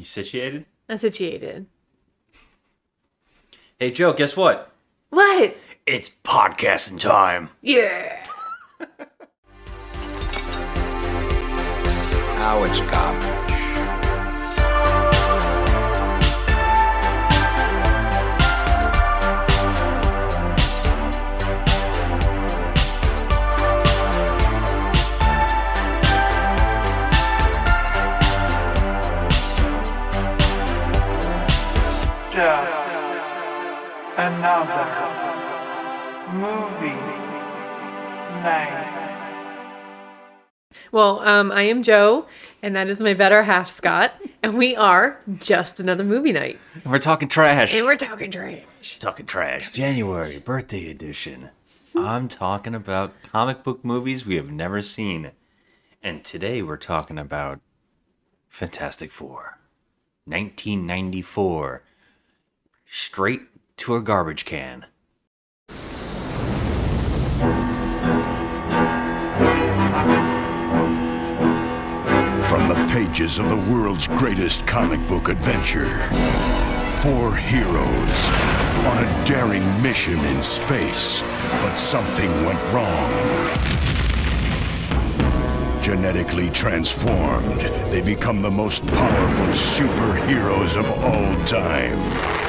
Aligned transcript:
You 0.00 0.06
situated? 0.06 0.64
I'm 0.88 0.96
situated. 0.96 1.66
Hey, 3.78 3.90
Jo, 3.90 4.14
guess 4.14 4.34
what? 4.34 4.72
What? 5.10 5.54
It's 5.84 6.10
podcasting 6.24 6.98
time. 6.98 7.50
Yeah. 7.60 8.26
Now 12.40 12.64
it's 12.64 12.80
garbage. 12.80 13.39
Another 34.20 34.84
movie 36.34 36.92
night. 38.42 38.98
Well, 40.92 41.20
um, 41.20 41.50
I 41.50 41.62
am 41.62 41.82
Jo, 41.82 42.26
and 42.62 42.76
that 42.76 42.88
is 42.88 43.00
my 43.00 43.14
better 43.14 43.44
half, 43.44 43.70
Scott, 43.70 44.12
and 44.42 44.58
we 44.58 44.76
are 44.76 45.18
just 45.38 45.80
another 45.80 46.04
movie 46.04 46.32
night, 46.32 46.58
And 46.84 46.92
we're 46.92 46.98
talking 46.98 47.28
trash. 47.30 47.74
and 47.74 47.86
we're 47.86 47.96
talking 47.96 48.30
trash. 48.30 48.98
talking 48.98 49.24
trash. 49.24 49.70
January 49.70 50.36
birthday 50.38 50.90
edition. 50.90 51.48
I'm 51.96 52.28
talking 52.28 52.74
about 52.74 53.22
comic 53.22 53.64
book 53.64 53.82
movies 53.86 54.26
we 54.26 54.34
have 54.36 54.50
never 54.50 54.82
seen. 54.82 55.30
And 56.02 56.26
today 56.26 56.60
we're 56.60 56.76
talking 56.76 57.16
about 57.18 57.60
Fantastic 58.50 59.12
Four. 59.12 59.58
1994. 60.26 61.84
Straight 62.92 63.49
to 63.80 63.96
a 63.96 64.02
garbage 64.02 64.44
can. 64.44 64.84
From 72.46 72.68
the 72.68 72.74
pages 72.92 73.38
of 73.38 73.48
the 73.48 73.56
world's 73.72 74.06
greatest 74.06 74.66
comic 74.66 75.06
book 75.08 75.30
adventure, 75.30 76.06
four 77.00 77.34
heroes 77.34 78.28
on 78.84 79.02
a 79.02 79.24
daring 79.26 79.64
mission 79.82 80.18
in 80.26 80.42
space, 80.42 81.22
but 81.62 81.76
something 81.76 82.30
went 82.44 82.60
wrong. 82.74 83.10
Genetically 85.80 86.50
transformed, 86.50 87.62
they 87.90 88.02
become 88.02 88.42
the 88.42 88.50
most 88.50 88.86
powerful 88.88 89.46
superheroes 89.46 90.76
of 90.76 90.86
all 91.02 91.46
time. 91.46 92.39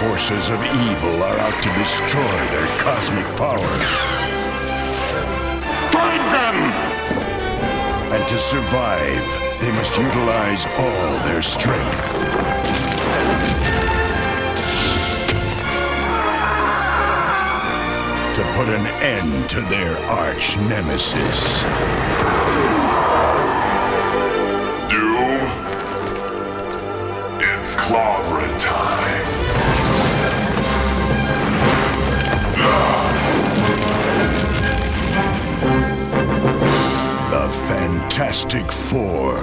Forces 0.00 0.48
of 0.48 0.58
evil 0.64 1.22
are 1.22 1.38
out 1.40 1.62
to 1.62 1.68
destroy 1.78 2.38
their 2.48 2.66
cosmic 2.78 3.26
power. 3.36 3.74
Find 5.92 6.24
them! 6.32 6.56
And 8.10 8.26
to 8.26 8.38
survive, 8.38 9.60
they 9.60 9.70
must 9.72 9.94
utilize 9.98 10.64
all 10.78 11.12
their 11.28 11.42
strength. 11.42 12.12
To 18.36 18.42
put 18.56 18.70
an 18.70 18.86
end 19.02 19.50
to 19.50 19.60
their 19.60 19.98
arch 20.06 20.56
nemesis. 20.56 21.42
Doom. 24.88 25.42
It's 27.38 27.74
clobbering 27.74 28.58
time. 28.58 29.39
Fantastic 38.20 38.70
Four. 38.70 39.34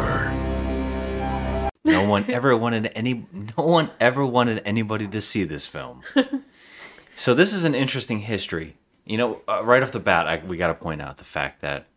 No 1.84 2.08
one 2.08 2.30
ever 2.30 2.56
wanted 2.56 2.92
any 2.94 3.26
no 3.34 3.64
one 3.64 3.90
ever 4.00 4.24
wanted 4.24 4.62
anybody 4.66 5.08
to 5.08 5.20
see 5.20 5.44
this 5.46 5.66
film. 5.66 6.04
so 7.16 7.34
this 7.34 7.54
is 7.54 7.64
an 7.64 7.74
interesting 7.74 8.20
history. 8.20 8.78
You 9.04 9.18
know, 9.18 9.42
uh, 9.50 9.66
right 9.66 9.82
off 9.82 9.92
the 9.92 10.00
bat, 10.00 10.28
I, 10.28 10.46
we 10.46 10.58
got 10.58 10.68
to 10.68 10.76
point 10.76 11.02
out 11.02 11.18
the 11.18 11.24
fact 11.24 11.62
that 11.62 11.88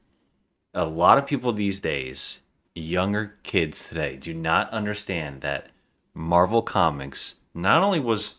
a 0.72 0.86
lot 0.86 1.19
of 1.19 1.26
people 1.26 1.52
these 1.52 1.80
days, 1.80 2.40
younger 2.74 3.34
kids 3.42 3.86
today, 3.86 4.16
do 4.16 4.32
not 4.32 4.70
understand 4.70 5.42
that 5.42 5.69
Marvel 6.14 6.62
Comics 6.62 7.34
not 7.52 7.82
only 7.82 8.00
was 8.00 8.36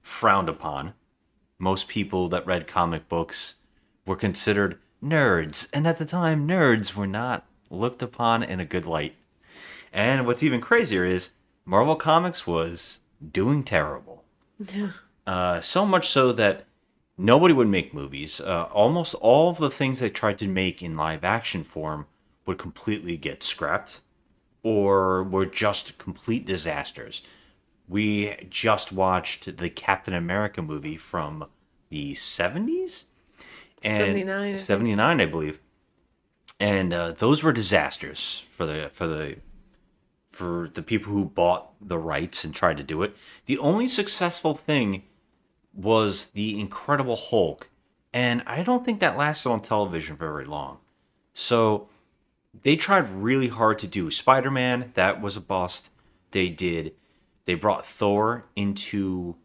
frowned 0.00 0.48
upon, 0.48 0.94
most 1.58 1.88
people 1.88 2.28
that 2.28 2.46
read 2.46 2.68
comic 2.68 3.08
books 3.08 3.56
were 4.06 4.14
considered 4.14 4.78
nerds, 5.02 5.68
and 5.72 5.88
at 5.88 5.98
the 5.98 6.04
time, 6.04 6.46
nerds 6.46 6.94
were 6.94 7.08
not 7.08 7.49
looked 7.70 8.02
upon 8.02 8.42
in 8.42 8.60
a 8.60 8.64
good 8.64 8.84
light. 8.84 9.14
And 9.92 10.26
what's 10.26 10.42
even 10.42 10.60
crazier 10.60 11.04
is 11.04 11.30
Marvel 11.64 11.96
Comics 11.96 12.46
was 12.46 13.00
doing 13.32 13.62
terrible. 13.64 14.24
Yeah. 14.58 14.90
Uh, 15.26 15.60
so 15.60 15.86
much 15.86 16.08
so 16.08 16.32
that 16.32 16.66
nobody 17.16 17.54
would 17.54 17.68
make 17.68 17.94
movies. 17.94 18.40
Uh, 18.40 18.68
almost 18.72 19.14
all 19.14 19.50
of 19.50 19.58
the 19.58 19.70
things 19.70 20.00
they 20.00 20.10
tried 20.10 20.38
to 20.38 20.48
make 20.48 20.82
in 20.82 20.96
live 20.96 21.24
action 21.24 21.64
form 21.64 22.06
would 22.46 22.58
completely 22.58 23.16
get 23.16 23.42
scrapped 23.42 24.00
or 24.62 25.22
were 25.22 25.46
just 25.46 25.98
complete 25.98 26.46
disasters. 26.46 27.22
We 27.88 28.36
just 28.48 28.92
watched 28.92 29.56
the 29.58 29.70
Captain 29.70 30.14
America 30.14 30.62
movie 30.62 30.96
from 30.96 31.46
the 31.88 32.14
70s? 32.14 33.04
And 33.82 33.98
79, 33.98 34.54
I 34.54 34.56
79, 34.56 35.20
I 35.20 35.26
believe. 35.26 35.58
And 36.60 36.92
uh, 36.92 37.12
those 37.12 37.42
were 37.42 37.52
disasters 37.52 38.44
for 38.50 38.66
the 38.66 38.90
for 38.92 39.06
the 39.06 39.36
for 40.28 40.70
the 40.72 40.82
people 40.82 41.12
who 41.12 41.24
bought 41.24 41.72
the 41.80 41.98
rights 41.98 42.44
and 42.44 42.54
tried 42.54 42.76
to 42.76 42.84
do 42.84 43.02
it. 43.02 43.16
The 43.46 43.58
only 43.58 43.88
successful 43.88 44.54
thing 44.54 45.02
was 45.74 46.26
the 46.26 46.60
Incredible 46.60 47.16
Hulk, 47.16 47.70
and 48.12 48.42
I 48.46 48.62
don't 48.62 48.84
think 48.84 49.00
that 49.00 49.16
lasted 49.16 49.48
on 49.48 49.60
television 49.60 50.16
very 50.16 50.44
long. 50.44 50.78
So 51.32 51.88
they 52.62 52.76
tried 52.76 53.08
really 53.10 53.48
hard 53.48 53.78
to 53.80 53.86
do 53.86 54.10
Spider 54.10 54.50
Man. 54.50 54.90
That 54.94 55.20
was 55.20 55.36
a 55.36 55.40
bust. 55.40 55.90
They 56.32 56.48
did. 56.48 56.92
They 57.46 57.54
brought 57.54 57.86
Thor 57.86 58.44
into 58.54 59.36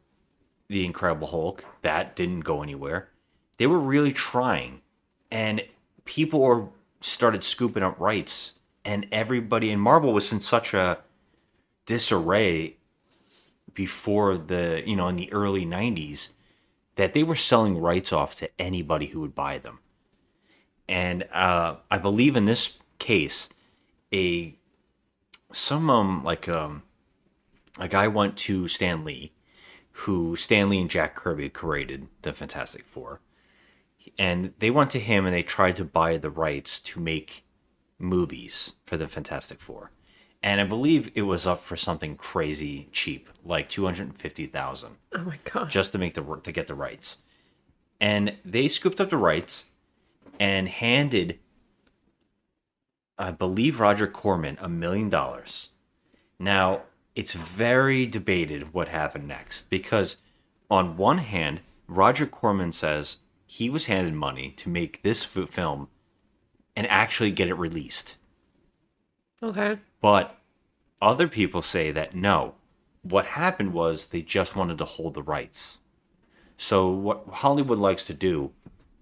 the 0.68 0.86
Incredible 0.86 1.28
Hulk. 1.28 1.64
That 1.82 2.16
didn't 2.16 2.42
go 2.42 2.62
anywhere. 2.62 3.10
They 3.58 3.68
were 3.68 3.80
really 3.80 4.12
trying, 4.12 4.82
and 5.32 5.64
people 6.04 6.42
were 6.42 6.68
started 7.06 7.44
scooping 7.44 7.84
up 7.84 8.00
rights, 8.00 8.54
and 8.84 9.08
everybody 9.12 9.72
in 9.72 9.80
Marvel 9.80 10.14
was 10.14 10.32
in 10.32 10.40
such 10.40 10.74
a 10.74 11.00
disarray 11.86 12.78
before 13.74 14.38
the 14.38 14.82
you 14.86 14.96
know 14.96 15.08
in 15.08 15.16
the 15.16 15.32
early 15.32 15.66
90s 15.66 16.30
that 16.96 17.14
they 17.14 17.24
were 17.24 17.36
selling 17.36 17.78
rights 17.78 18.14
off 18.14 18.34
to 18.36 18.50
anybody 18.58 19.08
who 19.08 19.20
would 19.20 19.36
buy 19.36 19.58
them. 19.58 19.80
And 20.88 21.24
uh, 21.32 21.76
i 21.92 21.98
believe 21.98 22.36
in 22.36 22.46
this 22.46 22.78
case 23.00 23.50
a 24.14 24.56
some 25.52 25.90
um 25.90 26.24
like 26.24 26.48
um 26.48 26.84
a 27.80 27.88
guy 27.88 28.08
went 28.08 28.38
to 28.38 28.68
stan 28.68 29.04
lee 29.04 29.32
who 29.92 30.36
stan 30.36 30.70
lee 30.70 30.80
and 30.80 30.90
jack 30.90 31.16
kirby 31.16 31.50
created 31.50 32.08
the 32.22 32.32
fantastic 32.34 32.86
four 32.86 33.20
and 34.18 34.54
they 34.60 34.70
went 34.72 34.90
to 34.92 35.00
him 35.00 35.26
and 35.26 35.34
they 35.36 35.44
tried 35.44 35.76
to 35.76 35.86
buy 35.86 36.18
the 36.18 36.30
rights 36.30 36.80
to 36.80 37.00
make 37.00 37.46
movies 37.98 38.74
for 38.86 38.98
the 38.98 39.08
fantastic 39.08 39.60
four 39.62 39.92
and 40.44 40.60
i 40.60 40.64
believe 40.64 41.10
it 41.16 41.24
was 41.24 41.48
up 41.48 41.62
for 41.62 41.78
something 41.78 42.16
crazy 42.16 42.90
cheap 42.92 43.30
like 43.46 43.70
250000 43.70 44.98
Oh 45.14 45.24
my 45.24 45.40
god. 45.44 45.70
just 45.70 45.92
to 45.92 45.98
make 45.98 46.14
the 46.14 46.22
to 46.22 46.52
get 46.52 46.68
the 46.68 46.76
rights. 46.76 47.20
And 48.02 48.36
they 48.44 48.68
scooped 48.68 49.00
up 49.00 49.10
the 49.10 49.18
rights 49.18 49.72
and 50.40 50.68
handed 50.68 51.40
I 53.18 53.32
believe 53.32 53.80
Roger 53.80 54.08
Corman 54.08 54.58
a 54.60 54.68
million 54.68 55.08
dollars. 55.10 55.70
Now, 56.38 56.82
it's 57.16 57.34
very 57.34 58.06
debated 58.06 58.74
what 58.74 58.90
happened 58.90 59.26
next 59.26 59.70
because 59.70 60.18
on 60.70 60.98
one 60.98 61.20
hand, 61.20 61.62
Roger 61.88 62.26
Corman 62.26 62.74
says 62.74 63.20
he 63.46 63.70
was 63.70 63.86
handed 63.86 64.14
money 64.14 64.54
to 64.58 64.70
make 64.70 65.02
this 65.04 65.24
film 65.24 65.88
and 66.76 66.88
actually 66.88 67.32
get 67.32 67.48
it 67.48 67.54
released. 67.54 68.16
Okay. 69.42 69.80
But 70.02 70.38
other 71.02 71.28
people 71.28 71.62
say 71.62 71.92
that 71.92 72.16
no, 72.16 72.56
what 73.02 73.28
happened 73.28 73.74
was 73.74 74.08
they 74.08 74.22
just 74.22 74.56
wanted 74.56 74.78
to 74.80 74.86
hold 74.86 75.14
the 75.14 75.22
rights. 75.24 75.78
So 76.58 76.90
what 76.90 77.26
Hollywood 77.30 77.80
likes 77.80 78.04
to 78.06 78.14
do 78.14 78.52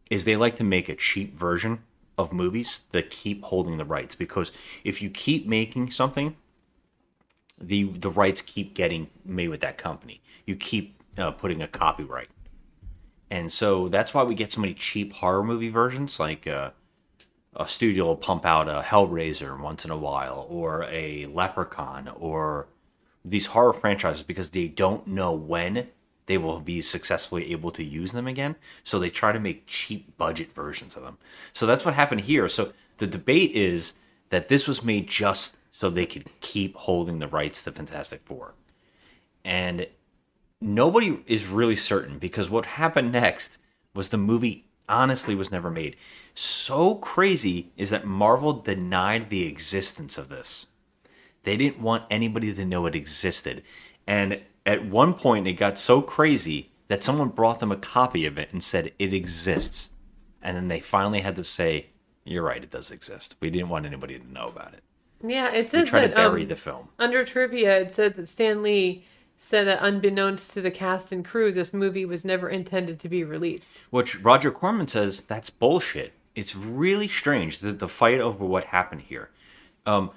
is 0.10 0.26
they 0.26 0.36
like 0.36 0.56
to 0.58 0.64
make 0.64 0.90
a 0.90 0.96
cheap 0.96 1.38
version 1.38 1.84
of 2.18 2.34
movies 2.34 2.82
that 2.92 3.10
keep 3.10 3.44
holding 3.46 3.78
the 3.78 3.86
rights 3.86 4.14
because 4.14 4.52
if 4.84 5.02
you 5.02 5.10
keep 5.10 5.48
making 5.48 5.90
something 5.90 6.36
the 7.68 7.84
the 7.84 8.10
rights 8.10 8.42
keep 8.42 8.74
getting 8.74 9.10
made 9.26 9.50
with 9.50 9.62
that 9.62 9.78
company. 9.78 10.22
You 10.46 10.56
keep 10.56 11.02
uh, 11.18 11.32
putting 11.32 11.62
a 11.62 11.68
copyright, 11.68 12.30
and 13.34 13.52
so 13.52 13.88
that's 13.88 14.14
why 14.14 14.22
we 14.22 14.36
get 14.36 14.54
so 14.54 14.62
many 14.62 14.76
cheap 14.76 15.14
horror 15.14 15.44
movie 15.44 15.70
versions. 15.70 16.20
Like 16.20 16.46
uh, 16.46 16.70
a 17.56 17.68
studio 17.68 18.06
will 18.06 18.16
pump 18.16 18.46
out 18.46 18.70
a 18.70 18.84
Hellraiser 18.84 19.60
once 19.60 19.84
in 19.84 19.90
a 19.90 19.98
while, 19.98 20.46
or 20.52 20.84
a 20.84 21.26
Leprechaun, 21.26 22.10
or 22.10 22.68
these 23.26 23.48
horror 23.48 23.74
franchises 23.74 24.22
because 24.22 24.52
they 24.52 24.68
don't 24.68 25.08
know 25.08 25.34
when 25.34 25.88
they 26.28 26.38
will 26.38 26.60
be 26.60 26.80
successfully 26.80 27.52
able 27.52 27.72
to 27.72 27.84
use 27.84 28.12
them 28.12 28.28
again. 28.28 28.56
So 28.84 29.00
they 29.00 29.10
try 29.10 29.32
to 29.32 29.40
make 29.40 29.66
cheap 29.66 30.16
budget 30.16 30.54
versions 30.54 30.96
of 30.96 31.02
them. 31.02 31.18
So 31.54 31.66
that's 31.66 31.84
what 31.84 31.96
happened 31.96 32.22
here. 32.22 32.48
So 32.48 32.72
the 33.00 33.08
debate 33.08 33.54
is 33.54 33.94
that 34.30 34.48
this 34.48 34.68
was 34.68 34.84
made 34.84 35.08
just 35.08 35.58
so 35.72 35.90
they 35.90 36.06
could 36.06 36.40
keep 36.40 36.76
holding 36.76 37.18
the 37.18 37.28
rights 37.28 37.64
to 37.64 37.72
Fantastic 37.72 38.22
Four. 38.22 38.54
And 39.44 39.88
nobody 40.64 41.20
is 41.28 41.46
really 41.46 41.76
certain 41.76 42.18
because 42.18 42.50
what 42.50 42.66
happened 42.66 43.12
next 43.12 43.58
was 43.94 44.10
the 44.10 44.18
movie 44.18 44.66
honestly 44.90 45.36
was 45.36 45.52
never 45.52 45.70
made. 45.70 45.96
So 46.36 46.96
crazy 46.96 47.72
is 47.78 47.90
that 47.92 48.06
Marvel 48.06 48.54
denied 48.54 49.30
the 49.30 49.46
existence 49.46 50.18
of 50.18 50.30
this. 50.30 50.68
They 51.44 51.58
didn't 51.58 51.82
want 51.82 52.06
anybody 52.10 52.54
to 52.54 52.66
know 52.66 52.86
it 52.86 52.96
existed. 52.96 53.64
And 54.08 54.42
at 54.66 54.86
one 54.86 55.14
point, 55.14 55.48
it 55.48 55.54
got 55.54 55.78
so 55.78 56.02
crazy 56.02 56.72
that 56.88 57.04
someone 57.04 57.30
brought 57.30 57.60
them 57.60 57.72
a 57.72 57.76
copy 57.78 58.26
of 58.26 58.38
it 58.38 58.50
and 58.52 58.64
said 58.64 58.92
it 59.00 59.14
exists. 59.14 59.90
And 60.42 60.56
then 60.58 60.68
they 60.68 60.80
finally 60.80 61.22
had 61.22 61.36
to 61.38 61.44
say, 61.44 61.88
You're 62.26 62.44
right, 62.44 62.64
it 62.64 62.72
does 62.72 62.92
exist. 62.92 63.36
We 63.40 63.50
didn't 63.50 63.70
want 63.70 63.86
anybody 63.86 64.18
to 64.20 64.32
know 64.32 64.48
about 64.48 64.74
it. 64.74 64.84
Yeah, 65.26 65.52
it 65.54 65.64
We 65.66 65.70
says 65.70 65.90
tried 65.90 66.08
to 66.08 66.16
bury 66.16 66.44
um, 66.44 66.48
the 66.50 66.56
film. 66.56 66.90
under 67.00 67.24
trivia, 67.24 67.80
it 67.80 67.94
said 67.94 68.16
that 68.16 68.28
Stan 68.28 68.62
Lee 68.62 69.06
said 69.44 69.68
that 69.68 69.84
unbeknownst 69.84 70.52
to 70.52 70.62
the 70.62 70.72
cast 70.72 71.12
and 71.12 71.26
crew, 71.26 71.52
this 71.52 71.74
movie 71.74 72.06
was 72.06 72.24
never 72.24 72.48
intended 72.48 72.98
to 72.98 73.10
be 73.10 73.26
released. 73.26 73.78
Which 73.90 74.20
Roger 74.22 74.52
Corman 74.52 74.88
says 74.88 75.22
that's 75.24 75.50
bullshit. 75.50 76.14
It's 76.34 76.56
really 76.56 77.10
strange 77.10 77.60
that 77.60 77.80
the 77.80 77.90
fight 77.90 78.22
over 78.22 78.46
what 78.46 78.66
happened 78.66 79.02
here. 79.02 79.32
Um, 79.86 80.12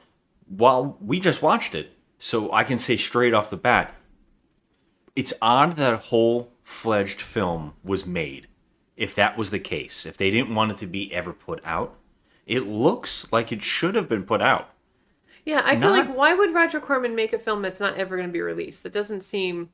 while 0.46 0.96
we 1.00 1.18
just 1.18 1.42
watched 1.42 1.74
it, 1.74 1.90
so 2.20 2.52
I 2.52 2.62
can 2.62 2.78
say 2.78 2.96
straight 2.96 3.34
off 3.34 3.50
the 3.50 3.56
bat, 3.56 3.94
it's 5.16 5.34
odd 5.42 5.72
that 5.72 5.92
a 5.92 5.98
whole 5.98 6.52
fledged 6.62 7.20
film 7.20 7.74
was 7.82 8.06
made. 8.06 8.46
If 8.96 9.14
that 9.16 9.36
was 9.36 9.50
the 9.50 9.58
case, 9.58 10.06
if 10.06 10.16
they 10.16 10.30
didn't 10.30 10.54
want 10.54 10.70
it 10.70 10.76
to 10.78 10.86
be 10.86 11.12
ever 11.12 11.32
put 11.32 11.60
out, 11.64 11.96
it 12.46 12.66
looks 12.66 13.26
like 13.32 13.50
it 13.50 13.62
should 13.62 13.96
have 13.96 14.08
been 14.08 14.24
put 14.24 14.40
out. 14.40 14.70
Yeah, 15.46 15.62
I 15.64 15.76
feel 15.76 15.90
like 15.90 16.14
why 16.14 16.34
would 16.34 16.52
Roger 16.52 16.80
Corman 16.80 17.14
make 17.14 17.32
a 17.32 17.38
film 17.38 17.62
that's 17.62 17.78
not 17.78 17.96
ever 17.96 18.16
going 18.16 18.28
to 18.28 18.32
be 18.32 18.40
released? 18.40 18.82
That 18.82 18.92
doesn't 18.92 19.22
seem. 19.22 19.70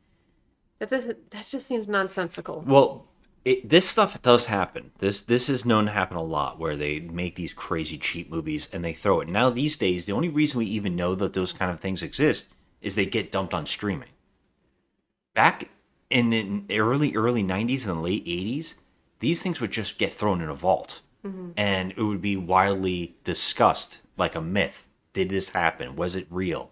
That 0.79 0.91
doesn't. 0.91 1.31
That 1.31 1.49
just 1.49 1.67
seems 1.67 1.89
nonsensical. 1.89 2.63
Well, 2.67 3.07
it, 3.47 3.71
this 3.71 3.89
stuff 3.89 4.21
does 4.21 4.47
happen. 4.47 4.93
This 4.99 5.23
this 5.23 5.49
is 5.49 5.65
known 5.65 5.87
to 5.87 5.93
happen 5.93 6.19
a 6.19 6.23
lot, 6.23 6.59
where 6.59 6.77
they 6.77 7.01
make 7.01 7.37
these 7.37 7.55
crazy 7.55 7.97
cheap 7.97 8.31
movies 8.31 8.69
and 8.71 8.85
they 8.85 8.93
throw 8.93 9.21
it. 9.21 9.29
Now 9.29 9.49
these 9.49 9.79
days, 9.79 10.05
the 10.05 10.13
only 10.13 10.29
reason 10.29 10.59
we 10.59 10.67
even 10.67 10.95
know 10.95 11.15
that 11.15 11.33
those 11.33 11.55
kind 11.55 11.71
of 11.71 11.81
things 11.81 12.03
exist 12.03 12.49
is 12.83 12.95
they 12.95 13.07
get 13.07 13.33
dumped 13.33 13.55
on 13.55 13.65
streaming. 13.65 14.11
Back 15.33 15.71
in 16.11 16.29
the 16.69 16.79
early 16.79 17.17
early 17.17 17.43
'90s 17.43 17.87
and 17.87 17.97
the 17.97 18.03
late 18.03 18.27
'80s, 18.27 18.75
these 19.21 19.43
things 19.43 19.59
would 19.63 19.73
just 19.73 19.97
get 19.97 20.13
thrown 20.13 20.43
in 20.43 20.51
a 20.51 20.55
vault, 20.55 21.01
mm-hmm. 21.25 21.53
and 21.57 21.93
it 21.93 22.03
would 22.03 22.21
be 22.21 22.37
widely 22.37 23.17
discussed 23.25 24.01
like 24.19 24.35
a 24.35 24.41
myth. 24.43 24.87
Did 25.12 25.29
this 25.29 25.50
happen? 25.50 25.97
Was 25.97 26.17
it 26.17 26.26
real? 26.31 26.70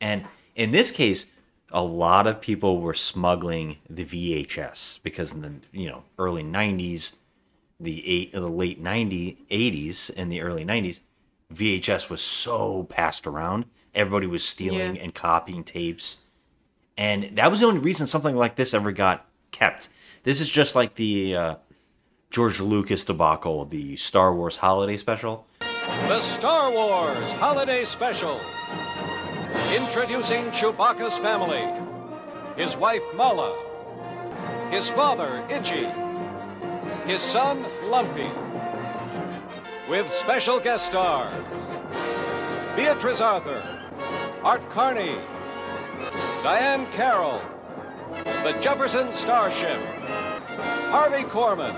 And 0.00 0.24
in 0.54 0.70
this 0.72 0.90
case, 0.90 1.26
a 1.70 1.82
lot 1.82 2.26
of 2.26 2.40
people 2.40 2.80
were 2.80 2.94
smuggling 2.94 3.78
the 3.88 4.04
VHS 4.04 5.00
because 5.02 5.32
in 5.32 5.42
the 5.42 5.52
you 5.72 5.88
know 5.88 6.04
early 6.18 6.42
'90s, 6.42 7.14
the 7.80 8.06
eight, 8.08 8.32
the 8.32 8.40
late 8.48 8.82
'90s, 8.82 9.38
'80s, 9.50 10.10
and 10.16 10.30
the 10.30 10.42
early 10.42 10.64
'90s, 10.64 11.00
VHS 11.52 12.08
was 12.08 12.20
so 12.22 12.84
passed 12.84 13.26
around. 13.26 13.66
Everybody 13.94 14.26
was 14.26 14.42
stealing 14.44 14.96
Yeah. 14.96 15.02
and 15.02 15.14
copying 15.14 15.64
tapes, 15.64 16.18
and 16.96 17.36
that 17.36 17.50
was 17.50 17.60
the 17.60 17.66
only 17.66 17.80
reason 17.80 18.06
something 18.06 18.36
like 18.36 18.56
this 18.56 18.74
ever 18.74 18.92
got 18.92 19.26
kept. 19.50 19.88
This 20.24 20.40
is 20.40 20.48
just 20.50 20.74
like 20.74 20.94
the 20.94 21.36
uh, 21.36 21.54
George 22.30 22.60
Lucas 22.60 23.04
debacle, 23.04 23.64
the 23.66 23.96
Star 23.96 24.34
Wars 24.34 24.56
Holiday 24.56 24.96
Special. 24.96 25.46
The 25.82 26.20
Star 26.20 26.70
Wars 26.70 27.32
Holiday 27.32 27.84
Special. 27.84 28.40
Introducing 29.74 30.44
Chewbacca's 30.52 31.18
family. 31.18 31.66
His 32.56 32.76
wife 32.76 33.02
Malla. 33.16 33.58
His 34.70 34.88
father 34.90 35.44
Itchy. 35.50 35.88
His 37.06 37.20
son 37.20 37.66
Lumpy. 37.84 38.30
With 39.90 40.12
special 40.12 40.60
guest 40.60 40.86
stars 40.86 41.32
Beatrice 42.76 43.20
Arthur, 43.20 43.62
Art 44.44 44.62
Carney, 44.70 45.16
Diahann 46.42 46.90
Carroll, 46.92 47.42
the 48.44 48.56
Jefferson 48.60 49.12
Starship, 49.12 49.78
Harvey 50.90 51.24
Korman, 51.24 51.74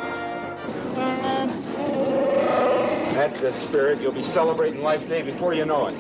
That's 3.14 3.40
the 3.40 3.52
spirit. 3.52 4.00
You'll 4.00 4.11
be 4.11 4.22
celebrating 4.22 4.82
Life 4.82 5.08
Day 5.08 5.22
before 5.22 5.55
you 5.55 5.64
know 5.64 5.87
it. 5.87 5.96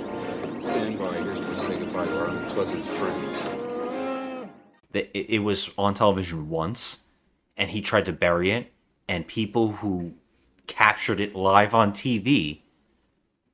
Stand 0.60 0.98
by. 0.98 1.12
Here's 1.12 1.38
where 1.38 1.50
we 1.50 1.56
say 1.56 1.78
goodbye 1.78 2.06
to 2.06 2.18
our 2.18 2.26
unpleasant 2.26 2.84
friends. 2.84 3.40
it 4.92 5.44
was 5.44 5.70
on 5.78 5.94
television 5.94 6.48
once 6.48 7.04
and 7.56 7.70
he 7.70 7.80
tried 7.80 8.06
to 8.06 8.12
bury 8.12 8.50
it 8.50 8.72
and 9.06 9.28
people 9.28 9.74
who 9.74 10.14
captured 10.66 11.20
it 11.20 11.36
live 11.36 11.72
on 11.72 11.92
TV 11.92 12.62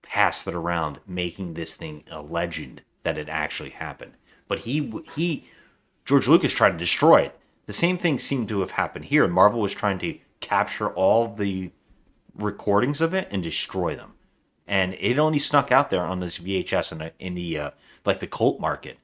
passed 0.01 0.47
it 0.47 0.55
around 0.55 1.01
making 1.07 1.53
this 1.53 1.77
thing 1.77 2.03
a 2.11 2.23
legend 2.23 2.81
that 3.03 3.19
it 3.19 3.29
actually 3.29 3.71
happened 3.71 4.13
but 4.49 4.61
he 4.61 4.91
he 5.17 5.45
George 6.07 6.29
Lucas 6.29 6.55
tried 6.55 6.73
to 6.73 6.79
destroy 6.79 7.21
it 7.23 7.39
the 7.67 7.75
same 7.75 7.99
thing 7.99 8.19
seemed 8.19 8.49
to 8.49 8.61
have 8.61 8.73
happened 8.73 9.07
here 9.07 9.29
Marvel 9.29 9.61
was 9.61 9.75
trying 9.75 9.99
to 9.99 10.19
capture 10.41 10.89
all 10.89 11.29
the 11.29 11.71
recordings 12.35 13.01
of 13.01 13.15
it 13.15 13.29
and 13.31 13.43
destroy 13.43 13.95
them 13.95 14.13
and 14.67 14.95
it 15.01 15.19
only 15.19 15.39
snuck 15.39 15.73
out 15.73 15.91
there 15.91 16.05
on 16.05 16.21
this 16.21 16.39
VHS 16.39 16.93
in, 16.93 16.99
the- 16.99 17.13
in 17.19 17.35
the 17.35 17.59
uh, 17.59 17.71
like 18.05 18.21
the 18.21 18.27
cult 18.27 18.61
market 18.61 18.99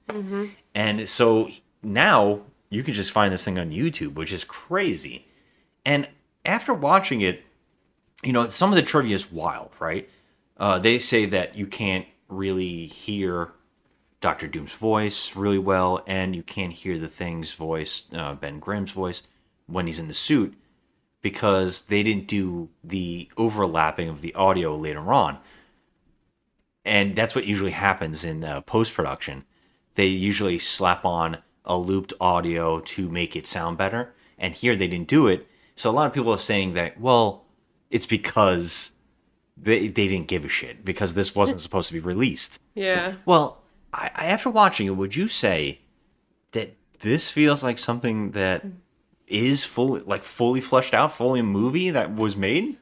and 0.75 1.09
so 1.09 1.49
now 1.83 2.40
you 2.71 2.83
can 2.83 2.95
just 2.95 3.12
find 3.12 3.33
this 3.33 3.45
thing 3.45 3.59
on 3.59 3.71
YouTube, 3.71 4.14
which 4.14 4.33
is 4.33 4.42
crazy. 4.45 5.26
And 5.85 6.09
after 6.45 6.75
watching 6.75 7.21
it, 7.21 7.45
you 8.25 8.33
know, 8.33 8.47
some 8.47 8.71
of 8.71 8.76
the 8.76 8.83
trivia 8.83 9.14
is 9.14 9.30
wild, 9.30 9.71
right? 9.78 10.09
Uh, 10.56 10.78
they 10.80 10.99
say 10.99 11.26
that 11.26 11.54
you 11.56 11.66
can't 11.66 12.06
really 12.28 12.87
hear 12.87 13.52
Doctor 14.21 14.49
Doom's 14.49 14.73
voice 14.75 15.37
really 15.37 15.59
well, 15.61 16.02
and 16.09 16.35
you 16.35 16.42
can't 16.42 16.73
hear 16.73 16.99
the 16.99 17.06
Thing's 17.09 17.54
voice, 17.54 18.06
uh, 18.12 18.35
Ben 18.35 18.59
Grimm's 18.59 18.90
voice, 18.90 19.23
when 19.66 19.87
he's 19.87 20.00
in 20.00 20.09
the 20.09 20.14
suit, 20.14 20.54
because 21.23 21.82
they 21.82 22.02
didn't 22.02 22.26
do 22.26 22.68
the 22.85 23.28
overlapping 23.37 24.08
of 24.08 24.20
the 24.20 24.35
audio 24.35 24.76
later 24.76 25.12
on. 25.12 25.38
And 26.85 27.16
that's 27.16 27.35
what 27.35 27.46
usually 27.46 27.73
happens 27.73 28.25
in 28.25 28.44
uh, 28.44 28.61
post 28.61 28.94
production. 28.94 29.44
They 29.96 30.06
usually 30.06 30.58
slap 30.58 31.04
on 31.04 31.38
a 31.64 31.76
looped 31.76 32.12
audio 32.20 32.80
to 32.80 33.08
make 33.08 33.35
it 33.35 33.46
sound 33.46 33.76
better. 33.76 34.14
And 34.38 34.54
here 34.54 34.76
they 34.76 34.87
didn't 34.87 35.08
do 35.08 35.26
it. 35.26 35.49
So 35.75 35.90
a 35.90 35.92
lot 35.92 36.06
of 36.06 36.12
people 36.12 36.32
are 36.32 36.38
saying 36.38 36.75
that, 36.75 37.00
well, 37.00 37.44
it's 37.90 38.06
because 38.06 38.92
they, 39.56 39.88
they 39.88 40.08
didn't 40.08 40.28
give 40.28 40.44
a 40.44 40.49
shit 40.49 40.85
because 40.85 41.14
this 41.14 41.35
wasn't 41.35 41.61
supposed 41.62 41.88
to 41.88 41.94
be 41.94 42.00
released. 42.00 42.61
Yeah. 42.75 43.14
Well, 43.25 43.62
I, 43.92 44.11
I 44.14 44.26
after 44.26 44.50
watching 44.50 44.87
it, 44.87 44.96
would 44.96 45.16
you 45.16 45.28
say 45.28 45.80
that 46.52 46.76
this 47.00 47.30
feels 47.30 47.64
like 47.64 47.78
something 47.78 48.30
that 48.32 48.64
is 49.26 49.64
fully 49.64 50.00
like 50.02 50.25
fully 50.25 50.61
fleshed 50.61 50.95
out, 50.95 51.12
fully 51.12 51.40
a 51.40 51.42
movie 51.45 51.90
that 51.90 52.14
was 52.14 52.37
made? 52.37 52.76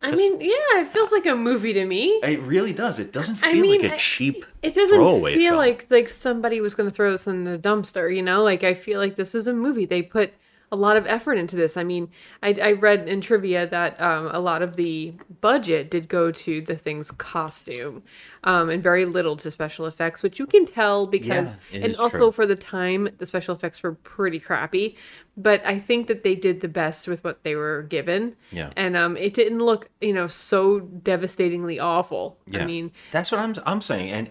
I 0.00 0.12
mean, 0.12 0.40
yeah, 0.40 0.80
it 0.82 0.88
feels 0.88 1.10
like 1.10 1.26
a 1.26 1.34
movie 1.34 1.72
to 1.72 1.84
me. 1.84 2.20
It 2.22 2.40
really 2.42 2.72
does. 2.72 3.00
It 3.00 3.12
doesn't 3.12 3.38
I 3.42 3.50
feel 3.52 3.62
mean, 3.62 3.82
like 3.82 3.90
a 3.90 3.94
I- 3.94 3.96
cheap 3.96 4.46
It 4.62 4.74
doesn't 4.74 4.96
feel 4.96 5.20
film. 5.36 5.56
like 5.56 5.90
like 5.90 6.08
somebody 6.08 6.60
was 6.60 6.76
going 6.76 6.88
to 6.88 6.94
throw 6.94 7.10
this 7.10 7.26
in 7.26 7.42
the 7.44 7.58
dumpster, 7.58 8.14
you 8.14 8.22
know? 8.22 8.44
Like 8.44 8.62
I 8.62 8.74
feel 8.74 9.00
like 9.00 9.16
this 9.16 9.34
is 9.34 9.48
a 9.48 9.52
movie. 9.52 9.86
They 9.86 10.02
put 10.02 10.32
a 10.70 10.76
lot 10.76 10.96
of 10.96 11.06
effort 11.06 11.34
into 11.34 11.56
this. 11.56 11.76
I 11.76 11.84
mean, 11.84 12.10
I, 12.42 12.54
I 12.62 12.72
read 12.72 13.08
in 13.08 13.20
trivia 13.20 13.66
that 13.68 14.00
um, 14.00 14.26
a 14.26 14.38
lot 14.38 14.62
of 14.62 14.76
the 14.76 15.14
budget 15.40 15.90
did 15.90 16.08
go 16.08 16.30
to 16.30 16.60
the 16.60 16.76
thing's 16.76 17.10
costume, 17.10 18.02
um, 18.44 18.68
and 18.68 18.82
very 18.82 19.04
little 19.04 19.36
to 19.36 19.50
special 19.50 19.86
effects, 19.86 20.22
which 20.22 20.38
you 20.38 20.46
can 20.46 20.66
tell 20.66 21.06
because, 21.06 21.58
it 21.72 21.82
and 21.82 21.96
also 21.96 22.18
true. 22.18 22.32
for 22.32 22.46
the 22.46 22.54
time, 22.54 23.08
the 23.18 23.26
special 23.26 23.54
effects 23.54 23.82
were 23.82 23.94
pretty 23.94 24.38
crappy. 24.38 24.96
But 25.36 25.64
I 25.64 25.78
think 25.78 26.08
that 26.08 26.24
they 26.24 26.34
did 26.34 26.60
the 26.60 26.68
best 26.68 27.08
with 27.08 27.22
what 27.22 27.44
they 27.44 27.54
were 27.54 27.82
given. 27.82 28.34
Yeah. 28.50 28.70
And 28.76 28.96
um, 28.96 29.16
it 29.16 29.34
didn't 29.34 29.60
look, 29.60 29.88
you 30.00 30.12
know, 30.12 30.26
so 30.26 30.80
devastatingly 30.80 31.78
awful. 31.78 32.38
Yeah. 32.46 32.62
I 32.62 32.66
mean, 32.66 32.92
that's 33.12 33.30
what 33.30 33.40
I'm 33.40 33.54
I'm 33.64 33.80
saying, 33.80 34.10
and 34.10 34.30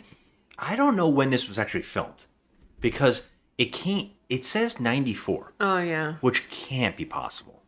I 0.60 0.75
don't 0.75 0.96
know 0.96 1.08
when 1.08 1.29
this 1.29 1.48
was 1.48 1.58
actually 1.58 1.84
filmed 1.84 2.25
because 2.79 3.29
it 3.57 3.71
can't. 3.71 4.09
It 4.29 4.43
says 4.43 4.79
94, 4.79 5.53
oh 5.61 5.77
yeah. 5.77 6.15
which 6.21 6.49
can't 6.49 6.97
be 6.97 7.05
possible. 7.05 7.63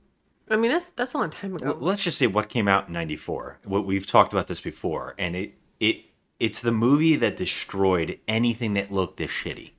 I 0.49 0.57
mean, 0.57 0.71
that's 0.71 0.89
that's 0.89 1.13
a 1.13 1.17
long 1.17 1.29
time 1.29 1.55
ago. 1.55 1.77
Well, 1.79 1.89
let's 1.89 2.03
just 2.03 2.17
say 2.17 2.27
what 2.27 2.49
came 2.49 2.67
out 2.67 2.87
in 2.87 2.93
94 2.93 3.59
what 3.65 3.85
we've 3.85 4.07
talked 4.07 4.33
about 4.33 4.47
this 4.47 4.59
before 4.61 5.13
and 5.17 5.35
it 5.35 5.53
it 5.79 6.05
it's 6.39 6.61
the 6.61 6.71
movie 6.71 7.15
that 7.15 7.37
destroyed 7.37 8.19
anything 8.27 8.73
that 8.73 8.91
looked 8.91 9.17
this 9.17 9.31
shitty 9.31 9.71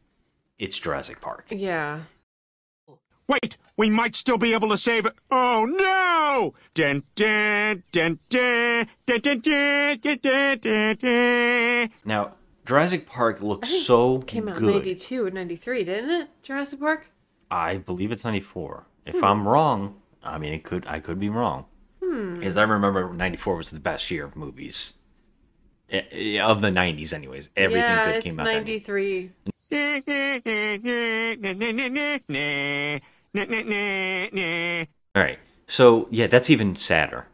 it's 0.58 0.78
jurassic 0.78 1.20
park 1.20 1.46
yeah. 1.50 2.00
Wait, 3.28 3.56
we 3.76 3.88
might 3.88 4.16
still 4.16 4.38
be 4.38 4.52
able 4.54 4.68
to 4.70 4.76
save 4.76 5.06
it. 5.06 5.14
Oh 5.30 5.64
no! 5.64 6.52
Dun, 6.74 7.04
dun, 7.14 7.84
dun, 7.92 8.18
dun, 8.28 8.88
dun, 9.06 9.20
dun, 9.20 9.38
dun, 9.38 9.98
dun, 10.02 10.18
dun, 10.20 10.58
dun, 10.58 10.96
dun. 10.96 11.90
now 12.04 12.32
jurassic 12.70 13.04
park 13.04 13.42
looks 13.42 13.68
so 13.68 14.20
it 14.20 14.26
Came 14.28 14.48
out 14.48 14.56
in 14.58 14.62
good 14.62 14.74
92 14.86 15.26
or 15.26 15.30
93, 15.32 15.82
didn't 15.84 16.10
it? 16.10 16.28
Jurassic 16.42 16.78
Park? 16.78 17.10
i 17.50 17.76
believe 17.76 18.12
it's 18.12 18.22
94 18.24 18.86
if 19.06 19.16
Hmm. 19.18 19.24
i'm 19.24 19.48
wrong 19.48 19.96
i 20.22 20.38
mean 20.38 20.52
it 20.52 20.62
could 20.62 20.86
i 20.86 21.00
could 21.00 21.18
be 21.18 21.28
wrong 21.28 21.64
Hmm. 22.00 22.38
because 22.38 22.56
i 22.56 22.62
remember 22.62 23.12
94 23.12 23.56
was 23.56 23.70
the 23.70 23.80
best 23.80 24.08
year 24.10 24.24
of 24.24 24.36
movies 24.36 24.94
Eh, 25.90 26.02
eh, 26.12 26.40
of 26.40 26.60
the 26.62 26.70
90s 26.70 27.12
anyways 27.12 27.50
everything 27.56 27.96
yeah, 27.96 28.04
good 28.04 28.14
it's 28.16 28.24
came 28.24 28.38
out 28.38 28.44
that 28.44 28.68
year. 28.68 28.78
93. 28.78 29.32
All 35.16 35.22
right. 35.22 35.38
So 35.66 36.06
yeah, 36.10 36.26
that's 36.28 36.50
even 36.50 36.76
sadder. 36.76 37.26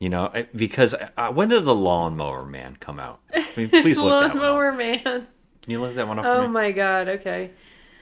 You 0.00 0.08
know, 0.10 0.30
I- 0.34 0.48
because 0.54 0.94
uh, 1.16 1.32
when 1.32 1.48
did 1.48 1.64
the 1.64 1.74
Lawnmower 1.74 2.44
Man 2.44 2.76
come 2.80 3.00
out? 3.00 3.20
I 3.34 3.46
mean, 3.56 3.68
please 3.70 3.98
look 3.98 4.10
that 4.10 4.16
one 4.20 4.24
up. 4.30 4.34
Lawnmower 4.34 4.72
Man. 4.72 5.02
Can 5.02 5.70
you 5.72 5.80
look 5.80 5.94
that 5.94 6.06
one 6.06 6.18
up 6.18 6.24
for 6.24 6.30
Oh 6.30 6.48
my 6.48 6.70
god, 6.72 7.08
okay. 7.08 7.50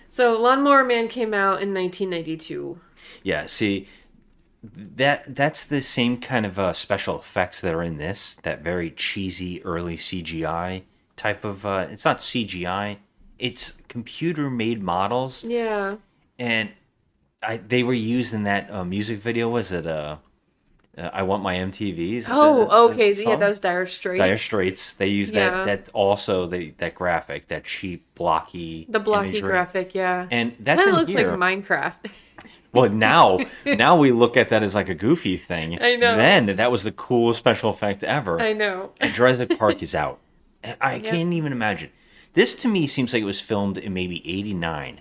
So 0.08 0.40
Lawnmower 0.40 0.84
Man 0.84 1.08
came 1.08 1.32
out 1.32 1.62
in 1.62 1.72
1992. 1.72 2.78
Yeah. 3.22 3.46
See, 3.46 3.88
that 4.62 5.34
that's 5.34 5.64
the 5.64 5.80
same 5.80 6.18
kind 6.20 6.44
of 6.46 6.58
uh, 6.58 6.72
special 6.72 7.18
effects 7.18 7.60
that 7.60 7.72
are 7.74 7.82
in 7.82 7.96
this. 7.98 8.36
That 8.42 8.62
very 8.62 8.90
cheesy 8.90 9.64
early 9.64 9.96
CGI 9.96 10.82
type 11.16 11.44
of. 11.44 11.64
Uh, 11.64 11.86
it's 11.90 12.04
not 12.04 12.18
CGI. 12.18 12.98
It's 13.38 13.78
computer 13.88 14.48
made 14.48 14.82
models, 14.82 15.44
Yeah. 15.44 15.96
and 16.38 16.70
I 17.42 17.56
they 17.58 17.82
were 17.82 17.92
used 17.92 18.32
in 18.32 18.44
that 18.44 18.70
uh, 18.70 18.84
music 18.84 19.18
video. 19.20 19.48
Was 19.48 19.70
it 19.72 19.86
uh, 19.86 20.16
uh, 20.96 21.10
I 21.12 21.22
want 21.22 21.42
my 21.42 21.54
MTVs? 21.56 22.22
That 22.24 22.28
the- 22.28 22.34
Oh, 22.34 22.64
the 22.88 22.92
okay. 22.94 23.08
Yeah, 23.08 23.14
song? 23.24 23.38
that 23.40 23.48
was 23.48 23.60
Dire 23.60 23.86
Straits. 23.86 24.18
Dire 24.18 24.36
Straits. 24.38 24.92
They 24.94 25.08
use 25.08 25.30
Yeah. 25.32 25.64
that 25.64 25.86
that 25.86 25.90
also 25.92 26.46
the 26.46 26.72
that 26.78 26.94
graphic, 26.94 27.48
that 27.48 27.64
cheap 27.64 28.04
blocky 28.14 28.86
The 28.88 29.00
blocky 29.00 29.28
imagery. 29.30 29.48
graphic, 29.50 29.94
yeah. 29.94 30.26
And 30.30 30.54
that's 30.60 30.84
Kinda 30.84 30.98
looks 30.98 31.10
here. 31.10 31.36
like 31.36 31.38
Minecraft. 31.66 32.10
Well, 32.72 32.90
now 32.90 33.38
now 33.64 33.94
we 33.96 34.10
look 34.10 34.36
at 34.36 34.48
that 34.48 34.64
as 34.64 34.74
like 34.74 34.88
a 34.88 34.96
goofy 34.96 35.36
thing. 35.36 35.80
I 35.80 35.94
know. 35.94 36.16
Then 36.16 36.46
that 36.56 36.72
was 36.72 36.82
the 36.82 36.90
coolest 36.90 37.38
special 37.38 37.70
effect 37.70 38.02
ever. 38.02 38.40
I 38.40 38.52
know. 38.52 38.90
And 39.00 39.14
Jurassic 39.14 39.56
Park 39.56 39.80
is 39.80 39.94
out. 39.94 40.18
I 40.80 40.98
can't 40.98 41.32
even 41.32 41.52
imagine. 41.52 41.90
This 42.32 42.56
to 42.56 42.68
me 42.68 42.88
seems 42.88 43.12
like 43.12 43.22
it 43.22 43.26
was 43.26 43.40
filmed 43.40 43.78
in 43.78 43.94
maybe 43.94 44.28
'89 44.28 45.00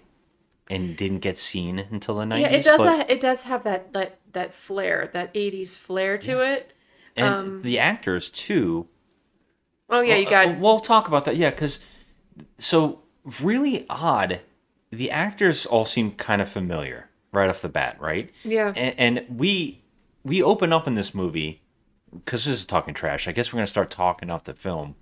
and 0.74 0.98
didn't 0.98 1.20
get 1.20 1.38
seen 1.38 1.80
until 1.92 2.16
the 2.16 2.26
'90s. 2.26 2.40
Yeah, 2.42 2.48
it 2.52 2.64
does. 2.64 2.78
but- 2.78 2.98
ha- 2.98 3.06
it 3.08 3.22
does 3.22 3.44
have 3.44 3.64
that 3.64 3.94
that 3.94 4.20
that 4.34 4.54
flair, 4.54 5.10
that 5.14 5.34
'80s 5.34 5.76
flair 5.78 6.18
to 6.20 6.42
it. 6.42 6.74
and 7.16 7.34
um, 7.36 7.62
the 7.62 7.80
actors 7.80 8.30
too. 8.30 8.88
Oh 9.90 10.02
yeah, 10.02 10.16
you 10.16 10.30
got 10.30 10.48
uh, 10.48 10.56
We'll 10.60 10.80
talk 10.80 11.08
about 11.08 11.26
that. 11.26 11.38
Yeah, 11.38 11.50
because 11.52 11.80
so 12.58 13.00
really 13.42 13.86
odd. 13.90 14.42
The 14.92 15.10
actors 15.10 15.66
all 15.66 15.86
seem 15.86 16.12
kind 16.12 16.42
of 16.42 16.50
familiar 16.50 17.10
right 17.32 17.50
off 17.50 17.62
the 17.64 17.70
bat, 17.70 17.98
right? 18.00 18.30
Yeah. 18.44 18.74
And, 18.76 18.96
and 19.00 19.40
we 19.40 19.84
we 20.24 20.42
open 20.44 20.72
up 20.72 20.88
in 20.88 20.94
this 20.94 21.14
movie 21.16 21.62
because 22.12 22.46
this 22.46 22.60
is 22.60 22.66
talking 22.66 22.94
trash. 22.94 23.28
I 23.28 23.32
guess 23.32 23.52
we're 23.52 23.58
gonna 23.58 23.68
start 23.68 23.90
talking 23.90 24.30
off 24.30 24.44
the 24.44 24.54
film. 24.54 24.96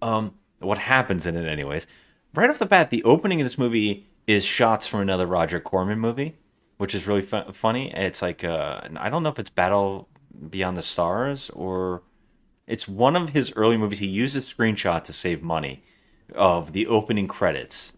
Um, 0.00 0.34
what 0.60 0.78
happens 0.78 1.26
in 1.26 1.36
it, 1.36 1.46
anyways? 1.46 1.86
Right 2.34 2.48
off 2.48 2.58
the 2.58 2.66
bat, 2.66 2.90
the 2.90 3.04
opening 3.04 3.40
of 3.40 3.44
this 3.44 3.58
movie 3.58 4.06
is 4.26 4.44
shots 4.44 4.86
from 4.86 5.00
another 5.00 5.26
Roger 5.26 5.60
Corman 5.60 5.98
movie, 5.98 6.36
which 6.76 6.94
is 6.94 7.06
really 7.06 7.22
fu- 7.22 7.52
funny. 7.52 7.92
It's 7.94 8.22
like 8.22 8.44
uh, 8.44 8.80
I 8.96 9.10
don't 9.10 9.22
know 9.22 9.28
if 9.30 9.38
it's 9.38 9.50
Battle 9.50 10.08
Beyond 10.50 10.76
the 10.76 10.82
Stars 10.82 11.50
or 11.50 12.02
it's 12.66 12.86
one 12.86 13.16
of 13.16 13.30
his 13.30 13.52
early 13.56 13.76
movies. 13.76 13.98
He 13.98 14.06
used 14.06 14.36
a 14.36 14.40
screenshot 14.40 15.04
to 15.04 15.12
save 15.12 15.42
money 15.42 15.82
of 16.34 16.72
the 16.72 16.86
opening 16.86 17.28
credits, 17.28 17.92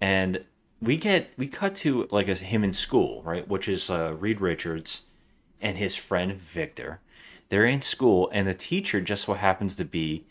and 0.00 0.44
we 0.82 0.96
get 0.96 1.30
we 1.36 1.46
cut 1.48 1.74
to 1.76 2.08
like 2.10 2.28
a, 2.28 2.34
him 2.34 2.62
in 2.64 2.72
school, 2.74 3.22
right? 3.22 3.46
Which 3.48 3.68
is 3.68 3.88
uh, 3.90 4.14
Reed 4.18 4.40
Richards 4.40 5.04
and 5.60 5.78
his 5.78 5.94
friend 5.96 6.32
Victor. 6.34 7.00
They're 7.48 7.64
in 7.64 7.80
school, 7.82 8.28
and 8.32 8.46
the 8.46 8.54
teacher 8.54 9.00
just 9.00 9.24
so 9.24 9.34
happens 9.34 9.74
to 9.76 9.84
be 9.84 10.26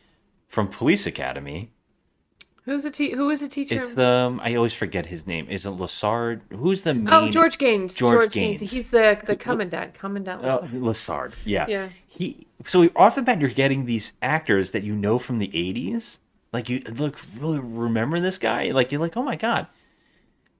from 0.47 0.67
Police 0.67 1.07
Academy. 1.07 1.71
Who's 2.67 2.83
the 2.83 2.91
te- 2.91 3.12
who 3.12 3.27
was 3.27 3.39
the 3.39 3.47
teacher? 3.47 3.81
It's 3.81 3.93
the 3.93 4.05
um, 4.05 4.41
I 4.43 4.55
always 4.55 4.74
forget 4.74 5.05
his 5.05 5.25
name. 5.25 5.47
Is 5.50 5.65
it 5.65 5.69
Lassard? 5.69 6.41
Who's 6.51 6.81
the 6.81 6.93
main? 6.93 7.13
oh 7.13 7.29
George 7.29 7.57
Gaynes. 7.57 7.95
George 7.95 8.33
Gaynes. 8.33 8.59
Gaynes. 8.59 8.71
He's 8.71 8.89
the 8.89 9.17
the 9.25 9.38
commandant. 9.38 9.93
Commandant. 9.93 10.43
Oh, 10.43 10.67
Lassard. 10.74 11.31
Yeah. 11.45 11.65
Yeah. 11.69 11.89
He. 12.05 12.45
So 12.65 12.89
off 12.93 13.15
the 13.15 13.21
bat, 13.21 13.39
you're 13.39 13.50
getting 13.50 13.86
these 13.86 14.12
actors 14.21 14.71
that 14.71 14.83
you 14.83 14.95
know 14.95 15.17
from 15.17 15.39
the 15.39 15.47
'80s. 15.47 16.17
Like 16.51 16.67
you 16.67 16.79
look 16.79 17.17
really 17.39 17.59
remember 17.59 18.19
this 18.19 18.38
guy. 18.38 18.71
Like 18.71 18.91
you're 18.91 19.00
like, 19.00 19.15
oh 19.15 19.24
my 19.24 19.38
god. 19.38 19.67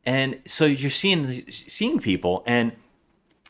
And 0.06 0.40
so 0.46 0.64
you're 0.66 0.90
seeing 0.90 1.44
seeing 1.52 2.00
people, 2.00 2.42
and 2.48 2.72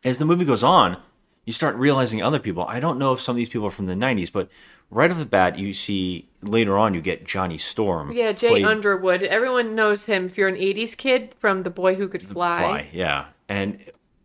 as 0.03 0.17
the 0.17 0.25
movie 0.25 0.45
goes 0.45 0.63
on, 0.63 0.99
you 1.47 1.53
start 1.53 1.75
realizing 1.77 2.21
other 2.21 2.37
people. 2.39 2.65
I 2.67 2.79
don't 2.79 2.99
know 2.99 3.13
if 3.13 3.21
some 3.21 3.33
of 3.33 3.37
these 3.37 3.49
people 3.49 3.65
are 3.67 3.71
from 3.71 3.87
the 3.87 3.95
'90s, 3.95 4.31
but 4.31 4.49
right 4.91 5.09
off 5.09 5.17
the 5.17 5.25
bat, 5.25 5.57
you 5.57 5.73
see 5.73 6.27
later 6.43 6.77
on 6.77 6.93
you 6.93 7.01
get 7.01 7.25
Johnny 7.25 7.57
Storm. 7.57 8.11
yeah, 8.11 8.33
Jay 8.33 8.49
played- 8.49 8.65
Underwood. 8.65 9.23
Everyone 9.23 9.73
knows 9.73 10.05
him 10.05 10.25
if 10.27 10.37
you're 10.37 10.49
an 10.49 10.55
'80s 10.57 10.95
kid 10.95 11.33
from 11.39 11.63
The 11.63 11.69
Boy 11.71 11.95
Who 11.95 12.07
Could 12.09 12.21
Fly. 12.21 12.59
Fly, 12.59 12.87
yeah. 12.91 13.25
And 13.49 13.79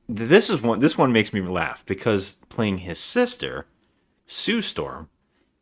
this 0.08 0.50
is 0.50 0.60
one. 0.60 0.80
This 0.80 0.98
one 0.98 1.12
makes 1.12 1.32
me 1.32 1.40
laugh 1.40 1.86
because 1.86 2.38
playing 2.48 2.78
his 2.78 2.98
sister, 2.98 3.66
Sue 4.26 4.60
Storm, 4.60 5.08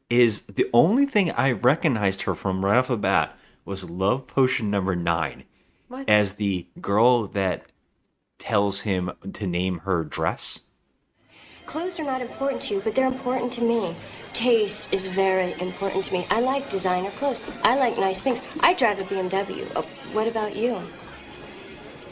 is 0.08 0.40
the 0.46 0.68
only 0.72 1.04
thing 1.06 1.30
I 1.30 1.52
recognized 1.52 2.22
her 2.22 2.34
from 2.34 2.64
right 2.64 2.78
off 2.78 2.88
the 2.88 2.96
bat 2.96 3.36
was 3.66 3.88
Love 3.88 4.26
Potion 4.26 4.70
number 4.70 4.96
nine, 4.96 5.44
What? 5.88 6.08
as 6.08 6.34
the 6.34 6.66
girl 6.80 7.26
that 7.28 7.66
tells 8.38 8.80
him 8.80 9.12
to 9.34 9.46
name 9.46 9.80
her 9.80 10.02
dress. 10.04 10.60
Clothes 11.70 12.00
are 12.00 12.04
not 12.04 12.20
important 12.20 12.60
to 12.62 12.74
you, 12.74 12.80
but 12.80 12.96
they're 12.96 13.06
important 13.06 13.52
to 13.52 13.62
me. 13.62 13.94
Taste 14.32 14.92
is 14.92 15.06
very 15.06 15.52
important 15.60 16.04
to 16.06 16.12
me. 16.12 16.26
I 16.28 16.40
like 16.40 16.68
designer 16.68 17.12
clothes. 17.12 17.40
I 17.62 17.76
like 17.76 17.96
nice 17.96 18.22
things. 18.22 18.40
I 18.58 18.74
drive 18.74 18.98
a 18.98 19.04
BMW. 19.04 19.70
Oh, 19.76 19.82
what 20.12 20.26
about 20.26 20.56
you? 20.56 20.82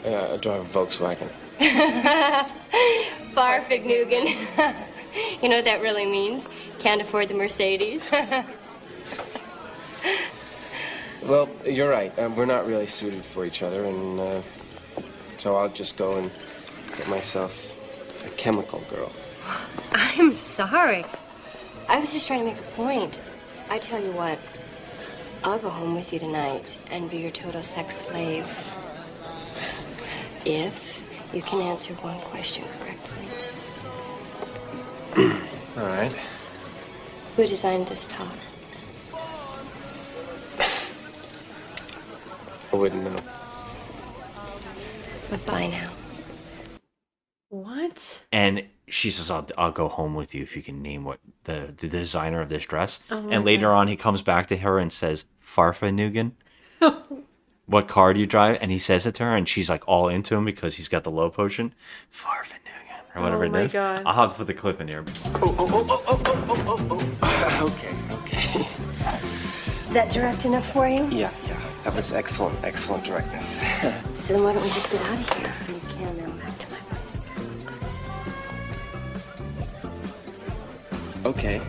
Uh, 0.05 0.35
I 0.35 0.37
drive 0.37 0.61
a 0.61 0.79
Volkswagen. 0.79 1.27
Fahrvergnügen. 3.35 4.27
you 5.41 5.49
know 5.49 5.57
what 5.57 5.65
that 5.65 5.81
really 5.81 6.05
means? 6.05 6.47
Can't 6.79 7.01
afford 7.01 7.27
the 7.27 7.33
Mercedes. 7.33 8.09
Well, 11.21 11.49
you're 11.65 11.89
right. 11.89 12.17
Um, 12.17 12.37
we're 12.37 12.45
not 12.45 12.65
really 12.65 12.87
suited 12.87 13.25
for 13.25 13.45
each 13.45 13.61
other, 13.61 13.83
and 13.83 14.19
uh, 14.21 14.41
so 15.37 15.57
I'll 15.57 15.67
just 15.67 15.97
go 15.97 16.15
and 16.15 16.31
get 16.97 17.09
myself 17.09 17.75
a 18.25 18.29
chemical 18.29 18.79
girl. 18.89 19.11
I'm 19.91 20.35
sorry. 20.35 21.05
I 21.87 21.99
was 21.99 22.13
just 22.13 22.27
trying 22.27 22.39
to 22.39 22.45
make 22.45 22.59
a 22.59 22.71
point. 22.71 23.19
I 23.69 23.77
tell 23.79 24.01
you 24.01 24.11
what, 24.11 24.39
I'll 25.43 25.59
go 25.59 25.69
home 25.69 25.95
with 25.95 26.11
you 26.11 26.19
tonight 26.19 26.77
and 26.91 27.09
be 27.09 27.17
your 27.17 27.31
total 27.31 27.63
sex 27.63 27.95
slave. 27.95 28.45
If 30.45 31.03
you 31.33 31.41
can 31.41 31.61
answer 31.61 31.93
one 31.95 32.19
question 32.21 32.65
correctly. 32.79 33.27
All 35.77 35.85
right. 35.85 36.11
Who 37.35 37.45
designed 37.45 37.87
this 37.87 38.07
top? 38.07 38.33
I 42.71 42.75
wouldn't 42.75 43.03
know. 43.03 43.15
But 45.29 45.39
Goodbye 45.45 45.67
now. 45.67 45.91
What? 47.49 48.23
and 48.31 48.63
she 48.89 49.11
says, 49.11 49.29
"I'll, 49.31 49.47
I'll 49.57 49.71
go 49.71 49.87
home 49.87 50.15
with 50.15 50.33
you 50.35 50.43
if 50.43 50.55
you 50.55 50.61
can 50.61 50.81
name 50.81 51.03
what 51.03 51.19
the 51.45 51.73
the 51.75 51.87
designer 51.87 52.41
of 52.41 52.49
this 52.49 52.65
dress." 52.65 52.99
Oh 53.11 53.27
and 53.29 53.45
later 53.45 53.71
on, 53.71 53.87
he 53.87 53.95
comes 53.95 54.21
back 54.21 54.47
to 54.47 54.57
her 54.57 54.79
and 54.79 54.91
says, 54.91 55.25
"Farfanugan." 55.43 56.31
what 57.65 57.87
car 57.87 58.13
do 58.13 58.19
you 58.19 58.25
drive? 58.25 58.57
And 58.61 58.71
he 58.71 58.79
says 58.79 59.05
it 59.05 59.15
to 59.15 59.23
her, 59.23 59.35
and 59.35 59.47
she's 59.47 59.69
like 59.69 59.87
all 59.87 60.07
into 60.09 60.35
him 60.35 60.45
because 60.45 60.75
he's 60.75 60.87
got 60.87 61.03
the 61.03 61.11
low 61.11 61.29
potion, 61.29 61.73
Farfanugan 62.11 63.15
or 63.15 63.21
whatever 63.21 63.43
Oh 63.43 63.47
it 63.47 63.51
my 63.51 63.61
is. 63.61 63.73
God. 63.73 64.03
I'll 64.05 64.15
have 64.15 64.31
to 64.31 64.35
put 64.37 64.47
the 64.47 64.53
clip 64.53 64.79
in 64.81 64.87
here. 64.87 65.03
Okay, 67.61 67.93
okay. 68.11 68.67
Is 69.23 69.91
that 69.93 70.09
direct 70.11 70.45
enough 70.45 70.71
for 70.71 70.87
you? 70.87 71.05
Yeah, 71.09 71.31
yeah. 71.47 71.59
That 71.83 71.95
was 71.95 72.11
excellent, 72.13 72.57
excellent 72.63 73.03
directness. 73.03 73.59
So 74.29 74.35
then 74.35 74.43
why 74.43 74.53
don't 74.53 74.61
we 74.61 74.69
just 74.69 74.91
get 74.91 75.01
out 75.01 75.19
of 75.19 75.37
here? 75.39 75.88
Okay. 81.25 81.61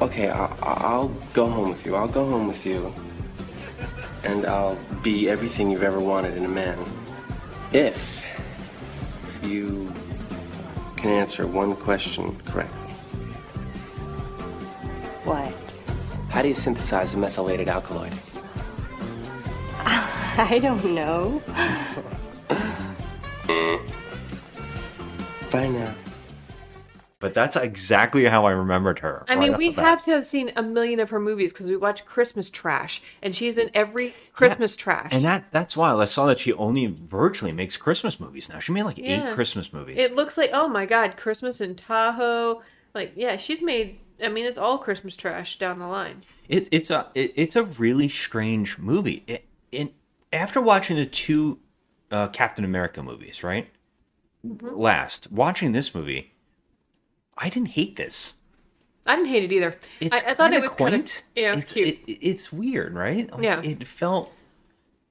Okay, 0.00 0.30
I'll, 0.30 0.56
I'll 0.62 1.08
go 1.34 1.46
home 1.46 1.68
with 1.68 1.84
you. 1.84 1.94
I'll 1.94 2.08
go 2.08 2.28
home 2.28 2.46
with 2.46 2.64
you. 2.64 2.92
And 4.24 4.46
I'll 4.46 4.78
be 5.02 5.28
everything 5.28 5.70
you've 5.70 5.82
ever 5.82 5.98
wanted 5.98 6.36
in 6.36 6.44
a 6.44 6.48
man. 6.48 6.78
If 7.72 8.24
you 9.42 9.92
can 10.96 11.10
answer 11.10 11.46
one 11.46 11.74
question 11.76 12.36
correctly. 12.44 12.76
What? 15.24 15.54
How 16.30 16.42
do 16.42 16.48
you 16.48 16.54
synthesize 16.54 17.14
a 17.14 17.16
methylated 17.16 17.68
alkaloid? 17.68 18.12
I 19.78 20.58
don't 20.62 20.84
know. 20.94 21.42
Bye 25.50 25.68
now. 25.68 25.94
But 27.20 27.34
that's 27.34 27.54
exactly 27.54 28.24
how 28.24 28.46
I 28.46 28.52
remembered 28.52 29.00
her. 29.00 29.26
I 29.28 29.34
right 29.34 29.50
mean, 29.50 29.56
we 29.58 29.72
have 29.72 30.02
to 30.04 30.10
have 30.12 30.24
seen 30.24 30.52
a 30.56 30.62
million 30.62 30.98
of 31.00 31.10
her 31.10 31.20
movies 31.20 31.52
because 31.52 31.68
we 31.68 31.76
watch 31.76 32.06
Christmas 32.06 32.48
Trash, 32.48 33.02
and 33.22 33.34
she's 33.36 33.58
in 33.58 33.70
every 33.74 34.14
Christmas 34.32 34.74
Trash. 34.74 35.10
And 35.12 35.26
that 35.26 35.44
that's 35.52 35.76
wild. 35.76 36.00
I 36.00 36.06
saw 36.06 36.24
that 36.26 36.38
she 36.38 36.54
only 36.54 36.86
virtually 36.86 37.52
makes 37.52 37.76
Christmas 37.76 38.18
movies 38.18 38.48
now. 38.48 38.58
She 38.58 38.72
made 38.72 38.84
like 38.84 38.96
Yeah. 38.96 39.28
eight 39.28 39.34
Christmas 39.34 39.70
movies. 39.70 39.98
It 39.98 40.16
looks 40.16 40.38
like 40.38 40.50
oh 40.54 40.66
my 40.66 40.86
god, 40.86 41.18
Christmas 41.18 41.60
in 41.60 41.76
Tahoe. 41.76 42.62
Like 42.94 43.12
yeah, 43.14 43.36
she's 43.36 43.62
made. 43.62 43.98
I 44.22 44.28
mean, 44.28 44.46
it's 44.46 44.58
all 44.58 44.78
Christmas 44.78 45.14
trash 45.14 45.58
down 45.58 45.78
the 45.78 45.88
line. 45.88 46.22
It's 46.48 46.70
it's 46.72 46.88
a 46.88 47.08
it, 47.14 47.34
it's 47.36 47.54
a 47.54 47.64
really 47.64 48.08
strange 48.08 48.78
movie. 48.78 49.24
It, 49.26 49.44
in 49.72 49.90
after 50.32 50.58
watching 50.58 50.96
the 50.96 51.04
two 51.04 51.58
uh, 52.10 52.28
Captain 52.28 52.64
America 52.64 53.02
movies, 53.02 53.44
right? 53.44 53.68
Mm-hmm. 54.46 54.74
Last 54.74 55.30
watching 55.30 55.72
this 55.72 55.94
movie, 55.94 56.32
I 57.40 57.48
didn't 57.48 57.70
hate 57.70 57.96
this. 57.96 58.36
I 59.06 59.16
didn't 59.16 59.30
hate 59.30 59.44
it 59.44 59.52
either. 59.52 59.76
It's 59.98 60.22
I, 60.22 60.30
I 60.30 60.34
thought 60.34 60.52
it 60.52 60.56
kinda 60.62 60.68
kind 60.68 60.70
of 60.70 60.76
quaint. 60.76 61.24
yeah, 61.34 61.56
it's, 61.56 61.72
cute. 61.72 61.88
it- 62.06 62.18
it's 62.20 62.52
weird, 62.52 62.94
right? 62.94 63.32
Like, 63.32 63.42
Yeah. 63.42 63.62
it 63.62 63.88
felt 63.88 64.30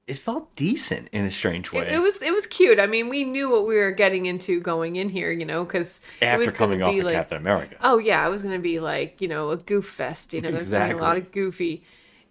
it 0.06 0.16
felt 0.18 0.54
decent 0.56 1.08
in 1.12 1.24
a 1.24 1.30
strange 1.30 1.70
way. 1.72 1.82
It, 1.82 1.94
it 1.94 1.98
was 1.98 2.20
it 2.22 2.32
was 2.32 2.46
cute. 2.46 2.80
I 2.80 2.86
mean, 2.86 3.08
we 3.08 3.22
knew 3.24 3.48
what 3.50 3.66
we 3.66 3.76
were 3.76 3.92
getting 3.92 4.26
into 4.26 4.60
going 4.60 4.96
in 4.96 5.08
here, 5.08 5.30
you 5.30 5.44
know, 5.44 5.64
because 5.64 6.00
after 6.22 6.50
coming 6.52 6.82
off 6.82 6.94
of 6.96 7.06
Captain 7.12 7.38
America. 7.38 7.76
Oh 7.82 7.98
yeah, 7.98 8.26
it 8.26 8.30
was 8.30 8.42
gonna 8.42 8.58
be 8.58 8.80
like 8.80 9.20
you 9.20 9.28
know 9.28 9.50
a 9.50 9.56
goof 9.56 9.86
fest. 9.86 10.32
You 10.34 10.40
know, 10.40 10.50
there's 10.52 10.70
gonna 10.70 10.94
be 10.94 10.98
a 10.98 11.02
lot 11.02 11.16
of 11.16 11.30
goofy, 11.32 11.84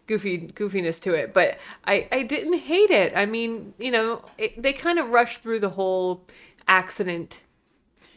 goofy 0.08 0.48
goofiness 0.54 1.00
to 1.04 1.14
it. 1.14 1.34
But 1.34 1.58
I 1.86 2.08
I 2.12 2.24
didn't 2.24 2.60
hate 2.60 2.90
it. 2.92 3.14
I 3.16 3.26
mean, 3.26 3.74
you 3.78 3.92
know, 3.92 4.24
it, 4.38 4.62
they 4.62 4.74
kind 4.74 4.98
of 5.00 5.10
rushed 5.10 5.42
through 5.42 5.60
the 5.60 5.70
whole 5.70 6.26
accident. 6.68 7.42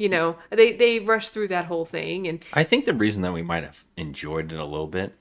You 0.02 0.08
know, 0.08 0.36
they 0.50 0.72
they 0.72 0.98
rushed 0.98 1.32
through 1.32 1.46
that 1.48 1.66
whole 1.66 1.84
thing, 1.84 2.26
and 2.26 2.44
I 2.52 2.64
think 2.64 2.86
the 2.86 2.92
reason 2.92 3.22
that 3.22 3.32
we 3.32 3.42
might 3.42 3.62
have 3.62 3.84
enjoyed 3.96 4.50
it 4.50 4.58
a 4.58 4.64
little 4.64 4.88
bit 4.88 5.14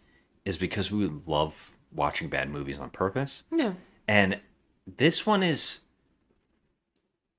is 0.44 0.58
because 0.58 0.90
we 0.90 1.08
love 1.28 1.70
watching 1.94 2.30
bad 2.30 2.50
movies 2.50 2.80
on 2.80 2.90
purpose. 2.90 3.44
yeah, 3.56 3.74
And 4.08 4.40
this 4.88 5.24
one 5.24 5.44
is 5.44 5.82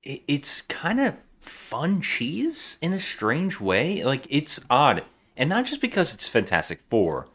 it, 0.05 0.23
it's 0.29 0.63
kind 0.63 1.01
of 1.01 1.17
fun 1.41 2.01
cheese 2.01 2.79
in 2.81 2.93
a 2.93 3.01
strange 3.01 3.59
way. 3.59 4.05
Like 4.05 4.25
it's 4.31 4.61
odd. 4.71 5.03
And 5.37 5.49
not 5.49 5.67
just 5.67 5.81
because 5.81 6.15
it's 6.15 6.29
Fantastic 6.29 6.81
4. 6.89 7.27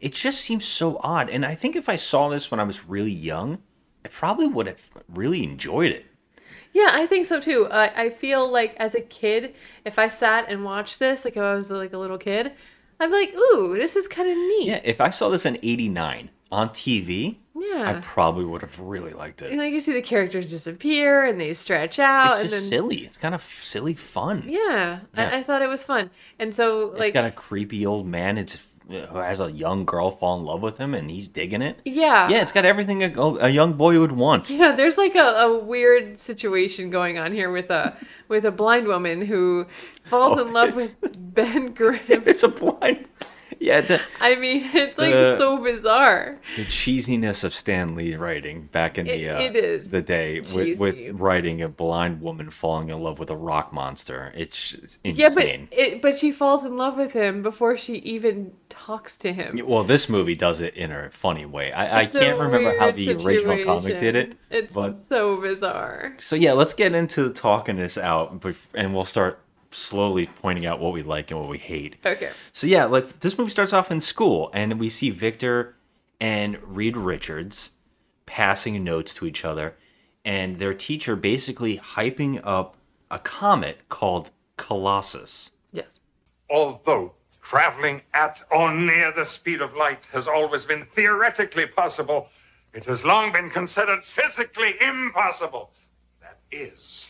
It 0.00 0.12
just 0.12 0.42
seems 0.42 0.66
so 0.66 1.00
odd. 1.02 1.30
And 1.30 1.46
I 1.46 1.54
think 1.54 1.76
if 1.76 1.88
I 1.88 1.96
saw 1.96 2.28
this 2.28 2.50
when 2.50 2.60
I 2.60 2.64
was 2.64 2.84
really 2.86 3.10
young, 3.10 3.62
I 4.04 4.08
probably 4.08 4.48
would 4.48 4.66
have 4.66 4.82
really 5.08 5.42
enjoyed 5.42 5.92
it. 5.92 6.04
Yeah, 6.76 6.90
I 6.92 7.06
think 7.06 7.24
so 7.26 7.40
too. 7.40 7.66
I 7.70 8.04
I 8.04 8.10
feel 8.10 8.50
like 8.50 8.74
as 8.76 8.94
a 8.94 9.00
kid, 9.00 9.54
if 9.84 9.98
I 9.98 10.08
sat 10.08 10.48
and 10.50 10.62
watched 10.64 10.98
this, 10.98 11.24
like 11.24 11.36
if 11.36 11.42
I 11.42 11.54
was 11.54 11.70
like 11.70 11.92
a 11.94 11.98
little 11.98 12.18
kid, 12.18 12.52
I'd 13.00 13.06
be 13.10 13.12
like, 13.12 13.34
ooh, 13.34 13.74
this 13.76 13.96
is 13.96 14.06
kind 14.06 14.28
of 14.28 14.36
neat. 14.36 14.66
Yeah, 14.66 14.80
if 14.84 15.00
I 15.00 15.10
saw 15.10 15.28
this 15.30 15.46
in 15.46 15.58
89 15.62 16.30
on 16.52 16.68
TV, 16.70 17.36
yeah, 17.54 17.96
I 17.96 18.00
probably 18.02 18.44
would 18.44 18.60
have 18.62 18.78
really 18.78 19.12
liked 19.14 19.40
it. 19.42 19.50
And 19.50 19.58
like 19.58 19.72
you 19.72 19.80
see 19.80 19.94
the 19.94 20.02
characters 20.02 20.50
disappear 20.50 21.24
and 21.24 21.40
they 21.40 21.54
stretch 21.54 21.98
out, 21.98 22.32
It's 22.32 22.40
and 22.40 22.50
just 22.50 22.62
then 22.62 22.70
silly. 22.70 22.98
It's 23.06 23.18
kind 23.18 23.34
of 23.34 23.42
silly 23.42 23.94
fun. 23.94 24.44
yeah, 24.46 25.00
Yeah. 25.14 25.30
I, 25.30 25.38
I 25.38 25.42
thought 25.42 25.62
it 25.62 25.68
was 25.68 25.82
fun. 25.84 26.10
And 26.38 26.54
so 26.54 26.92
like 26.94 27.08
It's 27.08 27.14
got 27.14 27.24
a 27.24 27.30
creepy 27.30 27.86
old 27.86 28.06
man. 28.06 28.36
It's 28.38 28.58
who 28.88 29.18
has 29.18 29.40
a 29.40 29.50
young 29.50 29.84
girl 29.84 30.10
fall 30.10 30.38
in 30.38 30.44
love 30.44 30.62
with 30.62 30.78
him, 30.78 30.94
and 30.94 31.10
he's 31.10 31.28
digging 31.28 31.62
it. 31.62 31.80
yeah, 31.84 32.28
Yeah, 32.28 32.42
it's 32.42 32.52
got 32.52 32.64
everything 32.64 33.02
a, 33.02 33.20
a 33.20 33.48
young 33.48 33.72
boy 33.74 33.98
would 33.98 34.12
want. 34.12 34.48
yeah. 34.50 34.72
There's 34.76 34.96
like 34.96 35.14
a, 35.16 35.18
a 35.46 35.58
weird 35.58 36.18
situation 36.18 36.90
going 36.90 37.18
on 37.18 37.32
here 37.32 37.50
with 37.50 37.70
a 37.70 37.96
with 38.28 38.44
a 38.44 38.50
blind 38.52 38.86
woman 38.86 39.22
who 39.26 39.66
falls 40.04 40.38
Oh, 40.38 40.46
in 40.46 40.52
love 40.52 40.74
with 40.76 40.94
Ben 41.34 41.72
Grimm. 41.74 42.00
It's 42.08 42.42
a 42.42 42.48
blind. 42.48 43.06
Yeah, 43.60 43.80
the, 43.80 44.00
I 44.20 44.36
mean, 44.36 44.68
it's 44.74 44.98
like 44.98 45.12
The- 45.12 45.38
so 45.38 45.62
bizarre. 45.62 46.36
the 46.56 46.64
cheesiness 46.64 47.42
of 47.44 47.54
Stan 47.54 47.94
Lee 47.94 48.14
writing 48.14 48.68
back 48.72 48.98
in 48.98 49.06
the 49.06 49.24
It- 49.24 49.28
uh, 49.34 49.38
it 49.40 49.56
is 49.56 49.90
the 49.90 50.02
day 50.02 50.40
with, 50.40 50.78
with 50.78 51.14
writing 51.18 51.62
a 51.62 51.68
blind 51.68 52.20
woman 52.20 52.50
falling 52.50 52.90
in 52.90 53.00
love 53.00 53.18
with 53.18 53.30
a 53.30 53.36
rock 53.36 53.72
monster. 53.72 54.32
It's, 54.36 54.98
it's 55.02 55.18
Yeah, 55.18 55.30
but 55.30 55.44
it, 55.70 56.02
but 56.02 56.16
she 56.18 56.32
falls 56.32 56.64
in 56.64 56.76
love 56.76 56.96
with 56.96 57.12
him 57.12 57.42
before 57.42 57.76
she 57.76 57.94
even 57.98 58.52
talks 58.68 59.16
to 59.18 59.32
him. 59.32 59.58
well, 59.64 59.84
this 59.84 60.08
movie 60.08 60.34
does 60.34 60.60
it 60.60 60.74
in 60.74 60.90
a 60.92 61.10
funny 61.10 61.46
way. 61.46 61.72
I, 61.72 62.00
I 62.00 62.02
It's 62.02 62.12
can't 62.14 62.38
remember 62.38 62.78
how 62.78 62.90
the 62.90 63.12
original 63.12 63.64
comic 63.64 63.98
did 63.98 64.16
it. 64.16 64.36
It's 64.50 64.74
but 64.74 65.08
so 65.08 65.40
bizarre. 65.40 66.14
So 66.18 66.36
yeah, 66.36 66.52
let's 66.52 66.74
get 66.74 66.94
into 66.94 67.32
talking 67.32 67.76
this 67.76 67.96
out, 67.96 68.44
and 68.74 68.94
we'll 68.94 69.04
start 69.04 69.40
slowly 69.76 70.26
pointing 70.26 70.66
out 70.66 70.80
what 70.80 70.92
we 70.92 71.02
like 71.02 71.30
and 71.30 71.38
what 71.38 71.48
we 71.48 71.58
hate. 71.58 71.96
Okay. 72.04 72.30
So 72.52 72.66
yeah, 72.66 72.84
like 72.86 73.20
this 73.20 73.36
movie 73.36 73.50
starts 73.50 73.72
off 73.72 73.90
in 73.90 74.00
school, 74.00 74.50
and 74.52 74.80
we 74.80 74.88
see 74.88 75.10
Victor 75.10 75.76
and 76.20 76.58
Reed 76.62 76.96
Richards 76.96 77.72
passing 78.24 78.82
notes 78.82 79.14
to 79.14 79.26
each 79.26 79.44
other, 79.44 79.76
and 80.24 80.58
their 80.58 80.74
teacher 80.74 81.14
basically 81.14 81.78
hyping 81.78 82.40
up 82.42 82.76
a 83.10 83.18
comet 83.18 83.88
called 83.88 84.30
Colossus. 84.56 85.52
Yes. 85.72 86.00
Although 86.50 87.12
traveling 87.42 88.02
at 88.14 88.42
or 88.50 88.72
near 88.74 89.12
the 89.12 89.24
speed 89.24 89.60
of 89.60 89.76
light 89.76 90.06
has 90.12 90.26
always 90.26 90.64
been 90.64 90.86
theoretically 90.94 91.66
possible, 91.66 92.28
it 92.72 92.84
has 92.86 93.04
long 93.04 93.32
been 93.32 93.50
considered 93.50 94.04
physically 94.04 94.74
impossible. 94.80 95.70
That 96.20 96.38
is, 96.50 97.06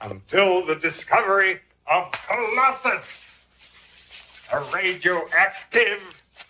until 0.00 0.64
the 0.64 0.76
discovery 0.76 1.60
of 1.90 2.10
Colossus, 2.12 3.24
a 4.52 4.60
radioactive, 4.72 6.02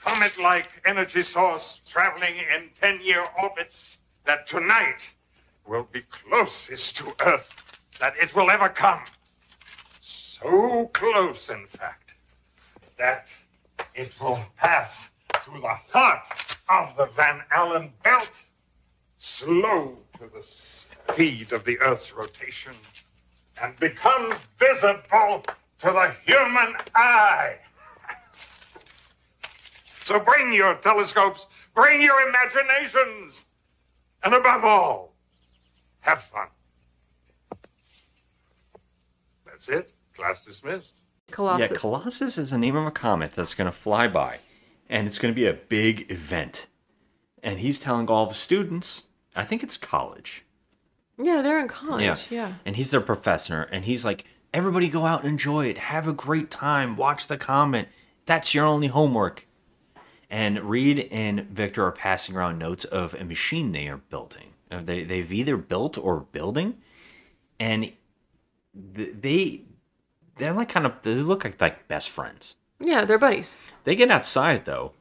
comet 0.05 0.38
like 0.38 0.68
energy 0.85 1.22
source 1.22 1.81
traveling 1.87 2.37
in 2.37 2.68
10 2.81 3.01
year 3.03 3.25
orbits 3.42 3.99
that 4.25 4.46
tonight 4.46 5.09
will 5.66 5.87
be 5.92 6.03
closest 6.11 6.96
to 6.96 7.14
Earth 7.27 7.49
that 8.01 8.14
it 8.20 8.35
will 8.35 8.51
ever 8.51 8.68
come. 8.68 9.01
So 10.01 10.90
close, 10.92 11.49
in 11.49 11.66
fact, 11.66 12.12
that 12.99 13.29
it 13.94 14.12
will 14.20 14.40
pass 14.57 15.09
through 15.42 15.61
the 15.61 15.79
heart 15.90 16.27
of 16.68 16.96
the 16.96 17.07
Van 17.16 17.42
Allen 17.51 17.92
belt, 18.05 18.31
slow 19.18 19.96
to 20.18 20.31
the 20.35 20.42
speed 20.42 21.53
of 21.53 21.64
the 21.64 21.79
Earth's 21.81 22.12
rotation, 22.12 22.75
and 23.62 23.77
become 23.77 24.35
visible 24.59 25.45
to 25.81 25.87
the 25.87 26.14
human 26.25 26.75
eye. 26.95 27.57
So 30.05 30.21
bring 30.21 30.53
your 30.53 30.75
telescopes, 30.77 31.49
bring 31.75 32.01
your 32.01 32.29
imaginations, 32.29 33.45
and 34.23 34.35
above 34.35 34.64
all, 34.64 35.14
have 36.01 36.23
fun. 36.33 36.49
That's 39.45 39.69
it. 39.69 39.92
Class 40.14 40.45
dismissed. 40.45 40.92
Colossus. 41.31 41.71
Yeah, 41.71 41.77
Colossus 41.77 42.38
is 42.38 42.51
the 42.51 42.59
name 42.59 42.77
of 42.77 42.87
a 42.87 42.90
comet 42.90 43.33
that's 43.33 43.55
going 43.55 43.66
to 43.66 43.77
fly 43.77 44.07
by, 44.07 44.38
and 44.88 45.07
it's 45.07 45.19
going 45.19 45.35
to 45.35 45.37
be 45.37 45.47
a 45.47 45.55
big 45.55 46.11
event. 46.11 46.69
And 47.42 47.59
he's 47.59 47.81
telling 47.81 48.09
all 48.09 48.27
the 48.27 48.35
students, 48.35 49.03
I 49.35 49.45
think 49.45 49.62
it's 49.62 49.77
college, 49.77 50.45
Yeah, 51.18 51.42
they're 51.42 51.61
in 51.61 51.68
college. 51.68 52.26
Yeah. 52.31 52.55
And 52.64 52.76
he's 52.76 52.90
their 52.90 53.00
professor, 53.00 53.62
and 53.72 53.85
he's 53.85 54.05
like, 54.05 54.24
everybody 54.52 54.88
go 54.88 55.07
out 55.07 55.20
and 55.22 55.29
enjoy 55.31 55.66
it. 55.66 55.79
Have 55.79 56.07
a 56.07 56.12
great 56.12 56.50
time. 56.50 56.96
Watch 56.96 57.26
the 57.26 57.37
comment. 57.38 57.88
That's 58.26 58.55
your 58.55 58.66
only 58.66 58.88
homework. 58.88 59.46
And 60.29 60.61
Reed 60.61 61.09
and 61.11 61.42
Victor 61.42 61.85
are 61.87 61.92
passing 61.92 62.37
around 62.37 62.59
notes 62.59 62.85
of 62.85 63.14
a 63.14 63.24
machine 63.24 63.72
they 63.72 63.88
are 63.88 63.98
building. 63.98 64.55
Uh, 64.70 64.81
They, 64.83 65.05
they've 65.05 65.33
either 65.33 65.57
built 65.57 65.96
or 65.96 66.20
building. 66.20 66.79
And 67.61 67.92
they, 68.74 69.62
they're 70.37 70.52
like 70.52 70.68
kind 70.68 70.85
of, 70.85 70.94
they 71.02 71.14
look 71.14 71.44
like, 71.44 71.61
like 71.61 71.87
best 71.88 72.11
friends. 72.11 72.57
Yeah, 72.81 73.05
they're 73.05 73.18
buddies. 73.18 73.57
They 73.85 73.94
get 73.94 74.11
outside 74.11 74.66
though, 74.66 74.92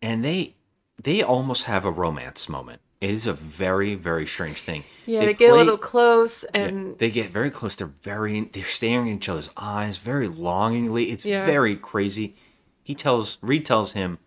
and 0.00 0.24
they 0.24 0.54
they 1.02 1.22
almost 1.22 1.64
have 1.64 1.84
a 1.84 1.90
romance 1.90 2.48
moment. 2.48 2.80
It 3.00 3.10
is 3.10 3.26
a 3.26 3.32
very 3.32 3.94
very 3.94 4.26
strange 4.26 4.60
thing. 4.60 4.84
Yeah, 5.06 5.20
they, 5.20 5.32
get 5.34 5.52
a 5.52 5.54
little 5.56 5.78
close 5.78 6.44
yeah, 6.54 6.64
and 6.66 6.98
they 6.98 7.10
get 7.10 7.30
very 7.30 7.50
close. 7.50 7.74
They're 7.76 7.86
very 8.02 8.42
they're 8.42 8.62
staring 8.64 9.08
in 9.08 9.16
each 9.16 9.28
other's 9.28 9.50
eyes 9.56 9.96
very 9.96 10.28
longingly. 10.28 11.10
It's 11.10 11.24
Yeah. 11.24 11.46
very 11.46 11.76
crazy. 11.76 12.36
He 12.82 12.94
tells 12.94 13.38
Reed 13.40 13.64
tells 13.64 13.92
him, 13.92 14.18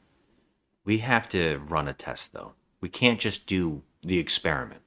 "We 0.86 1.00
have 1.00 1.30
to 1.30 1.60
run 1.60 1.88
a 1.88 1.94
test 1.94 2.34
though. 2.34 2.54
We 2.82 2.90
can't 2.90 3.20
just 3.20 3.46
do 3.46 3.84
the 4.02 4.18
experiment." 4.20 4.82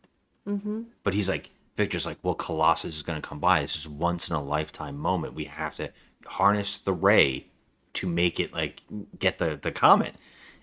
hmm 0.45 0.83
But 1.05 1.15
he's 1.15 1.29
like, 1.29 1.51
Victor's 1.77 2.07
like, 2.07 2.19
well, 2.23 2.35
Colossus 2.35 2.97
is 2.97 3.03
going 3.03 3.21
to 3.21 3.29
come 3.29 3.39
by. 3.39 3.61
This 3.61 3.77
is 3.77 3.87
once 3.89 4.31
in 4.31 4.35
a 4.37 4.43
lifetime 4.43 4.97
moment. 4.97 5.35
We 5.35 5.45
have 5.45 5.75
to 5.77 5.93
harness 6.27 6.79
the 6.79 6.93
ray 6.95 7.49
to 7.95 8.07
make 8.07 8.41
it 8.41 8.53
like 8.53 8.83
get 9.19 9.39
the 9.39 9.59
the 9.61 9.71
comet. 9.73 10.15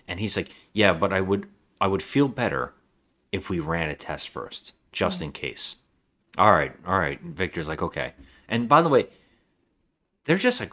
And 0.08 0.20
he's 0.20 0.36
like, 0.36 0.50
yeah, 0.72 0.92
but 0.92 1.12
I 1.12 1.20
would 1.20 1.46
I 1.80 1.86
would 1.86 2.02
feel 2.02 2.28
better 2.28 2.74
if 3.34 3.50
we 3.50 3.58
ran 3.58 3.90
a 3.90 3.96
test 3.96 4.28
first, 4.28 4.72
just 4.92 5.18
mm. 5.18 5.24
in 5.24 5.32
case. 5.32 5.76
All 6.38 6.52
right, 6.52 6.72
all 6.86 6.98
right. 6.98 7.20
And 7.20 7.34
Victor's 7.36 7.66
like, 7.66 7.82
okay. 7.82 8.12
And 8.48 8.68
by 8.68 8.80
the 8.80 8.88
way, 8.88 9.08
they're 10.24 10.38
just 10.38 10.60
like 10.60 10.72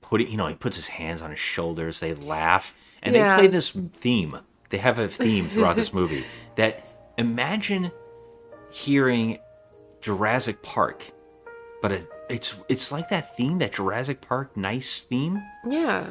putting, 0.00 0.28
you 0.30 0.38
know, 0.38 0.46
he 0.46 0.54
puts 0.54 0.76
his 0.76 0.88
hands 0.88 1.20
on 1.20 1.30
his 1.30 1.38
shoulders. 1.38 2.00
They 2.00 2.14
laugh 2.14 2.74
and 3.02 3.14
Yeah. 3.14 3.36
they 3.36 3.42
play 3.42 3.46
this 3.48 3.70
theme. 3.70 4.38
They 4.70 4.78
have 4.78 4.98
a 4.98 5.06
theme 5.06 5.50
throughout 5.50 5.76
this 5.76 5.92
movie 6.00 6.24
that 6.56 7.12
imagine 7.18 7.90
hearing 8.70 9.38
Jurassic 10.00 10.62
Park, 10.62 11.12
but 11.82 11.92
it, 11.92 12.08
it's 12.30 12.54
it's 12.70 12.90
like 12.90 13.10
that 13.10 13.36
theme, 13.36 13.58
that 13.58 13.72
Jurassic 13.74 14.22
Park 14.22 14.56
nice 14.56 15.02
theme. 15.02 15.42
Yeah. 15.68 16.06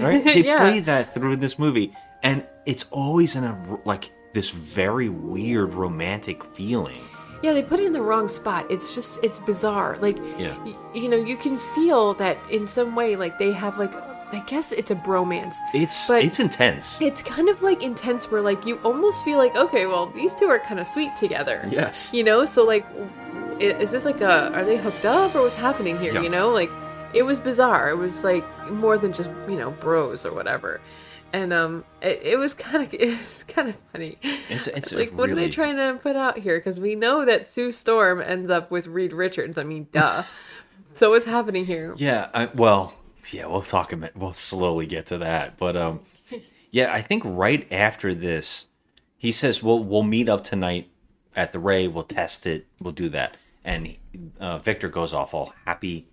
Right? 0.00 0.24
They 0.24 0.44
Yeah. 0.44 0.58
play 0.60 0.80
that 0.80 1.12
through 1.14 1.36
this 1.36 1.58
movie, 1.58 1.92
and 2.22 2.44
it's 2.66 2.84
always 2.90 3.36
in 3.36 3.44
a 3.44 3.78
like 3.84 4.12
this 4.34 4.50
very 4.50 5.08
weird 5.08 5.74
romantic 5.74 6.42
feeling. 6.54 7.00
Yeah, 7.42 7.52
they 7.52 7.62
put 7.62 7.78
it 7.80 7.86
in 7.86 7.92
the 7.92 8.02
wrong 8.02 8.28
spot. 8.28 8.66
It's 8.70 8.94
just 8.94 9.22
it's 9.22 9.38
bizarre. 9.40 9.96
Like 10.00 10.18
Yeah. 10.38 10.56
y- 10.64 10.74
you 10.94 11.08
know, 11.08 11.16
you 11.16 11.36
can 11.36 11.56
feel 11.74 12.14
that 12.14 12.36
in 12.50 12.66
some 12.66 12.94
way 12.96 13.16
like 13.16 13.38
they 13.38 13.52
have 13.52 13.78
like 13.78 13.94
I 14.30 14.40
guess 14.40 14.72
it's 14.72 14.90
a 14.90 14.94
bromance. 14.94 15.54
It's 15.72 16.06
But- 16.08 16.22
it's 16.24 16.38
intense. 16.40 17.00
It's 17.00 17.22
kind 17.22 17.48
of 17.48 17.62
like 17.62 17.82
intense 17.82 18.30
where 18.30 18.42
like 18.42 18.66
you 18.66 18.76
almost 18.84 19.24
feel 19.24 19.38
like 19.38 19.56
okay, 19.56 19.86
well, 19.86 20.06
these 20.14 20.34
two 20.34 20.46
are 20.46 20.58
kind 20.58 20.80
of 20.80 20.86
sweet 20.86 21.16
together. 21.16 21.66
Yes. 21.70 22.12
You 22.12 22.24
know, 22.24 22.44
so 22.44 22.64
like 22.64 22.84
is 23.60 23.90
this 23.90 24.04
like 24.04 24.20
a 24.20 24.52
are 24.54 24.64
they 24.64 24.76
hooked 24.76 25.04
up 25.06 25.34
or 25.34 25.42
what's 25.42 25.54
happening 25.54 25.98
here, 25.98 26.12
Yeah. 26.14 26.22
you 26.22 26.28
know? 26.28 26.50
Like 26.50 26.70
it 27.14 27.22
was 27.22 27.40
bizarre. 27.40 27.88
It 27.90 27.96
was 27.96 28.22
like 28.24 28.44
more 28.70 28.98
than 28.98 29.12
just, 29.14 29.30
you 29.48 29.56
know, 29.56 29.70
bros 29.70 30.26
or 30.26 30.34
whatever. 30.34 30.80
And 31.32 31.52
um 31.52 31.84
it, 32.00 32.20
it 32.22 32.36
was 32.36 32.54
kind 32.54 32.84
of 32.84 32.94
it's 32.98 33.42
kind 33.48 33.68
of 33.68 33.76
funny. 33.92 34.18
It's 34.48 34.66
it's 34.66 34.92
like 34.92 35.12
what 35.12 35.30
are 35.30 35.34
they 35.34 35.50
trying 35.50 35.76
to 35.76 35.98
put 36.02 36.16
out 36.16 36.38
here 36.38 36.58
because 36.58 36.80
we 36.80 36.94
know 36.94 37.24
that 37.24 37.46
Sue 37.46 37.72
Storm 37.72 38.20
ends 38.20 38.50
up 38.50 38.70
with 38.70 38.86
Reed 38.86 39.12
Richards. 39.12 39.58
I 39.58 39.64
mean, 39.64 39.88
duh. 39.92 40.22
so 40.94 41.10
what's 41.10 41.24
happening 41.24 41.66
here? 41.66 41.94
Yeah, 41.96 42.28
I, 42.32 42.46
well, 42.46 42.94
yeah, 43.30 43.46
we'll 43.46 43.62
talk 43.62 43.92
about 43.92 44.16
we'll 44.16 44.32
slowly 44.32 44.86
get 44.86 45.06
to 45.06 45.18
that, 45.18 45.58
but 45.58 45.76
um 45.76 46.00
yeah, 46.70 46.92
I 46.92 47.02
think 47.02 47.22
right 47.24 47.66
after 47.72 48.14
this 48.14 48.66
he 49.16 49.32
says 49.32 49.62
we'll 49.62 49.82
we'll 49.82 50.02
meet 50.02 50.28
up 50.28 50.44
tonight 50.44 50.90
at 51.36 51.52
the 51.52 51.58
Ray, 51.58 51.86
we'll 51.88 52.04
test 52.04 52.46
it, 52.46 52.66
we'll 52.80 52.92
do 52.92 53.08
that. 53.10 53.36
And 53.64 53.96
uh, 54.40 54.58
Victor 54.58 54.88
goes 54.88 55.12
off 55.12 55.34
all 55.34 55.54
happy. 55.66 56.06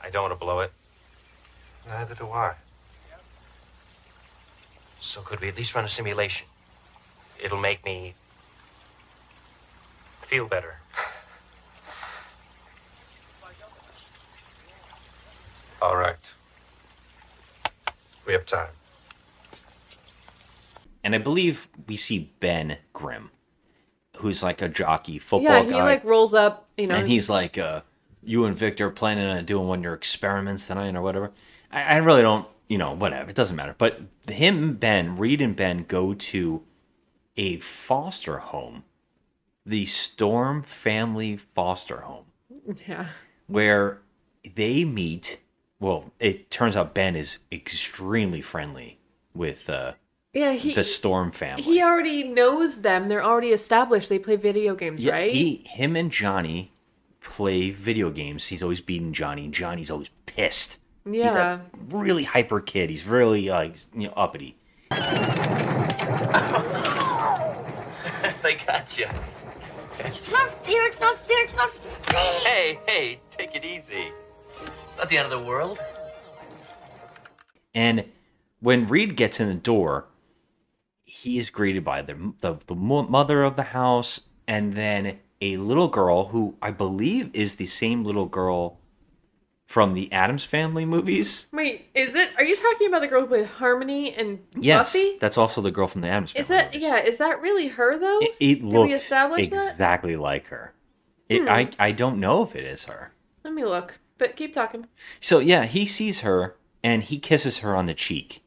I 0.00 0.10
don't 0.10 0.22
want 0.22 0.32
to 0.32 0.38
blow 0.38 0.60
it. 0.60 0.72
Neither 1.86 2.14
do 2.14 2.28
I. 2.30 2.54
So 5.00 5.20
could 5.22 5.40
we 5.40 5.48
at 5.48 5.56
least 5.56 5.74
run 5.74 5.84
a 5.84 5.88
simulation? 5.88 6.46
It'll 7.42 7.60
make 7.60 7.84
me 7.84 8.14
feel 10.26 10.46
better. 10.46 10.76
All 15.82 15.96
right. 15.96 16.16
We 18.26 18.32
have 18.32 18.44
time. 18.44 18.68
And 21.02 21.14
I 21.14 21.18
believe 21.18 21.68
we 21.86 21.96
see 21.96 22.32
Ben 22.40 22.78
Grimm, 22.92 23.30
who's 24.16 24.42
like 24.42 24.60
a 24.60 24.68
jockey 24.68 25.18
football 25.18 25.48
guy. 25.48 25.58
yeah, 25.60 25.64
he 25.64 25.70
guy. 25.70 25.84
like 25.84 26.04
rolls 26.04 26.34
up, 26.34 26.68
you 26.76 26.86
know. 26.86 26.96
and 26.96 27.08
he's 27.08 27.30
like, 27.30 27.56
uh, 27.56 27.80
"You 28.22 28.44
and 28.44 28.56
Victor 28.56 28.90
planning 28.90 29.24
on 29.24 29.44
doing 29.46 29.68
one 29.68 29.78
of 29.78 29.84
your 29.84 29.94
experiments 29.94 30.66
tonight, 30.66 30.94
or 30.94 31.00
whatever." 31.00 31.30
I, 31.72 31.82
I 31.82 31.96
really 31.98 32.22
don't, 32.22 32.46
you 32.68 32.78
know, 32.78 32.92
whatever. 32.92 33.30
It 33.30 33.36
doesn't 33.36 33.56
matter. 33.56 33.74
But 33.76 34.00
him, 34.28 34.74
Ben, 34.74 35.16
Reed, 35.16 35.40
and 35.40 35.56
Ben 35.56 35.84
go 35.84 36.14
to 36.14 36.62
a 37.36 37.56
foster 37.58 38.38
home, 38.38 38.84
the 39.64 39.86
Storm 39.86 40.62
Family 40.62 41.36
Foster 41.36 42.00
Home, 42.02 42.24
yeah. 42.86 43.08
where 43.46 43.98
they 44.54 44.84
meet. 44.84 45.40
Well, 45.80 46.12
it 46.18 46.50
turns 46.50 46.76
out 46.76 46.94
Ben 46.94 47.14
is 47.14 47.38
extremely 47.52 48.40
friendly 48.42 48.98
with 49.34 49.70
uh, 49.70 49.92
Yeah, 50.32 50.54
he 50.54 50.74
the 50.74 50.82
Storm 50.84 51.30
family. 51.30 51.62
he 51.62 51.80
already 51.82 52.24
knows 52.24 52.80
them. 52.80 53.08
They're 53.08 53.24
already 53.24 53.50
established. 53.50 54.08
They 54.08 54.18
play 54.18 54.34
video 54.36 54.74
games, 54.74 55.02
Yeah, 55.02 55.12
right? 55.12 55.32
he, 55.32 55.64
him, 55.68 55.94
and 55.96 56.10
Johnny 56.10 56.72
play 57.20 57.70
video 57.70 58.10
games. 58.10 58.48
He's 58.48 58.62
always 58.62 58.80
beating 58.80 59.12
Johnny, 59.12 59.44
and 59.44 59.54
Johnny's 59.54 59.90
always 59.90 60.10
pissed. 60.26 60.78
He's 61.12 61.24
Yeah. 61.24 61.60
a 61.60 61.60
really 61.94 62.24
hyper 62.24 62.60
kid. 62.60 62.90
He's 62.90 63.06
really 63.06 63.48
uh, 63.50 63.54
like 63.56 63.76
you 63.94 64.08
know 64.08 64.12
uppity. 64.16 64.56
they 68.42 68.54
got 68.66 68.96
you. 68.98 69.06
It's 70.00 70.30
not 70.30 70.64
fair, 70.64 70.86
it's 70.86 71.00
not 71.00 71.26
fair, 71.26 71.44
it's 71.44 71.54
not 71.54 71.70
fair. 72.06 72.40
Hey, 72.40 72.78
hey, 72.86 73.20
take 73.36 73.54
it 73.54 73.64
easy. 73.64 74.12
It's 74.62 74.96
not 74.98 75.08
the 75.08 75.18
end 75.18 75.24
of 75.24 75.30
the 75.40 75.44
world. 75.44 75.78
And 77.74 78.04
when 78.60 78.86
Reed 78.86 79.16
gets 79.16 79.40
in 79.40 79.48
the 79.48 79.54
door, 79.54 80.06
he 81.04 81.38
is 81.38 81.50
greeted 81.50 81.84
by 81.84 82.02
the, 82.02 82.32
the 82.40 82.58
the 82.66 82.74
mother 82.74 83.42
of 83.42 83.56
the 83.56 83.62
house, 83.64 84.22
and 84.46 84.74
then 84.74 85.18
a 85.40 85.56
little 85.56 85.88
girl 85.88 86.26
who 86.28 86.56
I 86.62 86.70
believe 86.70 87.30
is 87.34 87.56
the 87.56 87.66
same 87.66 88.04
little 88.04 88.26
girl 88.26 88.77
from 89.68 89.92
the 89.92 90.10
Addams 90.10 90.44
Family 90.44 90.86
movies. 90.86 91.46
Wait, 91.52 91.90
is 91.94 92.14
it? 92.14 92.30
Are 92.38 92.42
you 92.42 92.56
talking 92.56 92.88
about 92.88 93.02
the 93.02 93.06
girl 93.06 93.20
who 93.20 93.26
played 93.26 93.44
Harmony 93.46 94.14
and 94.14 94.38
Yes, 94.56 94.94
Buffy? 94.94 95.18
that's 95.20 95.36
also 95.36 95.60
the 95.60 95.70
girl 95.70 95.86
from 95.86 96.00
the 96.00 96.08
Addams 96.08 96.32
Family. 96.32 96.42
Is 96.42 96.48
that 96.48 96.74
yeah? 96.74 96.96
Is 96.96 97.18
that 97.18 97.42
really 97.42 97.68
her 97.68 97.98
though? 97.98 98.18
It, 98.20 98.34
it 98.40 98.56
Can 98.60 98.70
we 98.70 98.78
looked 98.94 99.08
that? 99.10 99.38
exactly 99.38 100.16
like 100.16 100.46
her. 100.46 100.72
It, 101.28 101.42
Hmm. 101.42 101.48
I 101.50 101.70
I 101.78 101.92
don't 101.92 102.18
know 102.18 102.42
if 102.42 102.56
it 102.56 102.64
is 102.64 102.86
her. 102.86 103.12
Let 103.44 103.52
me 103.52 103.62
look. 103.64 103.98
But 104.16 104.36
keep 104.36 104.54
talking. 104.54 104.86
So 105.20 105.38
yeah, 105.38 105.66
he 105.66 105.84
sees 105.84 106.20
her 106.20 106.56
and 106.82 107.02
he 107.02 107.18
kisses 107.18 107.58
her 107.58 107.76
on 107.76 107.84
the 107.84 107.94
cheek. 107.94 108.42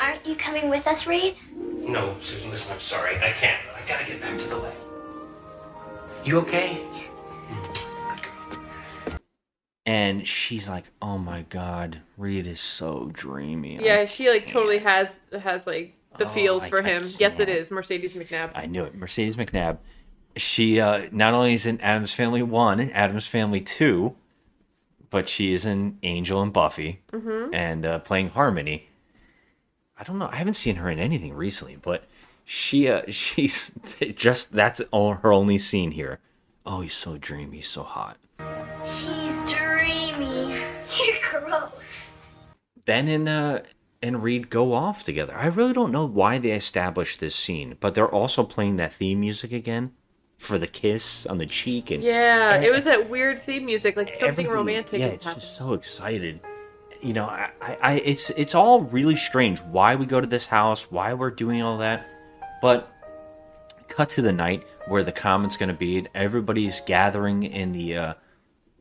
Aren't 0.00 0.24
you 0.26 0.36
coming 0.36 0.70
with 0.70 0.86
us, 0.86 1.06
Reed? 1.06 1.36
No, 1.54 2.16
Susan, 2.22 2.50
listen, 2.50 2.72
I'm 2.72 2.80
sorry. 2.80 3.16
I 3.18 3.32
can't. 3.32 3.60
I 3.76 3.86
gotta 3.86 4.04
get 4.06 4.22
back 4.22 4.38
to 4.38 4.46
the 4.48 4.56
lab. 4.56 4.72
You 6.24 6.38
okay? 6.38 6.82
And 9.86 10.26
she's 10.26 10.68
like, 10.68 10.84
"Oh 11.02 11.18
my 11.18 11.42
God, 11.42 12.00
Reed 12.16 12.46
is 12.46 12.60
so 12.60 13.10
dreamy." 13.12 13.78
I- 13.78 13.82
Yeah, 13.82 14.04
she 14.06 14.30
like 14.30 14.46
totally 14.48 14.78
has 14.78 15.20
has 15.38 15.66
like 15.66 15.94
the 16.16 16.24
Oh, 16.24 16.28
feels 16.28 16.64
I- 16.64 16.68
for 16.70 16.82
I 16.82 16.86
him. 16.88 17.10
Yes, 17.18 17.38
it 17.38 17.48
is 17.50 17.70
Mercedes 17.70 18.14
McNabb. 18.14 18.52
I 18.54 18.66
knew 18.66 18.84
it. 18.84 18.94
Mercedes 18.94 19.36
McNabb. 19.36 19.78
She 20.36 20.80
uh, 20.80 21.06
not 21.12 21.34
only 21.34 21.54
is 21.54 21.66
in 21.66 21.80
Addams 21.80 22.12
Family 22.14 22.42
One 22.42 22.80
and 22.80 22.92
Addams 22.94 23.26
Family 23.26 23.60
Two, 23.60 24.14
but 25.10 25.28
she 25.28 25.52
is 25.52 25.66
in 25.66 25.98
Angel 26.02 26.40
and 26.42 26.52
Buffy 26.52 27.02
Mhm. 27.12 27.50
and 27.52 27.84
uh, 27.84 27.98
playing 27.98 28.30
Harmony. 28.30 28.88
I 29.98 30.02
don't 30.02 30.18
know. 30.18 30.28
I 30.32 30.36
haven't 30.36 30.54
seen 30.54 30.76
her 30.76 30.88
in 30.90 30.98
anything 30.98 31.34
recently, 31.34 31.76
but 31.76 32.04
she 32.44 32.88
uh, 32.88 33.02
she's 33.10 33.70
just 34.16 34.52
that's 34.52 34.80
all 34.90 35.12
her 35.14 35.30
only 35.32 35.58
scene 35.58 35.90
here. 35.90 36.20
Oh, 36.64 36.80
he's 36.80 36.94
so 36.94 37.18
dreamy, 37.18 37.56
he's 37.58 37.68
so 37.68 37.82
hot. 37.82 38.16
Ben 42.84 43.08
and 43.08 43.28
uh 43.28 43.60
and 44.02 44.22
Reed 44.22 44.50
go 44.50 44.74
off 44.74 45.02
together. 45.04 45.34
I 45.34 45.46
really 45.46 45.72
don't 45.72 45.90
know 45.92 46.04
why 46.04 46.38
they 46.38 46.50
established 46.52 47.20
this 47.20 47.34
scene, 47.34 47.76
but 47.80 47.94
they're 47.94 48.08
also 48.08 48.44
playing 48.44 48.76
that 48.76 48.92
theme 48.92 49.20
music 49.20 49.50
again 49.52 49.92
for 50.36 50.58
the 50.58 50.66
kiss 50.66 51.24
on 51.24 51.38
the 51.38 51.46
cheek 51.46 51.90
and 51.90 52.02
Yeah, 52.02 52.54
and 52.56 52.64
it 52.64 52.70
was 52.70 52.84
that 52.84 53.08
weird 53.08 53.42
theme 53.42 53.64
music, 53.64 53.96
like 53.96 54.14
something 54.20 54.46
romantic 54.48 55.00
Yeah, 55.00 55.06
is 55.06 55.14
it's 55.14 55.24
happening. 55.24 55.40
just 55.40 55.56
so 55.56 55.72
excited. 55.72 56.40
You 57.00 57.12
know, 57.14 57.26
I, 57.26 57.50
I, 57.82 57.92
it's 58.04 58.30
it's 58.30 58.54
all 58.54 58.82
really 58.82 59.16
strange. 59.16 59.60
Why 59.60 59.94
we 59.96 60.04
go 60.06 60.20
to 60.20 60.26
this 60.26 60.46
house? 60.46 60.90
Why 60.90 61.14
we're 61.14 61.30
doing 61.30 61.62
all 61.62 61.78
that? 61.78 62.06
But 62.60 62.90
cut 63.88 64.08
to 64.10 64.22
the 64.22 64.32
night 64.32 64.64
where 64.88 65.02
the 65.02 65.12
comet's 65.12 65.56
going 65.56 65.68
to 65.68 65.74
be. 65.74 65.98
and 65.98 66.08
Everybody's 66.14 66.80
gathering 66.82 67.42
in 67.42 67.72
the, 67.72 67.96
uh, 67.96 68.14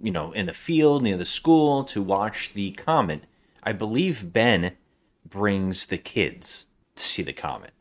you 0.02 0.12
know, 0.12 0.32
in 0.32 0.46
the 0.48 0.54
field 0.54 1.04
near 1.04 1.18
the 1.18 1.26
school 1.26 1.84
to 1.86 2.02
watch 2.02 2.54
the 2.54 2.72
comet. 2.72 3.24
I 3.64 3.72
believe 3.74 4.32
Ben 4.34 4.74
brings 5.28 5.86
the 5.88 5.98
kids 5.98 6.68
to 6.96 7.04
see 7.04 7.24
the 7.24 7.34
comet, 7.34 7.72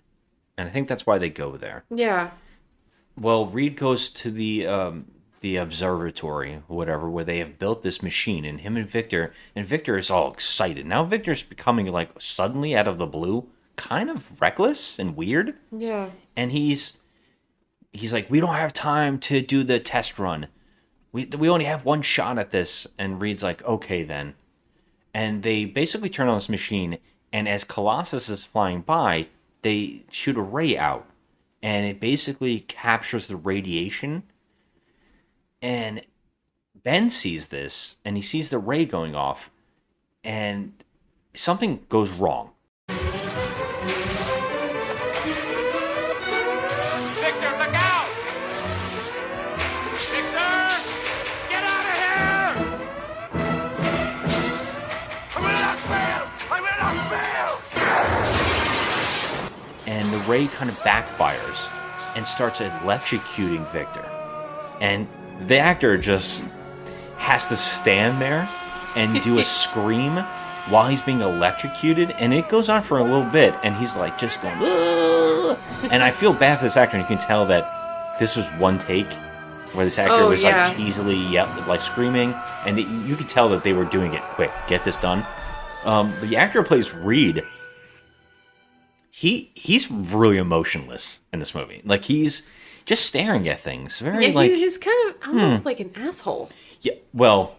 and 0.56 0.68
I 0.68 0.72
think 0.72 0.88
that's 0.88 1.06
why 1.06 1.18
they 1.18 1.30
go 1.30 1.56
there. 1.56 1.84
Yeah. 1.94 2.30
Well, 3.18 3.46
Reed 3.46 3.76
goes 3.76 4.08
to 4.10 4.30
the 4.30 4.66
um, 4.66 5.06
the 5.40 5.56
observatory, 5.56 6.62
whatever, 6.68 7.10
where 7.10 7.24
they 7.24 7.38
have 7.38 7.58
built 7.58 7.82
this 7.82 8.02
machine, 8.02 8.44
and 8.44 8.60
him 8.60 8.76
and 8.76 8.88
Victor, 8.88 9.32
and 9.56 9.66
Victor 9.66 9.96
is 9.98 10.10
all 10.10 10.32
excited. 10.32 10.86
Now 10.86 11.04
Victor's 11.04 11.42
becoming 11.42 11.86
like 11.92 12.20
suddenly 12.20 12.74
out 12.76 12.88
of 12.88 12.98
the 12.98 13.06
blue, 13.06 13.48
kind 13.76 14.08
of 14.08 14.40
reckless 14.40 14.98
and 14.98 15.16
weird, 15.16 15.54
Yeah. 15.70 16.10
and 16.36 16.52
he's 16.52 16.98
he's 17.92 18.12
like, 18.12 18.30
"We 18.30 18.40
don't 18.40 18.54
have 18.54 18.72
time 18.72 19.18
to 19.20 19.42
do 19.42 19.62
the 19.64 19.78
test 19.80 20.18
run. 20.18 20.46
We 21.10 21.26
we 21.26 21.48
only 21.50 21.66
have 21.66 21.84
one 21.84 22.02
shot 22.02 22.38
at 22.38 22.50
this." 22.52 22.86
And 22.98 23.20
Reed's 23.20 23.42
like, 23.42 23.62
"Okay 23.64 24.04
then." 24.04 24.34
And 25.14 25.42
they 25.42 25.64
basically 25.64 26.09
turn 26.09 26.29
on 26.29 26.37
this 26.37 26.48
machine, 26.48 26.98
and 27.33 27.48
as 27.48 27.64
Colossus 27.64 28.29
is 28.29 28.44
flying 28.44 28.81
by, 28.81 29.29
they 29.62 30.05
shoot 30.11 30.37
a 30.37 30.42
ray 30.42 30.77
out, 30.77 31.07
and 31.62 31.87
it 31.87 32.01
basically 32.01 32.61
captures 32.61 33.27
the 33.27 33.37
radiation. 33.37 34.22
And 35.61 36.03
Ben 36.83 37.11
sees 37.11 37.48
this, 37.48 37.98
and 38.05 38.16
he 38.16 38.22
sees 38.22 38.48
the 38.48 38.59
ray 38.59 38.85
going 38.85 39.14
off, 39.14 39.51
and 40.25 40.72
something 41.35 41.85
goes 41.88 42.11
wrong. 42.11 42.53
Ray 60.32 60.46
kind 60.46 60.70
of 60.70 60.78
backfires 60.78 61.68
and 62.16 62.26
starts 62.26 62.60
electrocuting 62.60 63.70
Victor. 63.70 64.04
And 64.80 65.06
the 65.46 65.58
actor 65.58 65.98
just 65.98 66.42
has 67.18 67.46
to 67.48 67.56
stand 67.56 68.20
there 68.20 68.48
and 68.96 69.22
do 69.22 69.38
a 69.40 69.44
scream 69.62 70.16
while 70.70 70.88
he's 70.88 71.02
being 71.02 71.20
electrocuted, 71.20 72.12
and 72.12 72.32
it 72.32 72.48
goes 72.48 72.68
on 72.70 72.82
for 72.82 72.98
a 72.98 73.02
little 73.02 73.28
bit, 73.30 73.54
and 73.62 73.74
he's 73.76 73.94
like 73.96 74.16
just 74.16 74.40
going, 74.40 74.56
"Ugh." 74.62 75.58
and 75.90 76.02
I 76.02 76.10
feel 76.20 76.32
bad 76.32 76.58
for 76.58 76.64
this 76.64 76.76
actor. 76.78 76.96
And 76.96 77.04
you 77.04 77.08
can 77.16 77.18
tell 77.24 77.44
that 77.46 78.18
this 78.18 78.36
was 78.36 78.46
one 78.58 78.78
take 78.78 79.12
where 79.74 79.84
this 79.84 79.98
actor 79.98 80.14
Oh, 80.14 80.28
was 80.28 80.42
yeah. 80.44 80.68
like 80.68 80.78
easily, 80.78 81.16
yep, 81.16 81.48
like 81.66 81.82
screaming, 81.82 82.32
and 82.64 82.78
it, 82.78 82.86
you 82.86 83.16
could 83.16 83.28
tell 83.28 83.48
that 83.50 83.64
they 83.64 83.72
were 83.74 83.84
doing 83.86 84.14
it 84.14 84.22
quick. 84.22 84.52
Get 84.68 84.84
this 84.84 84.96
done. 84.96 85.26
Um, 85.84 86.14
the 86.22 86.36
actor 86.36 86.62
plays 86.62 86.94
Reed 86.94 87.44
he 89.14 89.51
he's 89.53 89.90
really 89.90 90.38
emotionless 90.38 91.20
in 91.35 91.38
this 91.38 91.55
movie. 91.55 91.83
Like 91.85 92.07
he's 92.07 92.46
just 92.87 93.05
staring 93.05 93.46
at 93.46 93.61
things. 93.61 93.98
Very 94.01 94.29
Yeah, 94.29 94.33
like 94.35 94.51
he's 94.53 94.79
kind 94.79 95.11
of 95.11 95.29
almost 95.29 95.61
hmm. 95.61 95.66
like 95.66 95.81
an 95.81 95.92
asshole. 95.94 96.48
yeah. 96.81 96.94
Well, 97.12 97.57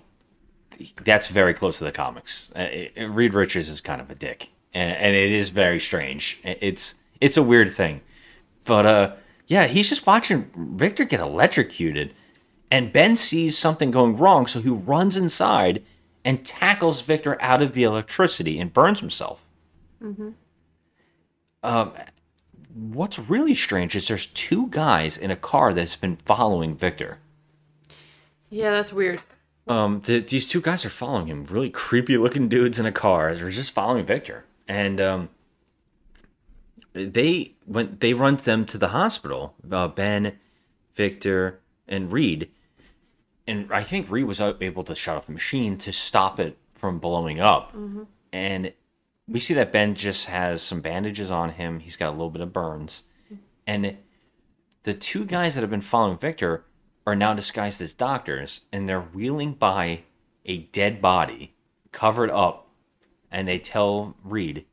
that's 1.06 1.28
very 1.28 1.54
close 1.54 1.78
to 1.78 1.84
the 1.84 1.92
comics. 1.92 2.52
Uh, 2.58 2.62
it- 2.63 2.94
it- 2.96 3.06
Reed 3.06 3.36
Richards 3.36 3.70
is 3.70 3.82
kind 3.82 4.02
of 4.02 4.10
a 4.10 4.16
dick, 4.16 4.50
and, 4.74 4.98
and 4.98 5.16
it 5.16 5.32
is 5.32 5.50
very 5.50 5.80
strange. 5.80 6.39
It's 6.44 6.96
it's 7.22 7.38
a 7.38 7.44
weird 7.44 7.76
thing, 7.76 8.02
but 8.66 8.88
uh, 8.88 9.12
yeah, 9.46 9.68
he's 9.68 9.88
just 9.89 10.08
watching 10.08 10.50
Victor 10.76 11.04
get 11.06 11.20
electrocuted, 11.20 12.16
and 12.72 12.92
Ben 12.92 13.16
sees 13.16 13.60
something 13.60 13.92
going 13.92 14.18
wrong, 14.18 14.48
so 14.48 14.60
he 14.60 14.70
runs 14.70 15.16
inside 15.16 15.84
and 16.26 16.44
tackles 16.44 17.02
Victor 17.02 17.39
out 17.39 17.62
of 17.62 17.74
the 17.74 17.84
electricity 17.84 18.60
and 18.60 18.74
burns 18.74 19.02
himself. 19.02 19.46
Mm-hmm. 20.02 20.30
Um, 21.63 21.93
what's 22.73 23.17
really 23.30 23.56
strange 23.56 23.95
is 23.95 24.08
there's 24.08 24.28
two 24.28 24.67
guys 24.69 25.17
in 25.17 25.32
a 25.32 25.36
car 25.36 25.73
that's 25.73 25.95
been 25.95 26.17
following 26.17 26.76
Victor. 26.76 27.19
Yeah, 28.49 28.71
that's 28.71 28.91
weird. 28.93 29.21
Um, 29.67 30.02
th- 30.02 30.28
these 30.28 30.47
two 30.47 30.60
guys 30.62 30.84
are 30.86 30.89
following 30.89 31.28
him, 31.28 31.45
really 31.45 31.69
creepy 31.69 32.17
looking 32.17 32.49
dudes 32.49 32.80
in 32.80 32.86
a 32.86 32.91
car. 32.91 33.34
They're 33.34 33.49
just 33.49 33.71
following 33.71 34.06
Victor, 34.06 34.43
and 34.67 34.99
um, 34.99 35.30
they 36.93 37.54
when 37.65 37.97
they 37.99 38.13
run 38.13 38.36
them 38.36 38.65
to 38.65 38.78
the 38.78 38.89
hospital. 38.89 39.56
Uh, 39.71 39.88
ben, 39.88 40.38
Victor, 40.95 41.62
and 41.88 42.12
Reed, 42.12 42.49
and 43.47 43.71
I 43.71 43.84
think 43.84 44.12
Reed 44.12 44.26
was 44.26 44.41
able 44.41 44.84
to 44.84 44.95
shut 44.95 45.15
off 45.17 45.26
the 45.28 45.32
machine 45.32 45.78
to 45.80 45.93
stop 45.93 46.39
it 46.39 46.58
from 46.73 46.99
blowing 46.99 47.39
up. 47.39 47.73
Mhm. 47.73 48.08
And 48.34 48.73
we 49.27 49.39
see 49.39 49.53
that 49.53 49.71
Ben 49.71 49.95
just 49.95 50.25
has 50.25 50.62
some 50.62 50.81
bandages 50.81 51.31
on 51.31 51.51
him. 51.51 51.79
He's 51.79 51.97
got 51.97 52.09
a 52.09 52.12
little 52.12 52.29
bit 52.29 52.41
of 52.41 52.53
burns, 52.53 53.03
and 53.65 53.97
the 54.83 54.93
two 54.93 55.25
guys 55.25 55.55
that 55.55 55.62
have 55.62 55.69
been 55.69 55.81
following 55.81 56.17
Victor 56.17 56.65
are 57.07 57.15
now 57.15 57.33
disguised 57.33 57.81
as 57.81 57.93
doctors, 57.93 58.62
and 58.71 58.88
they're 58.88 59.01
wheeling 59.01 59.53
by 59.53 60.03
a 60.45 60.57
dead 60.57 61.01
body 61.01 61.53
covered 61.91 62.29
up, 62.31 62.67
and 63.31 63.47
they 63.47 63.59
tell 63.59 64.15
Reed 64.23 64.65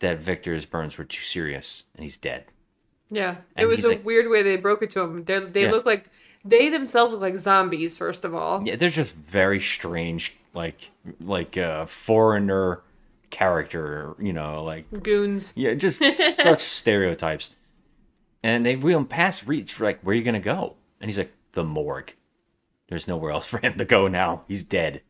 that 0.00 0.18
Victor's 0.18 0.66
burns 0.66 0.98
were 0.98 1.04
too 1.04 1.22
serious 1.22 1.84
and 1.94 2.04
he's 2.04 2.16
dead. 2.18 2.44
Yeah, 3.08 3.36
it 3.56 3.66
was 3.66 3.82
a 3.84 3.88
like- 3.90 4.04
weird 4.04 4.28
way 4.28 4.42
they 4.42 4.56
broke 4.56 4.82
it 4.82 4.90
to 4.90 5.00
him. 5.00 5.24
They 5.24 5.38
they 5.40 5.62
Yeah. 5.64 5.70
look 5.70 5.86
like 5.86 6.10
they 6.44 6.68
themselves 6.68 7.12
look 7.12 7.22
like 7.22 7.36
zombies. 7.36 7.96
First 7.96 8.24
of 8.24 8.34
all, 8.34 8.62
Yeah, 8.66 8.76
they're 8.76 8.90
just 8.90 9.14
very 9.14 9.60
strange, 9.60 10.36
like 10.54 10.90
like 11.20 11.56
a 11.56 11.86
foreigner 11.86 12.82
character, 13.36 14.14
you 14.18 14.32
know, 14.32 14.64
like 14.64 14.86
goons. 15.02 15.52
Yeah, 15.56 15.74
just 15.74 16.02
such 16.36 16.62
stereotypes. 16.62 17.54
And 18.42 18.64
they 18.64 18.76
wheel 18.76 18.98
him 18.98 19.06
past 19.06 19.46
Reach, 19.46 19.78
like, 19.78 20.00
where 20.00 20.14
are 20.14 20.16
you 20.16 20.24
gonna 20.24 20.40
go? 20.40 20.76
And 21.00 21.10
he's 21.10 21.18
like, 21.18 21.34
the 21.52 21.62
morgue. 21.62 22.14
There's 22.88 23.06
nowhere 23.06 23.32
else 23.32 23.46
for 23.52 23.58
him 23.58 23.74
to 23.76 23.84
go 23.84 24.08
now. 24.08 24.44
He's 24.48 24.64
dead. 24.64 25.02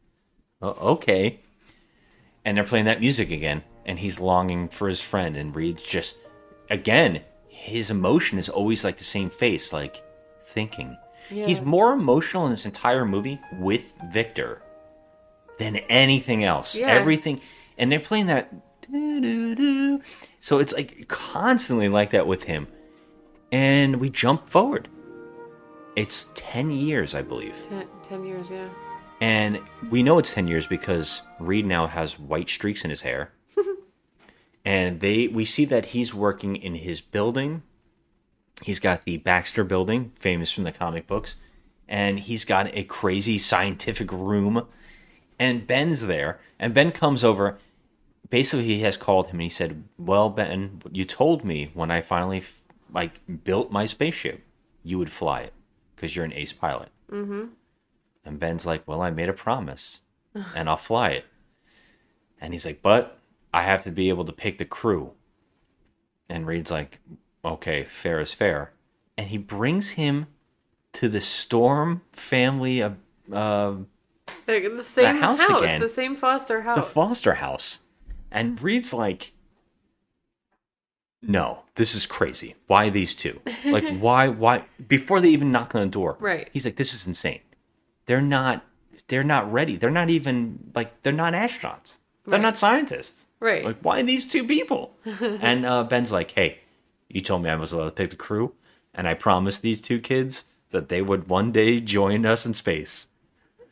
"Oh, 0.60 0.92
okay. 0.94 1.38
And 2.44 2.56
they're 2.56 2.64
playing 2.64 2.86
that 2.86 3.00
music 3.00 3.30
again, 3.30 3.62
and 3.84 3.98
he's 3.98 4.18
longing 4.18 4.68
for 4.68 4.88
his 4.88 5.00
friend. 5.00 5.36
And 5.36 5.54
Reed's 5.54 5.82
just, 5.82 6.16
again, 6.70 7.20
his 7.48 7.90
emotion 7.90 8.38
is 8.38 8.48
always 8.48 8.82
like 8.84 8.98
the 8.98 9.04
same 9.04 9.30
face, 9.30 9.72
like 9.72 10.02
thinking. 10.42 10.96
He's 11.28 11.60
more 11.60 11.92
emotional 11.92 12.44
in 12.46 12.52
this 12.52 12.66
entire 12.66 13.04
movie 13.04 13.40
with 13.52 13.92
Victor 14.12 14.62
than 15.58 15.76
anything 15.88 16.44
else. 16.44 16.76
Yeah. 16.76 16.86
Everything, 16.86 17.40
and 17.78 17.90
they're 17.90 18.00
playing 18.00 18.26
that. 18.26 18.52
So 20.40 20.58
it's 20.58 20.72
like 20.72 21.08
constantly 21.08 21.88
like 21.88 22.10
that 22.10 22.26
with 22.26 22.44
him. 22.44 22.68
And 23.52 23.96
we 24.00 24.10
jump 24.10 24.48
forward. 24.48 24.88
It's 25.96 26.30
10 26.34 26.70
years, 26.70 27.14
I 27.14 27.22
believe. 27.22 27.54
ten, 27.68 27.86
10 28.08 28.24
years. 28.24 28.48
Yeah. 28.50 28.68
And 29.20 29.60
we 29.90 30.02
know 30.02 30.18
it's 30.18 30.34
10 30.34 30.46
years 30.46 30.66
because 30.66 31.22
Reed 31.40 31.64
now 31.64 31.86
has 31.86 32.18
white 32.18 32.50
streaks 32.50 32.84
in 32.84 32.90
his 32.90 33.00
hair. 33.00 33.32
and 34.64 35.00
they 35.00 35.28
we 35.28 35.44
see 35.44 35.64
that 35.64 35.86
he's 35.86 36.12
working 36.12 36.56
in 36.56 36.74
his 36.74 37.00
building. 37.00 37.62
He's 38.62 38.80
got 38.80 39.02
the 39.02 39.16
Baxter 39.18 39.64
building, 39.64 40.12
famous 40.16 40.50
from 40.50 40.64
the 40.64 40.72
comic 40.72 41.06
books, 41.06 41.36
and 41.88 42.18
he's 42.18 42.44
got 42.44 42.74
a 42.74 42.84
crazy 42.84 43.38
scientific 43.38 44.10
room. 44.12 44.66
And 45.38 45.66
Ben's 45.66 46.06
there, 46.06 46.40
and 46.58 46.72
Ben 46.72 46.92
comes 46.92 47.22
over. 47.22 47.58
Basically, 48.28 48.64
he 48.64 48.80
has 48.80 48.96
called 48.96 49.26
him 49.28 49.36
and 49.36 49.42
he 49.42 49.48
said, 49.48 49.84
"Well, 49.98 50.30
Ben, 50.30 50.82
you 50.92 51.04
told 51.04 51.44
me 51.44 51.70
when 51.74 51.90
I 51.90 52.00
finally 52.00 52.42
like 52.92 53.20
built 53.44 53.70
my 53.70 53.86
spaceship, 53.86 54.42
you 54.82 54.98
would 54.98 55.12
fly 55.12 55.40
it 55.42 55.52
because 55.94 56.16
you're 56.16 56.24
an 56.24 56.32
ace 56.32 56.52
pilot." 56.52 56.88
Mm-hmm. 57.10 57.44
And 58.24 58.40
Ben's 58.40 58.66
like, 58.66 58.82
Well, 58.86 59.00
I 59.00 59.10
made 59.10 59.28
a 59.28 59.32
promise 59.32 60.02
and 60.54 60.68
I'll 60.68 60.76
fly 60.76 61.10
it. 61.10 61.24
And 62.40 62.52
he's 62.52 62.66
like, 62.66 62.82
But 62.82 63.18
I 63.54 63.62
have 63.62 63.84
to 63.84 63.92
be 63.92 64.08
able 64.08 64.24
to 64.24 64.32
pick 64.32 64.58
the 64.58 64.64
crew. 64.64 65.12
And 66.28 66.44
Reed's 66.46 66.70
like, 66.72 66.98
Okay, 67.44 67.84
fair 67.84 68.18
is 68.20 68.32
fair. 68.32 68.72
And 69.16 69.28
he 69.28 69.38
brings 69.38 69.90
him 69.90 70.26
to 70.94 71.08
the 71.08 71.20
Storm 71.20 72.02
family, 72.12 72.82
uh, 72.82 72.90
uh, 73.32 73.76
The, 74.46 74.72
the 74.76 74.82
same 74.82 75.18
house 75.18 75.40
house, 75.46 75.62
again. 75.62 75.80
the 75.80 75.88
same 75.88 76.16
foster 76.16 76.62
house. 76.62 76.76
the 76.76 76.82
Foster 76.82 77.34
house. 77.34 77.80
And 78.30 78.60
Reed's 78.60 78.92
like, 78.92 79.32
no, 81.22 81.60
this 81.74 81.94
is 81.94 82.06
crazy. 82.06 82.54
Why 82.66 82.88
these 82.90 83.14
two? 83.14 83.40
Like, 83.64 83.98
why, 83.98 84.28
why? 84.28 84.64
Before 84.86 85.20
they 85.20 85.28
even 85.30 85.50
knock 85.52 85.74
on 85.74 85.82
the 85.82 85.86
door, 85.88 86.16
Right. 86.20 86.48
He's 86.52 86.64
like, 86.64 86.76
this 86.76 86.94
is 86.94 87.06
insane. 87.06 87.40
They're 88.06 88.20
not, 88.22 88.64
they're 89.08 89.24
not 89.24 89.50
ready. 89.52 89.76
They're 89.76 89.90
not 89.90 90.10
even 90.10 90.70
like, 90.74 91.02
they're 91.02 91.12
not 91.12 91.32
astronauts. 91.32 91.98
They're 92.24 92.34
Right. 92.38 92.42
not 92.42 92.56
scientists. 92.56 93.20
Right. 93.40 93.64
Like, 93.64 93.78
why 93.82 94.02
these 94.02 94.26
two 94.26 94.44
people? 94.44 94.96
and 95.20 95.66
uh, 95.66 95.84
Ben's 95.84 96.12
like, 96.12 96.30
hey, 96.32 96.60
you 97.08 97.20
told 97.20 97.42
me 97.42 97.50
I 97.50 97.56
was 97.56 97.72
allowed 97.72 97.84
to 97.86 97.90
pick 97.92 98.10
the 98.10 98.16
crew, 98.16 98.54
and 98.94 99.06
I 99.06 99.14
promised 99.14 99.62
these 99.62 99.80
two 99.80 100.00
kids 100.00 100.44
that 100.70 100.88
they 100.88 101.02
would 101.02 101.28
one 101.28 101.52
day 101.52 101.80
join 101.80 102.24
us 102.26 102.46
in 102.46 102.54
space. 102.54 103.08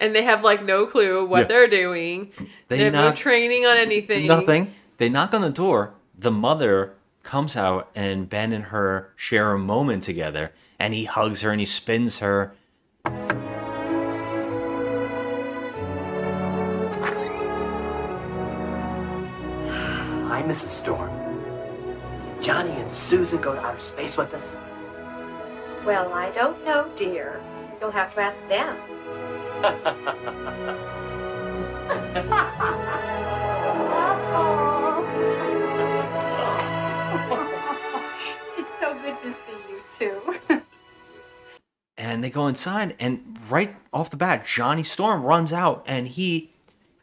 And 0.01 0.15
they 0.15 0.23
have 0.23 0.43
like 0.45 0.65
no 0.65 0.87
clue 0.87 1.25
what 1.25 1.41
Yeah. 1.41 1.45
they're 1.45 1.69
doing. 1.69 2.33
They 2.69 2.79
They, 2.79 2.85
have 2.85 2.93
no 2.93 3.13
training 3.13 3.65
on 3.67 3.77
anything. 3.77 4.27
Nothing. 4.27 4.75
They 4.99 5.09
knock 5.09 5.35
on 5.35 5.43
the 5.43 5.51
door. 5.51 5.95
The 6.19 6.31
mother 6.31 6.95
comes 7.23 7.57
out, 7.57 7.91
and 7.95 8.29
Ben 8.29 8.53
and 8.53 8.67
her 8.67 9.13
share 9.17 9.53
a 9.53 9.59
moment 9.59 10.03
together. 10.03 10.53
And 10.79 10.93
he 10.95 11.05
hugs 11.05 11.41
her 11.41 11.51
and 11.51 11.61
he 11.61 11.67
spins 11.67 12.19
her. 12.19 12.55
Hi, 20.29 20.43
Mrs. 20.43 20.69
Storm. 20.69 21.11
Johnny 22.41 22.73
and 22.73 22.91
Susan 22.93 23.41
go 23.41 23.55
to 23.55 23.61
outer 23.61 23.81
space 23.81 24.17
with 24.17 24.35
us? 24.35 24.57
Well, 25.85 26.13
I 26.13 26.31
don't 26.31 26.63
know, 26.65 26.91
dear. 26.97 27.41
You'll 27.81 27.91
have 27.91 28.15
to 28.15 28.21
ask 28.21 28.37
them. 28.49 28.77
It's 29.65 29.73
so 38.81 38.95
good 39.03 39.19
to 39.23 39.35
see 39.47 39.59
you, 39.71 39.81
too. 39.99 40.21
And 41.97 42.23
they 42.23 42.29
go 42.29 42.47
inside, 42.47 42.95
and 42.99 43.39
right 43.49 43.77
off 43.93 44.11
the 44.11 44.17
bat, 44.17 44.45
Johnny 44.45 44.83
Storm 44.83 45.23
runs 45.23 45.53
out, 45.53 45.83
and 45.87 46.09
he 46.09 46.53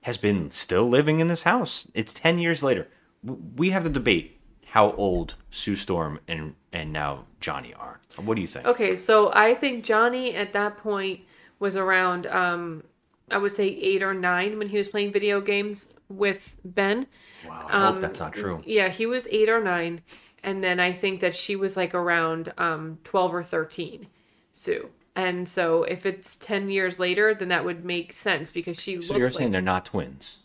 has 0.02 0.18
been 0.18 0.52
still 0.52 0.88
living 0.88 1.20
in 1.20 1.30
this 1.30 1.44
house. 1.44 1.88
It's 1.94 2.14
10 2.14 2.38
years 2.40 2.62
later. 2.62 2.88
We 3.24 3.70
have 3.70 3.84
the 3.84 3.90
debate 3.90 4.40
how 4.72 4.92
old 4.94 5.36
Sue 5.50 5.76
Storm 5.76 6.20
and, 6.28 6.56
and 6.72 6.94
now 6.94 7.26
Johnny 7.40 7.74
are. 7.74 8.00
What 8.18 8.36
do 8.36 8.42
you 8.42 8.48
think? 8.48 8.66
Okay, 8.66 8.96
so 8.96 9.32
I 9.34 9.54
think 9.54 9.84
Johnny 9.84 10.36
at 10.36 10.54
that 10.54 10.78
point 10.78 11.22
was 11.62 11.78
around, 11.78 12.26
um, 12.28 12.84
I 13.30 13.38
would 13.38 13.54
say 13.54 13.68
eight 13.68 14.02
or 14.04 14.14
nine 14.14 14.58
when 14.58 14.68
he 14.70 14.78
was 14.78 14.90
playing 14.90 15.14
video 15.14 15.40
games 15.40 15.94
with 16.10 16.58
Ben. 16.66 17.08
Wow, 17.48 17.68
I 17.70 17.80
hope 17.86 18.02
that's 18.02 18.20
not 18.20 18.34
true. 18.34 18.62
Yeah, 18.66 18.90
he 18.90 19.06
was 19.06 19.28
eight 19.32 19.48
or 19.48 19.64
nine, 19.64 20.02
and 20.44 20.64
then 20.64 20.80
I 20.80 20.92
think 20.92 21.22
that 21.22 21.36
she 21.36 21.56
was 21.56 21.78
like 21.78 21.94
around 21.94 22.52
um, 22.58 22.98
twelve 23.04 23.34
or 23.34 23.44
thirteen, 23.44 24.08
Sue. 24.52 24.90
And 25.16 25.48
so 25.48 25.84
if 25.84 26.06
it's 26.06 26.36
ten 26.36 26.70
years 26.70 26.98
later, 27.00 27.34
then 27.34 27.50
that 27.50 27.64
would 27.64 27.86
make 27.86 28.14
sense 28.14 28.50
because 28.50 28.80
she 28.80 29.00
So 29.02 29.16
you're 29.16 29.28
like 29.28 29.38
saying 29.38 29.52
they're 29.52 29.62
not 29.62 29.86
twins? 29.86 30.40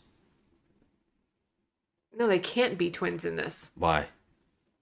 no, 2.18 2.26
they 2.26 2.38
can't 2.38 2.78
be 2.78 2.90
twins 2.90 3.24
in 3.26 3.36
this 3.36 3.70
Why? 3.74 4.06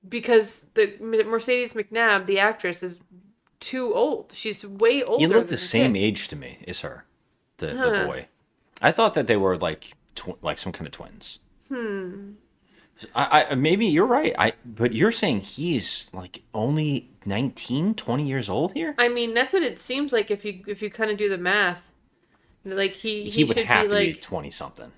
because 0.09 0.67
the 0.75 0.95
Mercedes 1.01 1.73
McNab, 1.73 2.27
the 2.27 2.39
actress, 2.39 2.83
is 2.83 3.01
too 3.65 3.95
old. 3.95 4.33
She's 4.35 4.65
way 4.65 5.03
older. 5.03 5.21
He 5.21 5.27
looked 5.27 5.49
the 5.49 5.57
same 5.57 5.95
kid. 5.95 6.01
age 6.01 6.29
to 6.29 6.37
me 6.37 6.59
as 6.69 6.81
her, 6.81 7.05
the, 7.59 7.69
the 7.69 8.05
boy. 8.07 8.27
I 8.83 8.93
thought 8.93 9.15
that 9.15 9.27
they 9.27 9.37
were 9.37 9.57
like 9.57 9.95
tw- 10.15 10.43
like 10.43 10.59
some 10.59 10.73
kind 10.73 10.87
of 10.87 10.93
twins. 10.93 11.39
Hmm. 11.69 12.33
I, 13.15 13.47
I 13.51 13.55
maybe 13.55 13.87
you're 13.87 14.07
right. 14.07 14.35
I 14.39 14.53
but 14.65 14.93
you're 14.93 15.13
saying 15.13 15.41
he's 15.41 16.11
like 16.13 16.43
only 16.53 17.11
19, 17.27 17.95
20 17.95 18.29
years 18.29 18.49
old 18.49 18.73
here. 18.73 18.95
I 18.99 19.09
mean, 19.09 19.35
that's 19.35 19.53
what 19.53 19.63
it 19.63 19.79
seems 19.79 20.13
like 20.13 20.31
if 20.31 20.45
you 20.45 20.63
if 20.67 20.83
you 20.83 20.91
kind 20.91 21.11
of 21.11 21.17
do 21.17 21.29
the 21.29 21.39
math. 21.39 21.91
Like 22.65 22.93
he 22.93 23.25
he, 23.25 23.31
He, 23.31 23.45
would 23.45 23.59
have 23.59 23.83
be 23.85 23.89
to 23.89 23.95
like 23.95 24.07
be 24.07 24.15
twenty 24.15 24.51
something. 24.51 24.93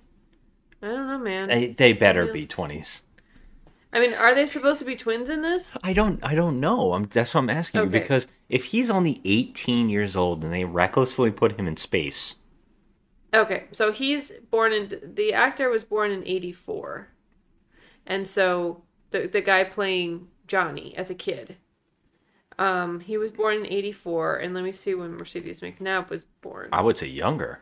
I 0.83 0.87
don't 0.89 1.09
know, 1.09 1.19
man. 1.19 1.49
They, 1.49 1.69
they 1.69 1.93
better 1.93 2.27
be 2.27 2.47
twenties. 2.47 3.03
I 3.93 4.01
mean, 4.01 4.13
are 4.15 4.35
they 4.35 4.47
supposed 4.47 4.81
to 4.81 4.85
be 4.85 4.97
twins 4.97 5.29
in 5.29 5.43
this? 5.43 5.77
I 5.83 5.93
don't 5.93 6.23
I 6.25 6.35
don't 6.35 6.61
know. 6.61 6.93
I'm 6.93 7.05
that's 7.05 7.35
what 7.35 7.41
I'm 7.41 7.51
asking 7.51 7.83
you 7.83 7.87
because 7.87 8.29
if 8.49 8.67
he's 8.67 8.91
only 8.91 9.21
18 9.25 9.89
years 9.89 10.17
old 10.17 10.45
and 10.45 10.53
they 10.53 10.65
recklessly 10.65 11.31
put 11.31 11.59
him 11.59 11.67
in 11.67 11.77
space, 11.77 12.37
Okay, 13.37 13.65
so 13.71 13.93
he's 13.93 14.33
born 14.51 14.73
in 14.73 15.13
the 15.15 15.33
actor 15.35 15.69
was 15.69 15.85
born 15.85 16.11
in 16.11 16.27
'84, 16.27 17.09
and 18.07 18.27
so 18.27 18.83
the 19.11 19.27
the 19.27 19.43
guy 19.43 19.65
playing 19.65 20.29
Johnny 20.47 20.97
as 20.97 21.11
a 21.11 21.15
kid, 21.15 21.57
um, 22.59 23.01
he 23.01 23.19
was 23.19 23.31
born 23.31 23.59
in 23.59 23.67
'84, 23.67 24.37
and 24.37 24.55
let 24.55 24.65
me 24.65 24.73
see 24.73 24.95
when 24.95 25.13
Mercedes 25.13 25.61
McNab 25.61 26.09
was 26.09 26.25
born. 26.41 26.71
I 26.73 26.81
would 26.81 26.97
say 26.97 27.09
younger. 27.09 27.61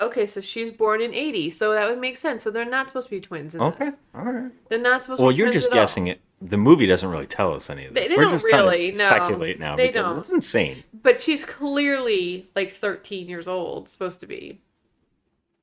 Okay, 0.00 0.26
so 0.26 0.40
she's 0.40 0.76
born 0.76 1.00
in 1.00 1.14
'80, 1.14 1.50
so 1.50 1.72
that 1.72 1.88
would 1.88 2.00
make 2.00 2.16
sense. 2.16 2.42
So 2.42 2.50
they're 2.50 2.64
not 2.64 2.88
supposed 2.88 3.06
to 3.06 3.10
be 3.12 3.20
twins 3.20 3.54
in 3.54 3.60
Okay, 3.60 3.86
this. 3.86 3.98
all 4.14 4.24
right. 4.24 4.50
They're 4.68 4.78
not 4.78 5.02
supposed 5.02 5.20
Well, 5.20 5.30
to 5.30 5.34
be 5.34 5.38
you're 5.38 5.46
twins 5.48 5.54
just 5.64 5.66
at 5.72 5.72
all. 5.76 5.82
guessing 5.82 6.06
it. 6.08 6.20
The 6.42 6.56
movie 6.56 6.86
doesn't 6.86 7.08
really 7.08 7.26
tell 7.28 7.54
us 7.54 7.70
any 7.70 7.86
of 7.86 7.94
They- 7.94 8.00
this. 8.02 8.10
they 8.10 8.16
We're 8.16 8.22
don't 8.24 8.32
just 8.32 8.44
really, 8.44 8.92
trying 8.92 8.92
to 8.94 8.98
no. 8.98 9.04
speculate 9.16 9.60
now 9.60 9.76
They 9.76 9.86
because 9.86 10.04
don't. 10.04 10.18
it's 10.18 10.30
insane. 10.30 10.82
But 10.92 11.20
she's 11.20 11.44
clearly 11.44 12.48
like 12.56 12.72
13 12.72 13.28
years 13.28 13.46
old, 13.48 13.88
supposed 13.88 14.18
to 14.20 14.26
be. 14.26 14.60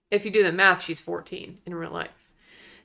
If 0.10 0.24
you 0.26 0.32
do 0.32 0.44
the 0.44 0.52
math, 0.52 0.82
she's 0.82 1.02
14 1.02 1.60
in 1.66 1.76
real 1.76 1.92
life. 1.92 2.32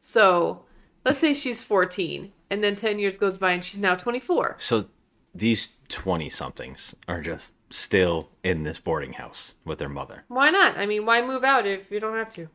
So 0.01 0.65
let's 1.05 1.19
say 1.21 1.33
she's 1.33 1.63
14, 1.63 2.33
and 2.51 2.63
then 2.63 2.75
10 2.75 2.99
years 2.99 3.17
goes 3.19 3.39
by 3.39 3.53
and 3.53 3.65
she's 3.65 3.79
now 3.81 3.95
24. 3.95 4.57
So 4.59 4.87
these 5.35 5.77
20 5.89 6.29
somethings 6.29 6.95
are 7.09 7.21
just 7.21 7.55
still 7.71 8.29
in 8.45 8.63
this 8.63 8.79
boarding 8.79 9.15
house 9.15 9.55
with 9.65 9.79
their 9.79 9.89
mother. 9.89 10.25
Why 10.29 10.51
not? 10.51 10.77
I 10.79 10.87
mean, 10.87 11.05
why 11.07 11.21
move 11.25 11.45
out 11.45 11.67
if 11.67 11.91
you 11.91 12.01
don't 12.01 12.17
have 12.17 12.33
to? 12.35 12.49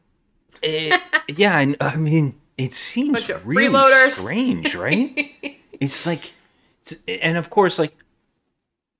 yeah, 1.28 1.56
I, 1.58 1.76
I 1.80 1.96
mean, 1.96 2.40
it 2.58 2.74
seems 2.74 3.28
really 3.46 3.68
freeloaders. 3.68 4.12
strange, 4.14 4.76
right? 4.76 5.32
it's 5.80 6.06
like, 6.06 6.34
it's- 6.86 7.20
and 7.22 7.38
of 7.38 7.50
course, 7.50 7.80
like, 7.80 7.96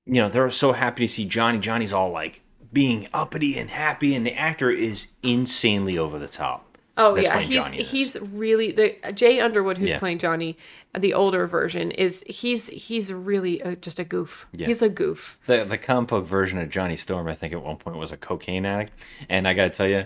you 0.06 0.16
know, 0.16 0.30
they're 0.30 0.50
so 0.50 0.72
happy 0.74 1.06
to 1.08 1.12
see 1.14 1.26
Johnny. 1.26 1.60
Johnny's 1.60 1.94
all 1.94 2.10
like 2.12 2.42
being 2.74 3.08
uppity 3.14 3.58
and 3.60 3.70
happy, 3.70 4.16
and 4.16 4.26
the 4.26 4.34
actor 4.34 4.72
is 4.72 5.10
insanely 5.24 5.98
over 5.98 6.18
the 6.18 6.28
top. 6.28 6.78
Oh 6.98 7.16
That's 7.16 7.28
yeah, 7.28 7.40
he's 7.40 7.54
Johnny 7.56 7.78
in 7.78 7.84
this. 7.84 7.92
he's 7.92 8.18
really 8.32 8.72
the 8.72 9.12
Jay 9.14 9.40
Underwood 9.40 9.78
who's 9.78 9.90
Yeah. 9.92 10.00
playing 10.00 10.20
Johnny, 10.20 10.58
the 10.98 11.14
older 11.14 11.48
version 11.48 11.92
is 11.92 12.24
he's 12.28 12.68
he's 12.68 13.14
really 13.14 13.62
a, 13.62 13.76
just 13.76 14.00
a 14.00 14.04
goof. 14.04 14.48
Yeah. 14.52 14.68
He's 14.68 14.82
a 14.82 14.90
goof. 14.90 15.38
The 15.46 15.64
the 15.64 15.78
comic 15.78 16.10
book 16.10 16.26
version 16.26 16.60
of 16.60 16.70
Johnny 16.70 16.98
Storm, 16.98 17.28
I 17.28 17.36
think 17.36 17.54
at 17.54 17.64
one 17.64 17.78
point 17.78 17.98
was 17.98 18.12
a 18.12 18.18
cocaine 18.18 18.66
addict, 18.66 18.94
and 19.30 19.48
I 19.48 19.54
got 19.54 19.64
to 19.64 19.70
tell 19.70 19.88
you, 19.88 20.06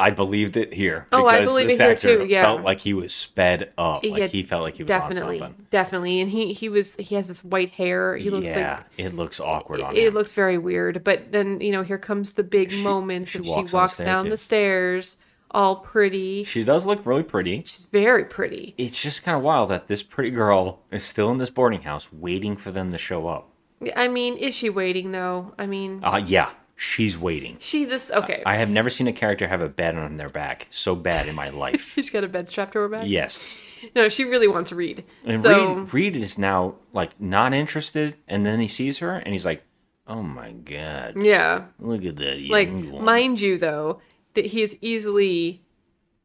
I 0.00 0.10
believed 0.10 0.56
it 0.56 0.72
here. 0.72 1.06
Oh, 1.12 1.26
I 1.26 1.38
because 1.38 1.50
believe 1.52 1.68
this 1.68 1.78
it 1.78 1.82
here 1.82 1.90
actor 1.92 2.18
too, 2.18 2.24
yeah. 2.24 2.42
felt 2.42 2.62
like 2.62 2.80
he 2.80 2.94
was 2.94 3.14
sped 3.14 3.72
up, 3.76 4.02
like 4.02 4.18
Yeah, 4.18 4.26
he 4.26 4.42
felt 4.42 4.62
like 4.62 4.76
he 4.76 4.82
was 4.82 4.88
definitely, 4.88 5.42
definitely, 5.70 6.20
and 6.20 6.30
he 6.30 6.52
he 6.54 6.68
was 6.68 6.96
he 6.96 7.14
has 7.14 7.28
this 7.28 7.44
white 7.44 7.70
hair. 7.70 8.16
He 8.16 8.30
looks 8.30 8.46
yeah, 8.46 8.76
like 8.78 8.86
it 8.96 9.14
looks 9.14 9.40
awkward 9.40 9.80
on 9.80 9.96
it, 9.96 10.08
him. 10.08 10.14
looks 10.14 10.32
very 10.32 10.58
weird. 10.58 11.04
But 11.04 11.30
then 11.32 11.60
you 11.60 11.70
know 11.70 11.82
here 11.82 11.98
comes 11.98 12.32
the 12.32 12.42
big 12.42 12.72
moments, 12.78 13.32
she 13.32 13.38
and 13.38 13.46
walks 13.46 13.70
she 13.70 13.76
on 13.76 13.80
the 13.80 13.82
walks 13.82 13.96
down 13.98 14.28
the 14.28 14.36
stairs, 14.36 15.18
all 15.50 15.76
pretty. 15.76 16.44
She 16.44 16.64
does 16.64 16.86
look 16.86 17.04
really 17.04 17.22
pretty. 17.22 17.62
She's 17.64 17.86
very 17.90 18.24
pretty. 18.24 18.74
It's 18.78 19.00
just 19.02 19.22
kind 19.22 19.36
of 19.36 19.42
wild 19.42 19.70
that 19.70 19.88
this 19.88 20.02
pretty 20.02 20.30
girl 20.30 20.80
is 20.90 21.02
still 21.04 21.30
in 21.30 21.38
this 21.38 21.50
boarding 21.50 21.82
house 21.82 22.12
waiting 22.12 22.56
for 22.56 22.70
them 22.70 22.90
to 22.92 22.98
show 22.98 23.26
up. 23.28 23.48
I 23.96 24.08
mean, 24.08 24.36
is 24.36 24.54
she 24.54 24.70
waiting 24.70 25.12
though? 25.12 25.52
I 25.58 25.66
mean, 25.66 26.00
Uh, 26.04 26.22
yeah, 26.24 26.50
she's 26.76 27.16
waiting. 27.18 27.56
she 27.60 27.86
just 27.86 28.10
okay. 28.12 28.42
I 28.44 28.56
have 28.56 28.68
never 28.70 28.90
seen 28.90 29.08
a 29.08 29.12
character 29.12 29.48
have 29.48 29.62
a 29.62 29.68
bed 29.68 29.96
on 29.96 30.16
their 30.18 30.28
back 30.28 30.66
so 30.70 30.94
bad 30.94 31.26
in 31.28 31.34
my 31.34 31.48
life. 31.64 31.92
She's 31.94 32.10
got 32.10 32.22
a 32.24 32.28
bed 32.28 32.48
strapped 32.48 32.72
to 32.74 32.80
her 32.80 32.88
back. 32.88 33.02
yes. 33.06 33.56
No, 33.96 34.10
she 34.10 34.24
really 34.24 34.46
wants 34.48 34.68
to 34.68 34.76
read. 34.76 35.04
And 35.24 35.40
so 35.40 35.74
Reed, 35.74 35.94
Reed 35.94 36.16
is 36.18 36.36
now 36.36 36.74
like 36.92 37.18
not 37.18 37.54
interested, 37.54 38.14
and 38.28 38.44
then 38.44 38.60
he 38.60 38.68
sees 38.68 38.98
her 38.98 39.16
and 39.16 39.32
he's 39.32 39.46
like, 39.46 39.62
"Oh 40.06 40.22
my 40.22 40.52
god, 40.52 41.14
yeah, 41.16 41.64
look 41.78 42.04
at 42.04 42.16
that 42.16 42.38
young 42.38 42.50
like 42.50 42.92
one." 42.92 43.04
mind 43.06 43.40
you 43.40 43.56
though 43.56 44.02
that 44.34 44.46
he 44.46 44.62
is 44.62 44.76
easily 44.80 45.62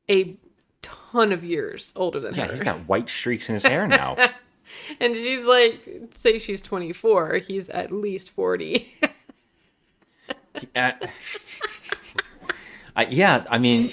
a 0.10 0.36
ton 0.82 1.32
of 1.32 1.44
years 1.44 1.94
older 1.96 2.20
than 2.20 2.36
yeah, 2.36 2.46
her. 2.46 2.52
he's 2.52 2.62
got 2.62 2.88
white 2.88 3.10
streaks 3.10 3.50
in 3.50 3.56
his 3.56 3.64
hair 3.64 3.88
now. 3.88 4.16
and 5.00 5.16
she's 5.16 5.44
like, 5.46 6.10
say 6.14 6.38
she's 6.38 6.62
24, 6.62 7.38
he's 7.38 7.70
at 7.70 7.92
least 7.92 8.30
40. 8.32 8.94
Uh, 10.74 10.92
I, 12.96 13.06
yeah, 13.08 13.46
I 13.50 13.58
mean, 13.58 13.92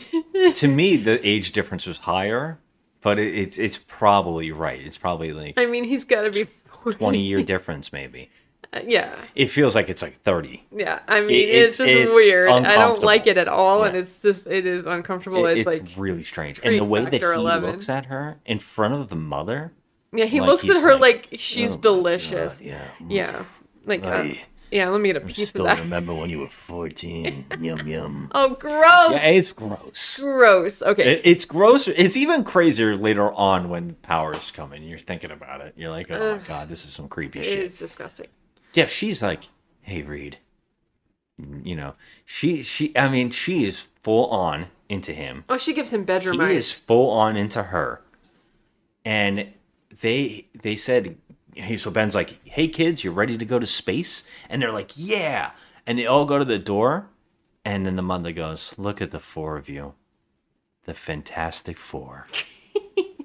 to 0.55 0.69
me, 0.69 0.97
the 0.97 1.27
age 1.27 1.53
difference 1.53 1.87
was 1.87 1.99
higher, 1.99 2.59
but 3.01 3.19
it, 3.19 3.35
it's 3.37 3.59
it's 3.59 3.77
probably 3.77 4.53
right. 4.53 4.81
It's 4.81 4.97
probably 4.97 5.33
like 5.33 5.55
I 5.57 5.67
mean, 5.67 5.85
he's 5.85 6.05
got 6.05 6.23
to 6.23 6.31
be 6.31 6.45
40. 6.85 6.99
twenty 6.99 7.21
year 7.21 7.43
difference, 7.43 7.93
maybe. 7.93 8.31
Uh, 8.73 8.81
yeah. 8.87 9.15
It 9.35 9.49
feels 9.49 9.75
like 9.75 9.89
it's 9.91 10.01
like 10.03 10.21
30. 10.23 10.65
Yeah, 10.75 11.01
I 11.07 11.21
mean, 11.21 11.31
It- 11.31 11.55
it's, 11.55 11.77
just 11.77 12.15
weird. 12.15 12.51
I 12.51 12.75
don't 12.77 13.03
like 13.03 13.27
it 13.27 13.37
at 13.37 13.49
all, 13.49 13.85
and 13.85 13.97
it's 13.97 14.23
just 14.23 14.47
it 14.47 14.67
is 14.67 14.87
uncomfortable. 14.87 15.45
It- 15.47 15.59
it's, 15.59 15.67
like 15.67 15.85
really 15.97 16.23
strange. 16.25 16.59
And 16.63 16.79
the 16.79 16.85
way 16.85 17.05
that 17.05 17.13
he 17.13 17.19
11. 17.21 17.71
looks 17.71 17.89
at 17.89 18.07
her 18.07 18.39
in 18.47 18.59
front 18.61 18.95
of 18.95 19.09
the 19.11 19.17
mother. 19.17 19.73
yeah, 20.13 20.25
he 20.25 20.41
like 20.41 20.47
looks 20.49 20.69
at 20.69 20.83
her 20.83 20.93
like, 20.97 21.29
like, 21.31 21.41
she's 21.41 21.77
"Oh 21.77 21.81
delicious. 21.81 22.55
God, 22.59 22.65
yeah. 22.67 22.89
yeah, 23.09 23.45
like 23.85 24.05
uh, 24.07 24.11
I- 24.11 24.41
yeah. 24.71 24.89
Let 24.89 25.03
me 25.03 25.13
get 25.13 25.23
a 25.23 25.27
piece 25.27 25.55
of 25.55 25.65
that. 25.65 25.81
remember 25.81 26.15
when 26.15 26.31
you 26.31 26.39
were 26.39 26.49
14. 26.49 27.45
yum, 27.61 27.87
yum. 27.87 28.31
Oh, 28.35 28.55
gross. 28.55 29.11
Yeah, 29.11 29.27
it's 29.29 29.53
gross. 29.53 30.19
Gross. 30.19 30.83
Okay. 30.83 31.17
It, 31.17 31.21
it's 31.25 31.45
gross. 31.45 31.89
It's 31.89 32.17
even 32.17 32.43
crazier 32.43 32.97
later 32.97 33.31
on 33.33 33.69
when 33.69 33.97
powers 33.97 34.51
come 34.51 34.73
in. 34.73 34.83
You're 34.83 34.99
thinking 34.99 35.31
about 35.31 35.61
it. 35.61 35.75
You're 35.77 35.91
like, 35.91 36.11
oh 36.11 36.37
my 36.39 36.43
god, 36.43 36.71
this 36.71 36.87
is 36.87 36.93
some 36.93 37.09
creepy 37.09 37.41
It 37.41 37.45
shit. 37.45 37.59
is 37.65 37.79
disgusting. 37.79 38.29
Yeah, 38.75 38.87
she's 38.87 39.23
like, 39.23 39.45
hey 39.83 40.03
Reed. 40.03 40.39
You 41.65 41.75
know, 41.75 41.95
she 42.25 42.63
she. 42.63 42.97
I 42.97 43.11
mean, 43.11 43.31
she 43.31 43.65
is 43.65 43.89
full 44.03 44.27
on 44.31 44.67
into 44.89 45.13
him. 45.13 45.45
Oh, 45.49 45.57
she 45.57 45.73
gives 45.73 45.93
him 45.93 46.05
bedroom 46.05 46.37
he 46.41 46.47
eyes. 46.47 46.57
is 46.57 46.71
full 46.73 47.11
on 47.11 47.37
into 47.37 47.63
her 47.65 48.03
and 49.05 49.49
they 50.01 50.47
they 50.63 50.77
said 50.77 51.17
hey 51.55 51.77
so 51.77 51.91
ben's 51.91 52.15
like 52.15 52.39
hey 52.47 52.69
kids 52.69 53.03
you're 53.03 53.13
ready 53.13 53.37
to 53.37 53.45
go 53.45 53.59
to 53.59 53.67
space 53.67 54.23
and 54.49 54.63
they're 54.63 54.71
like 54.73 54.93
yeah 54.95 55.51
and 55.87 55.99
they 55.99 56.07
all 56.07 56.25
go 56.25 56.39
to 56.39 56.45
the 56.45 56.59
door 56.59 57.09
and 57.65 57.85
then 57.85 57.97
the 57.97 58.03
mother 58.03 58.31
goes 58.33 58.75
look 58.79 59.03
at 59.03 59.11
the 59.11 59.19
four 59.19 59.57
of 59.57 59.69
you 59.69 59.95
the 60.85 60.95
fantastic 60.95 61.77
four 61.77 62.27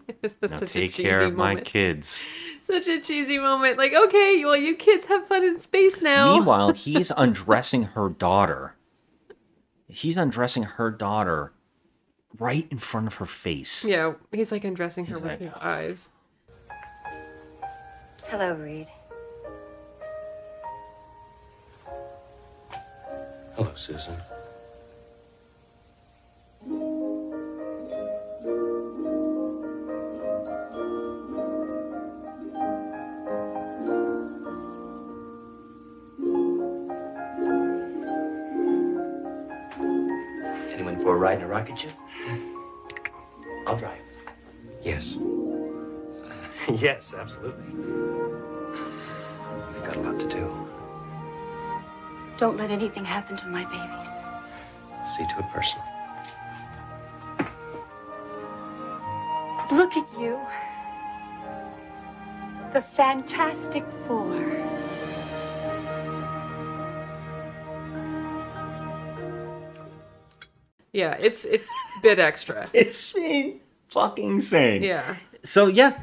now 0.41 0.59
take 0.59 0.93
care 0.93 1.19
cheesy 1.19 1.25
of 1.25 1.35
my 1.35 1.55
kids 1.55 2.27
Such 2.63 2.89
a 2.89 2.99
cheesy 2.99 3.37
moment. 3.39 3.77
Like, 3.77 3.93
okay, 3.93 4.43
well, 4.43 4.57
you 4.57 4.75
kids 4.75 5.05
have 5.05 5.25
fun 5.25 5.41
in 5.45 5.57
space 5.57 6.01
now. 6.01 6.35
meanwhile 6.35 6.71
he's 6.73 7.11
undressing 7.15 7.83
her 7.83 8.09
daughter 8.09 8.75
he's 9.87 10.17
undressing 10.17 10.63
her 10.63 10.91
daughter 10.91 11.53
right 12.37 12.67
in 12.69 12.77
front 12.77 13.07
of 13.07 13.15
her 13.15 13.25
face 13.25 13.85
yeah, 13.85 14.13
he's 14.31 14.51
like 14.51 14.63
undressing 14.63 15.05
her 15.05 15.15
He's 15.15 15.23
with 15.23 15.31
like, 15.31 15.39
his 15.39 15.53
eyes. 15.61 16.09
Hello, 18.23 18.53
Reed. 18.55 18.87
Hello, 23.55 23.71
Susan. 23.73 24.17
yes, 46.81 47.13
absolutely. 47.17 47.63
We've 47.73 47.83
got 49.83 49.95
a 49.97 50.01
lot 50.01 50.19
to 50.19 50.29
do. 50.29 50.67
Don't 52.37 52.57
let 52.57 52.69
anything 52.69 53.03
happen 53.03 53.35
to 53.37 53.47
my 53.47 53.65
babies. 53.65 54.07
See 55.17 55.23
to 55.23 55.39
it 55.39 55.49
personally. 55.51 55.83
Look 59.71 59.97
at 59.97 60.07
you. 60.19 60.39
The 62.73 62.81
Fantastic 62.95 63.83
Four. 64.07 64.35
Yeah, 70.93 71.15
it's 71.19 71.45
it's 71.45 71.67
a 71.97 72.01
bit 72.01 72.19
extra. 72.19 72.69
it's 72.73 73.15
in 73.15 73.59
fucking 73.89 74.27
insane 74.27 74.83
Yeah. 74.83 75.15
so 75.43 75.67
yeah 75.67 75.97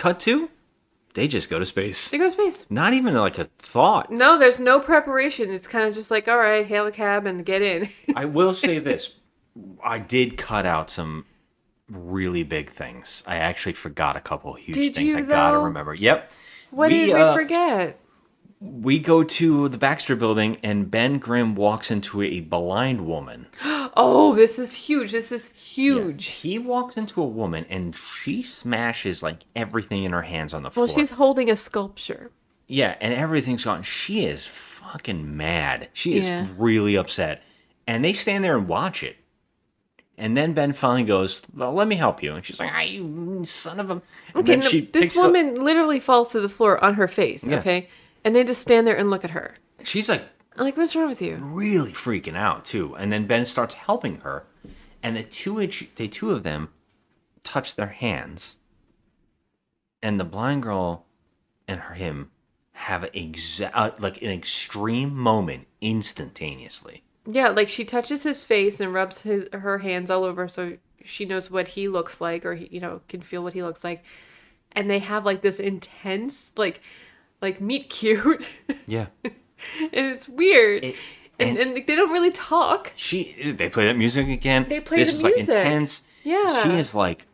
cut 0.00 0.18
to 0.20 0.48
they 1.14 1.28
just 1.28 1.50
go 1.50 1.58
to 1.58 1.66
space 1.66 2.08
They 2.08 2.18
go 2.18 2.24
to 2.24 2.30
space. 2.30 2.66
not 2.70 2.92
even 2.94 3.14
like 3.14 3.38
a 3.38 3.44
thought 3.58 4.10
No, 4.10 4.38
there's 4.38 4.58
no 4.60 4.80
preparation. 4.80 5.50
It's 5.50 5.66
kind 5.66 5.86
of 5.86 5.94
just 5.94 6.10
like, 6.10 6.28
all 6.28 6.38
right, 6.38 6.66
hail 6.66 6.86
a 6.86 6.92
cab 6.92 7.26
and 7.26 7.44
get 7.44 7.62
in. 7.62 7.88
I 8.16 8.24
will 8.24 8.54
say 8.54 8.78
this. 8.78 9.14
I 9.84 9.98
did 9.98 10.38
cut 10.38 10.64
out 10.64 10.88
some 10.88 11.26
really 11.90 12.44
big 12.44 12.70
things. 12.70 13.24
I 13.26 13.36
actually 13.36 13.72
forgot 13.72 14.16
a 14.16 14.20
couple 14.20 14.54
huge 14.54 14.76
Did 14.76 14.94
things 14.94 15.12
you, 15.12 15.18
I 15.18 15.22
gotta 15.22 15.58
remember. 15.58 15.94
Yep. 15.94 16.32
What 16.70 16.88
did 16.88 17.12
we 17.12 17.20
uh, 17.20 17.34
forget? 17.34 18.00
We 18.60 18.98
go 18.98 19.22
to 19.24 19.68
the 19.70 19.78
Baxter 19.78 20.14
building 20.14 20.58
and 20.62 20.90
Ben 20.90 21.18
Grimm 21.18 21.54
walks 21.54 21.90
into 21.90 22.20
a 22.22 22.40
blind 22.40 23.06
woman. 23.06 23.46
Oh, 23.96 24.36
this 24.36 24.60
is 24.60 24.72
huge. 24.72 25.10
This 25.10 25.32
is 25.32 25.48
huge. 25.48 26.26
He 26.26 26.60
walks 26.60 26.96
into 26.96 27.20
a 27.20 27.26
woman 27.26 27.66
and 27.68 27.94
she 27.96 28.40
smashes 28.40 29.20
like 29.20 29.38
everything 29.56 30.04
in 30.04 30.12
her 30.12 30.22
hands 30.22 30.54
on 30.54 30.62
the 30.62 30.70
floor. 30.70 30.86
Well, 30.86 30.94
she's 30.94 31.10
holding 31.10 31.50
a 31.50 31.56
sculpture. 31.56 32.30
Yeah, 32.68 32.94
and 33.00 33.12
everything's 33.12 33.64
gone. 33.64 33.82
She 33.82 34.24
is 34.24 34.46
fucking 34.46 35.36
mad. 35.36 35.88
She 35.92 36.16
is 36.18 36.28
Yeah. 36.28 36.46
really 36.56 36.94
upset. 36.94 37.42
And 37.88 38.04
they 38.04 38.12
stand 38.12 38.44
there 38.44 38.56
and 38.56 38.68
watch 38.68 39.02
it. 39.02 39.16
And 40.16 40.36
then 40.36 40.52
Ben 40.52 40.72
finally 40.72 41.02
goes, 41.04 41.42
Well, 41.52 41.72
let 41.72 41.88
me 41.88 41.96
help 41.96 42.22
you. 42.22 42.34
And 42.36 42.44
she's 42.46 42.60
like, 42.60 42.70
Ah, 42.72 42.82
you 42.82 43.42
son 43.44 43.80
of 43.80 43.90
a. 43.90 43.94
And 43.94 44.02
Okay, 44.36 44.54
no, 44.56 44.62
this 44.62 44.84
picks 44.92 45.18
up- 45.18 45.24
woman 45.26 45.56
literally 45.64 45.98
falls 45.98 46.30
to 46.30 46.40
the 46.40 46.48
floor 46.48 46.82
on 46.82 46.94
her 46.94 47.08
face. 47.08 47.44
Yes. 47.44 47.58
Okay, 47.60 47.88
and 48.24 48.34
they 48.34 48.44
just 48.44 48.62
stand 48.62 48.86
there 48.86 48.96
and 48.96 49.10
look 49.10 49.24
at 49.24 49.30
her. 49.30 49.54
She's 49.82 50.08
like 50.08 50.24
I'm 50.56 50.64
like, 50.64 50.76
what's 50.76 50.94
wrong 50.94 51.08
with 51.08 51.22
you? 51.22 51.36
really 51.36 51.92
freaking 51.92 52.36
out 52.36 52.64
too. 52.64 52.94
And 52.96 53.12
then 53.12 53.26
Ben 53.26 53.44
starts 53.44 53.74
helping 53.74 54.20
her, 54.20 54.44
and 55.02 55.16
the 55.16 55.22
two 55.22 55.60
each, 55.60 55.88
the 55.96 56.08
two 56.08 56.32
of 56.32 56.42
them 56.42 56.68
touch 57.44 57.76
their 57.76 57.88
hands, 57.88 58.58
and 60.02 60.18
the 60.18 60.24
blind 60.24 60.62
girl 60.62 61.06
and 61.66 61.80
her, 61.80 61.94
him 61.94 62.30
have 62.72 63.02
exa- 63.12 63.70
uh, 63.74 63.92
like 63.98 64.20
an 64.22 64.30
extreme 64.30 65.16
moment 65.16 65.66
instantaneously. 65.80 67.04
Yeah, 67.26 67.50
like 67.50 67.68
she 67.68 67.84
touches 67.84 68.22
his 68.22 68.44
face 68.44 68.80
and 68.80 68.92
rubs 68.92 69.20
his 69.20 69.44
her 69.52 69.78
hands 69.78 70.10
all 70.10 70.24
over 70.24 70.48
so 70.48 70.78
she 71.04 71.24
knows 71.24 71.50
what 71.50 71.68
he 71.68 71.88
looks 71.88 72.20
like 72.20 72.44
or 72.44 72.54
he, 72.54 72.68
you 72.70 72.80
know 72.80 73.00
can 73.08 73.22
feel 73.22 73.42
what 73.42 73.54
he 73.54 73.62
looks 73.62 73.84
like, 73.84 74.02
and 74.72 74.90
they 74.90 74.98
have 74.98 75.24
like 75.24 75.42
this 75.42 75.60
intense 75.60 76.50
like 76.56 76.80
like 77.42 77.60
meet 77.60 77.90
cute, 77.90 78.44
Yeah. 78.86 79.06
and 79.24 79.32
it's 79.92 80.28
weird. 80.28 80.84
and, 81.38 81.58
and 81.58 81.76
they 81.86 81.96
don't 81.96 82.12
really 82.12 82.30
talk. 82.30 82.92
She 82.96 83.52
they 83.56 83.68
play 83.68 83.86
that 83.86 83.96
music 83.96 84.28
again. 84.28 84.66
They 84.68 84.80
play 84.80 84.98
this 84.98 85.12
the 85.12 85.16
is 85.18 85.22
like 85.24 85.36
intense. 85.38 86.02
Yeah. 86.22 86.62
She 86.64 86.70
is 86.78 86.94
like 86.94 87.26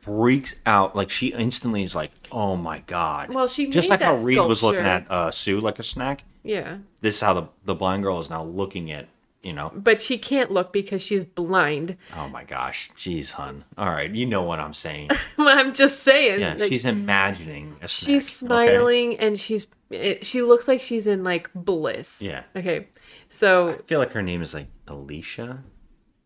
freaks 0.00 0.54
out. 0.66 0.94
Like 0.96 1.10
she 1.10 1.28
instantly 1.28 1.82
is 1.82 1.94
like, 1.94 2.10
"Oh 2.32 2.56
my 2.56 2.80
god!" 2.80 3.32
Well, 3.32 3.48
she 3.48 3.68
just 3.70 3.88
like 3.88 4.02
how 4.02 4.16
Reed 4.16 4.38
was 4.38 4.62
looking 4.62 4.84
at 4.84 5.10
uh, 5.10 5.30
Sue 5.30 5.60
like 5.60 5.78
a 5.78 5.82
snack. 5.82 6.24
Yeah. 6.42 6.78
This 7.00 7.16
is 7.16 7.20
how 7.20 7.34
the 7.34 7.48
the 7.64 7.74
blind 7.74 8.02
girl 8.02 8.20
is 8.20 8.28
now 8.30 8.44
looking 8.44 8.90
at 8.90 9.08
you 9.44 9.52
know. 9.52 9.72
But 9.74 10.00
she 10.00 10.18
can't 10.18 10.50
look 10.50 10.72
because 10.72 11.02
she's 11.02 11.24
blind. 11.24 11.96
Oh 12.16 12.28
my 12.28 12.44
gosh, 12.44 12.90
jeez, 12.96 13.32
hun. 13.32 13.64
All 13.76 13.90
right, 13.90 14.10
you 14.10 14.26
know 14.26 14.42
what 14.42 14.60
I'm 14.60 14.74
saying. 14.74 15.10
I'm 15.38 15.74
just 15.74 16.00
saying. 16.00 16.40
yeah, 16.40 16.54
like, 16.54 16.68
she's 16.68 16.84
imagining 16.84 17.76
a 17.82 17.88
snack. 17.88 17.88
she's 17.88 18.42
okay? 18.42 18.46
smiling 18.46 19.18
and 19.18 19.38
she's 19.38 19.66
it, 19.90 20.24
she 20.24 20.42
looks 20.42 20.66
like 20.68 20.80
she's 20.80 21.06
in 21.06 21.24
like 21.24 21.50
bliss. 21.54 22.22
Yeah. 22.22 22.42
Okay. 22.56 22.88
So 23.28 23.70
I 23.70 23.82
feel 23.82 23.98
like 23.98 24.12
her 24.12 24.22
name 24.22 24.42
is 24.42 24.54
like 24.54 24.68
Alicia. 24.88 25.62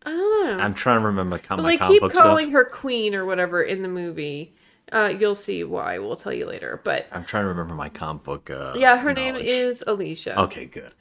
I 0.05 0.09
don't 0.11 0.57
know. 0.57 0.63
I'm 0.63 0.73
trying 0.73 1.01
to 1.01 1.07
remember 1.07 1.37
co- 1.37 1.57
but 1.57 1.77
comic 1.77 2.01
keep 2.01 2.11
calling 2.13 2.47
stuff. 2.47 2.53
her 2.53 2.65
queen 2.65 3.13
or 3.13 3.25
whatever 3.25 3.61
in 3.61 3.81
the 3.81 3.89
movie. 3.89 4.55
Uh, 4.91 5.13
you'll 5.19 5.35
see 5.35 5.63
why. 5.63 5.99
We'll 5.99 6.15
tell 6.15 6.33
you 6.33 6.47
later. 6.47 6.81
But 6.83 7.07
I'm 7.11 7.23
trying 7.25 7.43
to 7.43 7.49
remember 7.49 7.75
my 7.75 7.89
comic 7.89 8.23
book. 8.23 8.49
Uh, 8.49 8.73
yeah, 8.75 8.97
her 8.97 9.13
name 9.13 9.35
is 9.35 9.83
Alicia. 9.85 10.39
Okay, 10.41 10.65
good. 10.65 10.93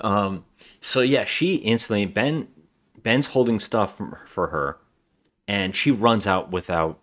Um, 0.00 0.44
so 0.80 1.00
yeah, 1.00 1.24
she 1.24 1.56
instantly 1.56 2.06
Ben 2.06 2.48
Ben's 3.02 3.26
holding 3.28 3.60
stuff 3.60 3.96
from, 3.96 4.16
for 4.26 4.48
her, 4.48 4.78
and 5.48 5.74
she 5.76 5.90
runs 5.90 6.26
out 6.26 6.50
without 6.50 6.98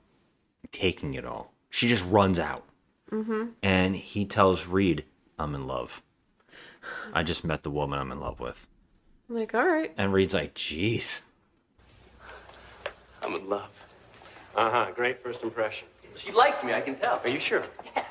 taking 0.72 1.14
it 1.14 1.26
all. 1.26 1.54
She 1.70 1.88
just 1.88 2.06
runs 2.06 2.38
out, 2.40 2.64
Mm-hmm. 3.12 3.46
and 3.62 3.96
he 3.96 4.26
tells 4.26 4.68
Reed, 4.68 5.06
"I'm 5.40 5.56
in 5.56 5.66
love. 5.68 6.02
I 7.14 7.24
just 7.24 7.44
met 7.44 7.64
the 7.64 7.72
woman 7.72 8.00
I'm 8.00 8.12
in 8.12 8.20
love 8.20 8.40
with." 8.40 8.68
I'm 9.30 9.36
like, 9.36 9.56
all 9.56 9.66
right. 9.66 9.92
And 9.98 10.12
Reed's 10.14 10.34
like, 10.34 10.54
"Jeez." 10.54 11.22
I'm 13.22 13.34
in 13.36 13.50
love. 13.50 13.70
Uh 14.56 14.70
huh. 14.70 14.92
Great 14.96 15.24
first 15.24 15.42
impression. 15.42 15.88
She 16.16 16.32
likes 16.32 16.64
me, 16.64 16.74
I 16.74 16.82
can 16.82 16.96
tell. 16.98 17.20
Are 17.24 17.30
you 17.30 17.40
sure? 17.40 17.64
Yeah. 17.96 18.04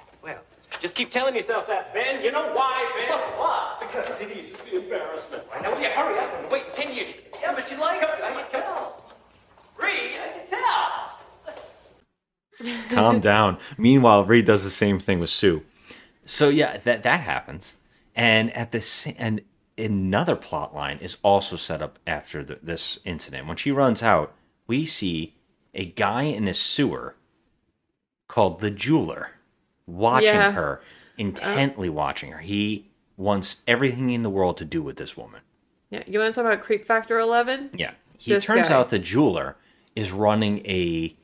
Well, 0.82 0.88
just 0.88 0.96
keep 0.96 1.12
telling 1.12 1.36
yourself 1.36 1.68
that, 1.68 1.94
Ben. 1.94 2.24
You 2.24 2.32
know 2.32 2.52
why, 2.54 2.90
Ben? 2.96 3.16
Why? 3.38 3.76
Because 3.80 4.20
it 4.20 4.36
is 4.36 4.46
eases 4.46 4.58
the 4.68 4.82
embarrassment. 4.82 5.44
I 5.54 5.62
know. 5.62 5.74
Will 5.74 5.80
you 5.80 5.88
hurry 5.88 6.18
up 6.18 6.34
and 6.42 6.50
wait 6.50 6.72
ten 6.72 6.92
years? 6.92 7.10
Yeah, 7.40 7.54
but 7.54 7.68
she 7.68 7.76
likes 7.76 8.02
me. 8.02 8.08
I 8.08 8.42
can 8.42 8.50
tell. 8.50 9.04
Reed, 9.80 10.18
I 10.18 10.28
can 10.38 10.48
tell. 12.66 12.88
calm 12.90 13.20
down. 13.20 13.58
Meanwhile, 13.78 14.24
Reed 14.24 14.46
does 14.46 14.64
the 14.64 14.70
same 14.70 14.98
thing 14.98 15.20
with 15.20 15.30
Sue. 15.30 15.62
So 16.24 16.48
yeah, 16.48 16.78
that 16.78 17.04
that 17.04 17.20
happens, 17.20 17.76
And 18.16 18.50
at 18.56 18.72
the 18.72 18.80
sa- 18.80 19.12
and 19.18 19.42
another 19.78 20.34
plot 20.34 20.74
line 20.74 20.98
is 20.98 21.16
also 21.22 21.54
set 21.54 21.80
up 21.80 22.00
after 22.08 22.42
the, 22.42 22.58
this 22.60 22.98
incident. 23.04 23.46
When 23.46 23.56
she 23.56 23.70
runs 23.70 24.02
out, 24.02 24.34
we 24.66 24.84
see 24.86 25.36
a 25.74 25.84
guy 25.84 26.22
in 26.24 26.48
a 26.48 26.54
sewer 26.54 27.14
called 28.26 28.58
the 28.58 28.70
jeweler 28.70 29.30
watching 29.86 30.28
Yeah. 30.28 30.52
Her, 30.52 30.80
intently 31.18 31.88
watching 31.88 32.32
her. 32.32 32.38
He 32.38 32.90
wants 33.16 33.62
everything 33.66 34.10
in 34.10 34.22
the 34.22 34.30
world 34.30 34.56
to 34.58 34.64
do 34.64 34.82
with 34.82 34.96
this 34.96 35.16
woman. 35.16 35.40
Yeah, 35.90 36.02
you 36.06 36.18
want 36.18 36.34
to 36.34 36.40
talk 36.42 36.50
about 36.50 36.64
Creep 36.64 36.86
Factor 36.86 37.18
11? 37.18 37.70
Yeah. 37.74 37.92
He 38.18 38.32
This 38.32 38.44
turns 38.44 38.68
guy. 38.68 38.74
out 38.74 38.88
the 38.90 38.98
jeweler 38.98 39.56
is 39.94 40.10
running 40.12 40.58
a 40.66 41.14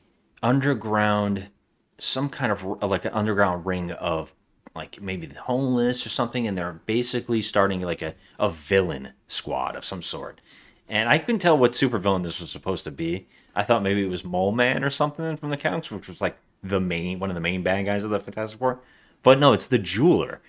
underground 0.43 1.49
some 1.97 2.29
kind 2.29 2.51
of 2.51 2.63
like 2.81 3.05
an 3.05 3.11
underground 3.13 3.65
ring 3.65 3.91
of 3.91 4.33
like 4.75 5.01
maybe 5.01 5.25
the 5.25 5.39
homeless 5.41 6.05
or 6.05 6.09
something 6.09 6.47
and 6.47 6.57
they're 6.57 6.79
basically 6.85 7.41
starting 7.41 7.81
like 7.81 8.01
a, 8.01 8.15
a 8.39 8.49
villain 8.49 9.13
squad 9.27 9.75
of 9.75 9.83
some 9.83 10.01
sort. 10.01 10.39
And 10.87 11.09
I 11.09 11.17
couldn't 11.17 11.39
tell 11.39 11.57
what 11.57 11.73
supervillain 11.73 12.23
this 12.23 12.39
was 12.39 12.51
supposed 12.51 12.83
to 12.85 12.91
be. 12.91 13.27
I 13.55 13.63
thought 13.63 13.83
maybe 13.83 14.03
it 14.03 14.09
was 14.09 14.23
Mole 14.23 14.51
Man 14.51 14.83
or 14.83 14.89
something 14.89 15.35
from 15.37 15.49
the 15.49 15.57
comics, 15.57 15.91
which 15.91 16.07
was 16.07 16.21
like 16.21 16.37
the 16.63 16.79
main 16.79 17.19
one 17.19 17.29
of 17.29 17.35
the 17.35 17.41
main 17.41 17.63
bad 17.63 17.85
guys 17.85 18.03
of 18.03 18.09
the 18.09 18.19
Fantastic 18.19 18.59
Four. 18.59 18.79
But 19.23 19.39
no, 19.39 19.53
it's 19.53 19.67
the 19.67 19.77
jeweler. 19.79 20.41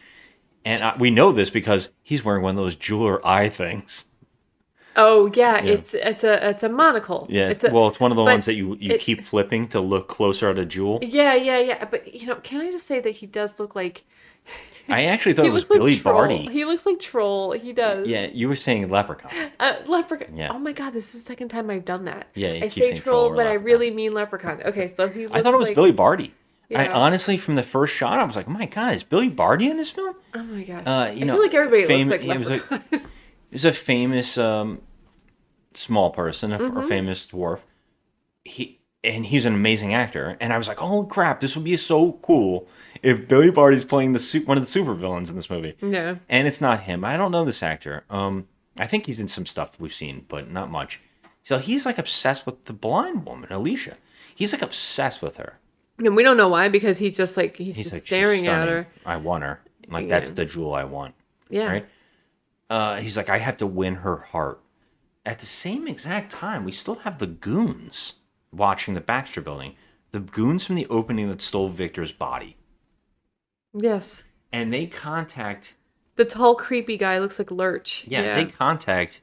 And 0.65 0.83
I, 0.85 0.97
we 0.99 1.11
know 1.11 1.33
this 1.33 1.51
because 1.51 1.91
he's 2.03 2.25
wearing 2.25 2.43
one 2.43 2.51
of 2.51 2.57
those 2.63 2.77
jeweler 2.77 3.25
eye 3.27 3.49
things. 3.49 4.05
Oh 4.97 5.31
yeah, 5.35 5.63
Yeah. 5.63 5.73
it's 5.73 5.95
it's 5.95 6.25
a 6.25 6.49
it's 6.51 6.63
a 6.63 6.69
monocle. 6.69 7.27
Yeah, 7.31 7.49
it's 7.49 7.63
a, 7.65 7.71
well, 7.71 7.89
it's 7.89 8.01
one 8.01 8.11
of 8.11 8.17
the 8.17 8.25
ones 8.25 8.45
that 8.47 8.55
you 8.55 8.77
you 8.81 8.95
it- 8.95 9.01
keep 9.01 9.23
flipping 9.25 9.69
to 9.69 9.81
look 9.81 10.09
closer 10.09 10.51
at 10.51 10.59
a 10.59 10.67
jewel. 10.67 10.99
Yeah, 11.01 11.35
yeah, 11.35 11.59
yeah. 11.61 11.85
But 11.85 12.13
you 12.15 12.27
know, 12.27 12.37
can 12.37 12.61
I 12.61 12.71
just 12.71 12.87
say 12.87 13.01
that 13.01 13.13
he 13.13 13.27
does 13.27 13.59
look 13.61 13.75
like 13.75 14.05
I 14.93 15.05
actually 15.05 15.35
thought 15.35 15.47
it 15.47 15.53
was 15.53 15.69
like 15.69 15.79
Billy 15.79 15.97
Troll. 15.99 16.15
Barty. 16.15 16.49
He 16.51 16.65
looks 16.65 16.85
like 16.87 16.99
troll. 17.01 17.53
He 17.53 17.73
does. 17.73 18.07
Yeah, 18.07 18.29
you 18.33 18.49
were 18.49 18.57
saying 18.57 18.89
leprechaun. 18.89 19.31
Uh, 19.59 19.75
leprechaun. 19.87 20.37
Yeah. 20.37 20.51
Oh 20.53 20.59
my 20.59 20.73
god, 20.73 20.93
this 20.93 21.15
is 21.15 21.23
the 21.23 21.27
second 21.27 21.49
time 21.49 21.71
I've 21.71 21.85
done 21.85 22.05
that. 22.07 22.29
Yeah, 22.35 22.59
I 22.63 22.69
say 22.69 22.99
troll, 22.99 23.29
troll 23.29 23.37
but 23.37 23.47
I 23.47 23.55
really 23.55 23.91
mean 23.91 24.13
leprechaun. 24.15 24.63
Okay, 24.65 24.93
so 24.95 25.09
he. 25.09 25.27
I 25.31 25.43
thought 25.43 25.55
it 25.55 25.59
was 25.59 25.69
like, 25.69 25.75
Billy 25.75 25.93
Barty. 25.93 26.35
I 26.73 26.85
Yeah. 26.85 26.93
honestly, 26.93 27.37
from 27.37 27.57
the 27.57 27.63
first 27.65 27.95
shot, 27.95 28.19
I 28.21 28.25
was 28.25 28.37
like, 28.37 28.47
"Oh 28.49 28.53
my 28.53 28.67
god, 28.67 28.95
is 28.95 29.03
Billy 29.03 29.29
Barty 29.29 29.69
in 29.69 29.77
this 29.77 29.91
film?" 29.91 30.15
Oh 30.35 30.43
my 30.45 30.63
gosh. 30.63 30.83
Uh, 30.87 31.11
you 31.13 31.23
I 31.23 31.25
know, 31.25 31.33
feel 31.35 31.43
like 31.43 31.55
everybody 31.55 31.85
fam- 31.87 32.09
looks 32.09 32.25
like 32.25 32.33
he 32.33 32.39
was 32.39 32.47
a- 32.49 32.51
leprechaun. 32.53 32.83
He 33.51 33.55
was 33.55 33.65
a 33.65 33.73
famous 33.73 34.39
um, 34.39 34.81
small 35.75 36.11
person, 36.11 36.53
a, 36.53 36.59
Mhm. 36.59 36.87
famous 36.89 37.27
dwarf. 37.27 37.61
He 38.45 38.80
and 39.03 39.25
he's 39.27 39.47
an 39.47 39.55
amazing 39.55 39.95
actor. 39.95 40.37
And 40.41 40.53
I 40.53 40.59
was 40.59 40.69
like, 40.69 40.79
"Holy 40.79 41.09
crap, 41.09 41.41
this 41.41 41.55
would 41.57 41.65
be 41.65 41.77
so 41.77 42.13
cool 42.23 42.69
if 43.03 43.27
Billy 43.29 43.51
Barty's 43.51 43.85
playing 43.85 44.13
the 44.13 44.19
su- 44.19 44.45
one 44.45 44.59
of 44.59 44.65
the 44.65 44.81
supervillains 44.81 45.31
in 45.31 45.37
this 45.37 45.51
movie." 45.51 45.75
Yeah. 45.81 46.17
And 46.29 46.47
it's 46.47 46.61
not 46.61 46.83
him. 46.83 47.05
I 47.05 47.17
don't 47.17 47.31
know 47.33 47.45
this 47.45 47.63
actor. 47.63 48.05
Um, 48.11 48.49
I 48.77 48.87
think 48.87 49.07
he's 49.07 49.21
in 49.21 49.29
some 49.29 49.47
stuff 49.47 49.79
we've 49.79 49.95
seen, 49.95 50.25
but 50.29 50.51
not 50.51 50.71
much. 50.71 51.01
So 51.43 51.59
he's 51.59 51.87
like 51.87 51.99
obsessed 51.99 52.45
with 52.47 52.65
the 52.67 52.73
blind 52.73 53.25
woman, 53.27 53.51
Alicia. 53.53 53.97
He's 54.35 54.53
like 54.53 54.63
obsessed 54.63 55.23
with 55.23 55.37
her. 55.39 55.59
and 55.99 56.15
we 56.17 56.23
don't 56.23 56.37
know 56.37 56.49
why 56.49 56.69
because 56.69 56.99
he's 56.99 57.17
just 57.17 57.37
like 57.37 57.57
he's, 57.57 57.77
He's 57.77 57.85
just 57.87 57.95
like 57.95 58.03
staring 58.03 58.47
at 58.47 58.69
her. 58.69 58.87
I 59.07 59.17
want 59.17 59.45
her. 59.45 59.61
Like 59.89 60.07
Yeah. 60.07 60.21
that's 60.21 60.31
the 60.33 60.45
jewel 60.45 60.73
I 60.75 60.85
want. 60.85 61.15
Yeah. 61.49 61.67
Right. 61.71 61.87
Uh, 62.69 62.97
he's 62.99 63.17
like, 63.17 63.29
I 63.29 63.39
have 63.39 63.57
to 63.59 63.67
win 63.67 63.97
her 63.97 64.17
heart. 64.19 64.61
At 65.27 65.41
the 65.41 65.47
same 65.47 65.89
exact 65.89 66.31
time, 66.31 66.65
we 66.65 66.73
still 66.73 66.95
have 66.97 67.19
the 67.19 67.27
goons 67.27 68.15
watching 68.53 68.95
the 68.95 69.01
Baxter 69.01 69.41
Building. 69.41 69.75
The 70.13 70.21
goons 70.21 70.65
from 70.65 70.75
the 70.75 70.87
opening 70.89 71.29
that 71.31 71.41
stole 71.41 71.69
Victor's 71.69 72.13
body, 72.13 72.57
Yes. 73.73 74.25
and 74.53 74.73
they 74.73 74.87
contact. 74.87 75.75
The 76.17 76.25
tall, 76.25 76.55
creepy 76.57 76.97
guy 76.97 77.19
looks 77.19 77.39
like 77.39 77.51
Lurch. 77.51 78.05
Yeah, 78.09 78.35
they 78.35 78.45
contact. 78.47 79.21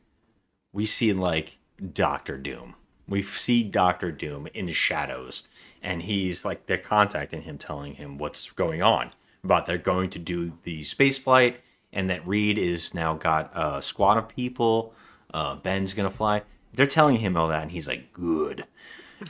We 0.72 0.86
see 0.86 1.12
like 1.14 1.58
Doctor 1.94 2.38
Doom. 2.38 2.76
We 3.08 3.22
see 3.22 3.64
Doctor 3.64 4.12
Doom 4.12 4.48
in 4.54 4.66
the 4.66 4.74
shadows, 4.74 5.44
and 5.84 6.04
he's 6.04 6.44
like 6.46 6.66
they're 6.66 6.78
contacting 6.78 7.42
him, 7.44 7.58
telling 7.58 7.96
him 7.96 8.18
what's 8.18 8.50
going 8.52 8.82
on 8.82 9.12
about 9.44 9.66
they're 9.66 9.78
going 9.78 10.10
to 10.12 10.20
do 10.20 10.54
the 10.64 10.84
space 10.84 11.18
flight, 11.18 11.60
and 11.92 12.10
that 12.10 12.26
Reed 12.28 12.58
is 12.58 12.94
now 12.94 13.14
got 13.14 13.52
a 13.54 13.82
squad 13.82 14.18
of 14.18 14.28
people. 14.30 14.94
Uh, 15.34 15.56
Ben's 15.58 15.94
gonna 15.94 16.10
fly. 16.10 16.44
They're 16.74 16.88
telling 16.88 17.18
him 17.18 17.36
all 17.36 17.48
that, 17.50 17.62
and 17.64 17.72
he's 17.72 17.88
like, 17.88 18.14
"Good." 18.14 18.66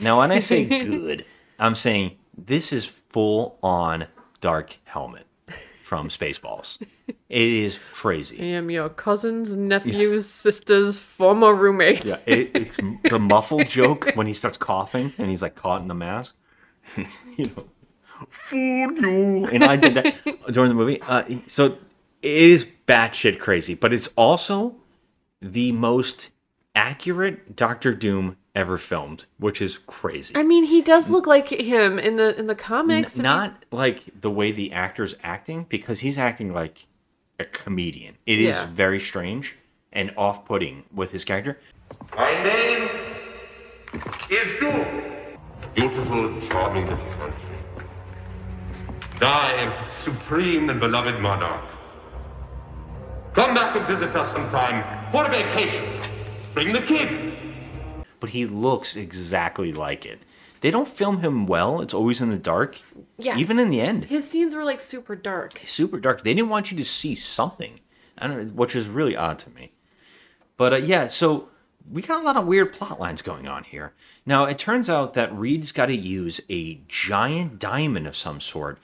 Now, 0.01 0.19
when 0.19 0.31
I 0.31 0.39
say 0.39 0.65
good, 0.65 1.25
I'm 1.59 1.75
saying 1.75 2.17
this 2.38 2.71
is 2.73 2.85
full 2.85 3.57
on 3.63 4.07
Dark 4.41 4.77
Helmet 4.85 5.25
from 5.83 6.09
Spaceballs. 6.09 6.81
It 7.07 7.15
is 7.29 7.79
crazy. 7.93 8.39
I 8.41 8.45
am 8.57 8.69
your 8.69 8.89
cousin's 8.89 9.55
nephew's 9.55 10.29
sister's 10.29 10.99
former 10.99 11.53
roommate. 11.55 12.05
Yeah, 12.05 12.19
it, 12.25 12.51
it's 12.53 12.77
the 13.09 13.19
muffle 13.19 13.63
joke 13.63 14.11
when 14.15 14.27
he 14.27 14.33
starts 14.33 14.57
coughing 14.57 15.13
and 15.17 15.29
he's 15.29 15.41
like 15.41 15.55
caught 15.55 15.81
in 15.81 15.88
the 15.88 15.93
mask. 15.93 16.35
you 17.38 17.45
know, 17.45 17.65
fool 18.29 18.91
you. 18.93 19.45
And 19.45 19.63
I 19.63 19.75
did 19.75 19.95
that 19.95 20.15
during 20.51 20.69
the 20.69 20.75
movie. 20.75 21.01
Uh, 21.01 21.23
so 21.47 21.77
it 22.21 22.31
is 22.31 22.67
batshit 22.88 23.39
crazy, 23.39 23.73
but 23.73 23.93
it's 23.93 24.09
also 24.15 24.75
the 25.41 25.71
most 25.71 26.29
accurate 26.78 27.55
Doctor 27.55 27.93
Doom 27.93 28.38
ever 28.55 28.78
filmed, 28.78 29.25
which 29.39 29.61
is 29.61 29.80
crazy. 29.80 30.36
I 30.36 30.43
mean, 30.43 30.63
he 30.63 30.82
does 30.82 31.09
look 31.09 31.28
like 31.28 31.49
him 31.49 31.99
in 31.99 32.15
the 32.15 32.38
in 32.39 32.47
the 32.47 32.55
comics. 32.55 33.17
N- 33.17 33.23
not 33.23 33.65
like 33.71 34.03
the 34.21 34.32
way 34.32 34.51
the 34.51 34.71
actor's 34.71 35.15
acting, 35.23 35.65
because 35.67 35.99
he's 36.01 36.17
acting 36.17 36.53
like 36.53 36.88
a 37.39 37.45
comedian. 37.45 38.17
It 38.25 38.39
is 38.39 38.55
Yeah. 38.55 38.65
very 38.67 38.99
strange 38.99 39.55
and 39.91 40.13
off-putting 40.17 40.86
with 40.93 41.11
his 41.11 41.25
character. 41.25 41.59
My 42.15 42.32
name 42.43 42.89
is 44.30 44.47
Doom. 44.59 44.86
Beautiful, 45.75 46.41
charming 46.49 46.88
little 46.88 47.05
country. 47.19 47.43
I 49.21 49.53
am 49.53 49.73
supreme 50.03 50.69
and 50.69 50.80
beloved 50.80 51.19
monarch. 51.19 51.65
Come 53.34 53.53
back 53.53 53.75
and 53.75 53.86
visit 53.88 54.15
us 54.15 54.32
sometime 54.34 55.11
for 55.11 55.25
a 55.25 55.30
vacation. 55.30 56.01
Bring 56.58 56.74
the 56.74 56.82
kids. 56.82 57.36
but 58.20 58.32
he 58.32 58.47
looks 58.47 58.95
exactly 58.95 59.72
like 59.72 60.08
it. 60.08 60.20
They 60.62 60.72
don't 60.72 60.88
film 60.88 61.20
him 61.22 61.45
well. 61.45 61.82
It's 61.82 61.93
always 61.93 62.20
in 62.20 62.32
the 62.32 62.38
dark. 62.39 62.82
Yeah. 63.20 63.38
Even 63.38 63.60
in 63.60 63.70
the 63.70 63.80
end, 63.80 64.05
His 64.05 64.28
scenes 64.28 64.55
were 64.55 64.64
like 64.64 64.82
super 64.82 65.16
dark. 65.16 65.62
super 65.68 65.99
dark. 65.99 66.24
They 66.24 66.34
didn't 66.34 66.49
want 66.49 66.72
you 66.72 66.78
to 66.78 66.84
see 66.84 67.14
something. 67.14 67.80
I 68.18 68.26
don't 68.26 68.38
know, 68.47 68.51
which 68.53 68.76
is 68.76 68.88
really 68.88 69.16
odd 69.16 69.38
to 69.39 69.51
me. 69.51 69.72
But 70.58 70.74
uh, 70.74 70.78
yeah, 70.78 71.05
so 71.05 71.49
we 71.91 72.01
got 72.01 72.24
a 72.24 72.26
lot 72.26 72.38
of 72.38 72.47
weird 72.47 72.74
plot 72.74 72.99
lines 72.99 73.22
going 73.22 73.47
on 73.47 73.64
here. 73.64 73.93
Now 74.26 74.45
it 74.45 74.58
turns 74.58 74.89
out 74.89 75.14
that 75.14 75.32
Reed's 75.32 75.72
got 75.72 75.86
to 75.86 75.95
use 75.95 76.41
a 76.49 76.80
giant 76.88 77.60
diamond 77.60 78.08
of 78.08 78.18
some 78.18 78.41
sort 78.41 78.80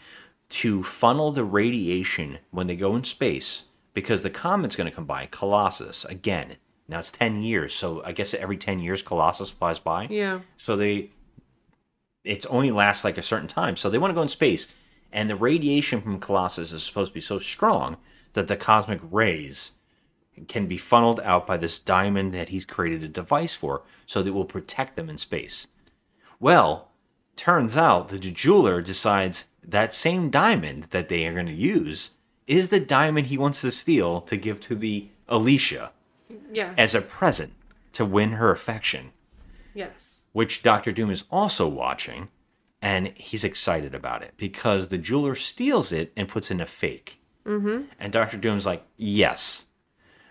to 0.49 0.83
funnel 0.83 1.31
the 1.31 1.43
radiation 1.43 2.37
when 2.51 2.67
they 2.67 2.75
go 2.75 2.95
in 2.95 3.03
space 3.03 3.63
because 3.95 4.21
the 4.21 4.29
comet's 4.29 4.75
going 4.75 4.87
to 4.87 4.95
come 4.95 5.05
by 5.05 5.25
Colossus 5.25 6.05
again. 6.05 6.57
Now 6.87 6.99
it's 6.99 7.11
10 7.11 7.41
years, 7.41 7.73
so 7.73 8.03
I 8.03 8.11
guess 8.11 8.33
every 8.33 8.57
10 8.57 8.79
years 8.79 9.01
Colossus 9.01 9.49
flies 9.49 9.79
by. 9.79 10.07
Yeah. 10.09 10.41
So 10.57 10.75
they 10.75 11.11
it's 12.23 12.45
only 12.47 12.71
lasts 12.71 13.03
like 13.03 13.17
a 13.17 13.23
certain 13.23 13.47
time. 13.47 13.75
So 13.75 13.89
they 13.89 13.97
want 13.97 14.11
to 14.11 14.15
go 14.15 14.21
in 14.21 14.29
space, 14.29 14.69
and 15.11 15.29
the 15.29 15.35
radiation 15.35 16.01
from 16.01 16.19
Colossus 16.19 16.71
is 16.71 16.83
supposed 16.83 17.11
to 17.11 17.15
be 17.15 17.21
so 17.21 17.39
strong 17.39 17.97
that 18.33 18.47
the 18.47 18.55
cosmic 18.55 18.99
rays 19.11 19.73
can 20.47 20.65
be 20.65 20.77
funneled 20.77 21.19
out 21.21 21.45
by 21.45 21.57
this 21.57 21.77
diamond 21.77 22.33
that 22.33 22.49
he's 22.49 22.65
created 22.65 23.03
a 23.03 23.07
device 23.07 23.53
for, 23.53 23.83
so 24.05 24.23
that 24.23 24.29
it 24.29 24.33
will 24.33 24.45
protect 24.45 24.95
them 24.95 25.09
in 25.09 25.17
space. 25.17 25.67
Well, 26.39 26.89
turns 27.35 27.77
out 27.77 28.09
the 28.09 28.19
jeweler 28.19 28.81
decides 28.81 29.45
that 29.63 29.93
same 29.93 30.29
diamond 30.29 30.85
that 30.91 31.09
they 31.09 31.25
are 31.25 31.33
going 31.33 31.45
to 31.45 31.53
use 31.53 32.11
is 32.47 32.69
the 32.69 32.79
diamond 32.79 33.27
he 33.27 33.37
wants 33.37 33.61
to 33.61 33.71
steal 33.71 34.21
to 34.21 34.35
give 34.35 34.59
to 34.59 34.75
the 34.75 35.07
Alicia 35.27 35.91
Yeah. 36.51 36.73
as 36.77 36.93
a 36.95 37.01
present 37.01 37.53
to 37.93 38.05
win 38.05 38.33
her 38.33 38.51
affection 38.51 39.11
Yes. 39.73 40.23
which 40.33 40.61
Doctor 40.63 40.91
Doom 40.91 41.09
is 41.09 41.25
also 41.31 41.67
watching, 41.67 42.29
and 42.81 43.07
he's 43.15 43.43
excited 43.43 43.95
about 43.95 44.21
it 44.21 44.33
because 44.37 44.87
the 44.89 44.97
jeweler 44.97 45.35
steals 45.35 45.91
it 45.91 46.11
and 46.15 46.27
puts 46.27 46.51
in 46.51 46.59
a 46.61 46.65
fake. 46.65 47.19
Mm-hmm. 47.45 47.83
And 47.99 48.13
Doctor 48.13 48.37
Doom's 48.37 48.65
like, 48.65 48.83
yes. 48.97 49.65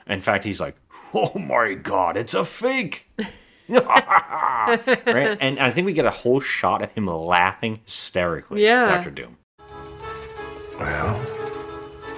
In 0.06 0.20
fact, 0.20 0.44
he's 0.44 0.60
like, 0.60 0.76
oh 1.14 1.38
my 1.38 1.74
god, 1.74 2.16
it's 2.16 2.34
a 2.34 2.44
fake. 2.44 3.08
right? 3.68 5.38
And 5.40 5.58
I 5.58 5.70
think 5.70 5.86
we 5.86 5.92
get 5.92 6.04
a 6.04 6.10
whole 6.10 6.40
shot 6.40 6.82
of 6.82 6.90
him 6.92 7.06
laughing 7.06 7.80
hysterically. 7.84 8.62
Yeah. 8.64 8.86
Doctor 8.86 9.10
Doom. 9.10 9.36
Well, 10.78 11.20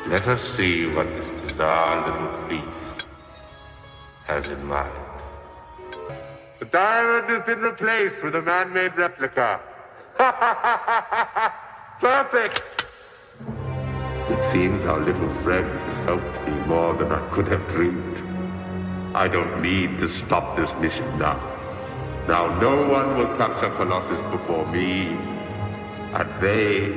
let 0.08 0.26
us 0.28 0.42
see 0.42 0.86
what 0.86 1.12
this 1.12 1.30
bizarre 1.42 2.10
little 2.10 2.48
thief 2.48 2.74
has 4.24 4.48
in 4.48 4.64
mind. 4.64 4.92
The 6.58 6.64
diamond 6.66 7.28
has 7.28 7.42
been 7.44 7.60
replaced 7.60 8.22
with 8.22 8.34
a 8.34 8.42
man-made 8.42 8.96
replica. 8.96 9.60
Perfect! 12.00 12.62
It 14.30 14.52
seems 14.52 14.82
our 14.84 15.00
little 15.00 15.32
friend 15.42 15.68
has 15.80 15.96
helped 15.98 16.48
me 16.48 16.54
more 16.66 16.94
than 16.94 17.12
I 17.12 17.28
could 17.28 17.46
have 17.48 17.66
dreamed. 17.68 18.18
I 19.14 19.28
don't 19.28 19.60
need 19.60 19.98
to 19.98 20.08
stop 20.08 20.56
this 20.56 20.72
mission 20.80 21.18
now. 21.18 21.38
Now 22.26 22.58
no 22.58 22.88
one 22.88 23.18
will 23.18 23.36
capture 23.36 23.70
Colossus 23.76 24.22
before 24.32 24.66
me, 24.72 25.08
and 26.14 26.42
they 26.42 26.96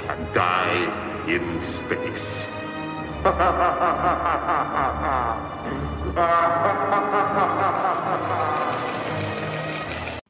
can 0.00 0.30
die 0.32 1.24
in 1.26 1.58
space. 1.58 2.46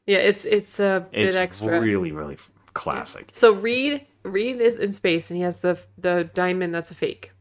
Yeah, 0.09 0.17
it's 0.17 0.43
it's 0.43 0.79
a 0.79 1.05
bit 1.11 1.25
It's 1.27 1.35
extra. 1.35 1.79
really, 1.79 2.11
really 2.11 2.37
classic. 2.73 3.29
So 3.31 3.53
Reed 3.53 4.07
Reed 4.23 4.59
is 4.59 4.79
in 4.79 4.91
space 4.91 5.29
and 5.29 5.37
he 5.37 5.43
has 5.43 5.57
the 5.57 5.77
the 5.99 6.29
diamond 6.33 6.73
that's 6.73 6.89
a 6.89 6.95
fake. 6.95 7.31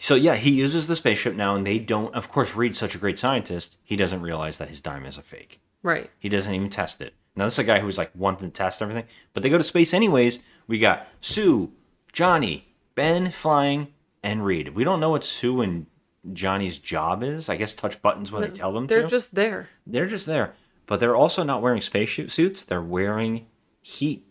So 0.00 0.16
yeah, 0.16 0.34
he 0.34 0.50
uses 0.50 0.88
the 0.88 0.96
spaceship 0.96 1.36
now, 1.36 1.54
and 1.54 1.64
they 1.64 1.78
don't. 1.78 2.12
Of 2.12 2.28
course, 2.28 2.56
Reed's 2.56 2.78
such 2.80 2.96
a 2.96 2.98
great 2.98 3.20
scientist, 3.20 3.78
he 3.84 3.94
doesn't 3.94 4.20
realize 4.20 4.58
that 4.58 4.66
his 4.68 4.80
diamond 4.80 5.06
is 5.06 5.16
a 5.16 5.22
fake. 5.22 5.60
Right. 5.84 6.10
He 6.18 6.28
doesn't 6.28 6.52
even 6.52 6.70
test 6.70 7.00
it. 7.00 7.14
Now 7.36 7.44
this 7.44 7.52
is 7.54 7.60
a 7.60 7.64
guy 7.64 7.78
who's 7.78 7.98
like 7.98 8.10
wanting 8.16 8.48
to 8.48 8.52
test 8.52 8.82
everything, 8.82 9.04
but 9.32 9.44
they 9.44 9.48
go 9.48 9.58
to 9.58 9.64
space 9.64 9.94
anyways. 9.94 10.40
We 10.66 10.80
got 10.80 11.06
Sue, 11.20 11.70
Johnny, 12.12 12.74
Ben 12.96 13.30
flying, 13.30 13.88
and 14.24 14.44
Reed. 14.44 14.70
We 14.70 14.82
don't 14.82 14.98
know 14.98 15.10
what 15.10 15.22
Sue 15.24 15.60
and 15.62 15.86
Johnny's 16.32 16.78
job 16.78 17.22
is. 17.22 17.48
I 17.48 17.56
guess 17.56 17.74
touch 17.74 18.02
buttons 18.02 18.32
when 18.32 18.42
they 18.42 18.48
tell 18.50 18.72
them 18.72 18.88
They're 18.88 19.02
to. 19.02 19.08
just 19.08 19.34
there. 19.36 19.68
They're 19.86 20.06
just 20.06 20.26
there, 20.26 20.54
but 20.86 21.00
they're 21.00 21.16
also 21.16 21.42
not 21.42 21.62
wearing 21.62 21.80
spacesuit 21.80 22.30
suits. 22.30 22.64
They're 22.64 22.82
wearing 22.82 23.46
heat, 23.80 24.26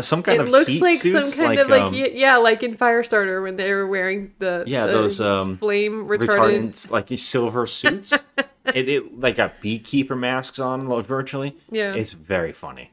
some 0.00 0.22
kind 0.22 0.40
it 0.40 0.44
of 0.44 0.48
looks 0.48 0.68
heat 0.68 0.82
like 0.82 0.98
suits, 0.98 1.34
some 1.34 1.46
kind 1.46 1.58
of 1.58 1.68
like 1.68 1.82
um, 1.82 1.94
yeah, 1.94 2.36
like 2.36 2.62
in 2.62 2.76
Firestarter 2.76 3.42
when 3.42 3.56
they 3.56 3.72
were 3.72 3.86
wearing 3.86 4.32
the 4.38 4.64
yeah, 4.66 4.86
the 4.86 4.92
those 4.92 5.20
um 5.20 5.58
flame 5.58 6.06
retardant. 6.06 6.90
like 6.90 7.06
these 7.06 7.26
silver 7.26 7.66
suits. 7.66 8.12
it, 8.74 8.88
it 8.88 9.20
like 9.20 9.36
got 9.36 9.60
beekeeper 9.60 10.16
masks 10.16 10.58
on 10.58 10.86
virtually. 11.02 11.56
Yeah. 11.70 11.94
it's 11.94 12.12
very 12.12 12.52
funny. 12.52 12.90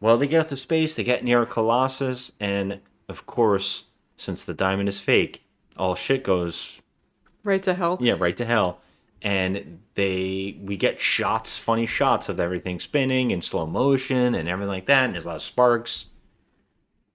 Well, 0.00 0.18
they 0.18 0.26
get 0.26 0.40
up 0.40 0.48
to 0.48 0.56
space. 0.56 0.94
They 0.94 1.04
get 1.04 1.22
near 1.22 1.46
Colossus, 1.46 2.32
and 2.40 2.80
of 3.08 3.26
course, 3.26 3.84
since 4.16 4.44
the 4.44 4.54
diamond 4.54 4.88
is 4.88 4.98
fake, 4.98 5.44
all 5.76 5.94
shit 5.94 6.24
goes 6.24 6.80
right 7.44 7.62
to 7.62 7.74
hell. 7.74 7.98
yeah 8.00 8.14
right 8.18 8.36
to 8.36 8.44
hell. 8.44 8.80
And 9.22 9.80
they 9.94 10.58
we 10.60 10.76
get 10.76 11.00
shots, 11.00 11.56
funny 11.56 11.86
shots 11.86 12.28
of 12.28 12.40
everything 12.40 12.80
spinning 12.80 13.30
in 13.30 13.40
slow 13.40 13.66
motion 13.66 14.34
and 14.34 14.48
everything 14.48 14.70
like 14.70 14.86
that. 14.86 15.04
And 15.04 15.14
there's 15.14 15.24
a 15.24 15.28
lot 15.28 15.36
of 15.36 15.42
sparks, 15.42 16.06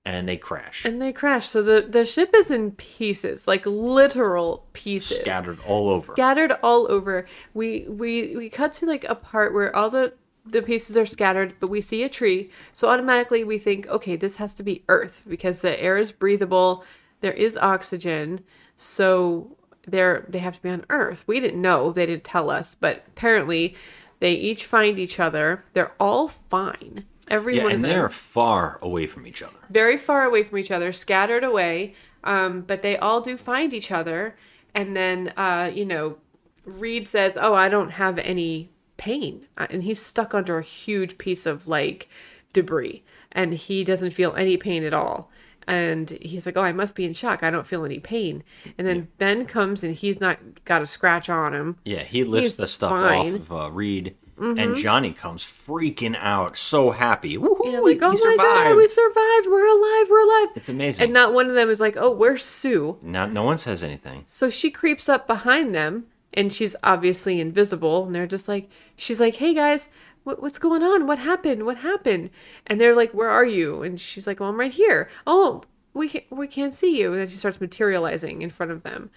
and 0.06 0.28
they 0.28 0.38
crash. 0.38 0.86
And 0.86 1.02
they 1.02 1.12
crash. 1.12 1.50
So 1.50 1.62
the 1.62 1.86
the 1.88 2.06
ship 2.06 2.32
is 2.34 2.50
in 2.50 2.72
pieces, 2.72 3.46
like 3.46 3.66
literal 3.66 4.66
pieces. 4.72 5.20
scattered 5.20 5.60
all 5.68 5.90
over. 5.90 6.14
scattered 6.14 6.54
all 6.64 6.90
over. 6.90 7.26
We 7.54 7.86
we 7.90 8.38
we 8.38 8.50
cut 8.50 8.72
to 8.74 8.86
like 8.86 9.04
a 9.04 9.16
part 9.16 9.54
where 9.54 9.76
all 9.76 9.90
the 9.90 10.14
the 10.46 10.62
pieces 10.62 10.96
are 10.96 11.06
scattered, 11.06 11.56
but 11.60 11.70
we 11.70 11.82
see 11.82 12.04
a 12.04 12.10
tree. 12.10 12.52
So 12.72 12.88
automatically 12.88 13.44
we 13.44 13.60
think, 13.60 13.88
okay, 13.88 14.16
this 14.16 14.38
has 14.38 14.54
to 14.54 14.64
be 14.64 14.84
Earth 14.88 15.24
because 15.28 15.60
the 15.60 15.78
air 15.82 15.98
is 15.98 16.14
breathable. 16.14 16.86
There 17.20 17.34
is 17.34 17.58
oxygen. 17.58 18.40
So 18.78 19.57
they're 19.88 20.26
they 20.30 20.40
have 20.40 20.56
to 20.58 20.62
be 20.62 20.70
on 20.70 20.86
Earth. 20.90 21.24
We 21.28 21.40
didn't 21.40 21.62
know. 21.62 21.92
They 21.92 22.06
didn't 22.06 22.24
tell 22.24 22.50
us, 22.50 22.76
but 22.76 23.04
apparently 23.08 23.76
they 24.20 24.34
each 24.34 24.66
find 24.66 25.00
each 25.00 25.20
other. 25.20 25.64
They're 25.74 25.94
all 26.00 26.28
fine. 26.28 27.06
Every 27.30 27.58
yeah, 27.58 27.64
one 27.64 27.72
and 27.74 27.84
of 27.84 27.90
them 27.90 28.00
they're 28.00 28.10
far 28.10 28.80
away 28.82 29.06
from 29.08 29.28
each 29.28 29.42
other. 29.42 29.58
very 29.70 29.98
far 29.98 30.24
away 30.24 30.44
from 30.44 30.58
each 30.60 30.72
other, 30.72 30.92
scattered 30.92 31.44
away. 31.44 31.94
Um, 32.24 32.62
but 32.62 32.82
they 32.82 32.98
all 32.98 33.22
do 33.22 33.38
find 33.38 33.74
each 33.74 33.92
other. 33.92 34.36
And 34.74 34.96
then, 34.96 35.34
uh, 35.38 35.72
you 35.74 35.86
know, 35.86 36.18
Reed 36.66 37.08
says, 37.08 37.38
"Oh, 37.40 37.54
I 37.54 37.70
don't 37.70 37.92
have 37.92 38.18
any 38.20 38.70
pain," 38.98 39.48
Uh, 39.58 39.68
and 39.70 39.84
he's 39.84 40.02
stuck 40.02 40.34
under 40.34 40.58
a 40.58 40.64
huge 40.64 41.18
piece 41.18 41.46
of 41.46 41.68
like 41.68 42.10
debris, 42.54 43.04
and 43.32 43.54
he 43.54 43.84
doesn't 43.84 44.12
feel 44.12 44.34
any 44.36 44.58
pain 44.58 44.84
at 44.84 44.94
all. 44.94 45.32
And 45.68 46.10
he's 46.22 46.46
like, 46.46 46.56
"Oh, 46.58 46.62
I 46.62 46.72
must 46.72 46.96
be 46.96 47.04
in 47.06 47.14
shock. 47.14 47.44
I 47.44 47.50
don't 47.50 47.68
feel 47.68 47.84
any 47.84 48.00
pain." 48.00 48.44
And 48.78 48.88
then 48.88 49.10
Ben 49.18 49.46
comes 49.46 49.84
and 49.84 49.94
he's 49.94 50.20
not 50.22 50.40
got 50.66 50.82
a 50.82 50.86
scratch 50.86 51.30
on 51.30 51.54
him. 51.54 51.76
Yeah, 51.84 52.04
he 52.04 52.24
lifts 52.24 52.44
He's 52.52 52.56
the 52.58 52.68
stuff 52.68 52.92
fine. 52.92 53.36
off 53.36 53.42
of 53.42 53.52
uh, 53.52 53.72
Reed, 53.72 54.16
Mhm. 54.40 54.62
and 54.62 54.76
Johnny 54.78 55.12
comes 55.12 55.44
freaking 55.44 56.16
out, 56.20 56.58
so 56.58 56.92
happy. 56.92 57.38
Woohoo! 57.38 57.72
Yeah, 57.74 57.82
we, 57.82 57.94
like, 57.96 58.02
oh 58.04 58.10
my 58.12 58.16
survived. 58.16 58.38
god, 58.40 58.76
we 58.78 58.88
survived. 58.88 59.48
We're 59.48 59.68
alive. 59.68 60.08
We're 60.10 60.22
alive. 60.24 60.48
It's 60.56 60.70
amazing. 60.70 61.04
And 61.06 61.14
not 61.14 61.34
one 61.34 61.50
of 61.50 61.56
them 61.56 61.70
is 61.70 61.80
like, 61.82 61.98
"Oh, 61.98 62.12
where's 62.12 62.46
Sue?" 62.46 62.98
Now, 63.02 63.26
no 63.26 63.44
one 63.44 63.58
says 63.58 63.84
anything. 63.84 64.24
So 64.26 64.50
she 64.50 64.72
creeps 64.72 65.10
up 65.10 65.28
behind 65.28 65.76
them 65.76 66.06
and 66.34 66.54
she's 66.54 66.76
obviously 66.84 67.42
invisible. 67.42 68.06
And 68.06 68.14
they're 68.16 68.28
just 68.28 68.48
like, 68.48 68.70
she's 68.96 69.20
like, 69.20 69.36
hey 69.36 69.54
guys, 69.56 69.90
what, 70.28 70.42
what's 70.42 70.60
going 70.60 70.84
on? 70.84 71.08
What 71.08 71.20
happened? 71.20 71.66
What 71.66 71.78
happened? 71.78 72.30
And 72.68 72.80
they're 72.82 72.96
like, 72.96 73.14
where 73.14 73.30
are 73.30 73.46
you? 73.46 73.82
And 73.82 74.00
she's 74.00 74.28
like, 74.28 74.40
well, 74.42 74.50
I'm 74.50 74.60
right 74.60 74.72
here. 74.72 75.10
Oh, 75.26 75.64
we 75.94 76.10
can't, 76.10 76.26
we 76.30 76.48
can't 76.48 76.74
see 76.74 77.00
you. 77.00 77.14
And 77.14 77.22
then 77.22 77.30
she 77.30 77.38
starts 77.38 77.62
materializing 77.62 78.42
in 78.42 78.50
front 78.50 78.74
of 78.74 78.84
them. 78.84 79.10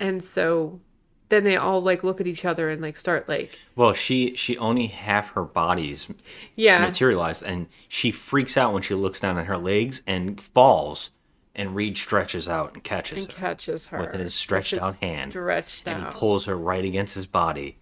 And 0.00 0.20
so 0.22 0.80
then 1.28 1.44
they 1.44 1.56
all 1.56 1.80
like 1.80 2.02
look 2.02 2.20
at 2.20 2.26
each 2.26 2.44
other 2.44 2.68
and 2.68 2.82
like 2.82 2.96
start 2.96 3.28
like, 3.28 3.56
Well, 3.76 3.92
she 3.94 4.34
she 4.34 4.58
only 4.58 4.88
half 4.88 5.30
her 5.30 5.44
body's 5.44 6.08
Yeah. 6.56 6.80
materialized, 6.80 7.42
and 7.44 7.68
she 7.88 8.10
freaks 8.10 8.56
out 8.56 8.72
when 8.72 8.82
she 8.82 8.94
looks 8.94 9.20
down 9.20 9.38
at 9.38 9.46
her 9.46 9.56
legs 9.58 10.02
and 10.06 10.40
falls. 10.40 11.10
And 11.54 11.74
Reed 11.74 11.96
stretches 11.96 12.48
out 12.48 12.74
and 12.74 12.84
catches 12.84 13.16
and 13.24 13.32
her 13.32 13.38
catches 13.38 13.86
her 13.86 13.98
with 14.00 14.12
his 14.12 14.34
stretched 14.34 14.74
out 14.74 14.98
hand, 14.98 15.30
Stretched 15.30 15.86
and 15.88 16.04
out. 16.04 16.12
he 16.12 16.18
pulls 16.18 16.44
her 16.44 16.54
right 16.56 16.84
against 16.84 17.14
his 17.14 17.26
body, 17.26 17.78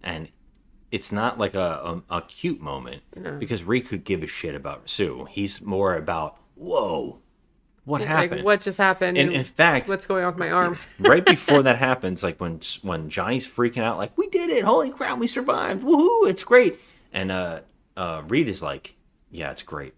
and 0.00 0.28
it's 0.92 1.10
not 1.12 1.38
like 1.38 1.54
a 1.54 2.02
a, 2.10 2.16
a 2.18 2.22
cute 2.22 2.60
moment 2.60 3.02
No. 3.16 3.32
because 3.38 3.64
Reed 3.64 3.86
could 3.88 4.04
give 4.04 4.22
a 4.22 4.26
shit 4.26 4.54
about 4.54 4.88
Sue. 4.88 5.26
He's 5.30 5.60
more 5.60 5.94
about 5.96 6.36
whoa, 6.54 7.18
what 7.84 8.00
Like, 8.00 8.08
happened? 8.08 8.44
what 8.44 8.60
just 8.60 8.78
happened? 8.78 9.18
And 9.18 9.28
and 9.28 9.36
in 9.36 9.44
fact, 9.44 9.88
what's 9.88 10.06
going 10.06 10.24
on 10.24 10.32
with 10.34 10.38
my 10.38 10.50
arm? 10.50 10.78
right 10.98 11.24
before 11.24 11.62
that 11.62 11.76
happens, 11.78 12.22
like 12.22 12.40
when 12.40 12.60
when 12.82 13.08
Johnny's 13.08 13.46
freaking 13.46 13.82
out, 13.82 13.98
like 13.98 14.16
we 14.16 14.28
did 14.28 14.50
it, 14.50 14.64
holy 14.64 14.90
crap, 14.90 15.18
we 15.18 15.26
survived, 15.26 15.82
woohoo, 15.82 16.28
it's 16.28 16.44
great. 16.44 16.78
And 17.12 17.30
uh, 17.30 17.60
uh, 17.96 18.22
Reed 18.26 18.48
is 18.48 18.62
like, 18.62 18.94
yeah, 19.30 19.50
it's 19.50 19.62
great, 19.62 19.94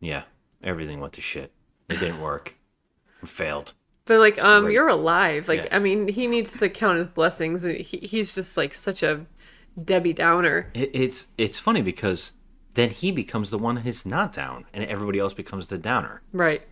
yeah, 0.00 0.22
everything 0.62 1.00
went 1.00 1.12
to 1.14 1.20
shit, 1.20 1.52
it 1.88 1.98
didn't 2.00 2.20
work, 2.20 2.54
it 3.22 3.28
failed. 3.28 3.74
But 4.04 4.18
like, 4.18 4.42
um, 4.44 4.64
great. 4.64 4.74
you're 4.74 4.88
alive. 4.88 5.46
Like, 5.46 5.60
Yeah. 5.64 5.76
I 5.76 5.78
mean, 5.78 6.08
he 6.08 6.26
needs 6.26 6.58
to 6.58 6.68
count 6.68 6.98
his 6.98 7.06
blessings, 7.06 7.62
and 7.64 7.76
he, 7.76 7.98
he's 7.98 8.34
just 8.34 8.56
like 8.56 8.74
such 8.74 9.02
a 9.04 9.24
Debbie 9.82 10.12
Downer. 10.12 10.70
It, 10.74 10.90
it's 10.92 11.26
it's 11.38 11.58
funny 11.58 11.82
because 11.82 12.32
then 12.74 12.90
he 12.90 13.12
becomes 13.12 13.50
the 13.50 13.58
one 13.58 13.78
who's 13.78 14.06
not 14.06 14.32
down, 14.32 14.64
and 14.72 14.84
everybody 14.84 15.18
else 15.18 15.34
becomes 15.34 15.68
the 15.68 15.78
downer. 15.78 16.22
Right. 16.32 16.62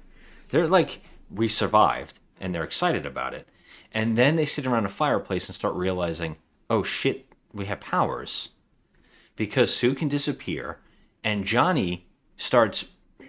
They're 0.50 0.66
like, 0.66 1.02
we 1.30 1.48
survived, 1.48 2.18
and 2.40 2.54
they're 2.54 2.64
excited 2.64 3.04
about 3.06 3.34
it. 3.34 3.48
And 3.92 4.16
then 4.16 4.36
they 4.36 4.46
sit 4.46 4.66
around 4.66 4.86
a 4.86 4.90
fireplace 4.90 5.48
and 5.48 5.54
start 5.54 5.74
realizing, 5.74 6.36
oh 6.68 6.82
shit, 6.82 7.26
we 7.52 7.66
have 7.66 7.80
powers. 7.80 8.50
Because 9.36 9.74
Sue 9.74 9.94
can 9.94 10.08
disappear, 10.08 10.78
and 11.24 11.44
Johnny 11.44 12.06
starts, 12.36 12.86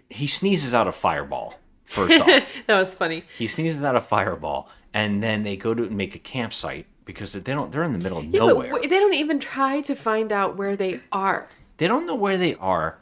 he 0.10 0.28
sneezes 0.28 0.74
out 0.74 0.88
a 0.88 0.92
fireball, 0.92 1.56
first 1.84 2.20
off. 2.22 2.50
that 2.68 2.80
was 2.80 2.96
funny. 2.96 3.24
He 3.38 3.48
sneezes 3.48 3.84
out 3.84 3.96
a 3.96 4.02
fireball, 4.02 4.70
and 4.94 5.22
then 5.22 5.44
they 5.44 5.58
go 5.58 5.74
to 5.74 5.90
make 5.90 6.16
a 6.16 6.20
campsite 6.20 6.86
because 7.06 7.32
they 7.32 7.40
don't, 7.40 7.72
they're 7.72 7.84
in 7.84 7.94
the 7.94 8.00
middle 8.00 8.20
of 8.20 8.26
Yeah, 8.26 8.40
nowhere. 8.40 8.72
but 8.72 8.82
they 8.84 8.88
don't 8.90 9.14
even 9.14 9.40
try 9.40 9.82
to 9.82 9.96
find 9.96 10.32
out 10.32 10.58
where 10.58 10.76
they 10.76 11.02
are. 11.12 11.48
They 11.78 11.88
don't 11.88 12.06
know 12.06 12.16
where 12.16 12.38
they 12.38 12.56
are. 12.56 13.00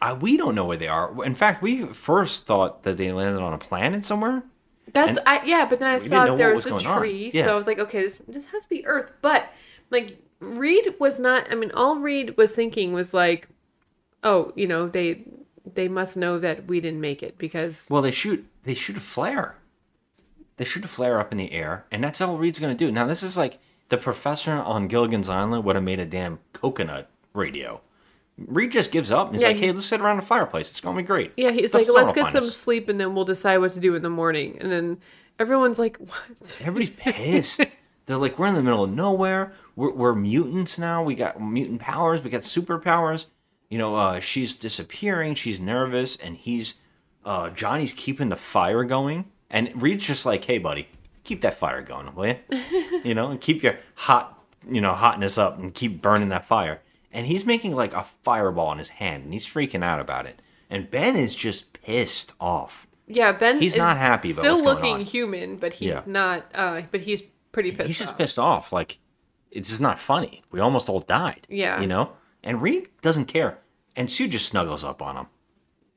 Uh, 0.00 0.16
We 0.20 0.36
don't 0.36 0.54
know 0.54 0.64
where 0.64 0.76
they 0.76 0.88
are. 0.88 1.24
In 1.24 1.34
fact, 1.34 1.62
we 1.62 1.84
first 1.86 2.46
thought 2.46 2.82
that 2.84 2.96
they 2.96 3.12
landed 3.12 3.42
on 3.42 3.52
a 3.52 3.58
planet 3.58 4.04
somewhere. 4.04 4.42
That's 4.92 5.18
I 5.26 5.42
yeah, 5.44 5.66
but 5.68 5.80
then 5.80 5.88
I 5.88 5.98
saw 5.98 6.36
there 6.36 6.54
was, 6.54 6.64
was 6.64 6.84
a 6.84 6.96
tree, 6.98 7.30
Yeah. 7.34 7.46
so 7.46 7.52
I 7.54 7.56
was 7.56 7.66
like, 7.66 7.78
okay, 7.80 8.02
this 8.02 8.20
this 8.28 8.46
has 8.46 8.62
to 8.62 8.68
be 8.68 8.86
Earth. 8.86 9.10
But 9.20 9.48
like 9.90 10.16
Reed 10.40 10.94
was 10.98 11.18
not. 11.18 11.50
I 11.50 11.56
mean, 11.56 11.72
all 11.72 11.98
Reed 11.98 12.36
was 12.36 12.52
thinking 12.52 12.92
was 12.92 13.12
like, 13.12 13.48
oh, 14.22 14.52
you 14.54 14.66
know, 14.66 14.88
they 14.88 15.24
they 15.74 15.88
must 15.88 16.16
know 16.16 16.38
that 16.38 16.66
we 16.68 16.80
didn't 16.80 17.00
make 17.00 17.22
it 17.22 17.36
because 17.36 17.88
Well, 17.90 18.00
they 18.00 18.12
shoot 18.12 18.46
they 18.62 18.74
shoot 18.74 18.96
a 18.96 19.00
flare. 19.00 19.56
They 20.56 20.64
shoot 20.64 20.84
a 20.84 20.88
flare 20.88 21.20
up 21.20 21.32
in 21.32 21.38
the 21.38 21.52
air, 21.52 21.84
and 21.90 22.02
that's 22.02 22.20
all 22.20 22.38
Reed's 22.38 22.58
gonna 22.58 22.74
do. 22.74 22.90
Now, 22.90 23.06
this 23.06 23.22
is 23.22 23.36
like 23.36 23.58
the 23.88 23.98
professor 23.98 24.52
on 24.52 24.88
Gilligan's 24.88 25.28
Island 25.28 25.64
would 25.64 25.76
have 25.76 25.84
made 25.84 26.00
a 26.00 26.06
damn 26.06 26.38
coconut 26.52 27.10
radio. 27.34 27.80
Reed 28.38 28.72
just 28.72 28.90
gives 28.92 29.10
up. 29.10 29.28
And 29.28 29.36
he's 29.36 29.42
Yeah, 29.42 29.48
like, 29.48 29.56
he- 29.58 29.66
"Hey, 29.66 29.72
let's 29.72 29.86
sit 29.86 30.00
around 30.00 30.18
a 30.18 30.22
fireplace. 30.22 30.70
It's 30.70 30.80
gonna 30.80 30.96
be 30.96 31.02
great." 31.02 31.32
yeah, 31.36 31.50
he's 31.50 31.72
The 31.72 31.78
like, 31.78 31.88
let's 31.88 32.12
get 32.12 32.32
some 32.32 32.44
us." 32.44 32.56
sleep 32.56 32.88
and 32.88 32.98
then 33.00 33.14
we'll 33.14 33.24
decide 33.24 33.58
what 33.58 33.70
to 33.72 33.80
do 33.80 33.94
in 33.94 34.02
the 34.02 34.10
morning. 34.10 34.58
And 34.60 34.70
then 34.70 34.98
everyone's 35.38 35.78
like, 35.78 35.96
what? 35.98 36.20
Everybody's 36.60 36.90
pissed. 36.90 37.72
They're 38.06 38.16
like, 38.18 38.38
we're 38.38 38.46
in 38.46 38.54
the 38.54 38.62
middle 38.62 38.84
of 38.84 38.90
nowhere. 38.90 39.52
We're, 39.74 39.90
we're 39.92 40.14
mutants 40.14 40.78
now. 40.78 41.02
We 41.02 41.14
got 41.14 41.40
mutant 41.40 41.80
powers. 41.80 42.22
We 42.22 42.30
got 42.30 42.42
superpowers. 42.42 43.26
You 43.68 43.78
know, 43.78 43.94
uh, 43.96 44.20
she's 44.20 44.54
disappearing. 44.54 45.34
She's 45.34 45.58
nervous, 45.58 46.14
and 46.16 46.36
he's 46.36 46.74
uh, 47.24 47.50
Johnny's 47.50 47.92
keeping 47.92 48.28
the 48.28 48.36
fire 48.36 48.84
going 48.84 49.24
And 49.50 49.70
Reed's 49.80 50.04
just 50.04 50.26
like, 50.26 50.44
"Hey, 50.44 50.58
buddy, 50.58 50.88
keep 51.24 51.40
that 51.42 51.54
fire 51.54 51.82
going, 51.82 52.14
will 52.14 52.26
you? 52.26 52.36
you 53.04 53.14
know, 53.14 53.30
and 53.30 53.40
keep 53.40 53.62
your 53.62 53.78
hot, 53.94 54.42
you 54.68 54.80
know, 54.80 54.92
hotness 54.94 55.38
up 55.38 55.58
and 55.58 55.72
keep 55.74 56.02
burning 56.02 56.28
that 56.30 56.44
fire." 56.46 56.82
And 57.12 57.26
he's 57.26 57.46
making 57.46 57.74
like 57.74 57.94
a 57.94 58.02
fireball 58.02 58.72
in 58.72 58.78
his 58.78 58.90
hand, 58.90 59.24
and 59.24 59.32
he's 59.32 59.46
freaking 59.46 59.82
out 59.84 60.00
about 60.00 60.26
it. 60.26 60.42
And 60.68 60.90
Ben 60.90 61.16
is 61.16 61.34
just 61.34 61.72
pissed 61.72 62.32
off. 62.40 62.86
Yeah, 63.06 63.30
Ben. 63.32 63.60
He's 63.60 63.74
is 63.74 63.78
not 63.78 63.96
happy 63.96 64.32
about 64.32 64.40
Still 64.40 64.64
looking 64.64 65.00
human, 65.00 65.56
but 65.56 65.72
he's 65.74 65.88
Yeah. 65.90 66.02
not. 66.06 66.44
Uh, 66.52 66.82
but 66.90 67.00
he's 67.02 67.22
pretty 67.52 67.70
pissed. 67.70 67.80
Off. 67.82 67.86
He's 67.86 67.98
just 67.98 68.12
off. 68.12 68.18
pissed 68.18 68.38
off. 68.38 68.72
Like 68.72 68.98
it's 69.52 69.70
just 69.70 69.80
not 69.80 69.98
funny. 70.00 70.42
We 70.50 70.60
almost 70.60 70.88
all 70.88 71.00
died. 71.00 71.46
Yeah. 71.48 71.80
you 71.80 71.86
know. 71.86 72.12
And 72.42 72.60
Reed 72.60 72.88
doesn't 73.02 73.26
care, 73.26 73.58
and 73.94 74.10
Sue 74.10 74.28
just 74.28 74.48
snuggles 74.48 74.82
up 74.84 75.00
on 75.02 75.16
him. 75.16 75.26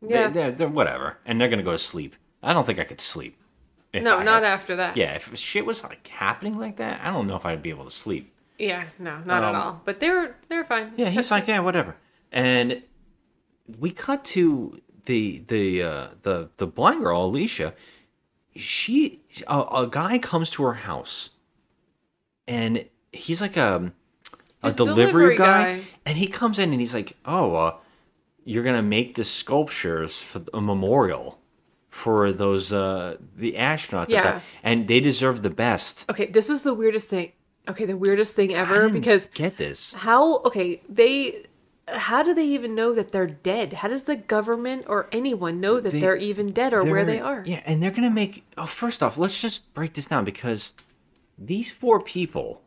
Yeah. 0.07 0.29
They, 0.29 0.43
are 0.43 0.51
they're 0.51 0.67
whatever, 0.69 1.17
and 1.25 1.41
they're 1.41 1.49
gonna 1.49 1.63
go 1.63 1.71
to 1.71 1.77
sleep. 1.77 2.15
I 2.41 2.53
don't 2.53 2.65
think 2.65 2.79
I 2.79 2.83
could 2.83 3.01
sleep. 3.01 3.37
No, 3.93 4.17
I 4.17 4.23
not 4.23 4.43
had- 4.43 4.53
after 4.53 4.75
that. 4.77 4.95
Yeah, 4.97 5.13
if 5.15 5.35
shit 5.37 5.65
was 5.65 5.83
like 5.83 6.07
happening 6.07 6.57
like 6.57 6.77
that, 6.77 7.01
I 7.03 7.11
don't 7.11 7.27
know 7.27 7.35
if 7.35 7.45
I'd 7.45 7.63
be 7.63 7.69
able 7.71 7.85
to 7.85 7.91
sleep. 7.91 8.33
Yeah, 8.57 8.85
no, 8.99 9.19
not 9.25 9.43
at 9.43 9.55
Um, 9.55 9.61
all. 9.61 9.81
But 9.85 9.99
they 9.99 10.09
were 10.09 10.35
they 10.47 10.55
were 10.57 10.65
fine. 10.65 10.93
Yeah, 10.97 11.09
he's 11.09 11.31
like, 11.31 11.47
yeah, 11.47 11.59
whatever. 11.59 11.95
And 12.31 12.83
we 13.79 13.91
cut 13.91 14.23
to 14.25 14.81
the 15.05 15.43
the 15.47 15.81
uh, 15.81 16.07
the 16.21 16.49
the 16.57 16.67
blind 16.67 17.01
girl, 17.03 17.25
Alicia. 17.25 17.73
She 18.55 19.21
a, 19.47 19.61
a 19.61 19.87
guy 19.89 20.17
comes 20.19 20.49
to 20.51 20.63
her 20.63 20.73
house, 20.73 21.29
and 22.47 22.85
he's 23.11 23.41
like 23.41 23.57
a 23.57 23.91
a 24.61 24.67
His 24.67 24.75
delivery, 24.75 25.35
delivery 25.35 25.37
guy, 25.37 25.63
guy. 25.77 25.81
and 26.05 26.17
he 26.17 26.27
comes 26.27 26.59
in 26.59 26.71
and 26.71 26.79
he's 26.81 26.93
like, 26.93 27.15
oh, 27.25 27.55
uh, 27.55 27.77
you're 28.43 28.63
gonna 28.63 28.83
make 28.83 29.15
the 29.15 29.23
sculptures 29.23 30.19
for 30.19 30.43
a 30.53 30.59
memorial 30.61 31.38
for 31.89 32.31
those 32.31 32.71
uh 32.71 33.17
the 33.35 33.53
astronauts, 33.53 34.09
Yeah. 34.09 34.23
that- 34.23 34.43
and 34.63 34.87
they 34.87 34.99
deserve 34.99 35.41
the 35.41 35.49
best. 35.49 36.05
Okay, 36.09 36.25
this 36.27 36.49
is 36.49 36.61
the 36.61 36.73
weirdest 36.73 37.07
thing. 37.09 37.31
Okay, 37.67 37.85
the 37.85 37.97
weirdest 37.97 38.35
thing 38.35 38.53
ever 38.53 38.89
because 38.89 39.29
get 39.33 39.57
this. 39.57 39.93
how 39.93 40.37
okay 40.39 40.81
they 40.89 41.45
how 41.87 42.21
do 42.21 42.35
they 42.35 42.45
even 42.45 42.75
know 42.75 42.93
that 42.93 43.11
they're 43.11 43.25
dead? 43.25 43.73
How 43.73 43.87
does 43.87 44.03
the 44.03 44.15
government 44.15 44.85
or 44.87 45.07
anyone 45.11 45.59
know 45.59 45.79
that 45.79 45.91
They- 45.91 46.05
are 46.05 46.15
even 46.15 46.51
dead 46.51 46.71
or 46.73 46.83
where 46.83 47.03
they 47.03 47.17
They're- 47.17 47.43
Yeah, 47.47 47.61
and 47.65 47.81
they're 47.81 47.89
gonna 47.91 48.11
make. 48.11 48.43
Oh, 48.57 48.67
first 48.67 49.01
off, 49.01 49.17
let's 49.17 49.41
just 49.41 49.73
break 49.73 49.93
this 49.95 50.05
down 50.07 50.23
because 50.23 50.73
these 51.37 51.71
four 51.71 51.99
people, 51.99 52.61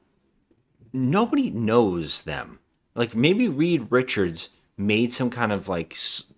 nobody 0.92 1.50
knows 1.50 2.22
them. 2.22 2.58
Like 2.96 3.14
maybe 3.14 3.48
Reed 3.48 3.86
Richards 3.90 4.50
made 4.76 5.12
some 5.12 5.30
kind 5.30 5.52
of 5.52 5.68
like 5.68 5.96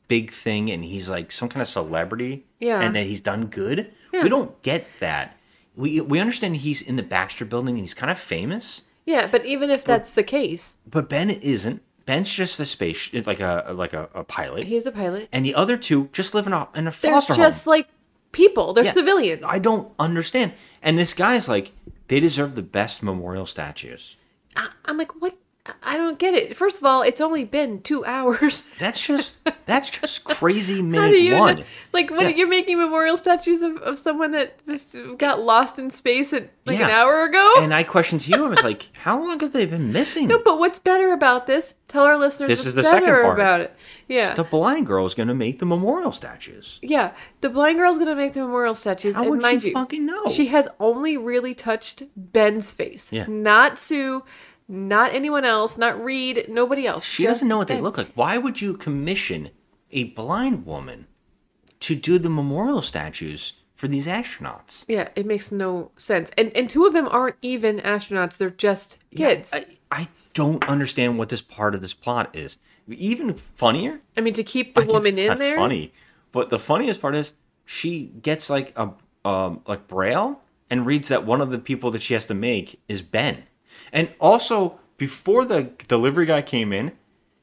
big 0.08 0.30
thing, 0.30 0.70
and 0.70 0.84
he's 0.84 1.08
like 1.08 1.32
some 1.32 1.48
kind 1.48 1.62
of 1.62 1.68
celebrity. 1.68 2.44
Yeah. 2.60 2.80
and 2.80 2.96
that 2.96 3.06
he's 3.06 3.20
done 3.20 3.46
good. 3.46 3.92
Yeah. 4.12 4.22
We 4.22 4.28
don't 4.28 4.60
get 4.62 4.86
that. 5.00 5.36
We 5.76 6.00
we 6.00 6.20
understand 6.20 6.56
he's 6.56 6.80
in 6.80 6.96
the 6.96 7.02
Baxter 7.02 7.44
Building 7.44 7.74
and 7.74 7.80
he's 7.80 7.94
kind 7.94 8.10
of 8.10 8.18
famous, 8.18 8.82
Yeah, 9.04 9.26
but 9.26 9.44
even 9.44 9.70
if 9.70 9.84
that's 9.84 10.12
the 10.14 10.22
case, 10.22 10.76
but 10.88 11.08
Ben 11.08 11.28
isn't. 11.30 11.82
Ben's 12.06 12.32
just 12.32 12.60
a 12.60 12.66
space, 12.66 13.12
like 13.26 13.40
a 13.40 13.72
like 13.74 13.92
a, 13.92 14.08
a 14.14 14.24
pilot, 14.24 14.66
he's 14.66 14.86
a 14.86 14.92
pilot. 14.92 15.28
and 15.32 15.44
the 15.44 15.54
other 15.54 15.76
two 15.76 16.10
just 16.12 16.34
live 16.34 16.46
in 16.46 16.52
a 16.52 16.68
in 16.74 16.86
a 16.86 16.90
They're 16.90 17.12
foster 17.12 17.34
home. 17.34 17.42
just 17.42 17.66
like 17.66 17.88
people. 18.32 18.72
They're 18.72 18.84
Yeah. 18.84 18.92
civilians. 18.92 19.42
I 19.46 19.58
don't 19.58 19.90
understand. 19.98 20.52
And 20.82 20.96
this 20.98 21.12
guy's 21.14 21.48
like, 21.48 21.72
they 22.08 22.20
deserve 22.20 22.54
the 22.54 22.62
best 22.62 23.02
memorial 23.02 23.46
statues. 23.46 24.16
I'm 24.84 24.96
like, 24.98 25.20
what? 25.20 25.36
I 25.82 25.96
don't 25.96 26.18
get 26.18 26.34
it. 26.34 26.54
First 26.58 26.76
of 26.76 26.84
all, 26.84 27.00
it's 27.00 27.22
only 27.22 27.44
been 27.46 27.80
two 27.80 28.04
hours. 28.14 28.64
That's 28.78 29.04
just 29.04 29.36
that's 29.64 29.88
just 29.88 30.24
crazy 30.38 30.82
minute 30.82 31.38
one. 31.38 31.64
like? 31.92 32.10
What 32.10 32.22
Yeah. 32.22 32.28
you're 32.28 32.48
making 32.48 32.78
memorial 32.78 33.16
statues 33.16 33.62
of, 33.62 33.78
of 33.78 33.98
someone 33.98 34.32
that 34.32 34.62
just 34.66 34.94
got 35.16 35.40
lost 35.40 35.78
in 35.78 35.88
space 35.88 36.34
at 36.34 36.50
like 36.66 36.80
an 36.80 36.90
hour 36.90 37.24
ago? 37.24 37.54
And 37.58 37.72
I 37.72 37.82
questioned 37.82 38.20
to 38.22 38.30
you, 38.30 38.44
I 38.44 38.48
was 38.48 38.62
like, 38.62 38.90
how 38.98 39.18
long 39.18 39.40
have 39.40 39.52
they 39.54 39.64
been 39.64 39.90
missing? 39.90 40.28
no, 40.28 40.38
but 40.44 40.58
what's 40.58 40.78
better 40.78 41.12
about 41.14 41.46
this? 41.46 41.72
Tell 41.88 42.04
our 42.04 42.18
listeners 42.18 42.48
This 42.48 42.66
is 42.66 42.74
the 42.74 42.82
better 42.82 43.06
second 43.06 43.22
part. 43.22 43.38
about 43.38 43.60
it. 43.62 43.74
Yeah, 44.08 44.34
The 44.34 44.44
blind 44.44 44.86
girl 44.86 45.06
is 45.06 45.14
gonna 45.14 45.34
make 45.34 45.60
the 45.60 45.66
memorial 45.66 46.12
statues. 46.12 46.78
yeah. 46.82 47.12
The 47.40 47.48
blind 47.48 47.78
girl's 47.78 47.96
gonna 47.98 48.14
make 48.16 48.34
the 48.34 48.40
memorial 48.40 48.74
statues. 48.74 49.14
How 49.14 49.22
and 49.22 49.30
would 49.30 49.40
mind 49.42 49.62
she 49.62 49.68
you, 49.68 49.74
fucking 49.74 50.04
know? 50.04 50.26
She 50.28 50.46
has 50.48 50.68
only 50.78 51.16
really 51.16 51.54
touched 51.54 52.02
Ben's 52.16 52.70
face, 52.70 53.10
Yeah. 53.12 53.24
not 53.28 53.78
Sue, 53.78 54.24
not 54.68 55.14
anyone 55.14 55.44
else, 55.44 55.76
not 55.76 56.02
Reed, 56.02 56.46
nobody 56.48 56.86
else. 56.86 57.04
She 57.04 57.26
doesn't 57.26 57.48
know 57.48 57.58
what 57.58 57.68
they 57.68 57.80
look 57.80 57.98
like. 57.98 58.12
Why 58.14 58.38
would 58.38 58.60
you 58.60 58.74
commission 58.74 59.50
a 59.90 60.04
blind 60.04 60.66
woman 60.66 61.06
to 61.80 61.94
do 61.94 62.18
the 62.18 62.30
memorial 62.30 62.82
statues 62.82 63.54
for 63.74 63.88
these 63.88 64.06
astronauts? 64.06 64.84
Yeah, 64.88 65.08
it 65.14 65.26
makes 65.26 65.52
no 65.52 65.90
sense. 65.96 66.30
And 66.38 66.54
and 66.56 66.68
two 66.68 66.86
of 66.86 66.92
them 66.92 67.08
aren't 67.08 67.36
even 67.42 67.80
astronauts; 67.80 68.36
they're 68.36 68.50
just 68.50 68.98
kids. 69.14 69.52
I, 69.52 69.66
I 69.90 70.08
don't 70.32 70.64
understand 70.68 71.18
what 71.18 71.28
this 71.28 71.42
part 71.42 71.74
of 71.74 71.82
this 71.82 71.94
plot 71.94 72.34
is. 72.34 72.58
Even 72.88 73.34
funnier, 73.34 74.00
I 74.16 74.20
mean, 74.20 74.34
to 74.34 74.44
keep 74.44 74.74
the 74.74 74.82
I 74.82 74.84
woman 74.84 75.18
in 75.18 75.38
there. 75.38 75.56
Funny, 75.56 75.92
but 76.32 76.50
the 76.50 76.58
funniest 76.58 77.00
part 77.00 77.14
is 77.14 77.34
she 77.64 78.12
gets 78.22 78.50
like 78.50 78.72
a 78.76 78.90
um 79.24 79.62
like 79.66 79.86
braille 79.88 80.40
and 80.70 80.86
reads 80.86 81.08
that 81.08 81.24
one 81.24 81.40
of 81.40 81.50
the 81.50 81.58
people 81.58 81.90
that 81.90 82.02
she 82.02 82.14
has 82.14 82.26
to 82.26 82.34
make 82.34 82.80
is 82.88 83.02
Ben, 83.02 83.44
and 83.94 84.12
also 84.20 84.78
before 84.98 85.46
the 85.46 85.70
delivery 85.88 86.26
guy 86.26 86.42
came 86.42 86.70
in, 86.70 86.92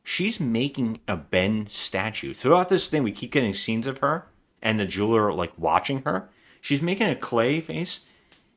she's 0.04 0.39
making 0.39 0.99
a 1.08 1.16
Ben 1.18 1.66
statue. 1.68 2.34
Throughout 2.36 2.70
this 2.70 2.88
thing, 2.88 3.02
we 3.02 3.12
keep 3.12 3.32
getting 3.32 3.56
scenes 3.56 3.88
of 3.88 3.97
her 3.99 4.28
and 4.62 4.80
the 4.80 4.86
jeweler 4.86 5.34
like 5.34 5.52
watching 5.58 6.04
her. 6.04 6.30
She's 6.62 6.82
making 6.82 7.08
a 7.08 7.16
clay 7.16 7.60
face 7.62 8.06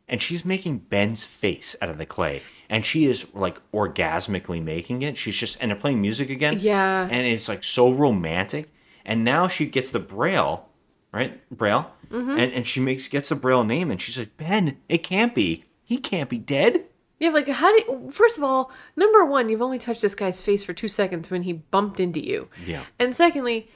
and 0.06 0.20
she's 0.20 0.44
making 0.44 0.78
Ben's 0.80 1.24
face 1.24 1.74
out 1.80 1.88
of 1.88 1.96
the 1.96 2.04
clay, 2.04 2.42
and 2.68 2.84
she 2.84 3.06
is 3.06 3.26
like 3.32 3.58
orgasmically 3.72 4.62
making 4.62 5.00
it. 5.00 5.16
She's 5.16 5.34
just 5.36 5.56
and 5.62 5.70
they're 5.70 5.78
playing 5.78 6.02
music 6.02 6.28
again, 6.28 6.58
Yeah. 6.60 7.08
and 7.10 7.26
it's 7.26 7.48
like 7.48 7.64
so 7.64 7.90
romantic. 7.90 8.70
And 9.06 9.24
now 9.24 9.48
she 9.48 9.64
gets 9.64 9.90
the 9.90 10.00
braille, 10.00 10.68
right? 11.10 11.40
Braille, 11.50 11.90
Mhm. 12.10 12.38
and 12.38 12.52
and 12.52 12.66
she 12.66 12.80
makes 12.80 13.08
gets 13.08 13.30
the 13.30 13.34
braille 13.34 13.64
name, 13.64 13.90
and 13.90 13.98
she's 14.00 14.18
like, 14.18 14.36
Ben, 14.36 14.76
it 14.90 14.98
can't 14.98 15.34
be. 15.34 15.64
He 15.82 15.96
can't 15.96 16.28
be 16.28 16.38
dead. 16.38 16.84
Yeah, 17.24 17.30
like 17.30 17.48
how 17.48 17.70
do? 17.70 17.82
You, 17.88 18.10
first 18.10 18.36
of 18.36 18.44
all, 18.44 18.70
number 18.96 19.24
one, 19.24 19.48
you've 19.48 19.62
only 19.62 19.78
touched 19.78 20.02
this 20.02 20.14
guy's 20.14 20.42
face 20.42 20.62
for 20.62 20.74
two 20.74 20.88
seconds 20.88 21.30
when 21.30 21.42
he 21.42 21.54
bumped 21.54 21.98
into 22.00 22.20
you, 22.24 22.48
Yeah, 22.66 22.82
and 22.98 23.16
secondly, 23.16 23.70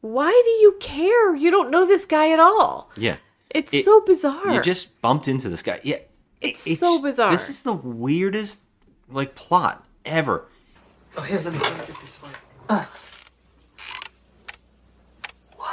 why 0.00 0.30
do 0.30 0.50
you 0.50 0.76
care? 0.80 1.34
You 1.36 1.50
don't 1.50 1.70
know 1.70 1.84
this 1.86 2.06
guy 2.06 2.30
at 2.30 2.40
all. 2.40 2.90
yeah. 2.96 3.16
It's 3.50 3.74
It- 3.74 3.84
so 3.84 4.00
bizarre. 4.00 4.54
You 4.54 4.60
just 4.62 5.00
bumped 5.02 5.28
into 5.28 5.48
this 5.48 5.62
guy. 5.62 5.80
Yeah, 5.84 5.98
It's 6.40 6.78
so 6.78 7.00
bizarre. 7.00 7.30
This 7.30 7.50
is 7.50 7.62
the 7.62 7.72
weirdest 7.74 8.60
like 9.10 9.34
plot 9.34 9.84
ever. 10.04 10.48
Oh, 11.16 11.22
here, 11.22 11.40
let 11.44 11.52
me, 11.52 11.58
let 11.60 11.72
me 11.78 11.86
get 11.86 11.96
this 12.00 12.16
one. 12.22 12.32
Ah. 12.68 12.88
Wow. 15.58 15.66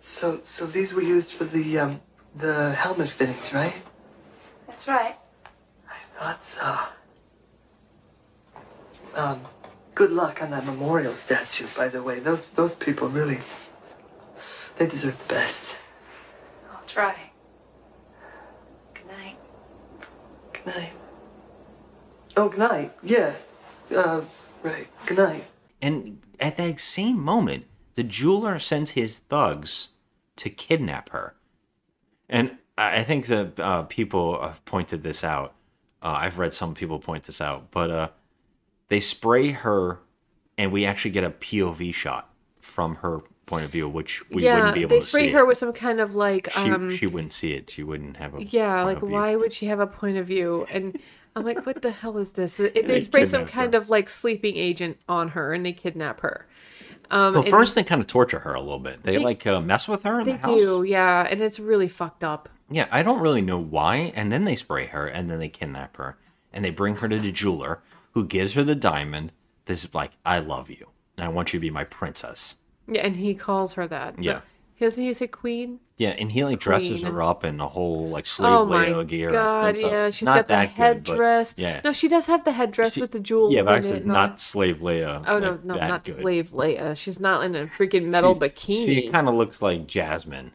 So, 0.00 0.38
so 0.42 0.66
these 0.66 0.92
were 0.94 1.02
used 1.02 1.32
for 1.32 1.44
the 1.44 1.78
um, 1.78 2.00
the 2.36 2.72
helmet 2.74 3.08
fittings, 3.10 3.52
right? 3.52 3.74
That's 4.84 5.00
right. 5.00 5.16
I 5.88 5.96
thought 6.18 6.46
so. 8.54 8.60
Um, 9.14 9.40
good 9.94 10.10
luck 10.10 10.42
on 10.42 10.50
that 10.50 10.66
memorial 10.66 11.14
statue, 11.14 11.66
by 11.74 11.88
the 11.88 12.02
way. 12.02 12.20
Those 12.20 12.48
those 12.54 12.74
people 12.74 13.08
really, 13.08 13.38
they 14.76 14.86
deserve 14.86 15.18
the 15.18 15.24
best. 15.34 15.74
I'll 16.70 16.84
try. 16.86 17.30
Good 18.92 19.06
night. 19.06 19.38
Good 20.52 20.66
night. 20.66 20.92
Oh, 22.36 22.50
good 22.50 22.58
night. 22.58 22.94
Yeah. 23.02 23.36
Uh, 23.94 24.22
right. 24.62 24.88
Good 25.06 25.16
night. 25.18 25.44
And 25.80 26.20
at 26.38 26.56
that 26.56 26.78
same 26.78 27.18
moment, 27.18 27.66
the 27.94 28.02
jeweler 28.02 28.58
sends 28.58 28.90
his 28.90 29.18
thugs 29.18 29.90
to 30.36 30.50
kidnap 30.50 31.08
her. 31.10 31.36
And 32.28 32.58
I 32.76 33.02
think 33.04 33.26
that 33.26 33.58
uh, 33.60 33.82
people 33.84 34.40
have 34.42 34.64
pointed 34.64 35.02
this 35.02 35.22
out. 35.22 35.54
Uh, 36.02 36.16
I've 36.20 36.38
read 36.38 36.52
some 36.52 36.74
people 36.74 36.98
point 36.98 37.24
this 37.24 37.40
out, 37.40 37.70
but 37.70 37.90
uh, 37.90 38.08
they 38.88 39.00
spray 39.00 39.50
her, 39.52 40.00
and 40.58 40.72
we 40.72 40.84
actually 40.84 41.12
get 41.12 41.24
a 41.24 41.30
POV 41.30 41.94
shot 41.94 42.30
from 42.60 42.96
her 42.96 43.20
point 43.46 43.64
of 43.64 43.70
view, 43.70 43.88
which 43.88 44.28
we 44.30 44.42
yeah, 44.44 44.56
wouldn't 44.56 44.74
be 44.74 44.82
able 44.82 44.96
to 44.96 45.02
see. 45.02 45.18
they 45.18 45.24
spray 45.26 45.32
her 45.32 45.40
it. 45.40 45.46
with 45.46 45.58
some 45.58 45.72
kind 45.72 46.00
of 46.00 46.14
like 46.14 46.50
She, 46.50 46.70
um. 46.70 46.90
she 46.90 47.06
wouldn't 47.06 47.32
see 47.32 47.52
it. 47.52 47.70
She 47.70 47.82
wouldn't 47.82 48.16
have 48.16 48.34
a 48.34 48.42
yeah, 48.42 48.76
point 48.82 48.86
like 48.86 48.96
of 49.02 49.08
view. 49.08 49.16
why 49.16 49.36
would 49.36 49.52
she 49.52 49.66
have 49.66 49.80
a 49.80 49.86
point 49.86 50.16
of 50.16 50.26
view? 50.26 50.66
And 50.72 50.98
I'm 51.36 51.44
like, 51.44 51.64
what 51.66 51.80
the 51.82 51.90
hell 51.90 52.18
is 52.18 52.32
this? 52.32 52.54
They, 52.54 52.70
They 52.70 53.00
spray 53.00 53.24
some 53.26 53.40
kidnapped 53.42 53.50
her. 53.54 53.60
kind 53.62 53.74
of 53.74 53.88
like 53.90 54.08
sleeping 54.08 54.56
agent 54.56 54.98
on 55.08 55.28
her, 55.28 55.52
and 55.54 55.64
they 55.64 55.72
kidnap 55.72 56.20
her. 56.20 56.46
Um, 57.10 57.34
Well, 57.34 57.42
first 57.44 57.74
they 57.74 57.84
kind 57.84 58.00
of 58.00 58.06
torture 58.06 58.40
her 58.40 58.54
a 58.54 58.60
little 58.60 58.78
bit. 58.78 59.02
They, 59.02 59.16
They- 59.18 59.22
like 59.24 59.46
uh, 59.46 59.60
mess 59.60 59.86
with 59.88 60.02
her 60.04 60.20
in 60.20 60.26
they 60.26 60.32
the 60.32 60.38
house. 60.38 60.58
do, 60.58 60.82
yeah, 60.82 61.26
and 61.30 61.40
it's 61.40 61.60
really 61.60 61.88
fucked 61.88 62.24
up. 62.24 62.48
Yeah, 62.70 62.86
I 62.90 63.02
don't 63.02 63.20
really 63.20 63.42
know 63.42 63.58
why. 63.58 64.12
And 64.16 64.32
then 64.32 64.44
they 64.44 64.56
spray 64.56 64.86
her, 64.86 65.06
and 65.06 65.30
then 65.30 65.38
they 65.38 65.48
kidnap 65.48 65.96
her, 65.96 66.16
and 66.52 66.64
they 66.64 66.70
bring 66.70 66.96
her 66.96 67.08
to 67.08 67.18
the 67.18 67.32
jeweler, 67.32 67.80
who 68.12 68.24
gives 68.24 68.54
her 68.54 68.64
the 68.64 68.74
diamond. 68.74 69.32
This 69.66 69.84
is 69.84 69.94
like, 69.94 70.12
I 70.24 70.38
love 70.38 70.70
you, 70.70 70.88
and 71.16 71.24
I 71.24 71.28
want 71.28 71.52
you 71.52 71.58
to 71.58 71.62
be 71.62 71.70
my 71.70 71.84
princess. 71.84 72.56
Yeah, 72.88 73.02
and 73.06 73.16
he 73.16 73.34
calls 73.34 73.74
her 73.74 73.86
that. 73.86 74.22
Yeah. 74.22 74.40
Doesn't 74.80 75.02
he 75.02 75.14
say 75.14 75.28
queen? 75.28 75.78
Yeah, 75.96 76.10
and 76.10 76.30
he 76.32 76.44
like 76.44 76.58
dresses 76.60 77.00
her 77.02 77.22
up 77.22 77.44
in 77.44 77.58
a 77.60 77.68
whole 77.68 78.08
like 78.10 78.24
oh 78.24 78.26
slave 78.26 78.52
oh 78.52 78.64
my 78.66 78.86
Leia 78.88 79.06
gear. 79.06 79.30
god! 79.30 79.78
Yeah, 79.78 80.10
she's 80.10 80.24
Not 80.26 80.34
got 80.34 80.48
the 80.48 80.54
that 80.54 80.76
good, 80.76 81.04
but- 81.04 81.12
headdress. 81.12 81.54
yeah, 81.56 81.80
No, 81.84 81.92
she 81.92 82.08
does 82.08 82.26
have 82.26 82.44
the 82.44 82.52
headdress 82.52 82.96
with 82.98 83.12
the 83.12 83.20
jewels. 83.20 83.54
yeah, 83.54 83.62
but 83.62 83.70
in 83.70 83.76
actually 83.78 83.96
it 83.98 84.02
and 84.02 84.10
all 84.10 84.16
not 84.18 84.40
slave 84.40 84.78
Leia. 84.78 85.24
Oh 85.26 85.38
no, 85.38 85.50
like, 85.52 85.64
no, 85.64 85.74
that 85.74 85.88
not 85.88 86.04
good. 86.04 86.20
slave 86.20 86.50
Leia. 86.50 86.96
She's 86.96 87.20
not 87.20 87.44
in 87.44 87.54
a 87.54 87.66
freaking 87.68 88.06
metal 88.06 88.34
She's- 88.34 88.50
bikini. 88.52 88.86
She 88.86 89.08
kind 89.08 89.28
of 89.28 89.36
looks 89.36 89.62
like 89.62 89.86
Jasmine. 89.86 90.50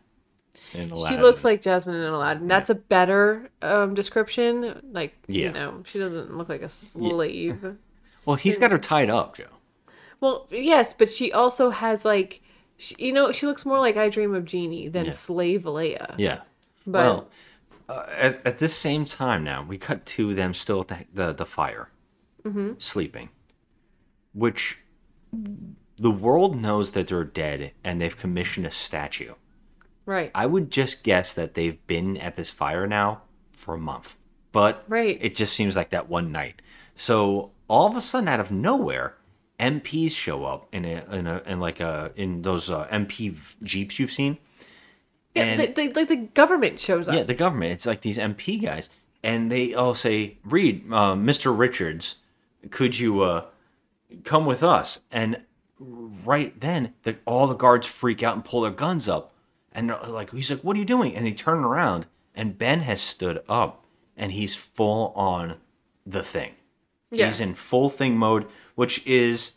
In 0.74 0.89
She 0.89 1.17
looks 1.17 1.43
like 1.43 1.61
Jasmine 1.61 1.95
in 1.95 2.03
Aladdin. 2.03 2.47
That's 2.47 2.70
a 2.70 2.76
better 2.76 3.49
um, 3.61 3.93
description. 3.95 4.82
Like, 4.91 5.15
Yeah. 5.28 5.47
you 5.47 5.51
know, 5.53 5.82
she 5.86 5.97
doesn't 5.99 6.38
look 6.38 6.49
like 6.49 6.61
a 6.61 6.70
slave. 6.70 7.76
Well, 8.26 8.36
he's 8.36 8.57
got 8.59 8.72
her 8.72 8.78
tied 8.78 9.09
up, 9.09 9.38
Jo. 9.38 9.45
Well, 10.20 10.45
yes, 10.51 10.93
but 10.93 11.09
she 11.09 11.32
also 11.32 11.72
has 11.72 12.05
like, 12.05 12.41
she, 12.78 12.93
you 12.99 13.11
know, 13.13 13.32
she 13.32 13.47
looks 13.47 13.65
more 13.65 13.80
like 13.80 13.97
I 13.97 14.09
Dream 14.09 14.36
of 14.36 14.45
Jeannie 14.45 14.88
than 14.88 15.05
Yeah. 15.05 15.11
Slave 15.13 15.63
Leia. 15.63 16.13
Yeah. 16.17 16.41
But 16.86 16.99
well, 16.99 17.30
uh, 17.88 18.05
at, 18.11 18.45
at 18.45 18.57
this 18.59 18.76
same 18.76 19.05
time 19.05 19.43
now, 19.43 19.63
we 19.63 19.80
cut 19.80 20.05
to 20.07 20.36
them 20.36 20.53
still 20.53 20.82
at 20.82 20.89
the 20.89 21.05
the, 21.11 21.34
the 21.34 21.45
fire, 21.45 21.89
Mhm. 22.43 22.80
sleeping, 22.80 23.30
which 24.34 24.78
the 25.97 26.11
world 26.11 26.55
knows 26.61 26.91
that 26.91 27.07
they're 27.07 27.24
dead, 27.24 27.72
and 27.84 27.99
they've 27.99 28.15
commissioned 28.17 28.67
a 28.67 28.72
statue. 28.72 29.34
Right, 30.10 30.32
I 30.36 30.45
would 30.45 30.72
just 30.72 31.03
guess 31.03 31.34
that 31.34 31.53
they've 31.53 31.86
been 31.88 32.18
at 32.18 32.36
this 32.36 32.49
fire 32.49 32.88
now 32.88 33.22
for 33.51 33.76
a 33.76 33.78
month, 33.80 34.16
but 34.51 34.84
Right. 34.88 35.18
it 35.22 35.36
just 35.36 35.53
seems 35.53 35.76
like 35.76 35.89
that 35.91 36.10
one 36.10 36.32
night. 36.32 36.62
So 36.95 37.51
all 37.68 37.88
of 37.88 37.95
a 37.95 38.01
sudden, 38.01 38.28
out 38.28 38.39
of 38.39 38.51
nowhere, 38.51 39.16
MPs 39.60 40.12
show 40.12 40.45
up 40.45 40.68
in 40.74 40.86
a 40.86 41.03
in 41.12 41.28
a 41.28 41.41
in 41.45 41.60
like 41.60 41.80
a 41.80 42.12
in 42.16 42.41
those 42.43 42.70
uh, 42.70 42.88
MP 42.91 43.36
jeeps 43.64 43.99
you've 43.99 44.12
seen. 44.12 44.38
yeah, 45.36 45.43
and- 45.43 45.78
like 45.78 46.07
the 46.07 46.16
government 46.34 46.80
shows 46.80 47.07
up. 47.07 47.16
yeah, 47.16 47.24
the 47.24 47.34
government. 47.36 47.72
It's 47.74 47.86
like 47.86 48.01
these 48.01 48.18
MP 48.18 48.62
guys, 48.62 48.89
and 49.24 49.51
they 49.51 49.74
all 49.74 49.93
say, 49.93 50.38
"Reed, 50.45 50.86
uh, 50.91 51.14
Mr. 51.14 51.55
Richards, 51.57 52.18
could 52.72 52.97
you 52.97 53.22
uh, 53.22 53.45
come 54.24 54.45
with 54.45 54.64
us?" 54.64 55.01
And 55.12 55.41
right 55.80 56.57
then, 56.60 56.93
the, 57.03 57.18
all 57.26 57.45
the 57.47 57.53
guards 57.55 57.86
freak 57.88 58.24
out 58.24 58.36
and 58.36 58.43
pull 58.45 58.62
their 58.62 58.72
guns 58.72 59.07
up, 59.10 59.34
and 59.80 59.89
they're 59.89 59.97
like, 60.07 60.32
he's 60.32 60.51
like, 60.51 60.59
"What 60.59 60.75
are 60.75 60.80
you 60.80 60.86
doing?" 60.86 61.15
And 61.15 61.25
he 61.25 61.34
turn 61.34 61.63
around, 61.63 62.05
and 62.36 62.57
Ben 62.57 62.82
has 62.82 62.99
stood 62.99 63.41
up, 63.47 63.86
and 64.17 64.34
he's 64.34 64.55
full 64.55 65.13
on 65.15 65.55
the 66.05 66.21
thing. 66.21 66.55
Yeah. 67.11 67.27
He's 67.27 67.39
in 67.39 67.55
full 67.55 67.89
thing 67.89 68.17
mode, 68.17 68.45
which 68.75 69.05
is 69.07 69.53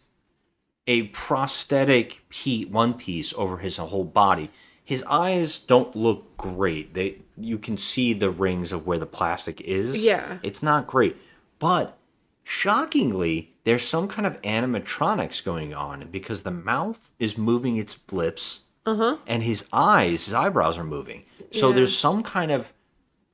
a 0.86 1.08
prosthetic 1.08 2.24
pe- 2.30 2.64
one 2.64 2.94
piece 2.94 3.34
over 3.34 3.58
his 3.58 3.78
whole 3.78 4.04
body. 4.04 4.50
His 4.84 5.02
eyes 5.04 5.58
don't 5.58 5.94
look 5.96 6.36
great. 6.36 6.94
They 6.94 7.22
you 7.36 7.58
can 7.58 7.76
see 7.76 8.12
the 8.12 8.30
rings 8.30 8.72
of 8.72 8.86
where 8.86 8.98
the 8.98 9.06
plastic 9.06 9.60
is. 9.60 10.04
Yeah. 10.04 10.38
It's 10.44 10.62
not 10.62 10.86
great. 10.86 11.16
But 11.58 11.98
shockingly, 12.44 13.54
there's 13.64 13.82
some 13.82 14.06
kind 14.06 14.26
of 14.26 14.40
animatronics 14.42 15.44
going 15.44 15.74
on 15.74 16.08
because 16.10 16.42
the 16.42 16.50
mouth 16.52 17.10
is 17.18 17.36
moving 17.36 17.76
its 17.76 17.98
lips 18.10 18.60
Uh 18.84 18.96
huh. 18.96 19.16
and 19.26 19.42
his 19.44 19.64
eyes, 19.72 20.24
his 20.26 20.34
eyebrows 20.34 20.76
are 20.78 20.84
moving. 20.84 21.24
So 21.52 21.68
Yeah. 21.68 21.76
there's 21.76 21.96
some 21.96 22.22
kind 22.22 22.50
of 22.50 22.72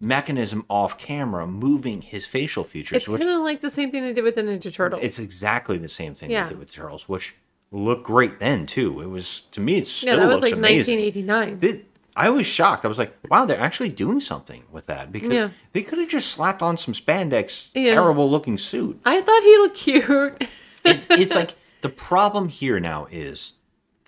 mechanism 0.01 0.65
off 0.69 0.97
camera 0.99 1.47
moving 1.47 2.03
his 2.03 2.27
facial 2.27 2.65
features, 2.65 2.97
It's 2.97 3.09
which 3.09 3.23
kind 3.23 3.33
of 3.33 3.43
like 3.43 3.61
the 3.61 3.71
same 3.71 3.91
thing 3.91 4.03
they 4.03 4.13
did 4.13 4.23
with 4.25 4.37
the 4.37 4.43
Ninja 4.43 4.73
Turtles. 4.73 5.01
it's 5.03 5.19
exactly 5.19 5.79
the 5.79 5.89
same 5.89 6.15
thing 6.15 6.31
Yeah. 6.31 6.45
they 6.45 6.51
did 6.51 6.59
with 6.59 6.71
Turtles, 6.73 7.09
which 7.09 7.35
looked 7.73 8.05
great 8.05 8.39
then 8.39 8.65
too. 8.67 9.01
It 9.01 9.07
was 9.09 9.43
to 9.53 9.61
me, 9.61 9.79
it 9.79 9.89
still 9.89 10.15
yeah, 10.19 10.21
that 10.25 10.29
was 10.29 10.41
like 10.41 10.53
amazing. 10.53 10.99
1989. 11.01 11.61
Th- 11.61 11.85
I 12.17 12.31
was 12.31 12.47
shocked. 12.47 12.85
I 12.85 12.89
was 12.89 12.99
like, 12.99 13.15
"Wow, 13.31 13.45
they're 13.45 13.61
actually 13.61 13.91
doing 13.91 14.21
something 14.21 14.65
with 14.73 14.87
that." 14.87 15.13
Because 15.13 15.33
Yeah. 15.33 15.51
they 15.73 15.83
could 15.83 15.99
have 15.99 16.09
just 16.09 16.31
slapped 16.33 16.63
on 16.63 16.77
some 16.77 16.93
spandex, 16.95 17.71
Yeah. 17.75 17.95
terrible 17.95 18.29
looking 18.31 18.59
suit. 18.59 19.01
I 19.05 19.21
thought 19.21 19.43
he 19.45 19.57
looked 19.59 19.77
cute. 19.87 20.49
It's, 20.85 21.07
it's 21.11 21.35
like 21.37 21.55
the 21.83 21.89
problem 21.91 22.49
here 22.49 22.81
now 22.81 23.07
is 23.11 23.53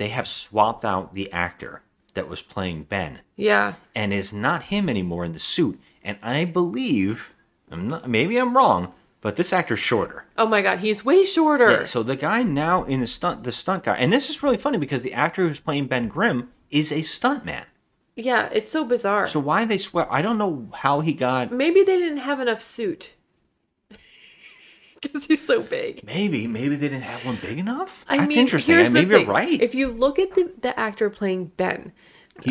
they 0.00 0.08
have 0.08 0.26
swapped 0.26 0.82
out 0.82 1.12
the 1.12 1.30
actor 1.30 1.82
that 2.14 2.26
was 2.26 2.40
playing 2.40 2.84
Ben, 2.84 3.20
yeah. 3.36 3.74
and 3.94 4.14
is 4.14 4.32
not 4.32 4.62
him 4.64 4.88
anymore 4.88 5.26
in 5.26 5.32
the 5.32 5.38
suit. 5.38 5.78
And 6.02 6.16
I 6.22 6.46
believe, 6.46 7.34
I'm 7.70 7.86
not, 7.86 8.08
maybe 8.08 8.38
I'm 8.38 8.56
wrong, 8.56 8.94
but 9.20 9.36
this 9.36 9.52
actor's 9.52 9.78
shorter. 9.78 10.24
Oh 10.38 10.46
my 10.46 10.62
god, 10.62 10.78
he's 10.78 11.04
way 11.04 11.26
shorter. 11.26 11.70
Yeah, 11.70 11.84
so 11.84 12.02
the 12.02 12.16
guy 12.16 12.42
now 12.42 12.84
in 12.84 13.00
the 13.00 13.06
stunt, 13.06 13.44
the 13.44 13.52
stunt 13.52 13.84
guy, 13.84 13.94
and 13.94 14.10
this 14.10 14.30
is 14.30 14.42
really 14.42 14.56
funny 14.56 14.78
because 14.78 15.02
the 15.02 15.12
actor 15.12 15.46
who's 15.46 15.60
playing 15.60 15.84
Ben 15.84 16.08
Grimm 16.08 16.48
is 16.70 16.90
a 16.90 17.02
stunt 17.02 17.44
man. 17.44 17.66
Yeah, 18.16 18.48
it's 18.52 18.72
so 18.72 18.86
bizarre. 18.86 19.28
So 19.28 19.38
why 19.38 19.66
they 19.66 19.76
swear? 19.76 20.10
I 20.10 20.22
don't 20.22 20.38
know 20.38 20.68
how 20.72 21.00
he 21.00 21.12
got. 21.12 21.52
Maybe 21.52 21.82
they 21.82 21.98
didn't 21.98 22.24
have 22.24 22.40
enough 22.40 22.62
suit. 22.62 23.12
Because 25.12 25.24
he's 25.26 25.46
so 25.46 25.62
big. 25.62 26.04
Maybe, 26.04 26.46
maybe 26.46 26.76
they 26.76 26.88
didn't 26.88 27.02
have 27.04 27.24
one 27.24 27.38
big 27.40 27.58
enough. 27.58 28.04
I 28.08 28.18
That's 28.18 28.28
mean, 28.28 28.38
interesting. 28.38 28.74
Here's 28.74 28.88
the 28.88 28.92
maybe 28.94 29.10
thing. 29.14 29.20
you're 29.26 29.30
right. 29.34 29.60
If 29.60 29.74
you 29.74 29.88
look 29.88 30.18
at 30.18 30.34
the, 30.34 30.52
the 30.60 30.78
actor 30.78 31.08
playing 31.08 31.52
Ben, 31.56 31.92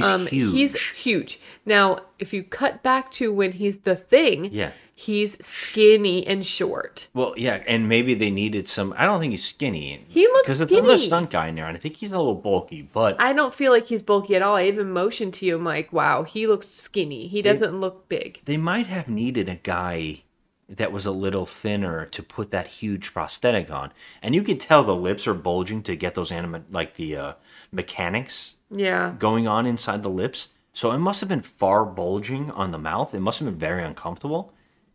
um, 0.03 0.25
He's 0.27 0.51
He's 0.51 0.71
huge. 0.73 0.87
huge. 0.99 1.39
Now, 1.65 1.99
if 2.19 2.33
you 2.33 2.43
cut 2.43 2.81
back 2.83 3.11
to 3.11 3.31
when 3.33 3.51
he's 3.53 3.77
the 3.79 3.95
thing, 3.95 4.45
Yeah. 4.51 4.71
he's 4.95 5.43
skinny 5.45 6.25
and 6.27 6.45
short. 6.45 7.07
Well, 7.13 7.33
yeah, 7.37 7.63
and 7.67 7.87
maybe 7.89 8.13
they 8.13 8.29
needed 8.29 8.67
some. 8.67 8.93
I 8.97 9.05
don't 9.05 9.19
think 9.19 9.31
he's 9.31 9.45
skinny. 9.45 10.05
He 10.07 10.27
looks 10.27 10.41
because 10.47 10.57
there's 10.59 10.71
another 10.71 10.97
stunt 10.99 11.29
guy 11.31 11.47
in 11.47 11.55
there, 11.55 11.65
and 11.67 11.75
I 11.75 11.79
think 11.79 11.97
he's 11.97 12.11
a 12.11 12.17
little 12.17 12.35
bulky. 12.35 12.81
But 12.83 13.19
I 13.19 13.33
don't 13.33 13.53
feel 13.53 13.71
like 13.71 13.87
he's 13.87 14.01
bulky 14.03 14.35
at 14.35 14.41
all. 14.43 14.55
I 14.57 14.65
even 14.65 14.91
motioned 14.91 15.33
to 15.35 15.45
you. 15.45 15.55
I'm 15.55 15.63
like, 15.65 15.91
wow, 15.93 16.23
he 16.23 16.45
looks 16.47 16.67
skinny. 16.67 17.27
He 17.27 17.41
doesn't 17.41 17.79
look 17.79 18.07
big. 18.09 18.41
they 18.45 18.57
might 18.57 18.87
have 18.87 19.07
needed 19.07 19.49
a 19.49 19.55
guy 19.55 20.21
that 20.69 20.91
was 20.91 21.05
a 21.05 21.11
little 21.11 21.45
thinner 21.45 22.05
to 22.05 22.21
put 22.23 22.51
that 22.51 22.67
huge 22.67 23.11
prosthetic 23.13 23.71
on, 23.71 23.91
and 24.21 24.35
you 24.35 24.43
can 24.43 24.57
tell 24.57 24.83
the 24.83 24.95
lips 24.95 25.27
are 25.27 25.33
bulging 25.33 25.81
to 25.83 25.95
get 25.95 26.13
those 26.15 26.31
anima 26.31 26.61
like 26.71 26.95
the 26.95 27.15
uh, 27.15 27.33
mechanics 27.71 28.55
Yeah. 28.69 29.15
going 29.17 29.47
on 29.47 29.65
inside 29.65 30.03
the 30.03 30.09
lips. 30.09 30.49
So 30.73 30.91
it 30.91 30.99
must 30.99 31.19
have 31.21 31.29
been 31.29 31.41
far 31.41 31.85
bulging 31.85 32.51
on 32.51 32.71
the 32.71 32.77
mouth. 32.77 33.13
It 33.13 33.19
must 33.19 33.39
have 33.39 33.47
been 33.47 33.57
very 33.57 33.83
uncomfortable. 33.83 34.53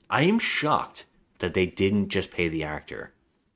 I 0.08 0.22
am 0.22 0.38
shocked 0.38 1.06
that 1.40 1.54
they 1.54 1.66
didn't 1.66 2.08
just 2.08 2.30
pay 2.30 2.48
the 2.48 2.62
actor 2.62 3.12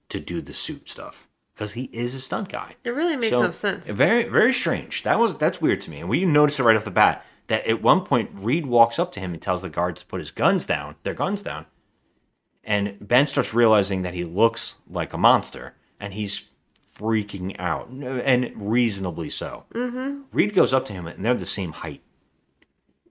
to 0.08 0.18
do 0.18 0.40
the 0.40 0.52
suit 0.52 0.88
stuff 0.90 1.28
because 1.54 1.74
he 1.74 1.84
is 1.92 2.14
a 2.14 2.20
stunt 2.20 2.48
guy. 2.48 2.74
It 2.84 2.90
really 2.90 3.16
makes 3.16 3.30
So, 3.30 3.42
no 3.42 3.50
sense. 3.52 3.86
Very, 3.88 4.24
very 4.28 4.52
strange. 4.52 5.02
That 5.04 5.18
was 5.18 5.36
that's 5.36 5.60
weird 5.60 5.80
to 5.82 5.90
me. 5.90 6.00
And 6.00 6.08
we 6.08 6.24
noticed 6.24 6.58
it 6.58 6.64
right 6.64 6.76
off 6.76 6.84
the 6.84 6.90
bat 6.90 7.24
that 7.46 7.66
at 7.66 7.80
one 7.82 8.00
point 8.04 8.30
Reed 8.34 8.66
walks 8.66 8.98
up 8.98 9.12
to 9.12 9.20
him 9.20 9.32
and 9.32 9.40
tells 9.40 9.62
the 9.62 9.70
guards 9.70 10.00
to 10.00 10.06
put 10.06 10.18
his 10.20 10.30
guns 10.30 10.66
down, 10.66 10.96
their 11.04 11.14
guns 11.14 11.40
down. 11.42 11.66
And 12.68 12.98
Ben 13.00 13.26
starts 13.26 13.54
realizing 13.54 14.02
that 14.02 14.12
he 14.12 14.24
looks 14.24 14.76
like 14.90 15.14
a 15.14 15.18
monster, 15.18 15.74
and 15.98 16.12
he's 16.12 16.44
freaking 16.86 17.58
out, 17.58 17.88
and 17.88 18.52
reasonably 18.56 19.30
so. 19.30 19.64
Mm-hmm. 19.74 20.24
Reed 20.32 20.54
goes 20.54 20.74
up 20.74 20.84
to 20.86 20.92
him, 20.92 21.06
and 21.06 21.24
they're 21.24 21.32
the 21.32 21.46
same 21.46 21.72
height. 21.72 22.02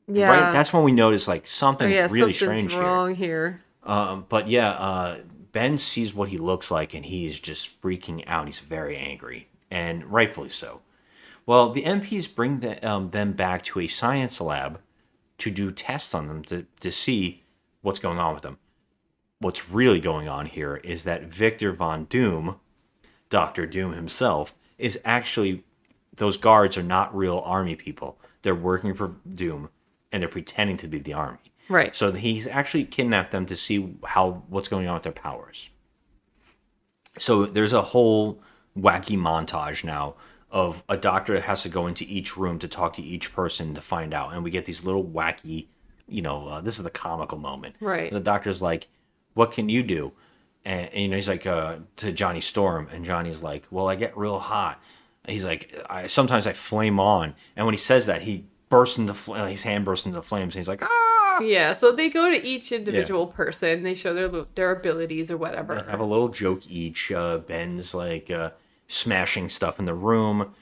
Yeah. 0.08 0.30
Right. 0.30 0.54
That's 0.54 0.72
when 0.72 0.84
we 0.84 0.92
notice 0.92 1.28
like 1.28 1.42
Oh, 1.42 1.46
something's 1.46 1.96
yeah, 1.96 2.08
really 2.12 2.34
something's 2.34 2.72
strange 2.72 2.76
wrong 2.76 3.16
here. 3.16 3.64
here. 3.84 3.92
Um, 3.92 4.26
but 4.30 4.48
yeah, 4.48 4.74
uh, 4.74 5.18
Ben 5.52 5.80
sees 5.80 6.14
what 6.14 6.30
he 6.30 6.38
looks 6.38 6.70
like, 6.70 6.94
and 6.94 7.04
he 7.04 7.26
is 7.26 7.40
just 7.40 7.82
freaking 7.82 8.24
out. 8.28 8.46
He's 8.46 8.60
very 8.60 8.96
angry, 8.96 9.50
and 9.72 10.06
rightfully 10.06 10.50
so. 10.50 10.82
Well, 11.48 11.72
the 11.72 11.82
MPs 11.82 12.34
bring 12.34 12.60
the, 12.60 12.88
um, 12.88 13.10
them 13.10 13.32
back 13.32 13.64
to 13.64 13.80
a 13.80 13.88
science 13.88 14.40
lab 14.40 14.82
to 15.40 15.50
do 15.50 15.72
tests 15.72 16.14
on 16.14 16.28
them 16.28 16.44
to, 16.44 16.68
to 16.82 16.92
see 16.92 17.44
what's 17.82 18.00
going 18.00 18.20
on 18.20 18.36
with 18.36 18.44
them. 18.44 18.60
What's 19.40 19.70
really 19.70 20.00
going 20.00 20.28
on 20.28 20.48
here 20.48 20.78
is 20.78 21.04
that 21.04 21.26
Victor 21.26 21.72
Von 21.72 22.06
Doom, 22.06 22.60
Doctor 23.30 23.66
Doom 23.66 23.94
himself, 23.94 24.56
is 24.78 25.00
actually 25.06 25.64
those 26.16 26.38
guards 26.38 26.78
are 26.78 26.84
not 26.84 27.16
real 27.16 27.40
army 27.46 27.76
people. 27.76 28.20
They're 28.42 28.56
working 28.56 28.94
for 28.94 29.16
Doom, 29.32 29.70
and 30.12 30.22
they're 30.22 30.30
pretending 30.30 30.78
to 30.78 30.88
be 30.88 31.00
the 31.00 31.14
army. 31.14 31.38
Right. 31.70 31.96
So 31.96 32.12
he's 32.12 32.48
actually 32.48 32.86
kidnapped 32.86 33.32
them 33.32 33.46
to 33.48 33.56
see 33.56 33.96
how 34.06 34.44
what's 34.50 34.70
going 34.70 34.88
on 34.88 34.96
with 34.96 35.04
their 35.04 35.12
powers. 35.12 35.70
So 37.20 37.46
there's 37.46 37.74
a 37.74 37.82
whole 37.82 38.42
wacky 38.78 39.18
montage 39.18 39.84
now 39.84 40.16
of 40.50 40.84
a 40.88 40.96
doctor 40.96 41.34
that 41.34 41.44
has 41.44 41.62
to 41.64 41.70
go 41.70 41.88
into 41.88 42.06
each 42.08 42.38
room 42.38 42.58
to 42.60 42.68
talk 42.68 42.96
to 42.96 43.02
each 43.02 43.34
person 43.34 43.76
to 43.76 43.82
find 43.82 44.14
out, 44.14 44.34
and 44.34 44.44
we 44.44 44.50
get 44.50 44.66
these 44.66 44.84
little 44.84 45.04
wacky, 45.04 45.68
you 46.08 46.22
know, 46.22 46.48
uh, 46.48 46.62
this 46.62 46.78
is 46.78 46.84
the 46.84 46.90
comical 46.90 47.38
moment. 47.38 47.76
Right. 47.80 48.12
The 48.12 48.20
doctor's 48.20 48.62
like, 48.62 48.88
"What 49.38 49.52
can 49.54 49.70
you 49.70 49.84
do?" 49.84 50.12
And, 50.66 50.90
and, 50.94 51.02
you 51.04 51.08
know, 51.08 51.16
he's 51.16 51.30
like 51.30 51.46
uh, 51.48 51.78
to 51.98 52.12
Johnny 52.12 52.42
Storm, 52.42 52.90
and 52.92 53.06
Johnny's 53.06 53.42
like, 53.42 53.64
"Well, 53.72 53.88
I 53.88 53.96
get 53.96 54.18
real 54.18 54.40
hot." 54.40 54.82
He's 55.28 55.46
like, 55.46 55.74
I 55.90 56.08
sometimes 56.08 56.48
I 56.48 56.54
flame 56.54 57.00
on, 57.00 57.36
and 57.56 57.66
when 57.66 57.74
he 57.74 57.80
says 57.80 58.06
that, 58.08 58.22
he 58.24 58.46
bursts 58.70 58.98
into 58.98 59.14
fl- 59.14 59.34
his 59.36 59.64
hand 59.64 59.86
bursts 59.86 60.06
into 60.06 60.22
flames, 60.22 60.56
and 60.56 60.60
he's 60.62 60.68
like, 60.70 60.82
"Ah!" 60.84 61.40
Yeah, 61.42 61.74
so 61.74 61.92
they 61.92 62.10
go 62.10 62.30
to 62.32 62.44
each 62.46 62.72
individual 62.72 63.28
person. 63.28 63.84
They 63.84 63.94
show 63.94 64.14
their 64.14 64.30
their 64.56 64.72
abilities 64.72 65.30
or 65.30 65.36
They 65.36 65.40
whatever. 65.40 65.84
have 65.84 66.00
a 66.00 66.06
little 66.06 66.30
joke 66.30 66.62
each. 66.70 67.12
Uh, 67.12 67.38
Ben's 67.40 67.94
like 67.94 68.32
uh, 68.32 68.52
smashing 68.88 69.50
stuff 69.50 69.80
in 69.80 69.86
the 69.86 69.94
room. 69.94 70.54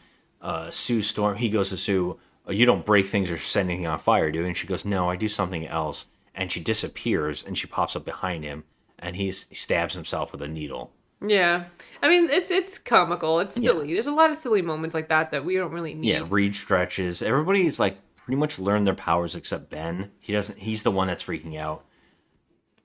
Uh, 0.41 0.69
Sue 0.69 1.01
Storm, 1.01 1.37
he 1.37 1.49
goes 1.49 1.69
to 1.69 1.77
Sue. 1.77 2.19
"You 2.49 2.65
don't 2.65 2.85
break 2.85 3.05
things 3.05 3.31
or 3.31 3.37
set 3.37 3.61
anything 3.65 3.87
on 3.87 3.99
fire, 3.99 4.31
do?" 4.31 4.39
you?" 4.39 4.45
And 4.45 4.57
she 4.57 4.67
goes, 4.67 4.83
"No, 4.85 5.09
I 5.09 5.15
do 5.15 5.27
something 5.27 5.65
else." 5.67 6.07
And 6.35 6.51
she 6.51 6.59
disappears, 6.59 7.43
and 7.43 7.57
she 7.57 7.65
pops 7.65 7.95
up 7.95 8.03
behind 8.05 8.43
him, 8.43 8.65
and 8.99 9.15
he's, 9.15 9.47
he 9.47 9.55
stabs 9.55 9.93
himself 9.93 10.31
with 10.33 10.41
a 10.41 10.47
needle. 10.47 10.91
Yeah. 11.25 11.65
I 12.03 12.09
mean, 12.09 12.29
it's 12.29 12.51
it's 12.51 12.77
comical. 12.77 13.39
It's 13.39 13.57
Yeah. 13.57 13.69
silly. 13.71 13.93
There's 13.93 14.05
a 14.07 14.11
lot 14.11 14.31
of 14.31 14.37
silly 14.37 14.61
moments 14.61 14.93
like 14.93 15.07
that 15.09 15.31
that 15.31 15.45
we 15.45 15.55
don't 15.55 15.71
really 15.71 15.93
need. 15.93 16.09
Yeah, 16.09 16.25
Reed 16.29 16.53
stretches. 16.55 17.21
Everybody's 17.21 17.79
like 17.79 17.97
pretty 18.17 18.35
much 18.37 18.59
learned 18.59 18.85
their 18.85 18.93
powers 18.95 19.33
except 19.33 19.69
Ben. 19.69 20.11
He 20.19 20.33
doesn't. 20.33 20.59
He's 20.59 20.83
the 20.83 20.91
one 20.91 21.07
that's 21.07 21.23
freaking 21.23 21.57
out. 21.57 21.85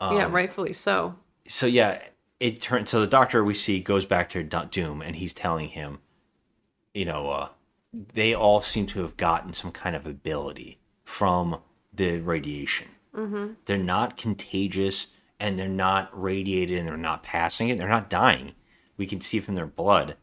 yeah, 0.00 0.26
Um, 0.26 0.32
rightfully 0.32 0.72
so. 0.72 1.16
so 1.46 1.66
yeah, 1.66 2.00
it 2.38 2.62
turns. 2.62 2.90
So 2.90 3.00
the 3.00 3.06
doctor 3.08 3.42
we 3.44 3.52
see 3.54 3.80
goes 3.80 4.06
back 4.06 4.30
to 4.30 4.42
Doom, 4.44 5.02
and 5.02 5.16
he's 5.16 5.34
telling 5.34 5.68
him, 5.70 5.98
you 6.94 7.04
know, 7.04 7.28
uh, 7.30 7.48
they 8.14 8.32
all 8.32 8.62
seem 8.62 8.86
to 8.86 9.00
have 9.02 9.16
gotten 9.16 9.52
some 9.52 9.72
kind 9.72 9.96
of 9.96 10.06
ability 10.06 10.78
from 11.04 11.60
the 11.92 12.20
radiation. 12.20 12.86
Mm-hmm. 13.14 13.52
They're 13.64 13.76
not 13.78 14.16
contagious, 14.16 15.08
and 15.38 15.58
they're 15.58 15.68
not 15.68 16.10
radiated, 16.18 16.78
and 16.78 16.86
they're 16.88 16.96
not 16.96 17.22
passing 17.22 17.68
it. 17.68 17.78
They're 17.78 17.88
not 17.88 18.10
dying. 18.10 18.52
We 18.96 19.06
can 19.06 19.20
see 19.20 19.40
from 19.40 19.54
their 19.54 19.66
blood 19.66 20.16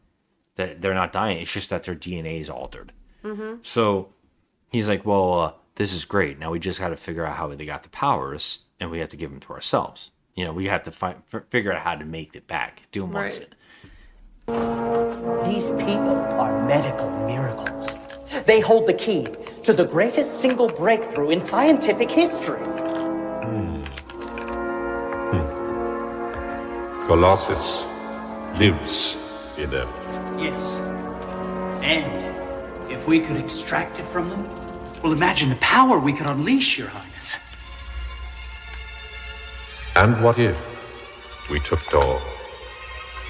that 0.54 0.80
they're 0.80 0.94
not 0.94 1.12
dying. 1.12 1.38
It's 1.38 1.52
just 1.52 1.70
that 1.70 1.84
their 1.84 1.94
DNA 1.96 2.40
is 2.40 2.48
altered. 2.50 2.92
Mm-hmm. 3.24 3.56
So 3.62 4.12
he's 4.70 4.88
like, 4.88 5.04
well, 5.04 5.40
uh, 5.40 5.52
this 5.74 5.92
is 5.92 6.04
great. 6.04 6.38
Now 6.38 6.50
we 6.50 6.58
just 6.58 6.80
got 6.80 6.88
to 6.88 6.96
figure 6.96 7.24
out 7.24 7.36
how 7.36 7.48
they 7.54 7.66
got 7.66 7.82
the 7.82 7.88
powers, 7.90 8.60
and 8.80 8.90
we 8.90 9.00
have 9.00 9.08
to 9.10 9.16
give 9.16 9.30
them 9.30 9.40
to 9.40 9.52
ourselves. 9.52 10.10
You 10.34 10.44
know, 10.44 10.52
we 10.52 10.66
have 10.66 10.84
to 10.84 10.92
find, 10.92 11.22
f- 11.32 11.42
figure 11.50 11.72
out 11.72 11.82
how 11.82 11.96
to 11.96 12.04
make 12.04 12.34
it 12.36 12.46
back. 12.46 12.82
Doom 12.92 13.12
wants 13.12 13.38
Right. 13.40 13.48
it. 13.48 13.54
These 15.44 15.70
people 15.70 16.16
are 16.16 16.64
medical 16.66 17.10
miracles. 17.26 17.90
They 18.48 18.60
hold 18.60 18.86
the 18.86 18.94
key 18.94 19.26
to 19.64 19.74
the 19.74 19.84
greatest 19.84 20.40
single 20.40 20.68
breakthrough 20.68 21.28
in 21.28 21.38
scientific 21.38 22.10
history. 22.10 22.64
Hmm. 22.64 23.84
Hmm. 25.32 27.06
Colossus 27.06 27.84
lives 28.58 29.18
in 29.58 29.68
them. 29.68 29.86
Yes. 30.40 30.78
And 31.82 32.90
if 32.90 33.06
we 33.06 33.20
could 33.20 33.36
extract 33.36 33.98
it 33.98 34.08
from 34.08 34.30
them, 34.30 34.48
well, 35.02 35.12
imagine 35.12 35.50
the 35.50 35.56
power 35.56 35.98
we 35.98 36.14
could 36.14 36.26
unleash, 36.26 36.78
Your 36.78 36.88
Highness. 36.88 37.36
And 39.94 40.24
what 40.24 40.38
if 40.38 40.56
we 41.50 41.60
took 41.60 41.86
it 41.86 41.92
all 41.92 42.22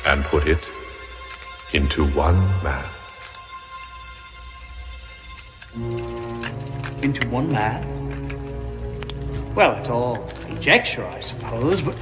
and 0.07 0.23
put 0.27 0.47
it 0.47 0.63
into 1.73 2.05
one 2.05 2.39
man? 2.63 2.89
Into 5.75 7.29
one 7.29 7.53
man? 7.53 7.85
Well, 9.55 9.79
it's 9.81 9.89
all 9.89 10.17
conjecture, 10.41 11.07
I 11.07 11.21
suppose, 11.21 11.83
but 11.83 11.97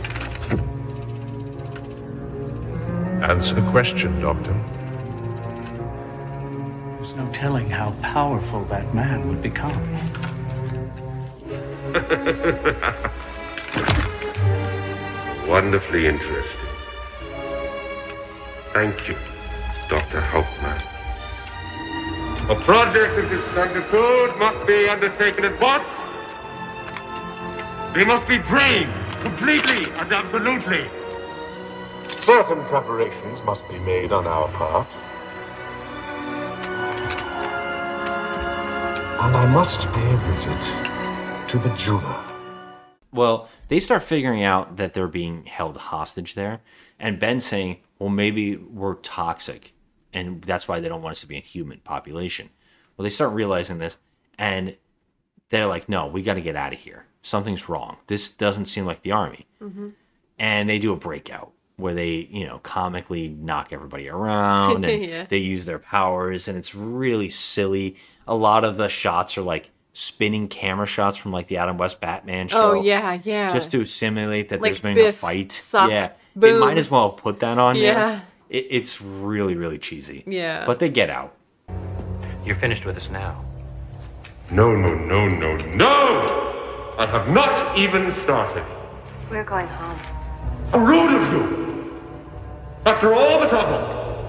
Answer 3.22 3.54
the 3.56 3.70
question, 3.72 4.20
Doctor. 4.20 4.52
there's 6.96 7.14
no 7.14 7.28
telling 7.32 7.68
how 7.68 7.90
powerful 8.02 8.62
that 8.66 8.94
man 8.94 9.26
would 9.26 9.42
become. 9.42 9.72
Wonderfully 15.48 16.06
interesting. 16.06 16.60
Thank 18.72 19.08
you, 19.08 19.16
Dr. 19.88 20.20
Hauptmann. 20.20 20.95
A 22.48 22.54
project 22.54 23.18
of 23.18 23.28
this 23.28 23.44
magnitude 23.56 24.38
must 24.38 24.64
be 24.68 24.88
undertaken 24.88 25.44
at 25.44 25.60
once. 25.60 25.84
They 27.92 28.04
must 28.04 28.28
be 28.28 28.38
drained 28.38 28.94
completely 29.22 29.90
and 29.94 30.12
absolutely. 30.12 30.88
Certain 32.20 32.62
preparations 32.66 33.42
must 33.44 33.66
be 33.66 33.80
made 33.80 34.12
on 34.12 34.28
our 34.28 34.46
part. 34.52 34.86
And 39.20 39.36
I 39.36 39.46
must 39.46 39.80
pay 39.88 40.12
a 40.12 40.16
visit 40.32 41.48
to 41.48 41.58
the 41.58 41.74
jeweler. 41.74 42.24
Well, 43.12 43.48
they 43.66 43.80
start 43.80 44.04
figuring 44.04 44.44
out 44.44 44.76
that 44.76 44.94
they're 44.94 45.08
being 45.08 45.46
held 45.46 45.78
hostage 45.78 46.34
there, 46.34 46.60
and 47.00 47.18
Ben's 47.18 47.44
saying, 47.44 47.78
"Well, 47.98 48.10
maybe 48.10 48.56
we're 48.56 48.94
toxic, 48.94 49.72
and 50.16 50.42
that's 50.42 50.66
why 50.66 50.80
they 50.80 50.88
don't 50.88 51.02
want 51.02 51.12
us 51.12 51.20
to 51.20 51.26
be 51.28 51.36
a 51.36 51.40
human 51.40 51.78
population." 51.80 52.50
Well, 52.96 53.04
they 53.04 53.10
start 53.10 53.32
realizing 53.32 53.78
this, 53.78 53.98
and 54.38 54.76
they're 55.50 55.66
like, 55.66 55.88
"No, 55.88 56.06
we 56.06 56.22
got 56.22 56.34
to 56.34 56.40
get 56.40 56.56
out 56.56 56.72
of 56.72 56.78
here. 56.80 57.04
Something's 57.22 57.68
wrong. 57.68 57.96
This 58.06 58.30
doesn't 58.30 58.66
seem 58.66 58.84
like 58.86 59.02
the 59.02 59.12
army." 59.12 59.46
Mm-hmm. 59.62 59.88
and 60.38 60.68
they 60.68 60.78
do 60.78 60.92
a 60.92 60.96
breakout 60.96 61.52
where 61.78 61.94
they 61.94 62.28
you 62.30 62.44
know 62.46 62.58
comically 62.58 63.28
knock 63.28 63.68
everybody 63.72 64.08
around 64.08 64.84
and 64.84 65.02
Yeah. 65.08 65.24
they 65.28 65.38
use 65.38 65.64
their 65.66 65.78
powers 65.78 66.46
and 66.48 66.56
it's 66.58 66.74
really 66.74 67.30
silly 67.30 67.96
a 68.26 68.34
lot 68.34 68.64
of 68.64 68.76
the 68.76 68.88
shots 68.88 69.36
are 69.38 69.42
like 69.42 69.70
spinning 69.94 70.46
camera 70.48 70.86
shots 70.86 71.16
from 71.16 71.32
like 71.32 71.46
the 71.48 71.56
adam 71.56 71.78
west 71.78 72.00
batman 72.00 72.48
show 72.48 72.72
Oh 72.72 72.74
yeah, 72.82 73.18
yeah. 73.24 73.50
just 73.52 73.70
to 73.72 73.84
simulate 73.86 74.50
that 74.50 74.60
Like 74.60 74.72
there's 74.72 74.80
been 74.80 74.98
a 74.98 75.12
fight 75.12 75.52
suck, 75.52 75.90
yeah 75.90 76.10
they 76.34 76.52
might 76.58 76.76
as 76.78 76.90
well 76.90 77.08
have 77.10 77.18
put 77.18 77.40
that 77.40 77.56
on 77.58 77.76
Yeah. 77.76 77.94
there 77.94 78.22
it, 78.50 78.66
it's 78.70 79.00
really 79.02 79.54
really 79.54 79.78
cheesy 79.78 80.24
Yeah. 80.26 80.64
but 80.66 80.78
they 80.78 80.88
get 80.88 81.10
out 81.10 81.34
You're 82.44 82.56
finished 82.56 82.84
with 82.84 82.96
us 82.96 83.08
now. 83.10 83.44
No, 84.52 84.76
no, 84.76 84.94
no, 84.94 85.26
no, 85.28 85.56
no! 85.56 86.94
I 86.98 87.06
have 87.10 87.28
not 87.28 87.76
even 87.76 88.12
started. 88.22 88.64
We're 89.28 89.42
going 89.42 89.66
home. 89.66 89.98
A 90.72 90.78
rude 90.78 91.12
of 91.20 91.32
you! 91.32 92.00
After 92.84 93.12
all 93.12 93.40
the 93.40 93.48
trouble, 93.48 93.82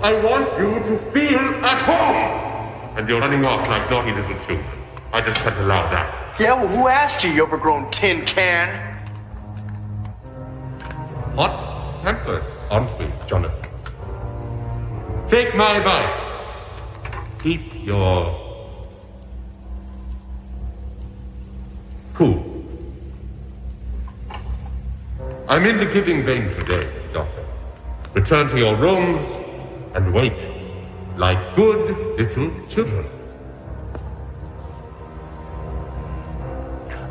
I 0.03 0.13
want 0.13 0.47
you 0.59 0.73
to 0.89 1.11
feel 1.11 1.39
at 1.63 1.79
home! 1.83 2.97
And 2.97 3.07
you're 3.07 3.19
running 3.19 3.45
off 3.45 3.67
like 3.67 3.87
naughty 3.91 4.11
little 4.11 4.39
children. 4.47 4.65
I 5.13 5.21
just 5.21 5.37
can't 5.41 5.55
allow 5.59 5.83
that. 5.91 6.39
Yeah, 6.39 6.53
well, 6.55 6.67
who 6.67 6.87
asked 6.87 7.23
you, 7.23 7.29
you 7.31 7.43
overgrown 7.43 7.91
tin 7.91 8.25
can? 8.25 8.67
Hot 11.35 12.03
tempers, 12.03 12.43
aren't 12.71 12.97
we, 12.99 13.05
Jonathan? 13.27 13.66
Take 15.29 15.55
my 15.55 15.75
advice. 15.75 17.43
Keep 17.43 17.85
your 17.85 18.47
cool. 22.13 22.63
I'm 25.49 25.65
in 25.65 25.79
the 25.79 25.85
giving 25.85 26.25
vein 26.25 26.49
today, 26.59 26.89
Doctor. 27.11 27.45
Return 28.13 28.47
to 28.51 28.57
your 28.57 28.77
rooms 28.77 29.27
and 29.95 30.13
wait 30.13 30.33
like 31.17 31.55
good 31.57 32.17
little 32.17 32.49
children. 32.69 33.09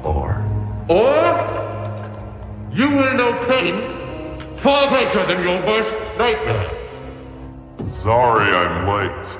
Or? 0.02 0.42
Or 0.88 1.46
you 2.72 2.88
will 2.88 3.14
know 3.14 3.46
pain 3.46 3.76
far 4.58 4.88
greater 4.88 5.26
than 5.26 5.42
your 5.42 5.60
worst 5.66 6.16
nightmare. 6.16 6.75
Sorry 8.06 8.54
I'm 8.54 8.86
late. 8.86 9.38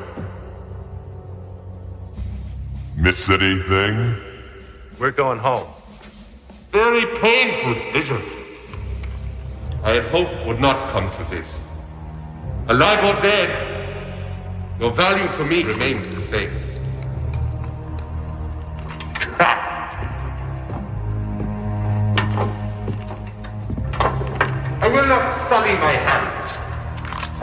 Miss 2.97 3.29
anything? 3.29 4.21
We're 4.99 5.12
going 5.12 5.39
home. 5.39 5.69
Very 6.73 7.07
painful 7.21 7.75
decision. 7.75 8.21
I 9.85 9.93
had 9.93 10.07
hoped 10.07 10.49
would 10.49 10.59
not 10.59 10.93
come 10.93 11.12
to 11.12 11.37
this. 11.37 11.47
Alive 12.67 13.05
or 13.05 13.23
dead, 13.23 14.81
your 14.81 14.93
value 14.97 15.31
for 15.37 15.45
me 15.45 15.62
remains 15.62 16.05
the 16.09 16.29
same. 16.29 16.66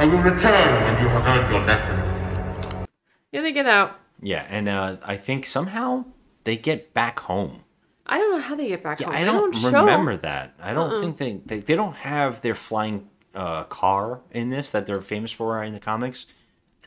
I 0.04 0.06
will 0.06 0.18
return 0.20 0.84
when 0.84 1.02
you 1.02 1.08
have 1.08 1.26
earned 1.26 1.50
your 1.50 1.64
lesson. 1.66 2.86
Yeah, 3.32 3.42
they 3.42 3.54
get 3.54 3.66
out. 3.68 4.02
yeah 4.22 4.46
and 4.50 4.68
uh, 4.68 4.98
i 5.06 5.16
think 5.16 5.46
somehow 5.46 6.04
they 6.44 6.58
get 6.58 6.94
back 6.94 7.20
home 7.22 7.64
I 8.06 8.18
don't 8.18 8.32
know 8.34 8.42
how 8.42 8.56
they 8.56 8.68
get 8.68 8.84
back 8.84 9.00
Yeah, 9.00 9.06
home. 9.08 9.16
I 9.16 9.20
They 9.20 9.26
don't, 9.26 9.56
show. 9.56 9.72
remember 9.72 10.18
that. 10.18 10.56
I 10.62 10.74
don't 10.74 10.92
Uh-uh. 10.92 11.00
think 11.00 11.18
they, 11.20 11.32
they 11.46 11.60
they 11.62 11.76
don't 11.78 11.96
have 11.96 12.42
their 12.42 12.54
flying 12.54 13.10
uh, 13.34 13.64
car 13.64 14.20
in 14.32 14.50
this 14.50 14.72
that 14.72 14.86
they're 14.86 15.00
famous 15.00 15.32
for 15.32 15.64
in 15.64 15.72
the 15.74 15.80
comics. 15.80 16.26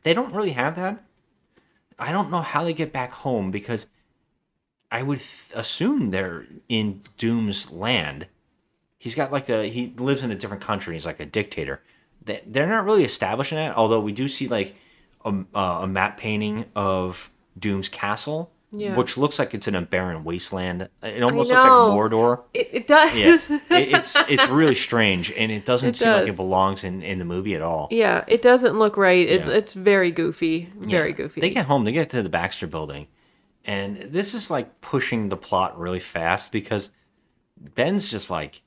They 0.02 0.12
don't 0.12 0.34
really 0.34 0.50
have 0.52 0.76
that. 0.76 1.02
I 1.98 2.12
don't 2.12 2.30
know 2.30 2.42
how 2.42 2.64
they 2.64 2.74
get 2.74 2.92
back 2.92 3.12
home 3.24 3.50
because 3.50 3.86
I 4.92 5.00
would 5.02 5.20
th- 5.20 5.52
assume 5.54 6.10
they're 6.10 6.44
in 6.68 7.00
Doom's 7.16 7.70
land. 7.70 8.26
He's 8.98 9.14
got 9.14 9.32
like 9.32 9.46
the 9.46 9.64
he 9.68 9.94
lives 9.96 10.22
in 10.22 10.30
a 10.30 10.34
different 10.34 10.62
country. 10.62 10.92
He's 10.96 11.06
like 11.06 11.18
a 11.18 11.24
dictator. 11.26 11.80
They, 12.26 12.42
they're 12.46 12.66
not 12.66 12.84
really 12.84 13.04
establishing 13.04 13.56
that. 13.56 13.76
Although 13.76 14.00
we 14.00 14.12
do 14.12 14.28
see 14.28 14.46
like 14.48 14.74
a, 15.24 15.30
uh, 15.54 15.78
a 15.82 15.86
map 15.86 16.18
painting 16.18 16.66
of 16.76 17.30
Doom's 17.58 17.88
castle 17.88 18.52
Yeah. 18.70 18.94
which 18.96 19.16
looks 19.16 19.38
like 19.38 19.54
it's 19.54 19.66
in 19.66 19.74
a 19.74 19.80
barren 19.82 20.22
wasteland. 20.24 20.88
It 21.02 21.22
almost 21.22 21.50
looks 21.50 21.64
like. 21.64 21.70
Mordor. 21.70 22.42
It, 22.52 22.68
it 22.72 22.86
does. 22.86 23.14
Yeah, 23.14 23.38
it, 23.48 23.62
it's 23.94 24.16
it's 24.28 24.48
really 24.48 24.74
strange, 24.88 25.30
and 25.32 25.50
it 25.50 25.64
doesn't 25.64 25.88
It 25.90 25.96
seem 25.96 26.08
like 26.12 26.28
it 26.28 26.36
belongs 26.36 26.84
in, 26.84 27.00
in 27.02 27.18
the 27.18 27.24
movie 27.24 27.54
at 27.54 27.62
all. 27.62 27.88
Yeah, 27.90 28.24
it 28.28 28.42
doesn't 28.42 28.76
look 28.76 28.96
right. 28.98 29.26
It, 29.26 29.40
Yeah. 29.46 29.52
It's 29.52 29.72
very 29.72 30.10
goofy. 30.12 30.68
Very 30.76 31.10
Yeah. 31.10 31.16
goofy. 31.16 31.40
They 31.40 31.50
get 31.50 31.66
home, 31.66 31.84
they 31.84 31.92
get 31.92 32.10
to 32.10 32.22
the 32.22 32.28
Baxter 32.28 32.66
building, 32.66 33.06
and 33.64 33.96
this 34.12 34.34
is 34.34 34.50
like 34.50 34.80
pushing 34.80 35.28
the 35.30 35.36
plot 35.38 35.78
really 35.78 36.00
fast 36.00 36.52
because 36.52 36.90
Ben's 37.56 38.10
just 38.10 38.30
like, 38.30 38.62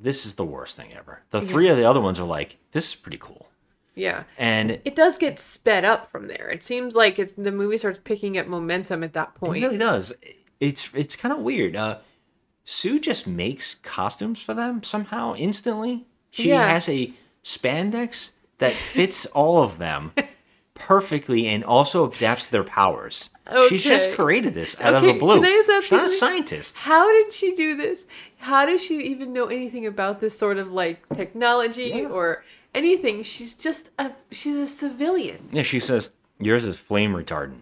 this 0.00 0.26
is 0.26 0.34
the 0.34 0.44
worst 0.44 0.76
thing 0.76 0.92
ever. 0.94 1.22
The 1.30 1.40
three 1.40 1.68
of 1.68 1.76
the 1.76 1.84
other 1.84 2.00
ones 2.00 2.20
are 2.20 2.26
like, 2.26 2.58
this 2.78 2.88
is 2.90 2.94
pretty 2.94 3.18
cool. 3.18 3.46
yeah. 3.94 4.24
And 4.38 4.80
It 4.84 4.94
does 4.96 5.18
get 5.18 5.38
sped 5.40 5.84
up 5.84 6.10
from 6.10 6.28
there. 6.28 6.48
It 6.48 6.62
seems 6.62 6.94
like 6.94 7.18
it, 7.18 7.42
the 7.42 7.52
movie 7.52 7.78
starts 7.78 7.98
picking 8.02 8.38
up 8.38 8.46
momentum 8.46 9.02
at 9.02 9.12
that 9.14 9.34
point. 9.34 9.62
It 9.62 9.66
really 9.66 9.78
does. 9.78 10.12
It's 10.60 10.88
it's 10.94 11.16
kind 11.16 11.32
of 11.32 11.40
weird. 11.40 11.76
Uh, 11.76 11.98
Sue 12.64 12.98
just 13.00 13.26
makes 13.26 13.76
costumes 13.76 14.40
for 14.42 14.54
them 14.54 14.82
somehow 14.82 15.34
instantly. 15.34 16.06
She 16.30 16.48
Yeah. 16.50 16.68
has 16.68 16.88
a 16.88 17.12
spandex 17.44 18.32
that 18.58 18.72
fits 18.74 19.24
all 19.26 19.62
of 19.62 19.78
them 19.78 20.12
perfectly 20.74 21.46
and 21.46 21.64
also 21.64 22.10
adapts 22.10 22.46
their 22.46 22.64
powers. 22.64 23.30
She's 23.68 23.82
just 23.84 24.12
created 24.12 24.52
this 24.54 24.78
out 24.80 24.94
of 24.94 25.02
the 25.02 25.14
blue. 25.14 25.36
can 25.36 25.44
I 25.46 25.52
just 25.52 25.70
ask 25.70 25.82
She's 25.84 25.92
not 25.92 26.06
a 26.06 26.10
scientist. 26.10 26.76
How 26.76 27.10
did 27.10 27.32
she 27.32 27.54
do 27.54 27.76
this? 27.76 28.04
How 28.38 28.66
does 28.66 28.82
she 28.82 28.98
even 29.04 29.32
know 29.32 29.46
anything 29.46 29.86
about 29.86 30.20
this 30.20 30.38
sort 30.38 30.58
of 30.58 30.70
like 30.70 31.08
technology 31.14 32.04
or 32.04 32.44
anything? 32.74 33.22
She's 33.22 33.54
just 33.54 33.90
a 33.98 34.12
she's 34.30 34.56
a 34.56 34.66
civilian. 34.66 35.48
Yeah, 35.52 35.62
she 35.62 35.80
says 35.80 36.10
yours 36.38 36.64
is 36.64 36.76
flame 36.76 37.12
retardant. 37.14 37.60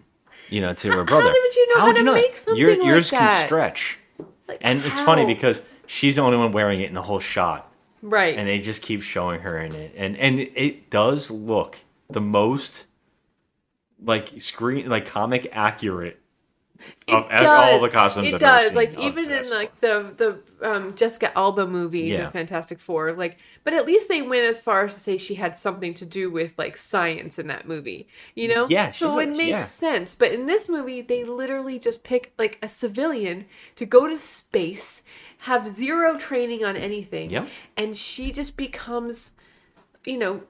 You 0.49 0.61
know, 0.61 0.73
to 0.73 0.91
her 0.91 1.03
brother. 1.03 1.27
How 1.27 1.33
did 1.33 1.55
you 1.55 1.67
know 1.75 1.79
how 1.81 1.85
How'd 1.87 1.95
to 1.97 2.03
make 2.03 2.37
something 2.37 2.55
Your, 2.55 2.69
like 2.77 2.83
yours 2.85 3.09
that? 3.09 3.19
can 3.19 3.45
stretch. 3.47 3.99
and 4.61 4.83
it's 4.85 5.01
funny 5.01 5.25
because 5.25 5.61
she's 5.87 6.15
the 6.15 6.21
only 6.21 6.37
one 6.37 6.53
wearing 6.53 6.79
it 6.79 6.87
in 6.87 6.93
the 6.93 7.01
whole 7.01 7.19
shot. 7.19 7.69
Right. 8.01 8.37
and 8.37 8.47
they 8.47 8.59
just 8.59 8.81
keep 8.83 9.01
showing 9.01 9.41
her 9.41 9.57
in 9.57 9.73
it 9.73 9.91
and 9.97 10.15
and 10.17 10.39
it 10.39 10.89
does 10.91 11.31
look 11.31 11.79
the 12.09 12.21
most 12.21 12.85
like 14.05 14.39
screen 14.39 14.87
like 14.87 15.05
comic 15.07 15.49
accurate 15.51 16.21
of 17.07 17.25
It 17.31 17.45
all 17.45 17.79
the 17.79 17.89
costumes 17.89 18.27
It 18.29 18.33
I've 18.35 18.39
does. 18.39 18.65
seen 18.67 18.75
like 18.75 18.97
even 18.99 19.31
in 19.31 19.49
like 19.49 19.79
the 19.81 20.13
the 20.17 20.39
um, 20.67 20.95
Jessica 20.95 21.35
Alba 21.37 21.67
movie, 21.67 22.01
Yeah. 22.01 22.25
the 22.25 22.31
Fantastic 22.31 22.79
Four. 22.79 23.13
Like, 23.13 23.37
but 23.63 23.73
at 23.73 23.85
least 23.85 24.09
they 24.09 24.21
went 24.21 24.43
as 24.43 24.59
far 24.59 24.85
as 24.85 24.93
to 24.95 24.99
say 24.99 25.17
she 25.17 25.35
had 25.35 25.57
something 25.57 25.93
to 25.95 26.05
do 26.05 26.29
with 26.31 26.53
like 26.57 26.77
science 26.77 27.37
in 27.37 27.47
that 27.47 27.67
movie. 27.67 28.07
You 28.35 28.47
know? 28.47 28.67
Yeah, 28.67 28.91
So 28.91 29.19
it 29.19 29.29
makes 29.29 29.49
yeah. 29.49 29.63
sense. 29.65 30.15
But 30.15 30.31
in 30.31 30.45
this 30.47 30.67
movie, 30.67 31.01
they 31.01 31.23
literally 31.23 31.77
just 31.79 32.03
pick 32.03 32.33
like 32.39 32.57
a 32.61 32.67
civilian 32.67 33.45
to 33.75 33.85
go 33.85 34.07
to 34.07 34.17
space, 34.17 35.03
have 35.39 35.67
zero 35.67 36.17
training 36.17 36.65
on 36.65 36.75
anything, 36.75 37.29
Yep. 37.29 37.47
and 37.75 37.95
she 37.95 38.31
just 38.31 38.57
becomes, 38.57 39.33
you 40.05 40.17
know, 40.17 40.41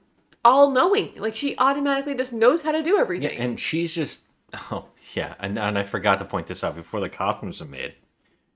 all 0.44 0.70
knowing. 0.70 1.12
Like 1.16 1.34
she 1.36 1.54
automatically 1.58 2.14
just 2.14 2.32
knows 2.32 2.62
how 2.62 2.72
to 2.72 2.82
do 2.82 2.96
everything. 2.96 3.22
yeah, 3.24 3.28
everything. 3.30 3.50
and 3.50 3.60
she's 3.60 3.94
just 3.94 4.22
oh 4.70 4.86
yeah 5.14 5.34
and, 5.38 5.58
and 5.58 5.78
i 5.78 5.82
forgot 5.82 6.18
to 6.18 6.24
point 6.24 6.46
this 6.46 6.64
out 6.64 6.74
before 6.74 7.00
the 7.00 7.08
costumes 7.08 7.60
are 7.60 7.66
made 7.66 7.94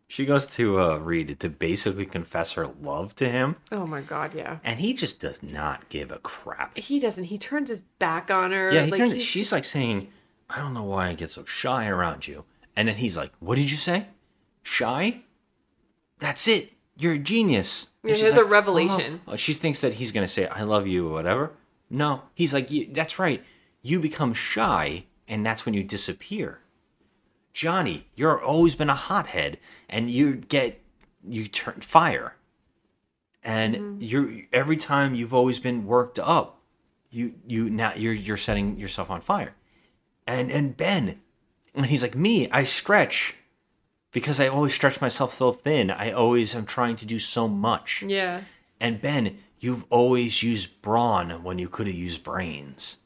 she 0.09 0.25
goes 0.27 0.47
to 0.47 0.79
uh 0.81 0.97
reed 0.97 1.39
to 1.41 1.49
basically 1.49 2.05
confess 2.07 2.53
her 2.53 2.67
love 2.81 3.15
to 3.17 3.29
him 3.29 3.57
oh 3.71 3.87
my 3.87 4.01
god, 4.03 4.35
yeah. 4.35 4.59
and 4.65 4.79
he 4.81 4.93
just 4.95 5.21
does 5.21 5.43
not 5.43 5.89
give 5.89 6.11
a 6.11 6.19
crap 6.19 6.77
He 6.77 6.99
doesn't. 6.99 7.25
He 7.25 7.39
turns 7.39 7.69
his 7.71 7.81
back 7.99 8.31
on 8.31 8.53
her. 8.53 8.73
Yeah, 8.73 8.85
he 8.85 8.91
like, 8.91 8.99
turns, 9.01 9.13
he's 9.15 9.23
she's 9.23 9.43
just- 9.45 9.53
like 9.53 9.65
saying, 9.65 10.09
I 10.51 10.59
don't 10.59 10.75
know 10.75 10.83
why 10.83 11.09
I 11.09 11.15
get 11.15 11.31
so 11.31 11.45
shy 11.47 11.87
around 11.89 12.27
you. 12.27 12.45
And 12.77 12.89
then 12.89 12.97
he's 12.97 13.17
like, 13.17 13.33
What 13.41 13.57
did 13.57 13.71
you 13.71 13.77
say? 13.79 14.07
Shy? 14.63 15.23
That's 16.19 16.47
it. 16.47 16.73
You're 16.97 17.15
a 17.15 17.19
genius. 17.19 17.89
And 18.03 18.11
Yeah, 18.11 18.17
she's 18.17 18.25
has 18.29 18.37
a 18.37 18.41
"Oh." 18.43 18.47
revelation. 18.49 19.21
Oh, 19.27 19.37
She 19.37 19.55
thinks 19.55 19.81
that 19.81 19.95
he's 19.95 20.13
going 20.13 20.27
to 20.27 20.33
say, 20.33 20.47
I 20.47 20.63
love 20.63 20.87
you 20.87 21.09
or 21.09 21.13
whatever. 21.13 21.53
No, 21.91 22.23
he's 22.35 22.53
like, 22.55 22.71
"You- 22.71 22.89
That's 22.93 23.19
right. 23.19 23.43
You 23.83 23.99
become 23.99 24.35
shy, 24.35 25.05
and 25.33 25.45
that's 25.47 25.65
when 25.65 25.75
you 25.75 25.83
disappear. 25.83 26.61
Johnny, 27.53 28.09
you're 28.15 28.41
always 28.43 28.75
been 28.75 28.89
a 28.91 28.95
hothead, 28.95 29.59
and 29.89 30.11
you 30.11 30.35
get, 30.37 30.81
you 31.27 31.47
turn 31.49 31.81
fire. 31.81 32.37
And 33.45 33.75
Mm-hmm. 33.75 33.97
you're 34.01 34.31
every 34.53 34.77
time 34.77 35.15
you've 35.15 35.35
always 35.35 35.59
been 35.59 35.85
worked 35.87 36.19
up 36.21 36.61
you 37.11 37.35
you 37.47 37.69
now 37.69 37.93
you're 37.97 38.13
you're 38.15 38.37
setting 38.39 38.79
yourself 38.79 39.11
on 39.11 39.21
fire 39.21 39.55
and 40.27 40.51
and 40.51 40.77
ben 40.77 41.21
and 41.75 41.87
he's 41.87 42.03
like 42.03 42.15
me 42.15 42.49
i 42.53 42.63
stretch 42.65 43.35
because 44.13 44.41
i 44.41 44.47
always 44.49 44.73
stretch 44.73 45.01
myself 45.01 45.35
so 45.35 45.53
thin 45.53 45.91
i 45.91 46.11
always 46.11 46.55
am 46.55 46.65
trying 46.65 46.97
to 46.97 47.05
do 47.05 47.19
so 47.19 47.47
much 47.49 48.03
Yeah. 48.07 48.43
and 48.81 49.01
ben 49.03 49.37
you've 49.61 49.85
always 49.91 50.43
used 50.43 50.81
brawn 50.81 51.43
when 51.43 51.59
you 51.59 51.69
could 51.69 51.87
have 51.89 51.97
used 51.97 52.23
brains 52.23 52.99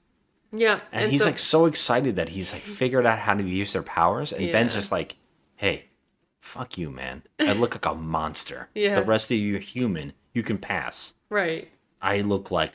Yeah. 0.58 0.80
and, 0.92 1.10
he's 1.10 1.20
so- 1.20 1.26
like 1.26 1.38
so 1.38 1.66
excited 1.66 2.16
that 2.16 2.30
he's 2.30 2.52
like 2.52 2.62
figured 2.62 3.06
out 3.06 3.18
how 3.20 3.34
to 3.34 3.42
use 3.44 3.72
their 3.72 3.82
powers 3.82 4.32
and 4.32 4.50
ben's 4.52 4.74
just 4.74 4.90
like 4.92 5.16
hey 5.56 5.84
fuck 6.40 6.78
you 6.78 6.90
man 6.90 7.22
i 7.40 7.52
look 7.52 7.74
like 7.74 7.86
a 7.86 7.94
monster 7.94 8.68
Yeah. 8.74 8.94
the 8.94 9.02
rest 9.02 9.30
of 9.30 9.36
you 9.38 9.56
are 9.56 9.60
human 9.60 10.12
you 10.32 10.42
can 10.42 10.58
pass 10.58 11.14
right. 11.30 11.68
I 12.02 12.20
look 12.20 12.50
like 12.50 12.72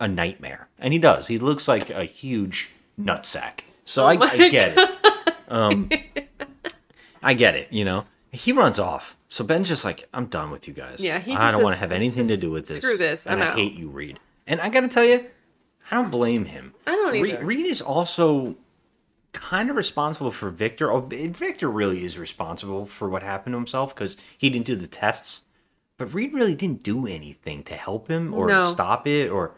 a 0.00 0.08
nightmare. 0.08 0.68
And 0.78 0.92
he 0.92 0.98
does. 0.98 1.28
He 1.28 1.38
looks 1.38 1.68
like 1.68 1.90
a 1.90 2.04
huge 2.04 2.70
nutsack. 2.98 3.60
So 3.84 4.02
Oh 4.04 4.06
I, 4.06 4.12
I 4.14 4.48
get 4.48 4.74
it. 4.76 5.34
Um, 5.46 5.90
I 7.22 7.34
get 7.34 7.54
it, 7.54 7.68
you 7.70 7.84
know? 7.84 8.06
He 8.32 8.50
runs 8.52 8.78
off. 8.78 9.16
So 9.28 9.44
Ben's 9.44 9.68
just 9.68 9.84
like, 9.84 10.08
I'm 10.14 10.26
done 10.26 10.50
with 10.50 10.66
you 10.66 10.72
guys. 10.74 11.00
Yeah, 11.00 11.18
he 11.18 11.34
I 11.34 11.50
don't 11.52 11.62
want 11.62 11.74
to 11.74 11.80
have 11.80 11.92
anything 11.92 12.26
to 12.28 12.36
do 12.38 12.50
with 12.50 12.66
this. 12.66 12.78
screw 12.78 12.96
this, 12.96 13.26
And 13.26 13.42
I'm 13.42 13.48
I 13.48 13.50
out." 13.52 13.58
hate 13.58 13.74
you, 13.74 13.88
Reed. 13.90 14.18
And 14.46 14.60
I 14.60 14.70
got 14.70 14.80
to 14.80 14.88
tell 14.88 15.04
you, 15.04 15.26
I 15.92 15.96
don't 15.96 16.10
blame 16.10 16.46
him. 16.46 16.74
I 16.86 16.92
don't 16.96 17.12
Reed, 17.20 17.34
either. 17.34 17.44
Reed 17.44 17.66
is 17.66 17.80
also 17.82 18.56
kind 19.32 19.70
of 19.70 19.76
responsible 19.76 20.30
for 20.30 20.50
Victor. 20.50 20.90
Oh, 20.90 21.00
Victor 21.00 21.70
really 21.70 22.04
is 22.04 22.18
responsible 22.18 22.86
for 22.86 23.08
what 23.08 23.22
happened 23.22 23.52
to 23.52 23.58
himself 23.58 23.94
because 23.94 24.16
he 24.36 24.50
didn't 24.50 24.66
do 24.66 24.74
the 24.74 24.86
tests. 24.86 25.42
But 25.98 26.12
Reed 26.14 26.32
really 26.32 26.54
didn't 26.54 26.82
do 26.82 27.06
anything 27.06 27.62
to 27.64 27.74
help 27.74 28.08
him 28.08 28.34
or 28.34 28.48
No. 28.48 28.72
stop 28.72 29.06
it 29.06 29.30
or 29.30 29.54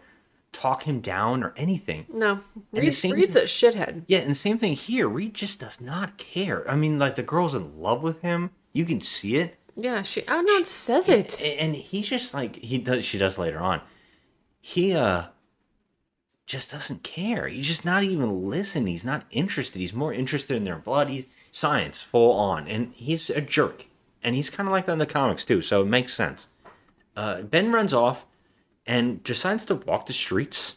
talk 0.52 0.82
him 0.84 1.00
down 1.00 1.42
or 1.42 1.54
anything. 1.56 2.06
No. 2.12 2.32
And 2.32 2.42
the 2.72 2.80
Reed's, 2.80 3.36
a 3.36 3.42
shithead. 3.42 4.02
Yeah, 4.06 4.18
and 4.18 4.30
the 4.30 4.34
same 4.36 4.58
thing 4.58 4.72
here. 4.74 5.08
Reed 5.08 5.34
just 5.34 5.60
does 5.60 5.80
not 5.80 6.18
care. 6.18 6.68
I 6.70 6.76
mean, 6.76 6.98
like 6.98 7.14
the 7.14 7.22
girl's 7.22 7.54
in 7.54 7.80
love 7.80 8.02
with 8.02 8.20
him. 8.22 8.50
You 8.72 8.84
can 8.84 9.00
see 9.00 9.36
it. 9.36 9.56
Yeah, 9.76 10.02
she 10.02 10.22
I 10.28 10.32
don't 10.34 10.46
know, 10.46 10.62
says 10.64 11.08
it. 11.08 11.40
A- 11.40 11.60
And 11.60 11.74
he's 11.74 12.08
just 12.08 12.34
like 12.34 12.56
he 12.56 12.78
does 12.78 13.04
she 13.04 13.18
does 13.18 13.38
later 13.38 13.58
on. 13.58 13.80
He 14.60 14.94
uh 14.94 15.24
just 16.46 16.70
doesn't 16.70 17.02
care. 17.02 17.48
He's 17.48 17.66
just 17.66 17.84
not 17.84 18.02
even 18.02 18.48
listening. 18.48 18.88
He's 18.88 19.04
not 19.04 19.24
interested. 19.30 19.78
He's 19.78 19.94
more 19.94 20.12
interested 20.12 20.56
in 20.56 20.64
their 20.64 20.76
blood. 20.76 21.08
He's 21.08 21.26
science 21.52 22.02
full 22.02 22.32
on. 22.32 22.68
And 22.68 22.92
he's 22.94 23.30
a 23.30 23.40
jerk. 23.40 23.86
And 24.22 24.34
he's 24.34 24.50
kind 24.50 24.68
of 24.68 24.72
like 24.72 24.86
that 24.86 24.92
in 24.92 24.98
the 24.98 25.06
comics 25.06 25.44
too, 25.44 25.62
so 25.62 25.82
it 25.82 25.86
makes 25.86 26.14
sense. 26.14 26.48
Uh, 27.16 27.42
ben 27.42 27.72
runs 27.72 27.92
off 27.92 28.26
and 28.86 29.22
decides 29.22 29.64
to 29.66 29.74
walk 29.76 30.06
the 30.06 30.12
streets. 30.12 30.76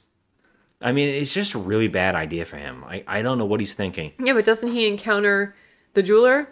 I 0.82 0.92
mean, 0.92 1.10
it's 1.10 1.34
just 1.34 1.54
a 1.54 1.58
really 1.60 1.88
bad 1.88 2.14
idea 2.14 2.46
for 2.46 2.58
him. 2.58 2.84
I, 2.84 3.04
I 3.08 3.22
don't 3.22 3.38
know 3.38 3.46
what 3.46 3.60
he's 3.60 3.74
thinking. 3.74 4.14
Yeah, 4.20 4.34
but 4.34 4.46
doesn't 4.46 4.72
he 4.72 4.88
encounter 4.88 5.56
the 5.94 6.04
jeweler? 6.04 6.50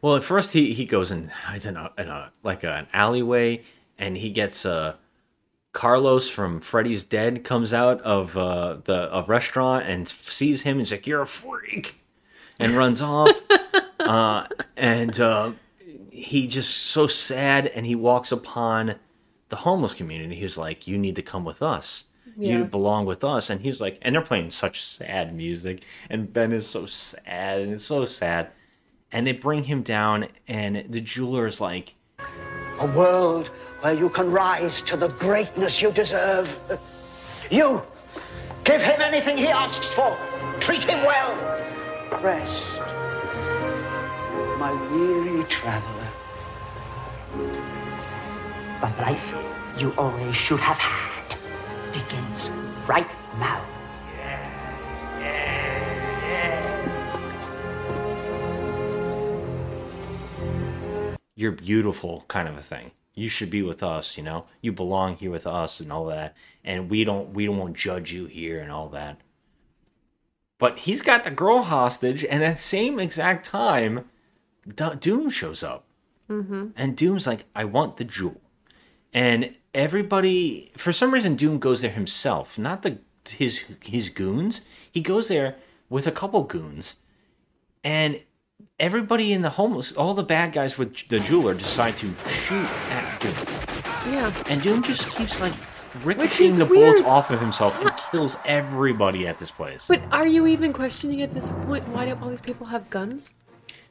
Well, 0.00 0.16
at 0.16 0.24
first 0.24 0.52
he, 0.52 0.72
he 0.74 0.84
goes 0.84 1.10
and 1.10 1.30
hides 1.30 1.66
in 1.66 1.76
a, 1.76 1.90
in 1.98 2.08
a 2.08 2.30
like 2.42 2.62
an 2.62 2.86
alleyway, 2.92 3.62
and 3.98 4.16
he 4.16 4.30
gets 4.30 4.64
uh, 4.64 4.94
Carlos 5.74 6.30
from 6.30 6.60
Freddy's 6.60 7.02
Dead 7.02 7.44
comes 7.44 7.74
out 7.74 8.00
of 8.00 8.38
uh, 8.38 8.78
the 8.84 9.14
a 9.14 9.22
restaurant 9.24 9.84
and 9.86 10.08
sees 10.08 10.62
him. 10.62 10.78
and 10.78 10.80
He's 10.80 10.92
like, 10.92 11.06
"You're 11.06 11.20
a 11.20 11.26
freak," 11.26 11.96
and 12.58 12.72
runs 12.72 13.02
off. 13.02 13.30
uh, 14.00 14.46
and 14.76 15.20
uh, 15.20 15.52
he 16.10 16.46
just 16.46 16.74
so 16.86 17.06
sad, 17.06 17.66
and 17.66 17.84
he 17.84 17.94
walks 17.94 18.32
upon 18.32 18.94
the 19.50 19.56
homeless 19.56 19.92
community. 19.92 20.36
He's 20.36 20.56
like, 20.56 20.86
"You 20.86 20.96
need 20.96 21.16
to 21.16 21.22
come 21.22 21.44
with 21.44 21.60
us." 21.60 22.04
Yeah. 22.36 22.58
You 22.58 22.64
belong 22.64 23.04
with 23.04 23.22
us, 23.22 23.50
and 23.50 23.60
he's 23.60 23.80
like, 23.80 23.98
and 24.02 24.14
they're 24.14 24.22
playing 24.22 24.50
such 24.50 24.82
sad 24.82 25.36
music, 25.36 25.84
and 26.08 26.32
Ben 26.32 26.52
is 26.52 26.66
so 26.66 26.86
sad, 26.86 27.60
and 27.60 27.74
it's 27.74 27.84
so 27.84 28.06
sad 28.06 28.50
and 29.14 29.24
they 29.26 29.32
bring 29.32 29.64
him 29.64 29.82
down 29.82 30.26
and 30.48 30.84
the 30.88 31.00
jeweler 31.00 31.46
is 31.46 31.60
like 31.60 31.94
A 32.80 32.86
world 32.86 33.50
where 33.84 33.92
you 33.92 34.08
can 34.08 34.32
rise 34.32 34.80
to 34.80 34.96
the 34.96 35.08
greatness 35.08 35.82
you 35.82 35.92
deserve. 35.92 36.48
You, 37.50 37.82
give 38.64 38.80
him 38.80 39.02
anything 39.02 39.36
he 39.36 39.48
asks 39.48 39.88
for. 39.88 40.16
Treat 40.58 40.84
him 40.84 41.04
well. 41.04 41.34
Rest, 42.22 42.64
my 44.58 44.72
weary 44.90 45.44
traveler. 45.44 46.08
The 48.80 49.02
life 49.02 49.34
you 49.76 49.92
always 49.98 50.34
should 50.34 50.60
have 50.60 50.78
had 50.78 51.36
begins 51.92 52.50
right 52.88 53.10
now. 53.38 53.62
you're 61.36 61.52
beautiful 61.52 62.24
kind 62.28 62.48
of 62.48 62.56
a 62.56 62.62
thing. 62.62 62.92
You 63.14 63.28
should 63.28 63.50
be 63.50 63.62
with 63.62 63.82
us, 63.82 64.16
you 64.16 64.22
know. 64.22 64.46
You 64.60 64.72
belong 64.72 65.16
here 65.16 65.30
with 65.30 65.46
us 65.46 65.80
and 65.80 65.92
all 65.92 66.06
that. 66.06 66.36
And 66.64 66.90
we 66.90 67.04
don't 67.04 67.32
we 67.32 67.46
don't 67.46 67.58
want 67.58 67.76
judge 67.76 68.12
you 68.12 68.26
here 68.26 68.60
and 68.60 68.72
all 68.72 68.88
that. 68.88 69.20
But 70.58 70.80
he's 70.80 71.02
got 71.02 71.24
the 71.24 71.30
girl 71.30 71.62
hostage, 71.62 72.24
and 72.24 72.42
at 72.42 72.56
the 72.56 72.62
same 72.62 72.98
exact 72.98 73.44
time, 73.44 74.08
Do- 74.66 74.94
Doom 74.94 75.30
shows 75.30 75.62
up. 75.62 75.84
Mm-hmm. 76.30 76.68
And 76.76 76.96
Doom's 76.96 77.26
like, 77.26 77.44
I 77.54 77.64
want 77.64 77.96
the 77.96 78.04
jewel. 78.04 78.40
And 79.12 79.56
everybody, 79.74 80.72
for 80.76 80.92
some 80.92 81.12
reason, 81.12 81.36
Doom 81.36 81.58
goes 81.58 81.82
there 81.82 81.90
himself, 81.90 82.58
not 82.58 82.82
the 82.82 82.98
his 83.28 83.64
his 83.82 84.08
goons. 84.08 84.62
He 84.90 85.00
goes 85.00 85.28
there 85.28 85.56
with 85.88 86.06
a 86.06 86.12
couple 86.12 86.42
goons, 86.42 86.96
and 87.82 88.22
everybody 88.84 89.32
in 89.32 89.40
the 89.40 89.48
homeless, 89.50 89.92
all 89.92 90.12
the 90.12 90.22
bad 90.22 90.52
guys 90.52 90.76
with 90.76 91.08
the 91.08 91.18
jeweler, 91.18 91.54
decide 91.54 91.96
to 91.96 92.14
shoot 92.28 92.66
at 92.90 93.18
Doom. 93.18 93.32
Yeah. 94.12 94.44
And 94.46 94.60
Doom 94.62 94.82
just 94.82 95.08
keeps 95.12 95.40
like 95.40 95.54
ricocheting 96.04 96.56
the 96.56 96.66
bullets 96.66 97.00
weird. 97.00 97.06
off 97.06 97.30
of 97.30 97.40
himself 97.40 97.74
and 97.80 97.90
kills 98.10 98.36
everybody 98.44 99.26
at 99.26 99.38
this 99.38 99.50
place. 99.50 99.86
But 99.88 100.02
are 100.12 100.26
you 100.26 100.46
even 100.46 100.74
questioning 100.74 101.22
at 101.22 101.32
this 101.32 101.50
point 101.64 101.88
why 101.88 102.04
do 102.04 102.18
all 102.20 102.28
these 102.28 102.42
people 102.42 102.66
have 102.66 102.90
guns? 102.90 103.32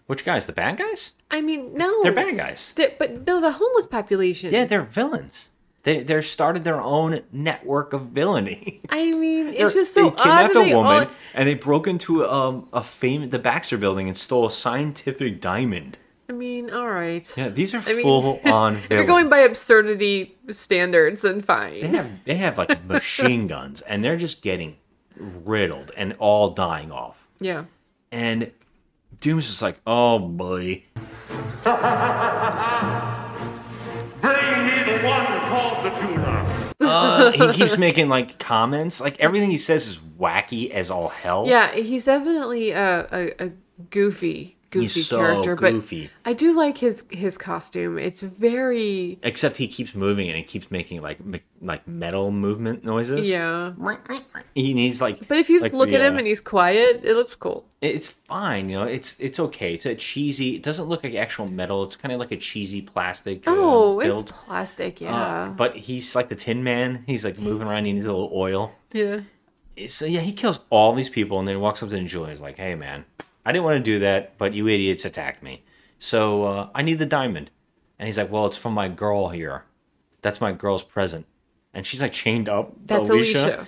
Which 0.05 0.23
guys? 0.25 0.45
The 0.45 0.53
bad 0.53 0.77
guys? 0.77 1.13
I 1.31 1.41
mean, 1.41 1.73
no. 1.73 2.03
They're 2.03 2.11
bad 2.11 2.37
guys. 2.37 2.73
They're- 2.75 2.93
but 2.99 3.25
no, 3.25 3.41
the 3.41 3.53
homeless 3.53 3.87
population. 3.87 4.53
Yeah, 4.53 4.65
they're 4.65 4.83
villains. 4.83 5.49
They 5.83 6.01
they 6.03 6.21
started 6.21 6.63
their 6.63 6.79
own 6.81 7.21
network 7.31 7.93
of 7.93 8.07
villainy. 8.07 8.81
I 8.89 9.11
mean, 9.11 9.51
They're- 9.51 9.65
it's 9.67 9.73
just 9.73 9.93
so 9.93 10.01
they 10.03 10.07
odd. 10.09 10.17
kidnapped 10.17 10.53
that 10.53 10.59
a 10.71 10.75
woman 10.75 11.07
all- 11.07 11.13
and 11.33 11.47
they 11.49 11.55
broke 11.55 11.87
into 11.87 12.25
um, 12.25 12.67
a 12.73 12.81
fame 12.83 13.29
the 13.29 13.39
Baxter 13.39 13.77
Building 13.77 14.07
and 14.07 14.15
stole 14.17 14.45
a 14.45 14.51
scientific 14.51 15.41
diamond. 15.41 15.97
I 16.29 16.31
mean, 16.33 16.71
all 16.71 16.87
right. 16.87 17.29
Yeah, 17.35 17.49
these 17.49 17.73
are 17.75 17.83
I 17.85 17.93
mean, 17.93 18.01
full 18.01 18.39
on 18.45 18.77
If 18.77 18.91
you're 18.91 19.03
going 19.05 19.27
by 19.27 19.39
absurdity 19.39 20.37
standards, 20.51 21.21
then 21.21 21.41
fine. 21.41 21.81
They 21.81 21.87
have 21.89 22.07
they 22.25 22.35
have 22.35 22.57
like 22.57 22.85
machine 22.87 23.47
guns 23.47 23.81
and 23.81 24.03
they're 24.03 24.15
just 24.17 24.41
getting 24.41 24.77
riddled 25.17 25.91
and 25.97 26.15
all 26.19 26.49
dying 26.49 26.91
off. 26.91 27.27
yeah. 27.39 27.65
And 28.11 28.51
Doom's 29.19 29.47
just 29.47 29.61
like, 29.61 29.79
oh 29.85 30.17
boy. 30.19 30.83
Bring 34.23 34.65
me 34.65 34.83
the 34.85 35.05
one 35.05 35.25
called 35.49 35.85
the 35.85 35.89
jeweler. 35.99 36.71
Uh, 36.79 37.31
he 37.33 37.51
keeps 37.59 37.77
making 37.77 38.07
like 38.07 38.39
comments. 38.39 39.01
Like 39.01 39.19
everything 39.19 39.51
he 39.51 39.57
says 39.57 39.87
is 39.87 39.99
wacky 39.99 40.69
as 40.69 40.89
all 40.89 41.09
hell. 41.09 41.45
Yeah, 41.45 41.73
he's 41.73 42.05
definitely 42.05 42.71
a, 42.71 43.07
a, 43.11 43.45
a 43.47 43.51
goofy, 43.89 44.55
goofy 44.73 44.83
He's 44.99 45.07
so 45.07 45.17
character. 45.17 45.55
goofy. 45.55 46.09
But 46.23 46.29
I 46.29 46.33
do 46.33 46.53
like 46.53 46.77
his 46.79 47.05
his 47.09 47.37
costume. 47.37 47.97
It's 47.97 48.21
very 48.21 49.19
Except 49.23 49.57
he 49.57 49.67
keeps 49.67 49.95
moving 49.95 50.27
and 50.27 50.37
he 50.37 50.43
keeps 50.43 50.69
making 50.71 51.01
like 51.01 51.19
like 51.61 51.87
metal 51.87 52.31
movement 52.31 52.83
noises. 52.83 53.29
yeah. 53.29 53.73
He 54.55 54.73
needs 54.73 55.01
like. 55.01 55.27
But 55.27 55.37
if 55.37 55.49
you 55.49 55.59
like 55.61 55.73
look 55.73 55.89
the, 55.89 55.95
at 55.95 56.01
him 56.01 56.15
uh, 56.15 56.19
and 56.19 56.27
he's 56.27 56.41
quiet, 56.41 57.01
it 57.03 57.15
looks 57.15 57.35
cool. 57.35 57.65
it's 57.81 58.09
fine. 58.09 58.69
You 58.69 58.79
know, 58.79 58.83
it's 58.85 59.15
it's 59.19 59.39
okay. 59.39 59.73
It's 59.75 59.85
a 59.85 59.95
cheesy. 59.95 60.55
It 60.57 60.63
doesn't 60.63 60.87
look 60.87 61.03
like 61.03 61.15
actual 61.15 61.47
metal. 61.47 61.83
It's 61.83 61.95
kind 61.95 62.11
of 62.11 62.19
like 62.19 62.31
a 62.31 62.37
cheesy 62.37 62.81
plastic. 62.81 63.47
uh, 63.47 63.51
Oh, 63.55 63.99
build. 63.99 64.29
it's 64.29 64.37
plastic. 64.45 65.01
Uh, 65.01 65.05
Yeah. 65.05 65.53
but 65.55 65.75
he's 65.75 66.15
like 66.15 66.29
the 66.29 66.35
Tin 66.35 66.63
Man. 66.63 67.03
He's 67.07 67.23
like 67.23 67.39
moving 67.39 67.67
around. 67.67 67.85
He 67.85 67.93
needs 67.93 68.05
a 68.05 68.11
little 68.13 68.31
oil. 68.33 68.73
yeah. 68.91 69.21
So 69.87 70.05
yeah, 70.05 70.19
he 70.21 70.33
kills 70.33 70.59
all 70.69 70.93
these 70.93 71.09
people 71.09 71.39
and 71.39 71.47
then 71.47 71.59
walks 71.59 71.81
up 71.81 71.89
to 71.89 72.03
jeweler. 72.03 72.29
He's 72.29 72.39
like, 72.39 72.57
"Hey 72.57 72.75
man, 72.75 73.05
I 73.45 73.51
didn't 73.51 73.65
want 73.65 73.77
to 73.77 73.91
do 73.91 73.99
that, 73.99 74.37
but 74.37 74.53
you 74.53 74.67
idiots 74.67 75.05
attacked 75.05 75.43
me. 75.43 75.63
So 75.99 76.43
uh, 76.43 76.69
I 76.75 76.81
need 76.81 76.99
the 76.99 77.05
diamond." 77.05 77.49
And 77.99 78.07
he's 78.07 78.17
like, 78.17 78.31
"Well, 78.31 78.45
it's 78.45 78.57
from 78.57 78.73
my 78.73 78.87
girl 78.87 79.29
here. 79.29 79.63
That's 80.21 80.39
my 80.41 80.51
girl's 80.51 80.83
present." 80.83 81.25
And 81.73 81.85
she's 81.87 82.01
like 82.01 82.11
chained 82.13 82.47
up. 82.49 82.73
to 82.73 82.79
That's 82.85 83.09
Alicia. 83.09 83.67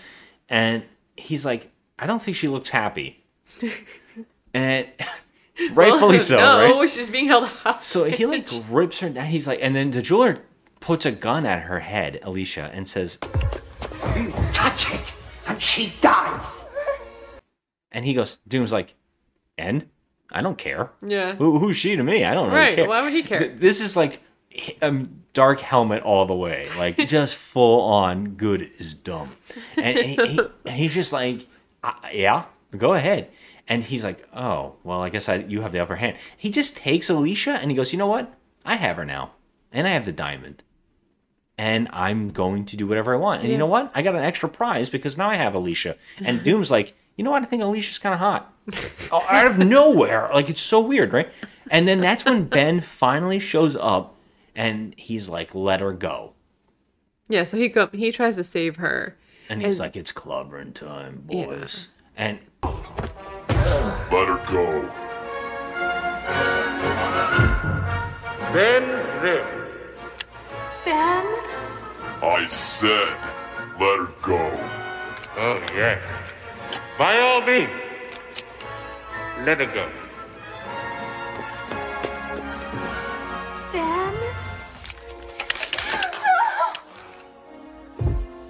And 0.50 0.86
he's 1.18 1.46
like, 1.46 1.72
"I 2.00 2.06
don't 2.06 2.22
think 2.22 2.38
she 2.38 2.48
looks 2.48 2.70
happy." 2.70 3.24
and 4.54 4.88
rightfully 5.72 6.18
Well, 6.18 6.20
so, 6.20 6.38
no, 6.38 6.80
right? 6.80 6.90
she's 6.90 7.10
being 7.10 7.28
held 7.28 7.46
hostage. 7.48 7.86
So 7.88 8.04
he 8.06 8.26
like 8.26 8.50
rips 8.70 9.00
her 9.00 9.10
down. 9.10 9.28
He's 9.28 9.48
like, 9.48 9.60
and 9.62 9.76
then 9.76 9.92
the 9.92 10.02
jeweler 10.02 10.42
puts 10.80 11.06
a 11.06 11.12
gun 11.12 11.46
at 11.46 11.64
her 11.64 11.80
head, 11.80 12.20
Alicia, 12.24 12.70
and 12.74 12.88
says, 12.88 13.18
You 14.16 14.34
Touch 14.54 14.92
it, 14.94 15.14
and 15.48 15.62
she 15.62 15.94
dies. 16.02 16.46
and 17.92 18.06
he 18.06 18.14
goes, 18.14 18.38
Doom's 18.48 18.72
like, 18.74 18.94
and 19.58 19.88
I 20.32 20.42
don't 20.42 20.58
care. 20.58 20.92
Yeah. 21.06 21.36
Who, 21.36 21.60
who's 21.60 21.78
she 21.78 21.96
to 21.96 22.04
me? 22.04 22.26
I 22.26 22.34
don't 22.34 22.48
really 22.48 22.60
Right, 22.60 22.76
care. 22.76 22.88
why 22.88 23.02
would 23.02 23.14
he 23.14 23.24
care? 23.24 23.40
Th- 23.40 23.54
this 23.58 23.82
is 23.82 23.96
like 23.96 24.22
um, 24.82 25.22
dark 25.34 25.60
helmet 25.60 26.04
all 26.04 26.26
the 26.26 26.36
way, 26.36 26.68
like 26.78 26.98
just 27.08 27.36
full 27.38 27.82
on 27.82 28.30
good 28.36 28.62
is 28.80 28.94
dumb, 28.94 29.32
and 29.78 29.98
he, 30.00 30.16
he, 30.16 30.40
he's 30.72 30.94
just 30.94 31.14
like, 31.14 31.48
yeah, 32.14 32.46
go 32.78 32.94
ahead. 32.94 33.30
And 33.68 33.84
he's 33.84 34.04
like, 34.04 34.28
oh, 34.32 34.76
well, 34.84 35.02
I 35.02 35.10
guess 35.10 35.28
I, 35.28 35.38
you 35.38 35.62
have 35.62 35.72
the 35.72 35.80
upper 35.80 35.96
hand. 35.96 36.18
He 36.38 36.52
just 36.52 36.78
takes 36.78 37.10
Alicia 37.10 37.54
and 37.62 37.72
he 37.72 37.76
goes, 37.76 37.92
you 37.92 37.98
know 37.98 38.06
what? 38.06 38.32
I 38.64 38.76
have 38.76 38.98
her 38.98 39.06
now, 39.06 39.32
and 39.72 39.88
I 39.88 39.92
have 39.92 40.06
the 40.06 40.12
diamond, 40.12 40.62
and 41.58 41.88
I'm 41.92 42.30
going 42.30 42.66
to 42.66 42.78
do 42.78 42.86
whatever 42.88 43.14
I 43.14 43.18
want. 43.18 43.42
And 43.44 43.52
you 43.52 43.58
know 43.58 43.66
what? 43.66 43.92
I 43.96 44.02
got 44.02 44.16
an 44.16 44.24
extra 44.24 44.50
prize 44.50 44.90
because 44.90 45.18
now 45.18 45.30
I 45.30 45.36
have 45.36 45.56
Alicia. 45.56 45.96
And 46.20 46.44
Doom's 46.44 46.70
like, 46.70 46.94
you 47.16 47.24
know 47.24 47.32
what? 47.32 47.44
I 47.44 47.46
think 47.46 47.64
Alicia's 47.64 47.98
kind 48.00 48.14
of 48.14 48.20
hot. 48.20 48.54
Oh, 49.12 49.24
out 49.30 49.48
of 49.48 49.58
nowhere. 49.60 50.30
Like 50.34 50.50
it's 50.50 50.62
so 50.62 50.80
weird, 50.80 51.14
right? 51.14 51.30
And 51.70 51.88
then 51.88 52.02
that's 52.02 52.26
when 52.26 52.46
Ben 52.46 52.82
finally 52.82 53.40
shows 53.40 53.76
up 53.76 54.16
and 54.56 54.94
he's 54.98 55.30
like, 55.30 55.54
let 55.56 55.80
her 55.82 55.94
go. 55.94 56.34
Yeah, 57.28 57.44
so 57.44 57.58
he 57.58 57.70
go, 57.70 57.88
he 57.92 58.12
tries 58.12 58.36
to 58.38 58.44
save 58.44 58.76
her. 58.78 59.18
And 59.50 59.62
he's 59.66 59.80
like, 59.80 59.96
it's 59.96 60.12
clobbering 60.12 60.74
time, 60.74 61.26
Yeah. 61.30 61.46
boys. 61.46 61.88
And 62.18 62.40
Let 62.64 64.28
her 64.28 64.42
go. 64.50 64.92
Ben 68.54 68.84
Grimm. 69.20 69.48
Ben? 70.86 71.26
I 72.24 72.46
said, 72.48 72.90
let 73.80 74.00
her 74.00 74.12
go. 74.22 74.60
Oh, 75.38 75.60
yes. 75.76 76.02
By 76.98 77.20
all 77.20 77.42
means. 77.42 77.70
Let 79.44 79.60
her 79.60 79.66
go. 79.66 79.90
Ben? 83.72 84.14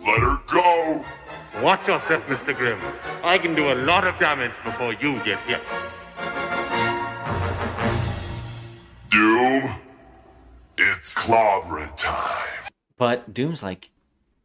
Let 0.06 0.20
her 0.20 0.38
go. 0.48 1.04
Watch 1.62 1.88
yourself, 1.88 2.24
Mr. 2.28 2.56
Grimm. 2.56 2.80
I 3.24 3.38
can 3.38 3.56
do 3.56 3.72
a 3.72 3.76
lot 3.76 4.06
of 4.06 4.18
damage 4.20 4.52
before 4.64 4.94
you 4.94 5.16
get 5.24 5.40
here. 5.48 5.62
Doom, 9.10 9.76
it's 10.78 11.14
clobbering 11.16 11.96
time. 11.98 12.70
but 12.98 13.34
Doom's 13.34 13.64
like, 13.64 13.90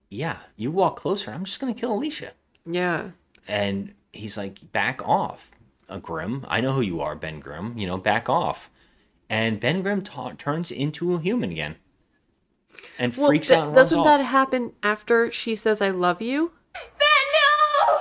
yeah, 0.09 0.39
you 0.57 0.71
walk 0.71 0.97
closer, 0.97 1.31
I'm 1.31 1.45
just 1.45 1.61
gonna 1.61 1.75
kill 1.75 1.93
Alicia. 1.93 2.33
Yeah. 2.67 3.11
And 3.47 3.95
he's 4.13 4.37
like, 4.37 4.73
back 4.73 5.01
off, 5.07 5.50
Grimm. 5.99 6.45
I 6.49 6.61
know 6.61 6.73
who 6.73 6.81
you 6.83 7.01
are, 7.01 7.17
Ben 7.17 7.41
Grimm. 7.41 7.77
You 7.77 7.87
know, 7.87 7.99
back 7.99 8.29
off. 8.29 8.71
And 9.29 9.59
Ben 9.61 9.83
Grimm 9.83 10.03
ta- 10.03 10.33
turns 10.39 10.71
into 10.71 11.15
a 11.15 11.21
human 11.21 11.51
again. 11.51 11.77
And 12.99 13.17
Well, 13.17 13.29
freaks 13.29 13.49
th- 13.49 13.59
out 13.59 13.67
and 13.69 13.75
doesn't 13.75 13.99
off. 13.99 14.05
that 14.07 14.21
happen 14.25 14.73
after 14.83 15.31
she 15.31 15.57
says 15.57 15.81
"I 15.83 15.91
love 15.91 16.21
you"? 16.23 16.53
Ben, 16.75 17.09
no! 17.35 17.99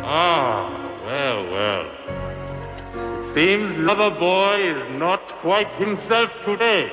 ah, 0.04 1.00
well, 1.04 1.44
well. 1.50 1.85
It 3.36 3.44
seems 3.44 3.76
Lover 3.76 4.18
Boy 4.18 4.62
is 4.62 4.98
not 4.98 5.20
quite 5.42 5.68
himself 5.74 6.30
today. 6.46 6.90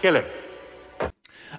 Kill 0.00 0.16
him. 0.16 0.24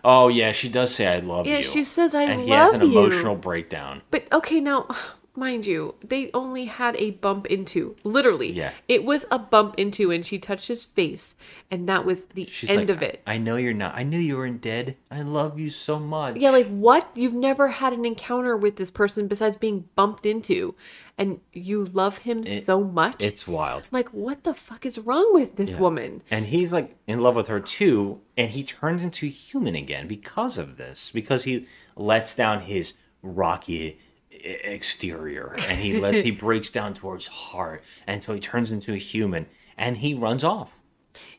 Oh 0.03 0.30
yeah, 0.30 0.52
she 0.52 0.68
does 0.68 0.95
say 0.95 1.06
I 1.06 1.20
love 1.20 1.45
Yeah, 1.45 1.53
you. 1.53 1.57
Yeah, 1.60 1.70
she 1.70 1.84
says, 1.84 2.15
"I 2.15 2.24
and 2.24 2.41
he 2.41 2.49
has 2.49 2.74
an 2.74 2.82
you." 2.82 2.88
emotional 2.99 3.36
breakdown. 3.36 4.02
But 4.10 4.24
okay, 4.34 4.60
now 4.60 4.88
mind 5.35 5.65
you, 5.65 5.95
they 6.03 6.30
only 6.34 6.65
had 6.65 6.95
a 6.97 7.11
bump 7.11 7.47
into. 7.47 7.95
Literally. 8.03 8.51
Yeah. 8.51 8.72
It 8.88 9.03
was 9.03 9.26
a 9.31 9.39
bump 9.39 9.76
into 9.77 10.11
and 10.11 10.26
she 10.26 10.38
touched 10.38 10.68
his 10.68 10.85
face 10.85 11.35
and 11.72 11.89
that 11.89 12.05
was 12.05 12.26
the 12.26 12.45
She's 12.45 12.69
end 12.69 12.81
like, 12.81 12.89
of 12.89 13.01
it. 13.01 13.22
I 13.26 13.38
know 13.38 13.55
you're 13.55 13.73
not. 13.73 13.95
I 13.95 14.03
knew 14.03 14.19
you 14.19 14.38
weren't 14.38 14.61
dead. 14.61 14.95
I 15.10 15.23
love 15.23 15.57
you 15.60 15.69
so 15.69 15.99
much. 15.99 16.38
Yeah, 16.38 16.51
like 16.51 16.68
what? 16.68 17.10
You've 17.15 17.34
never 17.34 17.68
had 17.69 17.93
an 17.93 18.05
encounter 18.05 18.55
with 18.55 18.76
this 18.76 18.91
person 18.91 19.27
besides 19.27 19.57
being 19.57 19.85
bumped 19.95 20.26
into 20.26 20.76
and 21.18 21.39
you 21.51 21.85
love 21.85 22.19
him 22.19 22.43
It- 22.43 22.64
so 22.64 22.84
much. 22.84 23.23
It's 23.23 23.47
wild. 23.47 23.88
like 23.91 24.10
what 24.10 24.43
the 24.43 24.53
fuck 24.53 24.85
is 24.85 24.99
wrong 24.99 25.34
with 25.34 25.55
this 25.55 25.72
Yeah. 25.72 25.80
woman? 25.80 26.22
And 26.30 26.45
he's 26.47 26.72
like 26.72 26.95
in 27.07 27.19
love 27.22 27.35
with 27.35 27.47
her 27.47 27.60
too, 27.60 28.19
and 28.38 28.51
he 28.51 28.64
turns 28.64 29.03
into 29.03 29.26
human 29.27 29.76
again 29.76 30.07
because 30.07 30.57
of 30.57 30.77
this. 30.77 31.11
Because 31.11 31.43
he 31.43 31.65
lets 31.95 32.35
down 32.35 32.61
his 32.61 32.95
rocky 33.22 33.99
exterior, 34.44 35.56
and 35.68 35.80
he 35.80 35.99
lets 35.99 36.22
he 36.22 36.32
breaks 36.45 36.70
down 36.70 36.94
towards 36.94 37.28
heart, 37.28 37.84
and 38.07 38.24
so 38.24 38.34
he 38.34 38.40
turns 38.40 38.72
into 38.72 38.94
a 38.94 38.98
human, 38.98 39.45
and 39.78 39.98
he 39.98 40.14
runs 40.14 40.44
off. 40.44 40.74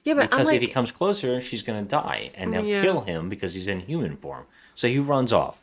Yeah, 0.05 0.15
but 0.15 0.31
because 0.31 0.49
I'm 0.49 0.55
if 0.55 0.63
he 0.63 0.69
comes 0.69 0.93
closer, 0.93 1.41
she's 1.41 1.63
gonna 1.63 1.83
die, 1.83 2.31
and 2.35 2.53
they'll 2.53 2.65
Yeah. 2.65 2.83
kill 2.83 3.01
him 3.03 3.29
because 3.29 3.55
he's 3.55 3.67
in 3.69 3.81
human 3.81 4.17
form. 4.17 4.45
So 4.75 4.89
he 4.89 4.99
runs 4.99 5.33
off, 5.33 5.59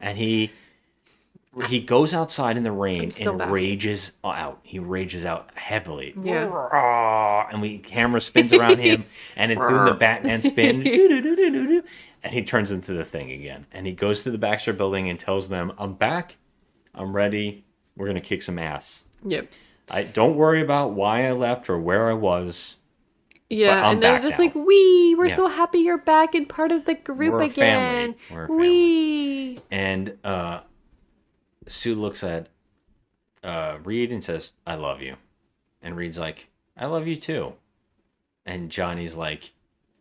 and 0.00 0.16
he 0.18 0.50
he 1.68 1.80
goes 1.80 2.12
outside 2.12 2.58
in 2.58 2.64
the 2.64 2.70
rain 2.72 3.04
and 3.18 3.38
baffled. 3.38 3.50
rages 3.50 4.12
out. 4.22 4.58
He 4.62 4.78
rages 4.78 5.24
out 5.24 5.50
heavily. 5.54 6.12
Yeah. 6.22 6.50
"Ah," 6.52 7.46
and 7.50 7.62
we 7.62 7.78
camera 7.78 8.20
spins 8.20 8.52
around 8.52 8.78
him, 8.78 9.06
and 9.36 9.50
it's 9.52 9.66
doing 9.66 9.86
the 9.86 9.94
Batman 9.94 10.42
spin, 10.42 10.86
and 12.22 12.34
he 12.34 12.42
turns 12.42 12.70
into 12.72 12.92
the 12.92 13.04
thing 13.06 13.30
again. 13.30 13.66
And 13.72 13.86
he 13.86 13.92
goes 13.92 14.22
to 14.24 14.30
the 14.30 14.36
Baxter 14.38 14.72
Building 14.74 15.08
and 15.08 15.18
tells 15.18 15.48
them, 15.48 15.72
"I'm 15.78 15.94
back. 15.94 16.36
I'm 16.96 17.14
ready. 17.14 17.64
We're 17.96 18.06
gonna 18.06 18.20
kick 18.20 18.42
some 18.42 18.58
ass. 18.58 19.04
Yep. 19.24 19.52
I 19.88 20.02
don't 20.02 20.36
worry 20.36 20.60
about 20.60 20.92
why 20.94 21.26
I 21.28 21.32
left 21.32 21.70
or 21.70 21.78
where 21.78 22.08
I 22.10 22.14
was. 22.14 22.76
Yeah, 23.48 23.90
and 23.90 24.02
they're 24.02 24.18
just 24.20 24.38
now. 24.38 24.44
like, 24.46 24.54
"We, 24.56 25.14
we're 25.16 25.28
Yeah. 25.28 25.36
so 25.36 25.46
happy 25.46 25.78
you're 25.78 25.98
back 25.98 26.34
and 26.34 26.48
part 26.48 26.72
of 26.72 26.84
the 26.84 26.94
group 26.94 27.34
We're 27.34 27.42
a 27.44 27.48
family. 27.48 27.98
again. 27.98 28.14
We're 28.30 28.46
We." 28.48 29.58
And 29.70 30.18
uh, 30.24 30.62
Sue 31.68 31.94
looks 31.94 32.24
at 32.24 32.48
uh, 33.44 33.78
Reed 33.84 34.10
and 34.10 34.24
says, 34.24 34.52
I 34.66 34.74
love 34.74 35.00
you. 35.00 35.16
And 35.80 35.96
Reed's 35.96 36.18
like, 36.18 36.48
I 36.76 36.86
love 36.86 37.06
you 37.06 37.14
too. 37.14 37.52
And 38.44 38.70
Johnny's 38.70 39.14
like, 39.14 39.52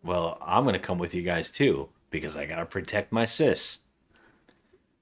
Well, 0.03 0.39
I'm 0.41 0.63
going 0.63 0.73
to 0.73 0.79
come 0.79 0.97
with 0.97 1.13
you 1.13 1.21
guys 1.21 1.51
too 1.51 1.89
because 2.09 2.35
I 2.35 2.45
got 2.47 2.55
to 2.57 2.65
protect 2.65 3.11
my 3.11 3.25
sis. 3.25 3.79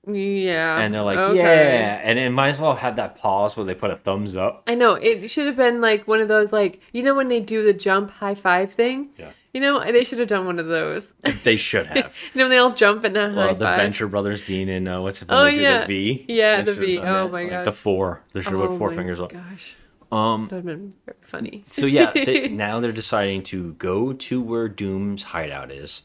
Yeah. 0.05 0.79
And 0.79 0.93
they're 0.93 1.01
like, 1.03 1.17
okay. 1.17 1.37
Yeah. 1.37 2.01
And 2.03 2.19
it 2.19 2.29
might 2.31 2.49
as 2.49 2.59
well 2.59 2.75
have 2.75 2.97
that 2.97 3.17
pause 3.17 3.55
where 3.55 3.65
they 3.65 3.73
put 3.75 3.91
a 3.91 3.95
thumbs 3.95 4.35
up. 4.35 4.63
I 4.67 4.75
know 4.75 4.95
it 4.95 5.29
should 5.29 5.47
have 5.47 5.55
been 5.55 5.79
like 5.81 6.07
one 6.07 6.19
of 6.19 6.27
those 6.27 6.51
like 6.51 6.81
you 6.91 7.03
know 7.03 7.15
when 7.15 7.27
they 7.29 7.39
do 7.39 7.63
the 7.63 7.73
jump 7.73 8.11
high 8.11 8.35
five 8.35 8.73
thing. 8.73 9.09
Yeah. 9.17 9.31
You 9.53 9.61
know 9.61 9.79
they 9.91 10.03
should 10.03 10.19
have 10.19 10.27
done 10.27 10.45
one 10.45 10.59
of 10.59 10.67
those. 10.67 11.13
They 11.43 11.55
should 11.55 11.85
have. 11.87 12.13
you 12.33 12.39
know 12.39 12.45
when 12.45 12.49
they 12.49 12.57
all 12.57 12.71
jump 12.71 13.03
and 13.03 13.15
high 13.15 13.27
Well, 13.33 13.55
the 13.55 13.65
five. 13.65 13.77
Venture 13.79 14.07
Brothers, 14.07 14.41
Dean, 14.43 14.67
and 14.67 14.87
uh, 14.89 14.99
what's 14.99 15.21
it? 15.21 15.27
Oh, 15.31 15.45
they 15.45 15.55
do 15.55 15.61
yeah. 15.61 15.81
The 15.81 15.85
V. 15.87 16.25
Yeah, 16.27 16.61
They 16.61 16.73
the 16.73 16.79
V. 16.79 16.97
Oh 16.99 17.03
that. 17.03 17.31
my 17.31 17.41
Like 17.43 17.49
God. 17.51 17.65
The 17.65 17.71
four. 17.71 18.21
They 18.33 18.41
should 18.41 18.53
have 18.53 18.61
Oh 18.61 18.67
put 18.69 18.77
four 18.79 18.89
my 18.89 18.95
fingers 18.97 19.19
up. 19.19 19.31
Gosh. 19.31 19.75
Um, 20.11 20.45
That 20.45 20.55
would 20.63 20.69
have 20.71 20.79
been 20.79 20.93
very 21.05 21.17
funny. 21.21 21.61
So 21.65 21.85
yeah, 21.85 22.11
they, 22.13 22.47
now 22.49 22.79
they're 22.79 22.91
deciding 22.91 23.43
to 23.45 23.73
go 23.73 24.13
to 24.13 24.41
where 24.41 24.67
Doom's 24.69 25.23
hideout 25.23 25.71
is, 25.71 26.03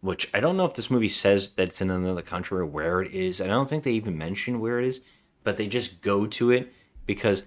which 0.00 0.30
I 0.34 0.40
don't 0.40 0.56
know 0.56 0.64
if 0.66 0.74
this 0.74 0.90
movie 0.90 1.08
says 1.08 1.50
that 1.50 1.68
it's 1.68 1.80
in 1.80 1.90
another 1.90 2.22
country 2.22 2.58
or 2.58 2.66
where 2.66 3.00
it 3.02 3.12
is. 3.12 3.40
I 3.40 3.46
don't 3.46 3.68
think 3.68 3.82
they 3.84 3.92
even 3.92 4.16
mention 4.18 4.60
where 4.60 4.78
it 4.80 4.86
is, 4.86 5.00
but 5.44 5.56
they 5.56 5.66
just 5.66 6.00
go 6.02 6.26
to 6.26 6.50
it 6.50 6.72
because 7.06 7.44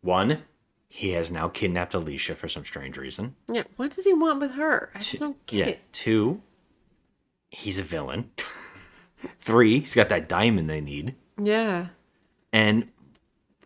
one, 0.00 0.42
he 0.88 1.10
has 1.10 1.30
now 1.30 1.48
kidnapped 1.48 1.94
Alicia 1.94 2.34
for 2.34 2.48
some 2.48 2.64
strange 2.64 2.96
reason. 2.96 3.36
yeah. 3.52 3.62
What 3.76 3.90
does 3.94 4.04
he 4.04 4.12
want 4.14 4.40
with 4.40 4.52
her? 4.52 4.90
I 4.94 4.98
just 4.98 5.20
don't 5.20 5.44
get 5.46 5.58
Yeah. 5.58 5.66
it. 5.74 5.80
Two, 5.92 6.42
he's 7.50 7.78
a 7.78 7.82
villain. 7.82 8.30
Three, 9.16 9.80
he's 9.80 9.94
got 9.94 10.08
that 10.08 10.28
diamond 10.28 10.70
they 10.70 10.80
need. 10.80 11.14
Yeah. 11.42 11.88
And 12.52 12.90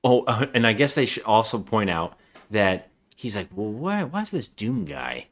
oh, 0.03 0.25
uh, 0.25 0.47
and 0.53 0.67
I 0.67 0.73
guess 0.73 0.95
they 0.95 1.07
should 1.07 1.23
also 1.23 1.59
point 1.61 1.91
out 1.91 2.19
that 2.51 2.91
he's 3.17 3.37
like, 3.37 3.49
well, 3.55 3.71
why, 3.71 4.03
Why 4.05 4.23
is 4.23 4.31
this 4.33 4.49
Doom 4.49 4.85
guy? 4.85 5.29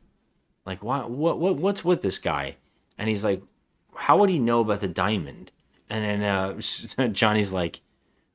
Like, 0.64 0.82
why, 0.82 1.01
what, 1.01 1.39
what, 1.40 1.56
what's 1.56 1.85
with 1.85 2.02
this 2.02 2.19
guy? 2.19 2.56
And 3.03 3.09
he's 3.09 3.24
like, 3.24 3.43
how 3.97 4.16
would 4.19 4.31
he 4.31 4.39
know 4.39 4.61
about 4.61 4.79
the 4.79 4.87
diamond? 4.87 5.51
And 5.91 6.05
then 6.05 6.23
uh, 6.23 7.09
Johnny's 7.12 7.53
like, 7.53 7.81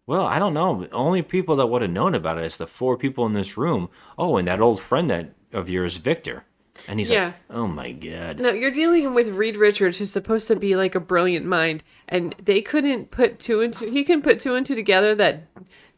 well, 0.05 0.25
I 0.25 0.39
don't 0.39 0.53
know. 0.53 0.81
The 0.83 0.91
only 0.91 1.21
people 1.21 1.55
that 1.55 1.67
would 1.67 1.81
have 1.83 1.89
known 1.91 2.13
about 2.13 2.37
it 2.37 2.43
is 2.43 2.57
the 2.57 2.67
four 2.67 2.97
people 2.97 3.25
in 3.25 3.31
this 3.31 3.57
room. 3.57 3.89
Oh, 4.17 4.35
and 4.35 4.45
that 4.45 4.59
old 4.59 4.81
friend 4.81 5.09
that 5.09 5.35
of 5.53 5.69
yours, 5.69 5.95
Victor. 5.95 6.43
And 6.85 6.99
he's 6.99 7.09
Yeah. 7.09 7.27
like, 7.27 7.35
oh 7.49 7.67
my 7.67 7.93
god. 7.93 8.41
No, 8.41 8.51
you're 8.51 8.71
dealing 8.71 9.13
with 9.13 9.29
Reed 9.29 9.55
Richards, 9.55 9.99
who's 9.99 10.11
supposed 10.11 10.49
to 10.49 10.57
be 10.57 10.75
like 10.75 10.95
a 10.95 10.99
brilliant 10.99 11.45
mind, 11.45 11.81
and 12.09 12.35
they 12.43 12.61
couldn't 12.61 13.09
put 13.09 13.39
two 13.39 13.61
and 13.61 13.73
two. 13.73 13.89
He 13.89 14.03
can 14.03 14.21
put 14.21 14.41
two 14.41 14.53
and 14.55 14.65
two 14.65 14.75
together 14.75 15.15
that 15.15 15.43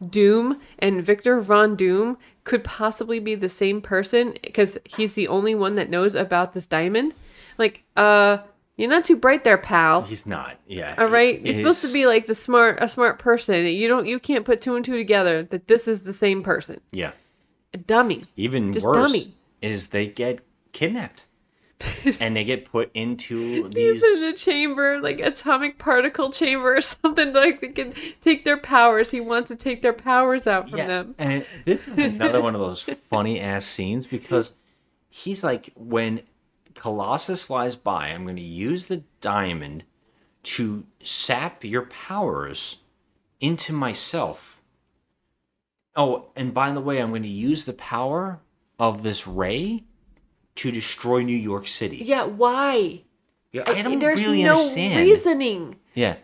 Doom 0.07 0.61
and 0.77 1.03
Victor 1.03 1.41
Von 1.41 1.75
Doom 1.75 2.19
could 2.43 2.63
possibly 2.63 3.19
be 3.19 3.33
the 3.33 3.49
same 3.49 3.81
person 3.81 4.35
because 4.43 4.77
he's 4.85 5.13
the 5.13 5.27
only 5.27 5.55
one 5.55 5.73
that 5.75 5.89
knows 5.89 6.13
about 6.13 6.53
this 6.53 6.67
diamond. 6.67 7.15
Like, 7.57 7.83
uh, 7.97 8.37
you're 8.79 8.89
not 8.89 9.05
too 9.05 9.17
bright 9.17 9.43
there, 9.43 9.57
pal. 9.57 10.01
He's 10.03 10.25
not. 10.25 10.57
Yeah. 10.67 10.95
All 10.97 11.07
right, 11.07 11.39
you're 11.41 11.55
supposed 11.55 11.81
to 11.81 11.91
be 11.91 12.05
like 12.07 12.27
the 12.27 12.35
smart, 12.35 12.77
a 12.81 12.87
smart 12.87 13.19
person. 13.19 13.65
You 13.65 13.87
don't, 13.87 14.05
you 14.07 14.19
can't 14.19 14.45
put 14.45 14.61
two 14.61 14.75
and 14.75 14.85
two 14.85 14.95
together 14.97 15.43
that 15.43 15.67
this 15.67 15.87
is 15.87 16.03
the 16.03 16.13
same 16.13 16.41
person. 16.43 16.79
Yeah. 16.91 17.11
A 17.73 17.77
dummy. 17.77 18.23
Even 18.37 18.73
Just 18.73 18.85
worse 18.85 19.11
dummy. 19.11 19.35
is 19.61 19.89
they 19.89 20.07
get 20.07 20.39
kidnapped 20.71 21.25
and 22.19 22.35
they 22.35 22.43
get 22.43 22.65
put 22.65 22.89
into 22.93 23.65
He's 23.73 24.01
these. 24.01 24.21
in 24.23 24.29
a 24.29 24.33
chamber, 24.33 24.99
like 25.01 25.19
atomic 25.19 25.77
particle 25.77 26.31
chamber 26.31 26.75
or 26.77 26.81
something, 26.81 27.31
like 27.33 27.61
they 27.61 27.67
can 27.69 27.93
take 28.21 28.43
their 28.45 28.57
powers. 28.57 29.11
He 29.11 29.19
wants 29.19 29.49
to 29.49 29.55
take 29.55 29.81
their 29.81 29.93
powers 29.93 30.47
out 30.47 30.69
from 30.69 30.79
Yeah, 30.79 30.87
them. 30.87 31.15
And 31.17 31.45
this 31.65 31.87
is 31.87 31.97
another 31.97 32.41
one 32.41 32.55
of 32.55 32.61
those 32.61 32.81
funny 33.09 33.39
ass 33.39 33.65
scenes 33.65 34.05
because 34.05 34.55
he's 35.09 35.43
like, 35.43 35.71
when 35.75 36.21
Colossus 36.79 37.43
flies 37.43 37.75
by, 37.75 38.07
I'm 38.07 38.23
going 38.23 38.37
to 38.37 38.41
use 38.41 38.85
the 38.87 39.03
diamond 39.19 39.83
to 40.43 40.85
sap 41.03 41.63
your 41.63 41.83
powers 41.83 42.77
into 43.41 43.73
myself. 43.73 44.61
Oh, 45.95 46.27
and 46.35 46.53
by 46.53 46.71
the 46.71 46.79
way, 46.79 46.99
I'm 46.99 47.09
going 47.09 47.23
to 47.23 47.27
use 47.27 47.65
the 47.65 47.73
power 47.73 48.39
of 48.79 49.03
this 49.03 49.27
ray 49.27 49.83
to 50.55 50.71
destroy 50.71 51.21
New 51.21 51.35
York 51.35 51.67
City. 51.67 51.97
Yeah, 51.97 52.23
why? 52.23 53.01
Yeah, 53.51 53.63
I 53.67 53.81
don't 53.81 53.99
There's 53.99 54.25
really 54.25 54.43
no 54.43 54.59
understand. 54.59 55.05
reasoning. 55.05 55.75
Yeah. 55.93 56.15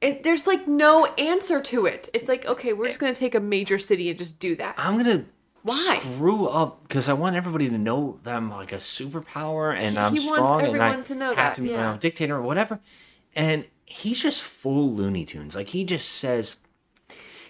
It, 0.00 0.22
there's 0.22 0.46
like 0.46 0.68
no 0.68 1.06
answer 1.16 1.60
to 1.62 1.86
it. 1.86 2.08
It's 2.14 2.28
like, 2.28 2.46
okay, 2.46 2.72
we're 2.72 2.86
just 2.86 3.00
gonna 3.00 3.14
take 3.14 3.34
a 3.34 3.40
major 3.40 3.78
city 3.78 4.10
and 4.10 4.18
just 4.18 4.38
do 4.38 4.54
that. 4.56 4.74
I'm 4.78 4.98
gonna 4.98 5.24
Why? 5.66 5.98
screw 6.00 6.46
up 6.46 6.82
because 6.82 7.08
I 7.08 7.12
want 7.12 7.34
everybody 7.34 7.68
to 7.68 7.76
know 7.76 8.20
that 8.22 8.36
I'm 8.36 8.48
like 8.50 8.72
a 8.72 8.76
superpower 8.76 9.74
and 9.76 9.96
He- 9.96 9.98
I'm 9.98 10.14
he 10.14 10.20
wants 10.20 10.36
strong 10.36 10.62
and 10.62 10.82
I 10.82 11.00
to 11.02 11.14
know 11.16 11.28
have 11.30 11.36
that, 11.36 11.54
to 11.56 11.62
be 11.62 11.70
yeah. 11.70 11.96
a 11.96 11.98
dictator 11.98 12.36
or 12.36 12.42
whatever. 12.42 12.78
And 13.34 13.66
he's 13.84 14.22
just 14.22 14.42
full 14.42 14.92
Looney 14.92 15.24
Tunes. 15.24 15.56
Like 15.56 15.68
he 15.70 15.82
just 15.84 16.08
says, 16.08 16.56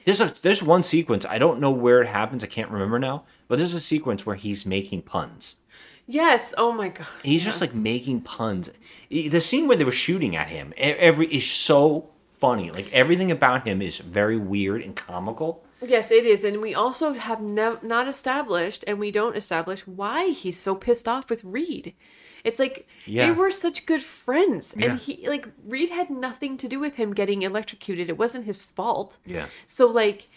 "There's 0.06 0.20
a 0.20 0.32
there's 0.40 0.62
one 0.62 0.82
sequence 0.82 1.26
I 1.26 1.36
don't 1.38 1.60
know 1.60 1.70
where 1.70 2.00
it 2.00 2.08
happens. 2.08 2.42
I 2.42 2.46
can't 2.46 2.70
remember 2.70 2.98
now, 2.98 3.24
but 3.48 3.58
there's 3.58 3.74
a 3.74 3.80
sequence 3.80 4.24
where 4.24 4.36
he's 4.36 4.64
making 4.64 5.02
puns. 5.02 5.56
Yes. 6.06 6.54
Oh 6.56 6.72
my 6.72 6.88
god. 6.88 7.06
He's 7.22 7.44
just 7.44 7.60
like 7.60 7.74
making 7.74 8.22
puns. 8.22 8.70
The 9.10 9.40
scene 9.40 9.68
where 9.68 9.76
they 9.76 9.84
were 9.84 9.90
shooting 9.90 10.36
at 10.36 10.48
him, 10.48 10.72
every 10.78 11.26
is 11.26 11.44
so 11.44 12.10
funny. 12.24 12.70
Like 12.70 12.90
everything 12.92 13.30
about 13.30 13.66
him 13.66 13.82
is 13.82 13.98
very 13.98 14.38
weird 14.38 14.80
and 14.82 14.96
comical. 14.96 15.65
Yes, 15.84 16.10
it 16.10 16.24
is, 16.24 16.42
and 16.44 16.60
we 16.60 16.74
also 16.74 17.12
have 17.12 17.40
nev- 17.42 17.82
not 17.82 18.08
established, 18.08 18.82
and 18.86 18.98
we 18.98 19.10
don't 19.10 19.36
establish 19.36 19.86
why 19.86 20.28
he's 20.30 20.58
so 20.58 20.74
pissed 20.74 21.06
off 21.06 21.28
with 21.28 21.44
Reed. 21.44 21.94
It's 22.44 22.58
like 22.60 22.86
Yeah. 23.04 23.26
they 23.26 23.32
were 23.32 23.50
such 23.50 23.86
good 23.86 24.02
friends, 24.02 24.72
and 24.72 24.82
Yeah. 24.82 24.96
he 24.96 25.28
like 25.28 25.48
Reed 25.66 25.90
had 25.90 26.10
nothing 26.10 26.56
to 26.58 26.68
do 26.68 26.78
with 26.80 26.94
him 26.96 27.12
getting 27.12 27.42
electrocuted. 27.42 28.08
It 28.08 28.16
wasn't 28.18 28.46
his 28.46 28.62
fault. 28.62 29.18
Yeah. 29.26 29.46
So 29.66 29.86
like, 29.86 30.28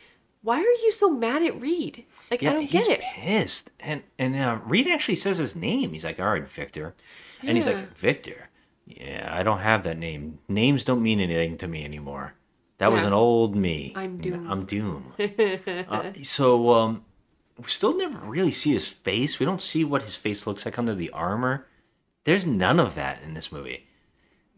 why 0.42 0.58
are 0.60 0.78
you 0.84 0.92
so 0.92 1.10
mad 1.10 1.44
at 1.44 1.60
Reed? 1.62 2.06
Like 2.32 2.44
I 2.44 2.54
don't 2.54 2.70
get 2.70 2.88
it. 2.90 3.02
pissed. 3.02 3.72
And 3.80 4.04
and 4.18 4.36
uh, 4.36 4.60
Reed 4.66 4.88
actually 4.88 5.16
says 5.16 5.38
his 5.38 5.56
name. 5.56 5.94
He's 5.94 6.04
like, 6.06 6.20
"All 6.20 6.32
right, 6.32 6.48
Victor," 6.50 6.96
and 7.44 7.56
he's 7.58 7.66
like, 7.66 7.96
"Victor, 7.96 8.50
yeah, 8.86 9.30
I 9.32 9.44
don't 9.44 9.60
have 9.60 9.84
that 9.84 9.98
name. 9.98 10.40
Names 10.48 10.84
don't 10.84 11.04
mean 11.04 11.20
anything 11.20 11.58
to 11.60 11.68
me 11.68 11.86
anymore. 11.86 12.34
That 12.80 12.92
was 12.94 13.04
an 13.04 13.14
old 13.14 13.56
me. 13.56 13.94
I'm 13.96 14.22
You 14.24 14.32
know, 14.32 14.38
Doom. 14.38 14.52
I'm 14.52 14.66
Doom." 14.66 15.86
uh, 15.90 16.14
so 16.24 16.70
um, 16.72 17.06
we 17.58 17.66
still 17.66 17.96
never 17.96 18.18
really 18.20 18.52
see 18.52 18.74
his 18.74 18.88
face. 18.88 19.38
We 19.38 19.46
don't 19.46 19.62
see 19.62 19.84
what 19.84 20.02
his 20.02 20.16
face 20.16 20.48
looks 20.48 20.66
like 20.66 20.80
under 20.80 20.96
the 20.96 21.12
armor. 21.12 21.68
There's 22.24 22.46
none 22.46 22.80
of 22.80 22.96
that 22.96 23.22
in 23.22 23.34
this 23.34 23.52
movie. 23.52 23.86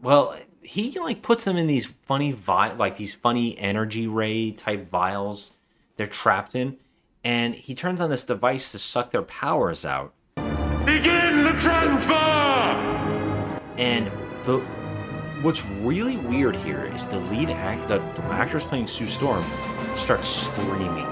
Well, 0.00 0.36
he 0.62 0.98
like 0.98 1.22
puts 1.22 1.44
them 1.44 1.56
in 1.56 1.66
these 1.66 1.86
funny 2.06 2.32
vi- 2.32 2.72
like 2.72 2.96
these 2.96 3.14
funny 3.14 3.58
energy 3.58 4.06
ray 4.06 4.52
type 4.52 4.88
vials 4.88 5.52
they're 5.96 6.06
trapped 6.06 6.54
in, 6.54 6.76
and 7.24 7.54
he 7.54 7.74
turns 7.74 8.00
on 8.00 8.10
this 8.10 8.24
device 8.24 8.72
to 8.72 8.78
suck 8.78 9.10
their 9.10 9.22
powers 9.22 9.84
out. 9.84 10.14
Begin 10.36 11.44
the 11.44 11.54
transfer! 11.58 12.12
And 13.76 14.06
the 14.44 14.81
what's 15.42 15.66
really 15.66 16.16
weird 16.16 16.54
here 16.54 16.84
is 16.94 17.04
the 17.04 17.18
lead 17.18 17.50
act, 17.50 17.88
the 17.88 18.00
actress 18.30 18.64
playing 18.64 18.86
Sue 18.86 19.08
Storm, 19.08 19.44
starts 19.96 20.28
screaming. 20.28 21.06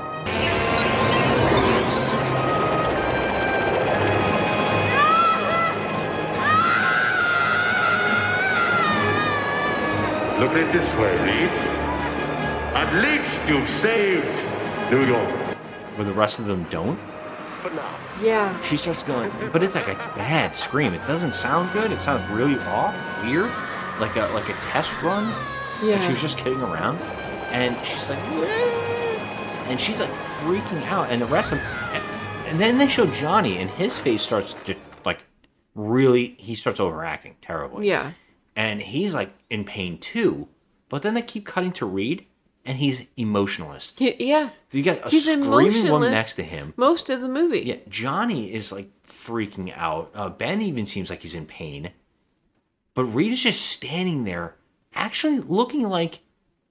Look 10.39 10.52
at 10.52 10.59
it 10.59 10.73
this 10.73 10.94
way, 10.94 11.12
Reed. 11.23 11.51
At 12.74 12.94
least 13.02 13.40
you've 13.48 13.69
saved 13.69 14.24
New 14.93 15.05
York. 15.07 15.28
Where 15.97 16.05
the 16.05 16.12
rest 16.12 16.39
of 16.39 16.47
them 16.47 16.65
don't. 16.70 16.98
Yeah. 18.23 18.59
She 18.62 18.77
starts 18.77 19.02
going, 19.02 19.31
but 19.52 19.62
it's 19.62 19.74
like 19.74 19.89
a 19.89 19.97
bad 20.16 20.55
scream. 20.55 20.94
It 20.94 21.07
doesn't 21.07 21.35
sound 21.35 21.73
good. 21.73 21.90
It 21.90 22.01
sounds 22.01 22.23
really 22.31 22.59
off, 22.61 22.94
weird, 23.23 23.51
like 24.01 24.16
a 24.16 24.27
like 24.35 24.48
a 24.48 24.55
test 24.55 25.01
run. 25.02 25.24
Yeah. 25.82 25.94
And 25.97 26.05
she 26.05 26.10
was 26.10 26.20
just 26.20 26.39
kidding 26.39 26.60
around, 26.60 26.98
and 27.51 27.77
she's 27.86 28.10
like, 28.10 28.18
and 29.68 29.81
she's 29.81 30.01
like 30.01 30.10
freaking 30.12 30.82
out, 30.86 31.10
and 31.10 31.22
the 31.22 31.27
rest 31.27 31.52
of 31.52 31.59
them, 31.59 31.66
and, 31.94 32.47
and 32.48 32.60
then 32.60 32.78
they 32.78 32.89
show 32.89 33.06
Johnny, 33.06 33.59
and 33.59 33.70
his 33.70 33.97
face 33.98 34.22
starts 34.22 34.55
to 34.66 34.74
like 35.05 35.22
really, 35.74 36.35
he 36.39 36.55
starts 36.55 36.81
overacting 36.81 37.36
terribly. 37.43 37.89
Yeah. 37.89 38.12
and 38.56 38.82
he's 38.82 39.14
like 39.14 39.32
in 39.48 39.64
pain 39.64 39.98
too. 39.98 40.48
But 40.89 41.02
then 41.02 41.14
they 41.14 41.22
keep 41.22 41.47
cutting 41.47 41.70
to 41.72 41.86
Reed, 41.86 42.27
and 42.64 42.77
he's 42.78 43.06
emotionalist. 43.16 44.01
He- 44.01 44.27
yeah. 44.28 44.51
You 44.72 44.82
got 44.82 45.06
a 45.06 45.09
He's 45.09 45.22
screaming 45.24 45.89
woman 45.90 46.10
next 46.10 46.35
to 46.35 46.43
him. 46.43 46.74
Most 46.77 47.09
of 47.10 47.20
the 47.20 47.28
movie. 47.28 47.60
Yeah, 47.60 47.77
Johnny 47.89 48.52
is 48.52 48.72
like 48.72 48.90
freaking 49.06 49.72
out. 49.77 50.10
Uh, 50.14 50.28
ben 50.31 50.60
even 50.62 50.86
seems 50.86 51.09
like 51.10 51.22
he's 51.22 51.35
in 51.36 51.47
pain. 51.47 51.90
But 52.95 53.05
Reed 53.05 53.33
is 53.33 53.43
just 53.43 53.62
standing 53.62 54.25
there, 54.25 54.57
actually 54.95 55.39
looking 55.39 55.89
like, 55.89 56.21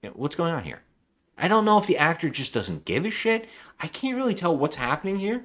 "Yeah, 0.02 0.10
what's 0.10 0.36
going 0.36 0.52
on 0.52 0.64
here? 0.64 0.82
I 1.40 1.48
don't 1.48 1.64
know 1.64 1.78
if 1.78 1.86
the 1.86 1.96
actor 1.96 2.28
just 2.28 2.52
doesn't 2.52 2.84
give 2.84 3.06
a 3.06 3.10
shit. 3.10 3.48
I 3.80 3.86
can't 3.86 4.16
really 4.16 4.34
tell 4.34 4.56
what's 4.56 4.76
happening 4.76 5.16
here. 5.16 5.44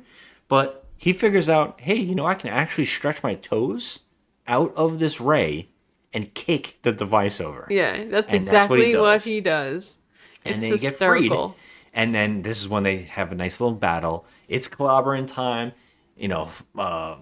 But 0.49 0.85
he 0.97 1.13
figures 1.13 1.49
out, 1.49 1.79
hey, 1.81 1.95
you 1.95 2.15
know, 2.15 2.25
I 2.27 2.35
can 2.35 2.49
actually 2.49 2.85
stretch 2.85 3.23
my 3.23 3.35
toes 3.35 4.01
out 4.47 4.73
of 4.75 4.99
this 4.99 5.19
ray 5.21 5.69
and 6.13 6.33
kick 6.33 6.79
the 6.81 6.91
device 6.91 7.39
over. 7.39 7.65
Yeah, 7.69 8.03
that's 8.05 8.31
And 8.31 8.45
that's 8.45 8.69
what 8.69 8.79
he 8.79 8.85
exactly 8.87 9.01
what 9.01 9.23
he 9.23 9.41
does. 9.41 9.99
and 10.43 10.63
it's 10.63 10.81
they 10.81 10.89
get 10.89 10.97
freed. 10.97 11.33
And 11.93 12.13
then 12.13 12.41
this 12.41 12.59
is 12.59 12.67
when 12.67 12.83
they 12.83 13.03
have 13.03 13.31
a 13.31 13.35
nice 13.35 13.61
little 13.61 13.75
battle. 13.75 14.25
It's 14.49 14.67
clobbering 14.67 15.27
time. 15.27 15.71
You 16.17 16.27
know, 16.27 16.49
uh, 16.77 17.15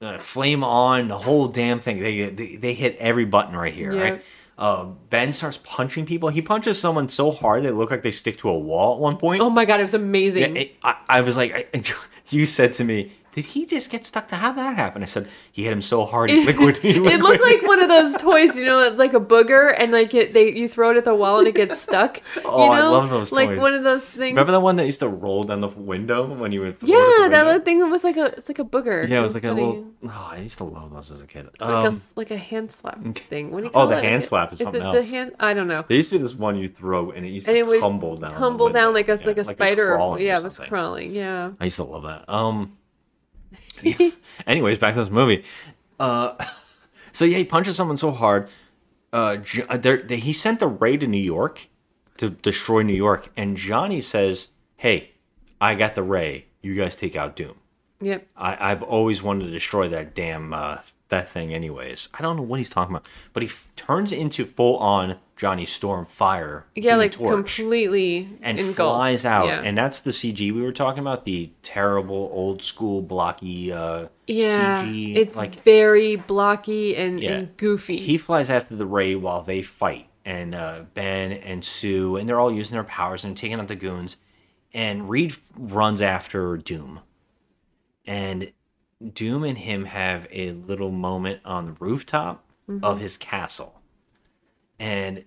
uh, 0.00 0.18
flame 0.18 0.62
on 0.64 1.08
the 1.08 1.18
whole 1.18 1.48
damn 1.48 1.80
thing. 1.80 2.00
They 2.00 2.28
they, 2.30 2.56
they 2.56 2.74
hit 2.74 2.96
every 2.98 3.24
button 3.24 3.54
right 3.56 3.74
here, 3.74 3.92
Yeah. 3.92 4.00
right? 4.02 4.24
Uh, 4.56 4.84
ben 5.08 5.32
starts 5.32 5.58
punching 5.62 6.04
people. 6.04 6.30
He 6.30 6.42
punches 6.42 6.80
someone 6.80 7.08
so 7.08 7.30
hard 7.30 7.62
they 7.62 7.70
look 7.70 7.92
like 7.92 8.02
they 8.02 8.10
stick 8.10 8.38
to 8.38 8.48
a 8.48 8.58
wall 8.58 8.94
at 8.94 9.00
one 9.00 9.16
point. 9.16 9.40
Oh 9.40 9.50
my 9.50 9.64
god, 9.64 9.78
it 9.78 9.84
was 9.84 9.94
amazing. 9.94 10.56
Yeah, 10.56 10.62
it- 10.62 10.76
I, 10.82 10.96
I 11.08 11.20
was 11.20 11.36
like, 11.36 11.52
I, 11.72 11.82
you 12.30 12.44
said 12.44 12.72
to 12.74 12.84
me, 12.84 13.12
did 13.38 13.46
he 13.54 13.66
just 13.66 13.88
get 13.94 14.04
stuck 14.04 14.26
to 14.28 14.36
how 14.36 14.50
that 14.52 14.74
happen? 14.74 15.00
I 15.02 15.06
said 15.06 15.28
he 15.52 15.62
hit 15.62 15.72
him 15.72 15.80
so 15.80 16.04
hard 16.04 16.28
he 16.28 16.44
liquid. 16.50 16.78
He 16.78 16.90
it 17.14 17.20
looked 17.20 17.40
like 17.40 17.62
one 17.62 17.80
of 17.80 17.88
those 17.88 18.16
toys, 18.16 18.56
you 18.56 18.64
know, 18.64 18.88
like 18.90 19.14
a 19.14 19.20
booger, 19.20 19.72
and 19.78 19.92
like 19.92 20.12
it, 20.12 20.34
they 20.34 20.52
you 20.52 20.66
throw 20.68 20.90
it 20.90 20.96
at 20.96 21.04
the 21.04 21.14
wall 21.14 21.38
and 21.38 21.46
it 21.46 21.54
gets 21.54 21.78
stuck. 21.86 22.20
Oh, 22.44 22.64
you 22.66 22.70
I 22.72 22.80
love 22.80 23.10
those 23.10 23.30
Like 23.30 23.50
toys. 23.50 23.60
one 23.60 23.74
of 23.74 23.84
those 23.84 24.04
things. 24.04 24.32
Remember 24.32 24.50
the 24.52 24.60
one 24.60 24.74
that 24.76 24.86
used 24.86 25.00
to 25.00 25.08
roll 25.08 25.44
down 25.44 25.60
the 25.60 25.68
window 25.68 26.26
when 26.34 26.50
you 26.50 26.60
would 26.62 26.76
Yeah, 26.82 26.96
at 26.96 27.22
the 27.24 27.28
that 27.30 27.46
little 27.46 27.60
thing 27.62 27.88
was 27.90 28.02
like 28.02 28.16
a 28.16 28.26
it's 28.38 28.48
like 28.48 28.58
a 28.58 28.64
booger. 28.64 29.08
Yeah, 29.08 29.20
it 29.20 29.22
was 29.22 29.34
like 29.34 29.44
funny. 29.44 29.62
a 29.62 29.66
little. 29.66 29.86
Oh, 30.04 30.28
I 30.32 30.38
used 30.38 30.58
to 30.58 30.64
love 30.64 30.92
those 30.92 31.10
as 31.10 31.20
a 31.22 31.26
kid. 31.26 31.46
like 31.60 31.70
a 31.70 31.88
Um, 31.88 32.00
like 32.16 32.30
a 32.32 32.36
hand 32.36 32.72
slap 32.72 32.98
thing. 33.30 33.50
What 33.52 33.60
do 33.60 33.66
you 33.66 33.70
call 33.70 33.86
Oh, 33.86 33.88
the 33.88 33.98
it? 33.98 34.04
hand 34.04 34.24
slap 34.24 34.52
is 34.52 34.60
it 34.60 34.64
something 34.64 34.82
the 34.82 34.88
else. 34.98 35.10
hand? 35.10 35.32
I 35.38 35.54
don't 35.54 35.68
know. 35.68 35.84
there 35.86 35.96
used 35.96 36.10
to 36.10 36.18
be 36.18 36.22
this 36.22 36.34
one 36.34 36.56
you 36.56 36.68
throw 36.68 37.10
and 37.12 37.24
it 37.24 37.30
used 37.30 37.46
And 37.46 37.54
to 37.54 37.60
it 37.60 37.66
would 37.66 37.80
tumble 37.80 38.16
down. 38.16 38.30
the 38.30 38.36
tumble 38.36 38.68
down 38.70 38.94
like 38.94 39.08
a 39.08 39.14
like 39.24 39.38
a 39.38 39.44
spider. 39.44 39.96
Yeah, 40.18 40.38
it 40.38 40.44
was 40.44 40.58
crawling. 40.58 41.14
Yeah. 41.14 41.50
I 41.60 41.64
used 41.64 41.76
to 41.76 41.84
love 41.84 42.02
that. 42.04 42.24
Um. 42.28 42.77
Anyways, 44.46 44.78
back 44.78 44.94
to 44.94 45.00
this 45.00 45.10
movie. 45.10 45.44
Uh, 45.98 46.34
so 47.12 47.24
yeah, 47.24 47.38
he 47.38 47.44
punches 47.44 47.76
someone 47.76 47.96
so 47.96 48.10
hard. 48.10 48.48
Uh, 49.12 49.38
uh, 49.68 49.76
they, 49.76 50.16
he 50.16 50.32
sent 50.32 50.60
the 50.60 50.66
ray 50.66 50.96
to 50.96 51.06
New 51.06 51.16
York 51.16 51.68
to 52.18 52.30
destroy 52.30 52.82
New 52.82 52.94
York, 52.94 53.30
and 53.36 53.56
Johnny 53.56 54.00
says, 54.00 54.48
"Hey, 54.76 55.12
I 55.60 55.74
got 55.74 55.94
the 55.94 56.02
ray. 56.02 56.46
You 56.62 56.74
guys 56.74 56.96
take 56.96 57.16
out 57.16 57.36
Doom." 57.36 57.54
Yep. 58.00 58.26
I, 58.36 58.70
I've 58.70 58.82
always 58.82 59.22
wanted 59.22 59.46
to 59.46 59.50
destroy 59.50 59.88
that 59.88 60.14
damn 60.14 60.52
uh, 60.52 60.80
that 61.08 61.28
thing. 61.28 61.52
Anyways, 61.52 62.08
I 62.14 62.22
don't 62.22 62.36
know 62.36 62.42
what 62.42 62.60
he's 62.60 62.70
talking 62.70 62.94
about, 62.94 63.06
but 63.32 63.42
he 63.42 63.48
f- 63.48 63.70
turns 63.76 64.12
into 64.12 64.44
full 64.44 64.76
on 64.76 65.18
Johnny 65.38 65.64
Storm 65.64 66.04
fire. 66.04 66.66
Yeah, 66.74 66.96
like 66.96 67.12
completely 67.12 68.28
and 68.42 68.58
engulfed. 68.58 68.76
flies 68.76 69.24
out, 69.24 69.46
Yeah. 69.46 69.60
and 69.62 69.78
that's 69.78 70.00
the 70.00 70.10
CG 70.10 70.52
we 70.52 70.60
were 70.60 70.72
talking 70.72 70.98
about. 71.00 71.24
The 71.24 71.52
terrible 71.62 72.28
old 72.32 72.60
school 72.60 73.00
blocky 73.02 73.72
uh, 73.72 74.08
yeah, 74.26 74.84
CG. 74.84 75.16
it's 75.16 75.36
like 75.36 75.62
very 75.62 76.16
blocky 76.16 76.96
and, 76.96 77.22
yeah, 77.22 77.30
and 77.30 77.56
goofy. 77.56 77.98
He 77.98 78.18
flies 78.18 78.50
after 78.50 78.74
the 78.74 78.84
Ray 78.84 79.14
while 79.14 79.42
they 79.42 79.62
fight, 79.62 80.08
and 80.24 80.54
uh, 80.56 80.82
Ben 80.94 81.30
and 81.32 81.64
Sue, 81.64 82.16
and 82.16 82.28
they're 82.28 82.40
all 82.40 82.52
using 82.52 82.74
their 82.74 82.82
powers 82.84 83.24
and 83.24 83.36
taking 83.36 83.60
out 83.60 83.68
the 83.68 83.76
goons. 83.76 84.16
And 84.74 85.08
Reed 85.08 85.34
runs 85.56 86.02
after 86.02 86.56
Doom, 86.56 87.00
and 88.06 88.52
Doom 89.14 89.44
and 89.44 89.56
him 89.56 89.84
have 89.84 90.26
a 90.32 90.50
little 90.50 90.90
moment 90.90 91.40
on 91.44 91.66
the 91.66 91.72
rooftop 91.78 92.44
of 92.82 92.98
Mhm. 92.98 93.00
his 93.00 93.16
castle, 93.16 93.80
and 94.80 95.24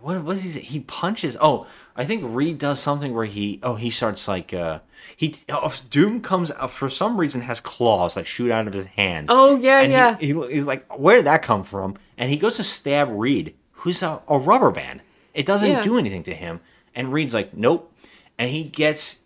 what 0.00 0.36
is 0.36 0.42
he? 0.42 0.50
say? 0.50 0.60
He 0.60 0.80
punches. 0.80 1.36
Oh, 1.40 1.66
I 1.94 2.04
think 2.04 2.22
Reed 2.26 2.58
does 2.58 2.80
something 2.80 3.14
where 3.14 3.24
he 3.26 3.60
oh 3.62 3.74
he 3.76 3.90
starts 3.90 4.26
like 4.26 4.52
uh 4.52 4.80
he 5.16 5.34
oh, 5.48 5.72
Doom 5.90 6.20
comes 6.20 6.50
out 6.52 6.70
for 6.70 6.88
some 6.90 7.18
reason 7.18 7.42
has 7.42 7.60
claws 7.60 8.14
that 8.14 8.26
shoot 8.26 8.50
out 8.50 8.66
of 8.66 8.72
his 8.72 8.86
hands. 8.86 9.28
Oh, 9.30 9.56
yeah, 9.56 9.80
And 9.80 9.92
he- 9.92 9.96
yeah. 9.98 10.16
He, 10.48 10.54
he's 10.54 10.64
like, 10.66 10.86
where 10.98 11.16
did 11.16 11.26
that 11.26 11.42
come 11.42 11.64
from? 11.64 11.96
And 12.18 12.30
he 12.30 12.36
goes 12.36 12.56
to 12.56 12.64
stab 12.64 13.08
Reed, 13.10 13.54
who's 13.72 14.02
a, 14.02 14.20
a 14.28 14.38
rubber 14.38 14.70
band. 14.70 15.02
It 15.34 15.46
doesn't 15.46 15.68
Yeah. 15.70 15.82
do 15.82 15.96
anything 15.98 16.22
to 16.24 16.34
him. 16.34 16.60
And 16.94 17.12
Reed's 17.12 17.32
like, 17.34 17.54
nope. 17.56 17.92
And 18.38 18.50
he 18.50 18.64
gets 18.64 19.18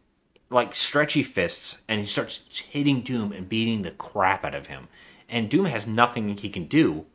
like 0.50 0.74
stretchy 0.74 1.22
fists 1.22 1.80
and 1.88 2.00
he 2.00 2.06
starts 2.06 2.42
hitting 2.60 3.00
Doom 3.00 3.32
and 3.32 3.48
beating 3.48 3.82
the 3.82 3.90
crap 3.92 4.44
out 4.44 4.54
of 4.54 4.66
him. 4.68 4.88
And 5.28 5.48
Doom 5.48 5.64
has 5.66 5.86
nothing 5.86 6.36
he 6.36 6.48
can 6.50 6.66
do. 6.66 7.06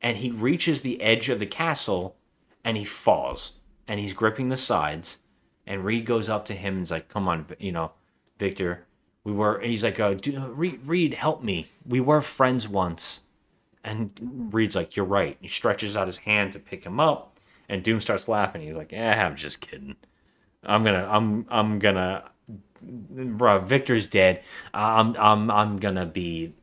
And 0.00 0.16
he 0.18 0.30
reaches 0.30 0.80
the 0.80 1.00
edge 1.02 1.28
of 1.28 1.38
the 1.38 1.46
castle 1.46 2.16
and 2.64 2.76
he 2.76 2.84
falls. 2.84 3.52
And 3.86 3.98
he's 3.98 4.12
gripping 4.12 4.48
the 4.48 4.56
sides. 4.56 5.20
And 5.66 5.84
Reed 5.84 6.04
goes 6.04 6.28
up 6.28 6.44
to 6.46 6.54
him 6.54 6.74
and 6.74 6.82
is 6.82 6.90
like, 6.90 7.08
come 7.08 7.28
on, 7.28 7.46
you 7.58 7.72
know, 7.72 7.92
Victor. 8.38 8.86
We 9.24 9.32
were, 9.32 9.56
and 9.56 9.70
he's 9.70 9.84
like, 9.84 10.00
uh, 10.00 10.14
do, 10.14 10.46
Reed, 10.46 10.80
Reed, 10.84 11.14
help 11.14 11.42
me. 11.42 11.70
We 11.86 12.00
were 12.00 12.22
friends 12.22 12.68
once. 12.68 13.20
And 13.84 14.50
Reed's 14.52 14.76
like, 14.76 14.96
you're 14.96 15.04
right. 15.04 15.36
He 15.40 15.48
stretches 15.48 15.96
out 15.96 16.06
his 16.06 16.18
hand 16.18 16.52
to 16.52 16.58
pick 16.58 16.84
him 16.84 16.98
up. 17.00 17.38
And 17.68 17.82
Doom 17.82 18.00
starts 18.00 18.28
laughing. 18.28 18.62
He's 18.62 18.76
like, 18.76 18.92
yeah, 18.92 19.26
I'm 19.26 19.36
just 19.36 19.60
kidding. 19.60 19.96
I'm 20.64 20.84
gonna, 20.84 21.06
I'm, 21.10 21.46
I'm 21.50 21.78
gonna, 21.78 22.30
bro, 22.82 23.60
Victor's 23.60 24.06
dead. 24.06 24.42
I'm, 24.72 25.14
I'm, 25.16 25.50
I'm 25.50 25.78
gonna 25.78 26.06
be, 26.06 26.54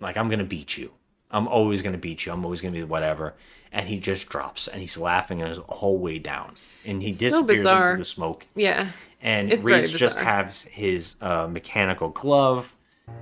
like, 0.00 0.16
I'm 0.16 0.28
gonna 0.28 0.44
beat 0.44 0.76
you. 0.76 0.92
I'm 1.30 1.48
always 1.48 1.82
gonna 1.82 1.98
beat 1.98 2.24
you. 2.24 2.32
I'm 2.32 2.44
always 2.44 2.60
gonna 2.60 2.72
be 2.72 2.84
whatever. 2.84 3.34
And 3.76 3.88
he 3.88 3.98
just 3.98 4.28
drops, 4.28 4.68
and 4.68 4.80
he's 4.80 4.96
laughing 4.96 5.40
his 5.40 5.58
whole 5.68 5.98
way 5.98 6.20
down, 6.20 6.54
and 6.86 7.02
he 7.02 7.12
So 7.12 7.28
disappears 7.42 7.58
bizarre. 7.58 7.90
into 7.90 7.98
the 8.02 8.04
smoke. 8.04 8.46
Yeah. 8.54 8.92
And 9.20 9.52
It's 9.52 9.64
just 9.90 10.16
has 10.16 10.62
his 10.70 11.16
uh, 11.20 11.48
mechanical 11.48 12.10
glove, 12.10 12.72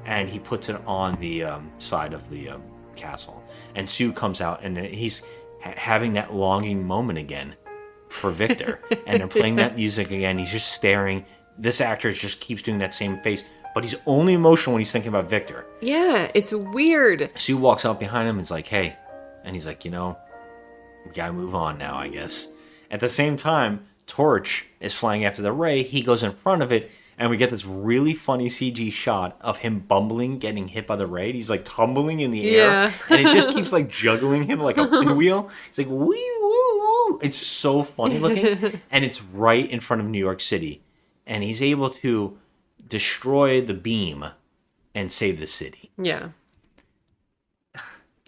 and 0.05 0.29
he 0.29 0.39
puts 0.39 0.69
it 0.69 0.77
on 0.87 1.15
the 1.21 1.45
um, 1.45 1.73
side 1.79 2.13
of 2.13 2.29
the 2.29 2.51
um, 2.51 2.63
castle. 2.97 3.43
And 3.75 3.89
Sue 3.89 4.13
comes 4.13 4.43
out, 4.43 4.63
and 4.63 4.77
he's 4.77 5.23
ha- 5.63 5.73
having 5.75 6.13
that 6.13 6.35
longing 6.35 6.87
moment 6.87 7.19
again 7.19 7.57
for 8.11 8.31
Victor. 8.31 8.79
and 9.07 9.21
they're 9.21 9.29
playing 9.29 9.57
that 9.57 9.75
music 9.75 10.11
again. 10.11 10.37
He's 10.39 10.53
just 10.53 10.73
staring. 10.75 11.25
This 11.57 11.81
actor 11.81 12.13
just 12.13 12.41
keeps 12.41 12.63
doing 12.63 12.77
that 12.81 12.93
same 12.93 13.19
face, 13.21 13.43
but 13.75 13.85
he's 13.85 13.97
only 14.05 14.35
emotional 14.35 14.75
when 14.75 14.81
he's 14.83 14.93
thinking 14.93 15.09
about 15.09 15.31
Victor. 15.31 15.65
Yeah, 15.81 16.31
it's 16.35 16.53
weird. 16.53 17.33
Sue 17.39 17.57
walks 17.57 17.87
out 17.87 17.99
behind 17.99 18.29
him 18.29 18.37
and 18.37 18.43
is 18.43 18.51
like, 18.51 18.67
hey. 18.67 18.97
And 19.45 19.57
he's 19.57 19.67
like, 19.67 19.85
you 19.87 19.91
know, 19.91 20.19
we 21.05 21.13
gotta 21.13 21.33
move 21.33 21.55
on 21.55 21.79
now, 21.79 21.97
I 21.97 22.09
guess. 22.09 22.49
At 22.91 23.01
the 23.01 23.09
same 23.09 23.37
time, 23.37 23.87
Torch 24.07 24.67
is 24.81 24.95
flying 24.95 25.25
after 25.25 25.43
the 25.43 25.53
ray. 25.53 25.83
He 25.83 26.03
goes 26.03 26.23
in 26.23 26.33
front 26.33 26.63
of 26.63 26.71
it 26.73 26.91
and 27.19 27.31
we 27.31 27.37
get 27.37 27.51
this 27.51 27.65
really 27.65 28.15
funny 28.15 28.49
CG 28.49 28.91
shot 28.91 29.37
of 29.41 29.59
him 29.59 29.81
bumbling, 29.81 30.39
getting 30.39 30.69
hit 30.69 30.87
by 30.87 30.97
the 30.97 31.07
ray. 31.07 31.33
He's 31.33 31.51
like 31.51 31.65
tumbling 31.65 32.21
in 32.21 32.31
the 32.31 32.57
air, 32.57 32.93
and 33.09 33.21
it 33.21 33.33
just 33.33 33.53
keeps 33.53 33.73
like 33.73 33.89
juggling 34.03 34.45
him 34.45 34.61
like 34.61 34.77
a 34.79 34.87
pinwheel. 34.87 35.51
It's 35.69 35.79
like 35.79 35.89
wee 35.89 36.39
woo 36.41 36.81
woo. 36.81 37.21
It's 37.23 37.37
so 37.47 37.85
funny 37.85 38.19
looking, 38.19 38.81
and 38.91 39.05
it's 39.05 39.23
right 39.23 39.71
in 39.71 39.81
front 39.81 40.03
of 40.03 40.09
New 40.09 40.19
York 40.19 40.41
City, 40.41 40.83
and 41.27 41.45
he's 41.45 41.63
able 41.63 41.91
to 41.91 42.39
destroy 42.89 43.61
the 43.61 43.75
beam 43.75 44.25
and 44.95 45.13
save 45.13 45.39
the 45.39 45.47
city. 45.47 45.91
Yeah. 45.97 46.31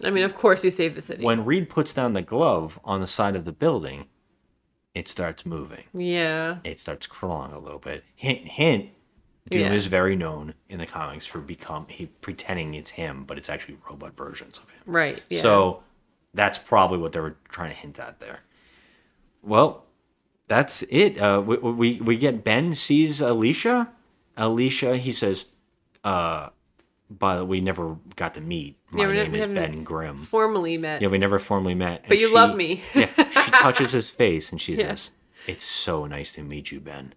I 0.03 0.09
mean, 0.11 0.23
of 0.23 0.35
course, 0.35 0.63
you 0.63 0.71
save 0.71 0.95
the 0.95 1.01
city. 1.01 1.23
When 1.23 1.45
Reed 1.45 1.69
puts 1.69 1.93
down 1.93 2.13
the 2.13 2.21
glove 2.21 2.79
on 2.83 2.99
the 3.01 3.07
side 3.07 3.35
of 3.35 3.45
the 3.45 3.51
building, 3.53 4.05
it 4.93 5.07
starts 5.07 5.45
moving. 5.45 5.83
yeah. 5.93 6.57
It 6.63 6.79
starts 6.79 7.07
crawling 7.07 7.51
a 7.53 7.59
little 7.59 7.79
bit. 7.79 8.03
Hint, 8.15 8.47
hint. 8.47 8.89
Doom 9.49 9.61
Yeah. 9.61 9.71
is 9.73 9.85
very 9.85 10.15
known 10.15 10.55
in 10.69 10.79
the 10.79 10.85
comics 10.87 11.25
for 11.25 11.39
become 11.39 11.85
he, 11.87 12.07
pretending 12.07 12.73
it's 12.73 12.91
him, 12.91 13.25
but 13.25 13.37
it's 13.37 13.49
actually 13.49 13.77
robot 13.89 14.15
versions 14.17 14.57
of 14.57 14.67
him. 14.69 14.81
Right. 14.87 15.21
Yeah. 15.29 15.41
So 15.41 15.83
that's 16.33 16.57
probably 16.57 16.97
what 16.97 17.11
they 17.11 17.19
were 17.19 17.35
trying 17.49 17.69
to 17.69 17.75
hint 17.75 17.99
at 17.99 18.19
there. 18.19 18.39
Well, 19.43 19.85
that's 20.47 20.81
it. 20.89 21.19
Uh, 21.19 21.41
we, 21.45 21.57
we 21.57 22.01
we 22.01 22.17
get 22.17 22.43
Ben 22.43 22.73
sees 22.75 23.21
Alicia. 23.21 23.91
Alicia, 24.35 24.97
he 24.97 25.11
says, 25.11 25.45
uh, 26.03 26.49
but 27.09 27.47
we 27.47 27.61
never 27.61 27.97
got 28.15 28.33
to 28.35 28.41
meet. 28.41 28.77
My 28.91 29.03
Yeah, 29.05 29.23
name 29.23 29.35
is 29.35 29.47
Ben 29.47 29.83
Grimm. 29.83 30.23
formally 30.23 30.77
met. 30.77 31.01
Yeah, 31.01 31.07
we 31.09 31.17
never 31.17 31.39
formally 31.39 31.75
met. 31.75 32.05
But 32.07 32.19
you 32.19 32.33
love 32.33 32.55
me. 32.55 32.81
yeah, 32.95 33.07
she 33.15 33.51
touches 33.51 33.91
his 33.91 34.09
face 34.09 34.51
and 34.51 34.61
she 34.61 34.75
Yeah. 34.75 34.89
says, 34.89 35.11
"It's 35.47 35.65
so 35.65 36.05
nice 36.05 36.33
to 36.33 36.41
meet 36.43 36.71
you, 36.71 36.79
Ben." 36.79 37.13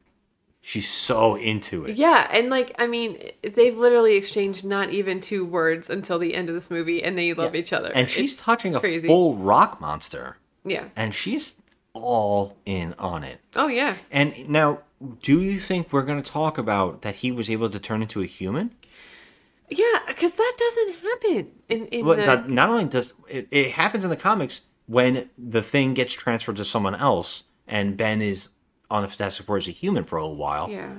She's 0.61 0.89
so 0.89 1.37
into 1.37 1.87
it. 1.87 1.97
Yeah, 1.97 2.29
and 2.31 2.51
like 2.51 2.75
I 2.79 2.87
mean, 2.87 3.19
they've 3.43 3.77
literally 3.77 4.17
exchanged 4.17 4.65
not 4.65 4.91
even 4.91 5.21
two 5.21 5.45
words 5.47 5.89
until 5.89 6.19
the 6.19 6.35
end 6.35 6.51
of 6.51 6.55
this 6.55 6.71
movie, 6.71 7.03
and 7.03 7.17
they 7.17 7.33
love 7.33 7.55
each 7.55 7.73
other. 7.73 7.91
And 7.95 8.11
she's 8.11 8.35
It's 8.35 8.45
touching 8.45 8.75
a 8.75 8.81
crazy. 8.81 9.07
full 9.07 9.37
rock 9.37 9.81
monster. 9.81 10.37
Yeah. 10.65 10.89
And 10.95 11.15
she's 11.15 11.55
all 11.95 12.57
in 12.67 12.95
on 12.99 13.25
it. 13.25 13.41
Oh 13.57 13.69
yeah. 13.69 13.95
And 14.11 14.49
now, 14.51 14.81
do 15.23 15.41
you 15.41 15.59
think 15.59 15.91
we're 15.93 16.03
going 16.03 16.23
to 16.23 16.31
talk 16.31 16.59
about 16.59 17.01
that 17.03 17.17
he 17.17 17.33
was 17.33 17.49
able 17.49 17.71
to 17.71 17.79
turn 17.79 18.03
into 18.03 18.21
a 18.21 18.27
human? 18.27 18.73
Yeah, 19.71 19.99
because 20.07 20.35
that 20.37 20.55
doesn't 20.59 20.95
happen 21.03 21.51
in 21.69 21.87
in 21.89 22.07
Well, 22.07 22.17
the, 22.17 22.23
that- 22.25 22.49
not 22.51 22.69
only 22.69 22.85
does 22.87 23.15
it, 23.29 23.49
it 23.51 23.73
happens 23.73 24.05
in 24.05 24.11
the 24.11 24.17
comics 24.17 24.63
when 24.87 25.29
the 25.37 25.63
thing 25.63 25.95
gets 25.95 26.15
transferred 26.15 26.57
to 26.57 26.65
someone 26.65 26.95
else, 26.95 27.45
and 27.67 27.97
Ben 27.97 28.23
is 28.23 28.49
on 28.91 29.03
the 29.03 29.09
Fantastic 29.09 29.45
Four 29.47 29.59
as 29.59 29.69
a 29.69 29.71
human 29.73 30.05
for 30.05 30.17
a 30.17 30.23
little 30.23 30.37
while. 30.37 30.69
yeah. 30.71 30.93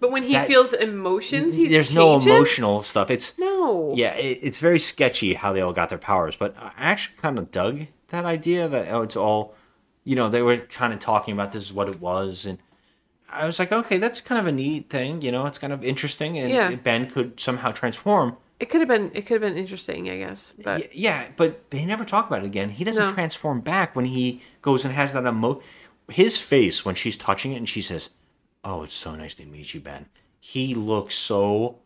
But 0.00 0.10
when 0.10 0.24
he 0.24 0.32
That- 0.32 0.48
feels 0.48 0.72
emotions, 0.72 1.54
he 1.54 1.68
There's 1.68 1.94
no 1.94 2.18
emotional 2.18 2.82
stuff. 2.82 3.08
It's 3.08 3.38
No. 3.38 3.94
yeah, 3.96 4.14
it, 4.14 4.40
it's 4.42 4.58
very 4.58 4.80
sketchy 4.80 5.34
how 5.34 5.52
they 5.52 5.60
all 5.60 5.72
got 5.72 5.90
their 5.90 5.98
powers. 5.98 6.34
But 6.36 6.56
I 6.60 6.72
actually 6.76 7.16
kind 7.18 7.38
of 7.38 7.52
dug 7.52 7.86
that 8.08 8.24
idea 8.24 8.66
that 8.68 8.88
oh, 8.92 9.02
it's 9.02 9.16
all, 9.16 9.54
you 10.04 10.16
know, 10.16 10.28
they 10.28 10.42
were 10.42 10.58
kind 10.58 10.92
of 10.92 10.98
talking 10.98 11.32
about 11.32 11.52
this 11.52 11.64
is 11.64 11.72
what 11.72 11.88
it 11.88 12.00
was, 12.00 12.44
and 12.44 12.58
I 13.32 13.46
was 13.46 13.58
like, 13.58 13.72
okay, 13.72 13.98
that's 13.98 14.20
kind 14.20 14.38
of 14.38 14.46
a 14.46 14.52
neat 14.52 14.90
thing. 14.90 15.22
You 15.22 15.32
know, 15.32 15.46
it's 15.46 15.58
kind 15.58 15.72
of 15.72 15.82
interesting, 15.84 16.38
and 16.38 16.50
Yeah. 16.50 16.74
Ben 16.74 17.08
could 17.10 17.40
somehow 17.40 17.72
transform. 17.72 18.36
It 18.60 18.66
could 18.70 18.80
have 18.80 18.88
been 18.88 19.10
it 19.14 19.22
could 19.26 19.40
have 19.42 19.52
been 19.52 19.56
interesting, 19.58 20.08
I 20.10 20.18
guess. 20.18 20.52
But 20.62 20.80
Y- 20.82 20.88
Yeah, 20.92 21.28
but 21.36 21.70
they 21.70 21.84
never 21.84 22.04
talk 22.04 22.26
about 22.28 22.40
it 22.44 22.46
again. 22.46 22.70
He 22.70 22.84
doesn't 22.84 23.04
No. 23.06 23.12
transform 23.12 23.60
back 23.60 23.96
when 23.96 24.04
he 24.06 24.40
goes 24.60 24.84
and 24.84 24.94
has 24.94 25.12
that 25.14 25.26
emo. 25.26 25.60
His 26.08 26.38
face 26.38 26.84
when 26.84 26.94
she's 26.94 27.16
touching 27.16 27.52
it 27.52 27.56
and 27.56 27.68
she 27.68 27.80
says, 27.82 28.10
"Oh, 28.62 28.82
it's 28.84 28.94
so 28.94 29.16
nice 29.16 29.34
to 29.34 29.44
meet 29.46 29.74
you, 29.74 29.80
Ben." 29.80 30.06
He 30.38 30.74
looks 30.74 31.14
so 31.16 31.78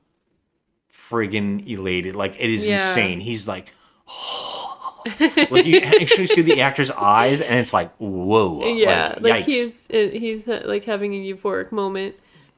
friggin' 0.92 1.66
elated. 1.68 2.14
Like 2.16 2.34
it 2.38 2.50
is 2.50 2.66
Yeah. 2.68 2.88
insane. 2.88 3.20
He's 3.20 3.46
like, 3.48 3.72
like 5.50 5.66
you 5.66 5.78
actually 5.78 6.26
see 6.26 6.42
the 6.42 6.60
actor's 6.60 6.90
eyes, 6.90 7.40
and 7.40 7.54
it's 7.58 7.72
like, 7.72 7.94
whoa, 7.98 8.66
yeah, 8.66 9.14
like, 9.20 9.22
like, 9.22 9.44
he's 9.44 9.84
he's 9.88 10.46
uh, 10.48 10.62
like 10.64 10.84
having 10.84 11.14
a 11.14 11.18
euphoric 11.34 11.72
moment. 11.72 12.14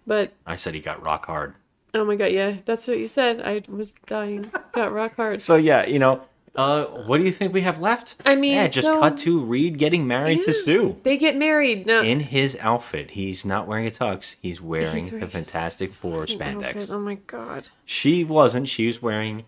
But 0.07 0.33
I 0.47 0.57
said 0.57 0.75
he 0.75 0.81
got 0.81 1.03
rock 1.03 1.27
hard. 1.27 1.55
oh 1.95 2.05
my 2.05 2.17
god, 2.17 2.33
yeah, 2.33 2.57
that's 2.65 2.87
what 2.87 2.99
you 2.99 3.09
said. 3.09 3.41
I 3.43 3.63
was 3.69 3.95
dying, 4.07 4.51
got 4.73 4.93
rock 4.93 5.17
hard. 5.17 5.41
So 5.43 5.57
yeah, 5.57 5.87
you 5.87 5.99
know, 5.99 6.23
uh, 6.57 6.85
what 6.85 7.19
do 7.19 7.25
you 7.25 7.31
think 7.33 7.53
we 7.53 7.61
have 7.61 7.79
left? 7.81 8.17
I 8.25 8.35
mean, 8.35 8.55
yeah, 8.55 8.69
just 8.69 8.87
so- 8.87 9.01
cut 9.01 9.19
to 9.19 9.39
Reed 9.41 9.79
getting 9.79 10.07
married 10.07 10.41
to 10.43 10.53
Sue. 10.55 10.97
They 11.03 11.17
get 11.19 11.37
married. 11.37 11.87
No, 11.87 12.03
in 12.03 12.21
his 12.21 12.57
outfit. 12.61 13.11
He's 13.13 13.45
not 13.45 13.67
wearing 13.67 13.87
a 13.87 13.91
tux. 13.91 14.37
He's 14.41 14.61
wearing 14.61 15.03
He's 15.03 15.13
wearing 15.13 15.27
the 15.27 15.31
Fantastic 15.31 15.93
Four 15.93 16.27
spandex. 16.27 16.65
outfit. 16.65 16.91
Oh 16.91 17.01
my 17.01 17.15
god. 17.15 17.69
She 17.85 18.25
wasn't. 18.25 18.69
She 18.69 18.87
was 18.87 19.03
wearing 19.03 19.45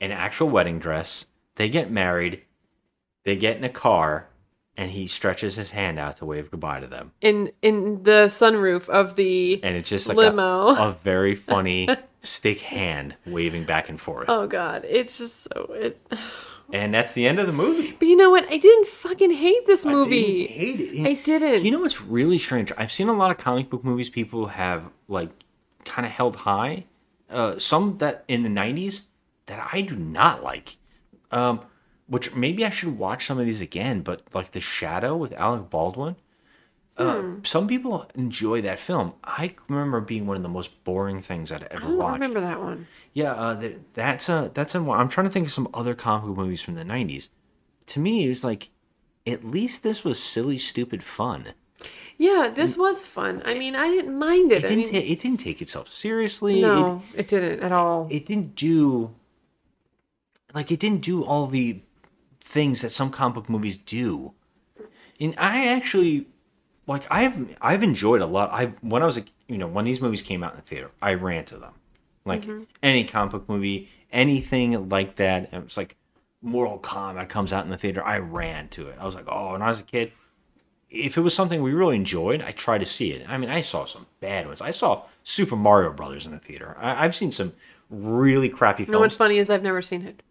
an 0.00 0.12
actual 0.12 0.48
wedding 0.48 0.78
dress. 0.78 1.26
They 1.58 1.68
get 1.68 1.90
married. 1.90 2.42
They 3.24 3.36
get 3.36 3.56
in 3.58 3.64
a 3.64 3.68
car, 3.68 4.28
and 4.76 4.92
he 4.92 5.06
stretches 5.06 5.56
his 5.56 5.72
hand 5.72 5.98
out 5.98 6.16
to 6.16 6.24
wave 6.24 6.50
goodbye 6.50 6.80
to 6.80 6.86
them. 6.86 7.12
In 7.20 7.50
in 7.60 8.04
the 8.04 8.26
sunroof 8.28 8.88
of 8.88 9.16
the 9.16 9.60
And 9.62 9.76
it's 9.76 9.90
just 9.90 10.08
like 10.08 10.16
limo. 10.16 10.68
A, 10.68 10.88
a 10.88 10.92
very 11.04 11.34
funny 11.34 11.88
stick 12.22 12.60
hand 12.60 13.16
waving 13.26 13.64
back 13.64 13.88
and 13.88 14.00
forth. 14.00 14.26
oh 14.28 14.46
god, 14.46 14.84
it's 14.88 15.18
just 15.18 15.42
so 15.42 15.72
it. 15.74 16.00
And 16.70 16.92
that's 16.92 17.12
the 17.12 17.26
end 17.26 17.38
of 17.38 17.46
the 17.46 17.52
movie. 17.54 17.96
But 17.98 18.08
you 18.08 18.14
know 18.16 18.28
what? 18.28 18.44
I 18.52 18.58
didn't 18.58 18.88
fucking 18.88 19.30
hate 19.30 19.66
this 19.66 19.86
I 19.86 19.90
movie. 19.90 20.46
didn't 20.46 20.54
hate 20.54 20.80
it. 20.80 21.06
I 21.06 21.14
didn't. 21.14 21.64
You 21.64 21.70
know 21.70 21.80
what's 21.80 22.02
really 22.02 22.36
strange? 22.36 22.70
I've 22.76 22.92
seen 22.92 23.08
a 23.08 23.14
lot 23.14 23.30
of 23.30 23.38
comic 23.38 23.70
book 23.70 23.82
movies 23.84 24.10
people 24.10 24.48
have 24.48 24.82
like 25.08 25.30
kind 25.86 26.04
of 26.04 26.12
held 26.12 26.36
high. 26.36 26.84
Uh, 27.30 27.58
some 27.58 27.96
that 27.98 28.22
in 28.28 28.42
the 28.42 28.50
'90s 28.50 29.04
that 29.46 29.66
I 29.72 29.80
do 29.80 29.96
not 29.96 30.42
like. 30.44 30.76
Um, 31.30 31.60
which 32.06 32.34
maybe 32.34 32.64
I 32.64 32.70
should 32.70 32.98
watch 32.98 33.26
some 33.26 33.38
of 33.38 33.44
these 33.46 33.60
again. 33.60 34.00
But 34.02 34.22
like 34.32 34.52
The 34.52 34.60
Shadow 34.60 35.16
with 35.16 35.32
Alec 35.34 35.68
Baldwin. 35.70 36.16
Uh, 36.96 37.20
Hmm. 37.20 37.34
Some 37.44 37.68
people 37.68 38.10
enjoy 38.16 38.60
that 38.62 38.78
film. 38.80 39.12
I 39.22 39.54
remember 39.68 40.00
being 40.00 40.26
one 40.26 40.36
of 40.36 40.42
the 40.42 40.48
most 40.48 40.82
boring 40.82 41.22
things 41.22 41.52
I'd 41.52 41.62
I 41.62 41.68
ever 41.70 41.86
don't 41.86 41.96
watched. 41.96 42.14
remember 42.14 42.40
that 42.40 42.60
one. 42.60 42.88
Yeah, 43.12 43.32
uh, 43.34 43.60
th- 43.60 43.76
that's 43.94 44.28
a 44.28 44.50
that's 44.52 44.74
a. 44.74 44.78
I'm 44.80 45.08
trying 45.08 45.26
to 45.26 45.32
think 45.32 45.46
of 45.46 45.52
some 45.52 45.68
other 45.72 45.94
comic 45.94 46.26
book 46.26 46.36
movies 46.38 46.60
from 46.62 46.74
the 46.74 46.82
'90s. 46.84 47.28
To 47.86 48.00
me, 48.00 48.26
it 48.26 48.28
was 48.30 48.42
like, 48.42 48.70
at 49.26 49.44
least 49.44 49.82
this 49.84 50.02
was 50.02 50.20
silly, 50.20 50.58
stupid 50.58 51.02
fun. 51.04 51.52
Yeah, 52.16 52.50
this 52.52 52.76
was 52.76 53.06
fun. 53.06 53.42
I 53.44 53.54
mean, 53.56 53.76
I 53.76 53.88
didn't 53.90 54.18
mind 54.18 54.50
it. 54.50 54.64
It 54.64 54.68
didn't. 54.68 54.76
mean, 54.76 54.92
ta- 54.94 55.08
it 55.12 55.20
didn't 55.20 55.38
take 55.40 55.62
itself 55.62 55.86
seriously. 55.88 56.60
no, 56.60 57.00
it, 57.14 57.28
didn't 57.28 57.60
at 57.60 57.70
all. 57.70 58.08
It, 58.10 58.16
it 58.16 58.26
didn't 58.26 58.56
do. 58.56 59.14
Like 60.54 60.70
it 60.72 60.80
didn't 60.80 61.02
do 61.02 61.24
all 61.24 61.46
the 61.46 61.80
things 62.40 62.82
that 62.82 62.90
some 62.90 63.10
comic 63.10 63.34
book 63.34 63.48
movies 63.50 63.76
do. 63.76 64.32
And 65.20 65.34
I 65.36 65.68
actually, 65.68 66.26
like, 66.86 67.06
I've 67.10 67.56
I've 67.60 67.82
enjoyed 67.82 68.20
a 68.22 68.26
lot. 68.26 68.50
I 68.52 68.66
when 68.80 69.02
I 69.02 69.06
was 69.06 69.18
a 69.18 69.24
you 69.46 69.58
know 69.58 69.66
when 69.66 69.84
these 69.84 70.00
movies 70.00 70.22
came 70.22 70.42
out 70.42 70.52
in 70.52 70.60
the 70.60 70.64
theater, 70.66 70.90
I 71.02 71.14
ran 71.14 71.44
to 71.46 71.58
them. 71.58 71.72
Like 72.24 72.42
Mhm. 72.46 72.66
any 72.82 73.04
comic 73.04 73.32
book 73.32 73.48
movie, 73.48 73.88
anything 74.12 74.88
like 74.88 75.16
that. 75.16 75.52
It 75.52 75.64
was 75.64 75.76
like 75.76 75.96
Mortal 76.40 76.78
Kombat 76.78 77.28
comes 77.28 77.52
out 77.52 77.64
in 77.64 77.70
the 77.70 77.76
theater, 77.78 78.04
I 78.04 78.18
ran 78.18 78.68
to 78.68 78.88
it. 78.88 78.96
I 79.00 79.04
was 79.06 79.14
like, 79.14 79.24
oh, 79.28 79.52
when 79.52 79.62
I 79.62 79.68
was 79.68 79.80
a 79.80 79.84
kid, 79.84 80.12
if 80.88 81.18
it 81.18 81.20
was 81.20 81.34
something 81.34 81.62
we 81.62 81.72
really 81.72 81.96
enjoyed, 81.96 82.40
I 82.42 82.52
tried 82.52 82.78
to 82.78 82.86
see 82.86 83.12
it. 83.12 83.28
I 83.28 83.38
mean, 83.38 83.50
I 83.50 83.60
saw 83.60 83.84
some 83.84 84.06
bad 84.20 84.46
ones. 84.46 84.60
I 84.62 84.70
saw 84.70 85.02
Super 85.24 85.56
Mario 85.56 85.92
Brothers 85.92 86.26
in 86.26 86.32
the 86.32 86.38
theater. 86.38 86.76
I, 86.78 87.04
I've 87.04 87.14
seen 87.16 87.32
some 87.32 87.52
really 87.90 88.48
crappy 88.48 88.84
You 88.84 88.92
know 88.92 89.00
what's 89.00 89.16
funny 89.16 89.38
is 89.38 89.50
I've 89.50 89.62
never 89.62 89.82
seen 89.82 90.02
it. 90.02 90.22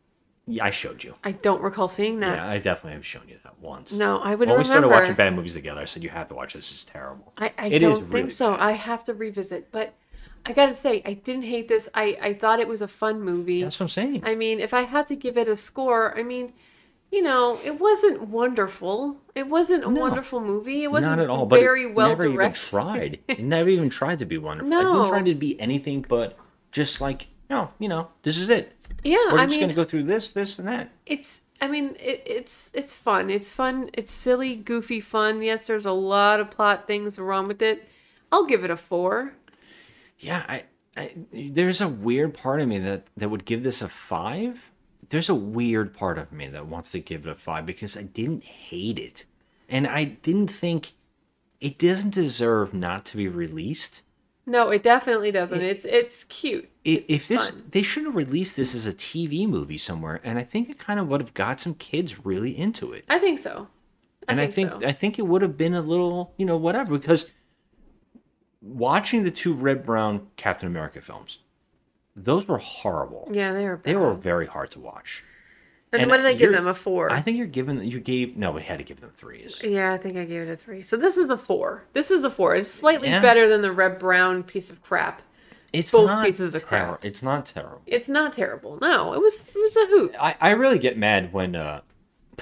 Yeah, 0.49 0.64
I 0.65 0.69
showed 0.69 1.03
you. 1.03 1.14
I 1.24 1.34
don't 1.34 1.61
recall 1.61 1.88
seeing 1.90 2.22
that. 2.22 2.36
Yeah, 2.38 2.48
I 2.49 2.57
definitely 2.57 2.94
have 2.94 3.06
shown 3.06 3.24
you 3.28 3.36
that 3.44 3.60
once. 3.60 3.91
No, 3.91 4.19
I 4.19 4.34
would 4.34 4.48
When 4.48 4.57
we 4.57 4.64
started 4.64 4.88
watching 4.88 5.14
bad 5.14 5.36
movies 5.36 5.53
together, 5.53 5.82
I 5.82 5.86
said 5.86 6.03
you 6.03 6.10
have 6.10 6.30
to 6.30 6.36
watch 6.36 6.53
this. 6.53 6.72
It's 6.72 6.86
terrible. 6.86 7.34
I, 7.38 7.52
I 7.57 7.68
It 7.68 7.82
is 7.82 7.98
don't 7.99 8.10
really 8.10 8.22
think 8.24 8.32
so. 8.32 8.56
I 8.56 8.72
have 8.72 9.03
to 9.06 9.14
revisit, 9.14 9.72
but 9.72 9.94
I 10.45 10.53
gotta 10.53 10.74
say, 10.74 11.02
I 11.06 11.14
didn't 11.14 11.44
hate 11.44 11.68
this. 11.68 11.90
I, 11.94 12.18
I 12.22 12.34
thought 12.34 12.61
it 12.61 12.68
was 12.69 12.82
a 12.82 12.88
fun 12.88 13.22
movie. 13.22 13.61
That's 13.61 13.78
what 13.78 13.86
I'm 13.86 13.90
saying. 13.90 14.22
I 14.26 14.36
mean, 14.36 14.61
if 14.61 14.74
I 14.74 14.84
had 14.84 15.06
to 15.07 15.15
give 15.18 15.38
it 15.38 15.49
a 15.49 15.57
score, 15.57 16.18
I 16.18 16.24
mean, 16.24 16.53
you 17.11 17.22
know, 17.22 17.60
it 17.65 17.80
wasn't 17.80 18.30
wonderful. 18.30 19.18
It 19.36 19.48
wasn't 19.48 19.84
a 19.84 19.90
No. 19.90 19.99
wonderful 19.99 20.40
movie. 20.40 20.84
It 20.84 20.91
wasn't 20.91 21.18
Not 21.18 21.24
at 21.24 21.30
all. 21.30 21.45
But 21.45 21.60
very 21.60 21.86
well 21.91 22.10
never 22.10 22.26
even 22.28 22.53
tried. 22.53 23.19
It 23.28 23.40
never 23.40 23.68
even 23.69 23.90
tried 23.90 24.19
to 24.19 24.26
be 24.26 24.38
wonderful. 24.38 24.72
It 24.72 24.76
No. 24.84 24.94
didn't 24.94 25.07
try 25.10 25.22
to 25.24 25.36
be 25.36 25.60
anything 25.60 26.06
but 26.07 26.38
just 26.72 27.02
like 27.02 27.28
no, 27.49 27.69
you 27.80 27.88
know, 27.88 28.10
this 28.24 28.38
is 28.38 28.49
it. 28.49 28.76
Yeah, 29.03 29.18
We're 29.31 29.39
I 29.39 29.45
just 29.45 29.59
mean, 29.59 29.69
gonna 29.69 29.73
go 29.73 29.84
through 29.84 30.03
this, 30.03 30.31
this, 30.31 30.59
and 30.59 30.68
that. 30.68 30.89
it's. 31.05 31.41
I 31.59 31.68
mean, 31.68 31.95
it, 31.99 32.22
it's 32.26 32.69
it's 32.73 32.93
fun. 32.93 33.30
It's 33.30 33.49
fun. 33.49 33.89
It's 33.93 34.11
silly, 34.11 34.55
goofy 34.55 35.01
fun. 35.01 35.41
Yes, 35.41 35.65
there's 35.68 35.85
a 35.85 35.91
lot 35.91 36.39
of 36.39 36.51
plot 36.51 36.85
things 36.85 37.18
wrong 37.18 37.47
with 37.47 37.61
it. 37.61 37.88
I'll 38.31 38.45
give 38.45 38.64
it 38.64 38.69
a 38.69 38.76
four. 38.76 39.34
Yeah, 40.19 40.43
I, 40.47 40.64
I 40.95 41.11
there's 41.31 41.81
a 41.81 41.88
weird 41.88 42.34
part 42.34 42.61
of 42.61 42.68
me 42.68 42.80
that 42.80 43.07
that 43.18 43.30
would 43.30 43.45
give 43.45 43.64
this 43.64 43.81
a 43.81 43.88
five. 43.88 44.72
There's 45.09 45.30
a 45.30 45.35
weird 45.35 45.93
part 45.93 46.18
of 46.18 46.31
me 46.31 46.47
that 46.47 46.68
wants 46.68 46.91
to 46.91 46.99
give 46.99 47.26
it 47.26 47.31
a 47.31 47.35
five 47.35 47.65
because 47.65 47.95
I 47.97 48.03
didn't 48.03 48.43
hate 48.43 48.99
it, 48.99 49.26
and 49.69 49.88
I 49.88 50.03
didn't 50.03 50.49
think 50.49 50.91
it 51.59 51.80
doesn't 51.80 52.14
deserve 52.14 52.73
not 52.73 53.05
to 53.05 53.18
be 53.18 53.27
released. 53.27 54.01
No, 54.45 54.69
it 54.69 54.84
definitely 54.84 55.31
doesn't. 55.31 55.61
It's 55.61 55.85
it's 55.85 56.23
cute. 56.23 56.69
I- 56.88 57.03
If 57.07 57.27
this, 57.27 57.51
they 57.72 57.81
should 57.81 58.05
have 58.05 58.15
released 58.15 58.55
this 58.55 58.73
as 58.73 58.88
a 58.88 58.93
TV 58.93 59.45
movie 59.47 59.77
somewhere, 59.77 60.22
and 60.23 60.39
I 60.39 60.43
think 60.43 60.69
it 60.69 60.80
kind 60.80 60.99
of 60.99 61.07
would 61.09 61.19
have 61.22 61.34
got 61.34 61.59
some 61.59 61.73
kids 61.73 62.26
really 62.26 62.57
into 62.57 62.93
it. 62.93 63.03
I 63.09 63.19
think 63.19 63.39
so. 63.39 63.68
and 64.27 64.39
I 64.41 64.47
think 64.47 64.72
so. 64.72 64.80
I 64.85 64.91
think 64.93 65.19
it 65.19 65.23
would 65.23 65.41
have 65.41 65.55
been 65.57 65.73
a 65.73 65.81
little, 65.81 66.34
you 66.38 66.45
know, 66.45 66.57
whatever. 66.57 66.97
Because 66.97 67.30
watching 68.61 69.23
the 69.23 69.31
two 69.31 69.53
Reb 69.53 69.85
Brown 69.85 70.27
Captain 70.35 70.68
America 70.68 71.01
films, 71.01 71.39
those 72.15 72.47
were 72.47 72.57
horrible. 72.57 73.27
Yeah, 73.31 73.53
they 73.53 73.65
were. 73.68 73.80
They 73.84 73.95
were 73.95 74.14
very 74.14 74.45
hard 74.47 74.72
to 74.72 74.80
watch. 74.80 75.23
And 75.93 76.09
what 76.09 76.18
did 76.18 76.26
I 76.26 76.34
give 76.34 76.51
them? 76.51 76.68
A 76.68 76.73
four? 76.73 77.09
I 77.11 77.22
think 77.22 77.38
you're 77.38 77.47
giving 77.47 77.81
you 77.84 77.99
gave 78.01 78.35
no, 78.35 78.51
we 78.51 78.61
had 78.61 78.77
to 78.80 78.84
give 78.84 78.99
them 78.99 79.11
threes. 79.15 79.61
Yeah, 79.64 79.93
I 79.93 79.97
think 79.97 80.18
I 80.18 80.26
gave 80.26 80.41
it 80.41 80.49
a 80.51 80.57
three. 80.57 80.84
So 80.84 80.97
this 80.97 81.15
is 81.18 81.30
a 81.30 81.38
four. 81.38 81.85
This 81.93 82.11
is 82.11 82.23
a 82.26 82.30
four. 82.30 82.55
It's 82.57 82.69
slightly 82.69 83.07
Yeah. 83.07 83.22
better 83.22 83.47
than 83.47 83.61
the 83.61 83.72
Reb 83.72 83.97
Brown 83.97 84.43
piece 84.43 84.69
of 84.69 84.81
crap. 84.84 85.22
It's 85.73 85.91
both 85.91 86.07
not 86.07 86.26
pieces 86.26 86.56
of 86.56 86.65
crap. 86.65 87.03
It's 87.03 87.22
not 87.22 87.45
terrible. 87.45 87.81
It's 87.85 88.07
not 88.07 88.34
terrible. 88.34 88.77
No, 88.81 89.14
it 89.14 89.19
was 89.19 89.41
it 89.41 89.56
was 89.56 89.76
a 89.76 89.88
hoot. 89.88 90.15
I, 90.19 90.35
I 90.39 90.49
really 90.52 90.80
get 90.80 90.98
mad 90.98 91.34
when 91.34 91.56
uh 91.56 91.81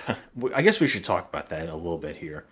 I 0.53 0.61
guess 0.61 0.79
we 0.79 0.87
should 0.87 1.03
talk 1.03 1.29
about 1.29 1.49
that 1.49 1.69
a 1.69 1.75
little 1.75 1.97
bit 1.97 2.17
here. 2.17 2.45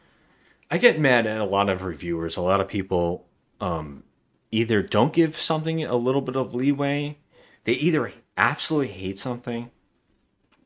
I 0.71 0.77
get 0.77 0.99
mad 0.99 1.27
at 1.27 1.39
a 1.39 1.45
lot 1.45 1.69
of 1.69 1.83
reviewers. 1.83 2.37
A 2.37 2.41
lot 2.41 2.59
of 2.59 2.67
people 2.67 3.25
um 3.61 4.03
either 4.51 4.81
don't 4.81 5.13
give 5.13 5.37
something 5.37 5.83
a 5.83 5.95
little 5.95 6.21
bit 6.21 6.35
of 6.35 6.55
leeway. 6.55 7.17
They 7.65 7.73
either 7.73 8.11
absolutely 8.37 8.89
hate 8.89 9.19
something. 9.19 9.69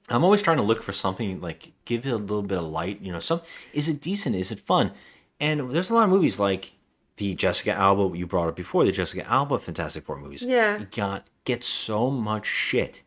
I'm 0.10 0.24
always 0.24 0.42
trying 0.42 0.58
to 0.58 0.64
look 0.64 0.84
for 0.84 0.94
something 0.94 1.42
like 1.42 1.74
give 1.84 2.06
it 2.06 2.12
a 2.12 2.18
little 2.18 2.42
bit 2.42 2.60
of 2.60 2.64
light, 2.64 3.02
you 3.02 3.12
know, 3.12 3.20
some 3.20 3.42
is 3.74 3.90
it 3.90 4.02
decent? 4.02 4.36
Is 4.36 4.52
it 4.52 4.60
fun? 4.60 4.92
And 5.40 5.72
there's 5.72 5.90
a 5.90 5.94
lot 5.94 6.06
of 6.06 6.10
movies 6.10 6.40
like 6.40 6.74
the 7.18 7.36
Jessica 7.36 7.74
Alba 7.74 8.18
you 8.18 8.26
brought 8.26 8.48
up 8.48 8.56
before, 8.56 8.86
the 8.86 8.92
Jessica 8.92 9.28
Alba 9.28 9.60
Fantastic 9.60 10.06
Four 10.06 10.18
movies. 10.18 10.44
Yeah. 10.44 10.84
Got 10.96 11.30
get 11.44 11.64
so 11.64 12.10
much 12.10 12.46
shit. 12.48 13.04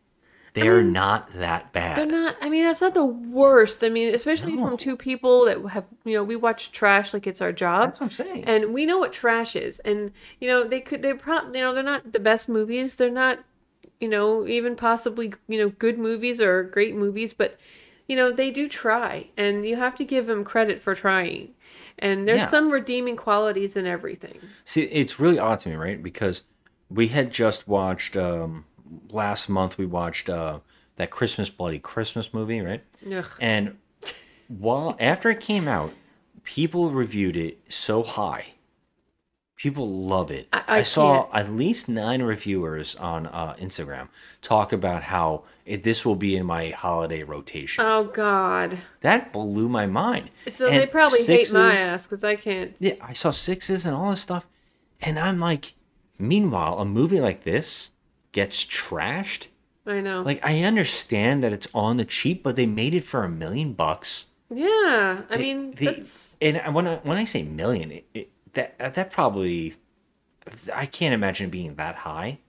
They're 0.53 0.81
mean, 0.81 0.91
not 0.91 1.33
that 1.35 1.71
bad. 1.71 1.97
They're 1.97 2.05
not. 2.05 2.35
I 2.41 2.49
mean, 2.49 2.65
that's 2.65 2.81
not 2.81 2.93
the 2.93 3.05
worst. 3.05 3.85
I 3.85 3.89
mean, 3.89 4.13
especially 4.13 4.57
from 4.57 4.75
two 4.75 4.97
people 4.97 5.45
that 5.45 5.65
have, 5.69 5.85
you 6.03 6.13
know, 6.13 6.25
we 6.25 6.35
watch 6.35 6.73
trash 6.73 7.13
like 7.13 7.25
it's 7.25 7.41
our 7.41 7.53
job. 7.53 7.83
That's 7.85 8.01
what 8.01 8.07
I'm 8.07 8.11
saying. 8.11 8.43
And 8.43 8.73
we 8.73 8.85
know 8.85 8.99
what 8.99 9.13
trash 9.13 9.55
is. 9.55 9.79
And 9.79 10.11
you 10.41 10.49
know, 10.49 10.65
they 10.65 10.81
could. 10.81 11.01
They're 11.01 11.15
probably. 11.15 11.59
You 11.59 11.65
know, 11.65 11.73
they're 11.73 11.83
not 11.83 12.11
the 12.11 12.19
best 12.19 12.49
movies. 12.49 12.95
They're 12.97 13.09
not. 13.09 13.39
You 14.01 14.09
know, 14.09 14.45
even 14.45 14.75
possibly. 14.75 15.33
You 15.47 15.57
know, 15.57 15.69
good 15.69 15.97
movies 15.97 16.41
or 16.41 16.63
great 16.63 16.95
movies. 16.97 17.33
But, 17.33 17.57
you 18.07 18.17
know, 18.17 18.29
they 18.29 18.51
do 18.51 18.67
try, 18.67 19.29
and 19.37 19.65
you 19.65 19.77
have 19.77 19.95
to 19.95 20.03
give 20.03 20.27
them 20.27 20.43
credit 20.43 20.81
for 20.81 20.95
trying. 20.95 21.53
And 21.99 22.27
there's 22.27 22.41
Yeah. 22.41 22.49
some 22.49 22.71
redeeming 22.71 23.15
qualities 23.15 23.75
in 23.75 23.85
everything. 23.85 24.39
See, 24.65 24.83
it's 24.83 25.19
really 25.19 25.39
odd 25.39 25.59
to 25.59 25.69
me, 25.69 25.75
right? 25.75 26.01
Because 26.01 26.43
we 26.89 27.07
had 27.09 27.31
just 27.31 27.67
watched 27.67 28.15
um 28.17 28.65
last 29.09 29.47
month 29.49 29.77
we 29.77 29.85
watched 29.85 30.29
uh 30.29 30.59
that 30.97 31.09
Christmas 31.09 31.49
Bloody 31.49 31.79
Christmas 31.79 32.33
movie, 32.33 32.59
right? 32.61 32.83
Ugh. 33.11 33.25
And 33.39 33.77
while 34.47 34.95
after 34.99 35.29
it 35.29 35.39
came 35.39 35.67
out, 35.67 35.93
people 36.43 36.89
reviewed 36.91 37.37
it 37.37 37.59
so 37.69 38.03
high. 38.03 38.53
People 39.61 39.87
love 39.89 40.31
it. 40.31 40.47
I- 40.51 40.63
I 40.79 40.83
saw 40.83 41.29
at 41.33 41.51
least 41.51 41.87
nine 41.87 42.23
reviewers 42.23 42.95
on 42.95 43.27
uh, 43.27 43.53
Instagram 43.59 44.07
talk 44.41 44.73
about 44.73 45.03
how 45.03 45.43
it, 45.67 45.83
this 45.83 46.03
will 46.03 46.15
be 46.15 46.35
in 46.35 46.47
my 46.47 46.69
holiday 46.71 47.21
rotation. 47.21 47.85
Oh 47.85 48.05
God. 48.05 48.79
that 49.01 49.31
blew 49.31 49.69
my 49.69 49.85
mind. 49.85 50.31
So 50.49 50.65
they 50.67 50.81
And 50.83 50.91
probably 50.91 51.23
hate 51.23 51.53
my 51.53 51.75
ass 51.75 52.03
because 52.07 52.23
I 52.23 52.37
can't. 52.37 52.75
yeah, 52.79 52.93
I 53.01 53.13
saw 53.13 53.29
sixes 53.29 53.85
and 53.85 53.95
all 53.95 54.09
this 54.09 54.21
stuff, 54.21 54.47
and 54.99 55.19
I'm 55.19 55.39
like, 55.39 55.73
meanwhile, 56.17 56.79
a 56.79 56.85
movie 56.85 57.19
like 57.19 57.43
this 57.43 57.91
gets 58.31 58.65
trashed. 58.65 59.45
I 59.85 59.99
know. 60.01 60.23
Like, 60.23 60.43
I 60.43 60.63
understand 60.63 61.43
that 61.43 61.53
it's 61.53 61.67
on 61.73 61.97
the 61.97 62.05
cheap, 62.05 62.41
but 62.41 62.55
they 62.55 62.65
made 62.65 62.95
it 62.95 63.03
for 63.03 63.23
a 63.23 63.29
million 63.29 63.73
bucks. 63.73 64.25
Yeah, 64.49 65.21
I 65.29 65.37
They- 65.37 65.41
mean 65.43 65.71
they- 65.71 65.85
that's 65.85 66.35
and 66.41 66.73
when 66.73 66.87
I 66.87 66.95
when 67.03 67.17
I 67.17 67.25
say 67.25 67.43
million, 67.43 67.91
it, 67.91 68.05
it, 68.15 68.30
that 68.53 68.77
that 68.95 69.11
probably 69.11 69.75
I 70.73 70.85
can't 70.85 71.13
imagine 71.13 71.49
being 71.49 71.75
that 71.75 71.95
high. 71.97 72.39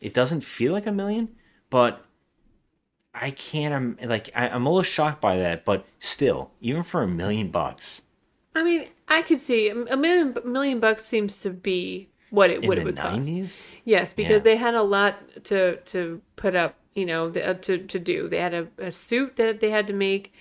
It 0.00 0.14
doesn't 0.14 0.42
feel 0.42 0.72
like 0.72 0.86
a 0.86 0.92
million, 0.92 1.28
but 1.70 2.04
I 3.14 3.30
can't. 3.30 3.74
I'm 3.74 3.98
like 4.08 4.30
I, 4.34 4.48
I'm 4.48 4.66
a 4.66 4.68
little 4.68 4.82
shocked 4.82 5.20
by 5.20 5.36
that, 5.38 5.64
but 5.64 5.86
still, 5.98 6.52
even 6.60 6.82
for 6.82 7.02
a 7.02 7.08
million 7.08 7.50
bucks, 7.50 8.02
I 8.54 8.62
mean, 8.62 8.88
I 9.08 9.22
could 9.22 9.40
see 9.40 9.68
a 9.68 9.74
million 9.96 10.36
a 10.42 10.46
million 10.46 10.78
bucks 10.80 11.04
seems 11.04 11.40
to 11.40 11.50
be 11.50 12.08
what 12.30 12.50
it 12.50 12.62
In 12.62 12.68
what 12.68 12.76
the 12.76 12.82
it 12.82 12.84
would 12.84 12.96
cost. 12.96 13.28
90s? 13.28 13.62
Yes, 13.84 14.12
because 14.12 14.40
Yeah. 14.40 14.44
they 14.44 14.56
had 14.56 14.74
a 14.74 14.82
lot 14.82 15.16
to 15.44 15.76
to 15.76 16.20
put 16.36 16.54
up, 16.54 16.76
you 16.94 17.06
know, 17.06 17.28
the, 17.30 17.48
uh, 17.50 17.54
to 17.54 17.78
to 17.78 17.98
do. 17.98 18.28
They 18.28 18.38
had 18.38 18.54
a, 18.54 18.68
a 18.78 18.92
suit 18.92 19.36
that 19.36 19.60
they 19.60 19.70
had 19.70 19.86
to 19.88 19.92
make. 19.92 20.32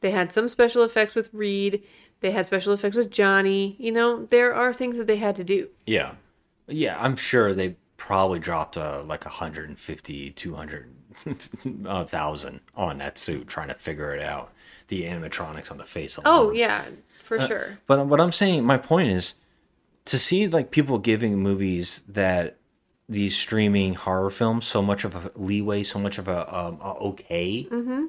They 0.00 0.10
had 0.10 0.32
some 0.32 0.48
special 0.48 0.82
effects 0.82 1.14
with 1.14 1.32
Reed. 1.32 1.82
They 2.24 2.30
had 2.30 2.46
special 2.46 2.72
effects 2.72 2.96
with 2.96 3.10
Johnny. 3.10 3.76
You 3.78 3.92
know, 3.92 4.24
there 4.24 4.54
are 4.54 4.72
things 4.72 4.96
that 4.96 5.06
they 5.06 5.18
had 5.18 5.36
to 5.36 5.44
do. 5.44 5.68
Yeah. 5.84 6.12
Yeah, 6.66 6.96
I'm 6.98 7.16
sure 7.16 7.52
they 7.52 7.76
probably 7.98 8.38
dropped 8.38 8.78
uh, 8.78 9.02
like 9.04 9.26
150, 9.26 10.30
200 10.30 10.94
uh, 11.86 12.04
thousand 12.06 12.60
on 12.74 12.96
that 12.96 13.18
suit 13.18 13.46
trying 13.46 13.68
to 13.68 13.74
figure 13.74 14.14
it 14.14 14.22
out. 14.22 14.54
The 14.88 15.02
animatronics 15.02 15.70
on 15.70 15.76
the 15.76 15.84
face 15.84 16.16
alone. 16.16 16.34
Oh 16.34 16.50
yeah, 16.50 16.86
for 17.24 17.38
Uh, 17.38 17.46
sure. 17.46 17.78
But 17.86 18.06
what 18.06 18.22
I'm 18.22 18.32
saying, 18.32 18.64
my 18.64 18.78
point 18.78 19.10
is 19.10 19.34
to 20.06 20.18
see 20.18 20.48
like 20.48 20.70
people 20.70 20.96
giving 20.96 21.36
movies 21.36 22.04
that 22.08 22.56
these 23.06 23.36
streaming 23.36 23.96
horror 23.96 24.30
films 24.30 24.64
so 24.64 24.80
much 24.80 25.04
of 25.04 25.14
a 25.14 25.30
leeway, 25.34 25.82
so 25.82 25.98
much 25.98 26.16
of 26.16 26.26
a, 26.26 26.56
um, 26.56 26.78
a 26.80 26.94
okay. 26.94 27.68
Mm-hmm. 27.70 28.04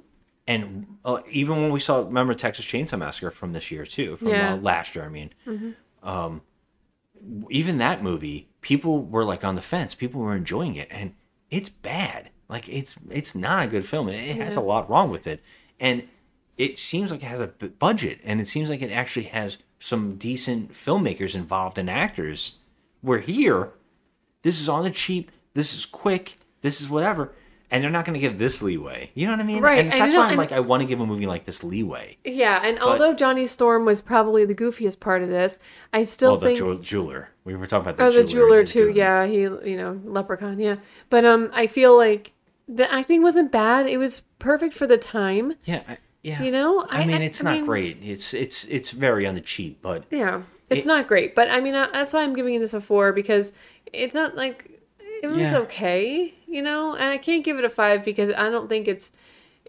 And 0.48 0.98
uh, 1.04 1.20
even 1.30 1.62
when 1.62 1.72
we 1.72 1.80
saw, 1.80 2.00
remember 2.04 2.34
Texas 2.36 2.66
Chainsaw 2.66 3.00
Massacre 3.00 3.32
from 3.32 3.54
this 3.54 3.72
year 3.72 3.86
too, 3.86 4.16
from 4.16 4.28
Yeah. 4.30 4.54
uh, 4.54 4.58
last 4.58 4.96
year, 4.96 5.06
I 5.06 5.10
mean, 5.10 5.32
Mhm. 5.48 5.76
um, 6.04 6.42
even 7.50 7.78
that 7.80 8.04
movie, 8.04 8.50
people 8.62 9.02
were 9.02 9.24
like 9.26 9.44
on 9.44 9.56
the 9.56 9.62
fence. 9.62 9.96
People 9.96 10.22
were 10.22 10.36
enjoying 10.36 10.76
it, 10.76 10.88
and 10.92 11.14
it's 11.50 11.70
bad. 11.70 12.30
Like 12.48 12.70
it's 12.70 12.96
it's 13.10 13.34
not 13.34 13.66
a 13.66 13.68
good 13.68 13.86
film. 13.86 14.10
It, 14.10 14.16
it 14.30 14.36
has 14.38 14.56
a 14.56 14.62
lot 14.62 14.90
wrong 14.90 15.10
with 15.10 15.26
it, 15.26 15.42
and 15.80 16.08
it 16.58 16.78
seems 16.78 17.12
like 17.12 17.24
it 17.24 17.28
has 17.28 17.40
a 17.40 17.48
budget, 17.48 18.20
and 18.24 18.40
it 18.40 18.48
seems 18.48 18.70
like 18.70 18.82
it 18.82 18.92
actually 18.92 19.26
has 19.26 19.58
some 19.80 20.16
decent 20.16 20.72
filmmakers 20.74 21.36
involved 21.36 21.78
and 21.80 21.90
actors. 21.90 22.56
We're 23.02 23.20
here, 23.20 23.72
this 24.42 24.60
is 24.62 24.70
on 24.70 24.84
the 24.84 24.90
cheap. 24.92 25.32
This 25.54 25.74
is 25.74 25.86
quick. 25.86 26.38
This 26.62 26.82
is 26.82 26.90
whatever. 26.90 27.34
And 27.76 27.84
they're 27.84 27.92
not 27.92 28.06
going 28.06 28.14
to 28.14 28.20
give 28.20 28.40
this 28.40 28.62
leeway. 28.62 29.12
You 29.16 29.28
know 29.28 29.34
what 29.34 29.42
I 29.42 29.44
mean? 29.44 29.62
Right, 29.62 29.80
And 29.80 29.92
and 29.92 30.00
that's 30.00 30.08
you 30.12 30.18
know- 30.18 30.24
why 30.24 30.32
I'm 30.32 30.38
like, 30.38 30.54
I 30.54 30.62
want 30.62 30.82
to 30.82 30.88
give 30.88 31.02
a 31.02 31.06
movie 31.06 31.26
like 31.26 31.44
this 31.44 31.62
leeway. 31.62 32.18
Yeah, 32.24 32.62
and 32.64 32.80
But- 32.80 32.88
although 32.88 33.14
Johnny 33.14 33.48
Storm 33.48 33.84
was 33.84 34.02
probably 34.02 34.46
the 34.46 34.56
goofiest 34.56 35.02
part 35.02 35.22
of 35.24 35.30
this, 35.30 35.60
I 35.92 36.06
still 36.06 36.32
well, 36.32 36.40
the 36.40 36.46
think 36.48 36.58
jew- 36.60 36.80
jeweler. 36.82 37.30
We 37.44 37.54
were 37.56 37.68
talking 37.68 37.90
about 37.90 37.98
the 37.98 38.04
oh, 38.04 38.12
jeweler. 38.12 38.24
the 38.26 38.32
jeweler 38.32 38.64
too. 38.64 38.86
good. 38.88 38.96
Yeah, 38.96 39.26
he 39.26 39.42
you 39.42 39.76
know 39.78 40.00
leprechaun. 40.06 40.58
Yeah, 40.60 40.78
but 41.10 41.26
um, 41.26 41.50
I 41.54 41.68
feel 41.68 41.98
like 41.98 42.32
the 42.68 42.92
acting 42.92 43.22
wasn't 43.22 43.52
bad. 43.52 43.88
It 43.88 43.98
was 43.98 44.22
perfect 44.40 44.74
for 44.74 44.88
the 44.88 44.98
time. 44.98 45.56
Yeah, 45.66 45.82
I, 45.88 45.98
yeah. 46.24 46.42
You 46.42 46.52
know, 46.52 46.88
I, 46.90 47.06
mean, 47.06 47.22
it's 47.22 47.42
I 47.44 47.52
not 47.52 47.56
mean, 47.58 47.66
great. 47.66 47.98
It's 48.02 48.34
it's 48.34 48.64
it's 48.66 48.90
very 48.92 49.28
on 49.28 49.36
the 49.36 49.42
cheap, 49.42 49.80
but 49.82 50.06
Yeah, 50.10 50.44
it's 50.70 50.86
It- 50.86 50.88
not 50.88 51.08
great, 51.08 51.36
but 51.36 51.50
I 51.52 51.60
mean 51.60 51.74
that's 51.74 52.14
why 52.14 52.24
I'm 52.24 52.34
giving 52.36 52.54
you 52.54 52.60
this 52.60 52.74
a 52.74 52.80
four 52.80 53.12
because 53.14 53.54
it's 53.94 54.14
not 54.16 54.36
like 54.36 54.72
it 55.22 55.28
was 55.28 55.38
Yeah. 55.38 55.58
okay, 55.60 56.34
you 56.56 56.62
know, 56.64 56.96
and 56.96 57.10
I 57.12 57.18
can't 57.20 57.44
give 57.44 57.58
it 57.60 57.66
a 57.66 57.70
five 57.70 58.04
because 58.04 58.30
I 58.30 58.50
don't 58.50 58.70
think 58.70 58.88
it's 58.88 59.12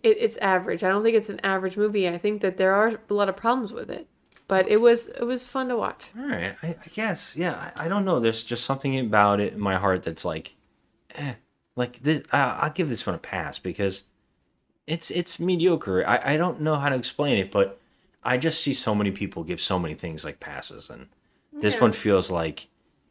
it, 0.02 0.16
it's 0.18 0.36
average. 0.38 0.82
I 0.84 0.88
don't 0.88 1.02
think 1.02 1.16
it's 1.16 1.28
an 1.28 1.40
average 1.44 1.76
movie. 1.76 2.08
I 2.08 2.16
think 2.18 2.40
that 2.42 2.56
there 2.56 2.72
are 2.74 2.88
a 3.10 3.14
lot 3.14 3.28
of 3.28 3.36
problems 3.36 3.72
with 3.72 3.90
it, 3.90 4.06
but 4.48 4.68
it 4.68 4.80
was 4.80 5.08
it 5.08 5.24
was 5.24 5.46
fun 5.46 5.68
to 5.68 5.76
watch. 5.76 6.04
all 6.18 6.26
right. 6.28 6.54
I, 6.62 6.68
I 6.68 6.88
guess. 6.94 7.36
Yeah. 7.36 7.72
I, 7.76 7.84
I 7.84 7.88
don't 7.88 8.04
know. 8.04 8.20
There's 8.20 8.44
just 8.44 8.64
something 8.64 8.98
about 8.98 9.40
it 9.40 9.52
in 9.54 9.60
my 9.60 9.76
heart 9.76 10.02
that's 10.04 10.24
like, 10.24 10.54
eh. 11.16 11.34
Like 11.74 12.02
this, 12.02 12.22
I, 12.32 12.40
I'll 12.62 12.70
give 12.70 12.88
this 12.88 13.04
one 13.06 13.14
a 13.16 13.18
pass 13.18 13.58
because 13.58 14.04
it's 14.86 15.10
it's 15.10 15.38
mediocre. 15.38 16.06
I 16.06 16.34
I 16.34 16.36
don't 16.38 16.60
know 16.60 16.76
how 16.76 16.88
to 16.88 16.96
explain 16.96 17.36
it, 17.38 17.50
but 17.50 17.78
I 18.22 18.38
just 18.38 18.62
see 18.62 18.72
so 18.72 18.94
many 18.94 19.10
people 19.10 19.44
give 19.44 19.60
so 19.60 19.78
many 19.78 19.94
things 19.94 20.24
like 20.24 20.40
passes, 20.40 20.88
and 20.88 21.08
this 21.52 21.74
Yeah. 21.74 21.80
one 21.82 21.92
feels 21.92 22.30
like, 22.30 22.68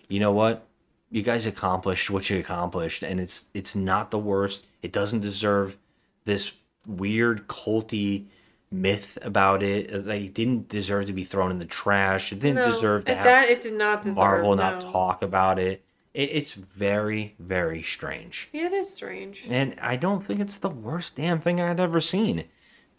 you 0.07 0.19
know 0.19 0.31
what? 0.31 0.65
You 1.11 1.21
guys 1.21 1.45
accomplished 1.45 2.09
what 2.09 2.29
you 2.29 2.39
accomplished, 2.39 3.03
and 3.03 3.19
it's 3.19 3.45
it's 3.53 3.75
not 3.75 4.11
the 4.11 4.17
worst. 4.19 4.65
It 4.81 4.91
doesn't 4.91 5.21
deserve 5.21 5.77
this 6.25 6.53
weird 6.85 7.47
culty 7.47 8.25
myth 8.71 9.17
about 9.21 9.63
it. 9.63 10.05
They 10.05 10.27
didn't 10.27 10.67
deserve 10.67 11.05
to 11.05 11.13
be 11.13 11.23
thrown 11.23 11.51
in 11.51 11.59
the 11.59 11.65
trash. 11.65 12.31
It 12.33 12.39
didn't 12.39 12.55
No, 12.55 12.71
deserve 12.71 13.05
to 13.05 13.15
have 13.15 13.23
that 13.23 13.49
it 13.49 13.61
did 13.61 13.73
not 13.73 14.01
deserve. 14.03 14.15
Marvel 14.17 14.55
not 14.55 14.83
no. 14.83 14.91
talk 14.91 15.21
about 15.21 15.59
it. 15.59 15.83
it. 16.13 16.29
It's 16.31 16.53
very 16.53 17.35
very 17.39 17.81
strange, 17.83 18.49
Yeah, 18.51 18.65
it 18.65 18.73
is 18.73 18.91
strange. 18.93 19.45
and 19.47 19.75
I 19.79 19.95
don't 19.95 20.25
think 20.25 20.39
it's 20.39 20.57
the 20.57 20.69
worst 20.69 21.15
damn 21.15 21.39
thing 21.39 21.61
I'd 21.61 21.79
ever 21.79 22.01
seen. 22.01 22.45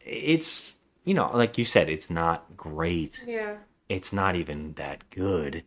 It's 0.00 0.76
you 1.04 1.14
know, 1.14 1.30
like 1.34 1.58
you 1.58 1.64
said, 1.64 1.88
it's 1.88 2.08
not 2.10 2.56
great. 2.56 3.22
Yeah. 3.26 3.56
It's 3.88 4.12
not 4.12 4.34
even 4.36 4.72
that 4.74 5.08
good. 5.10 5.64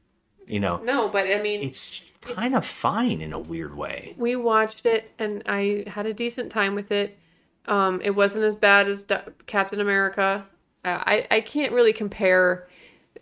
You 0.49 0.59
know, 0.59 0.77
No, 0.83 1.07
but 1.07 1.25
I 1.27 1.41
mean, 1.41 1.61
it's 1.63 2.01
kind 2.21 2.55
of 2.55 2.65
fine 2.65 3.21
in 3.21 3.31
a 3.33 3.39
weird 3.39 3.75
way. 3.77 4.15
we 4.17 4.35
watched 4.35 4.85
it 4.85 5.11
and 5.19 5.43
I 5.45 5.85
had 5.87 6.05
a 6.05 6.13
decent 6.13 6.51
time 6.51 6.75
with 6.75 6.91
it. 6.91 7.17
Um, 7.65 8.01
it 8.03 8.11
wasn't 8.11 8.45
as 8.45 8.55
bad 8.55 8.87
as 8.87 9.01
D- 9.03 9.15
Captain 9.45 9.79
America. 9.79 10.45
Uh, 10.83 10.97
I 11.05 11.27
I 11.29 11.41
can't 11.41 11.71
really 11.71 11.93
compare. 11.93 12.67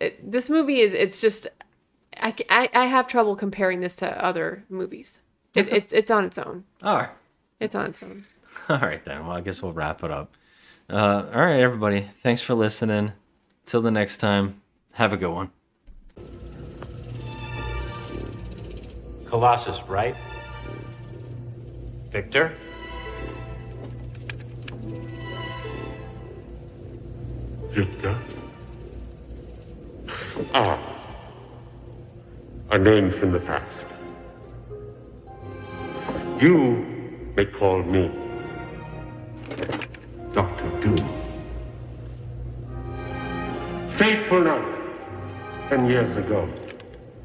It, 0.00 0.30
this 0.32 0.48
movie 0.48 0.80
is 0.80 0.94
it's 0.94 1.20
just 1.20 1.46
I, 2.16 2.34
I 2.48 2.70
I 2.72 2.86
have 2.86 3.06
trouble 3.08 3.36
comparing 3.36 3.80
this 3.80 3.94
to 3.96 4.24
other 4.24 4.64
movies. 4.68 5.20
It, 5.54 5.68
it's 5.68 5.92
it's 5.92 6.10
on 6.10 6.24
its 6.24 6.38
own. 6.38 6.64
All 6.82 6.96
right. 6.96 7.10
It's 7.60 7.74
on 7.74 7.86
its 7.86 8.02
own. 8.02 8.24
All 8.68 8.78
right, 8.78 9.04
then. 9.04 9.26
Well, 9.26 9.36
I 9.36 9.40
guess 9.42 9.62
we'll 9.62 9.72
wrap 9.72 10.02
it 10.02 10.10
up. 10.10 10.34
Uh, 10.88 11.26
all 11.34 11.40
right, 11.42 11.60
everybody. 11.60 12.08
Thanks 12.22 12.40
for 12.40 12.54
listening. 12.54 13.12
Till 13.66 13.82
the 13.82 13.90
next 13.90 14.16
time, 14.18 14.62
have 14.92 15.12
a 15.12 15.16
good 15.18 15.32
one. 15.32 15.50
Colossus, 19.28 19.82
right? 19.88 20.16
Victor? 22.10 22.54
Victor? 27.70 28.18
Ah. 30.54 30.78
A 32.70 32.78
name 32.78 33.12
from 33.18 33.32
the 33.32 33.40
past. 33.40 33.86
You 36.40 36.86
may 37.36 37.44
call 37.44 37.82
me 37.82 38.10
Doctor 40.32 40.70
Doom. 40.80 41.06
Fateful 43.98 44.44
night, 44.44 44.78
ten 45.68 45.86
years 45.86 46.16
ago, 46.16 46.48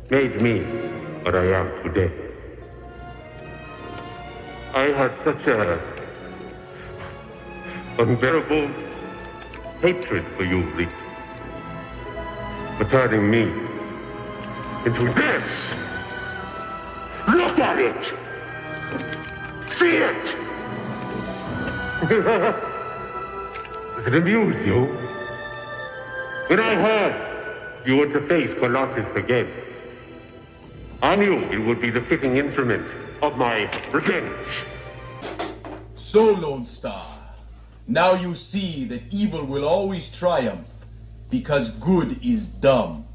made 0.10 0.42
me 0.42 0.66
what 1.24 1.36
I 1.36 1.46
am 1.46 1.84
today. 1.84 2.12
I 4.74 4.88
had 4.88 5.14
such 5.24 5.48
a 5.48 5.80
unbearable 7.98 8.68
hatred 9.80 10.26
for 10.36 10.44
you, 10.44 10.64
Reed. 10.72 10.90
For 12.78 12.86
turning 12.90 13.32
me 13.32 13.44
into 14.86 15.14
this. 15.14 15.72
Look 17.30 17.58
at 17.60 17.80
it! 17.80 18.14
See 19.70 19.96
it! 19.96 20.36
Does 23.96 24.08
it 24.08 24.16
amuse 24.16 24.66
you? 24.66 24.88
When 26.48 26.60
I 26.60 26.76
heard 26.76 27.86
you 27.86 27.96
were 27.96 28.08
to 28.08 28.28
face 28.28 28.54
Colossus 28.56 29.16
again, 29.16 29.63
I 31.04 31.18
knew 31.18 31.38
it 31.52 31.58
would 31.58 31.82
be 31.82 31.90
the 31.90 32.00
fitting 32.00 32.38
instrument 32.38 32.88
of 33.22 33.38
my 33.38 33.70
revenge. 33.92 34.64
So, 35.96 36.32
Lone 36.32 36.64
Starr, 36.64 37.06
now 37.90 38.14
you 38.14 38.34
see 38.34 38.86
that 38.86 39.02
evil 39.12 39.44
will 39.44 39.68
always 39.68 40.10
triumph 40.10 40.70
because 41.30 41.72
good 41.72 42.24
is 42.24 42.48
dumb. 42.48 43.06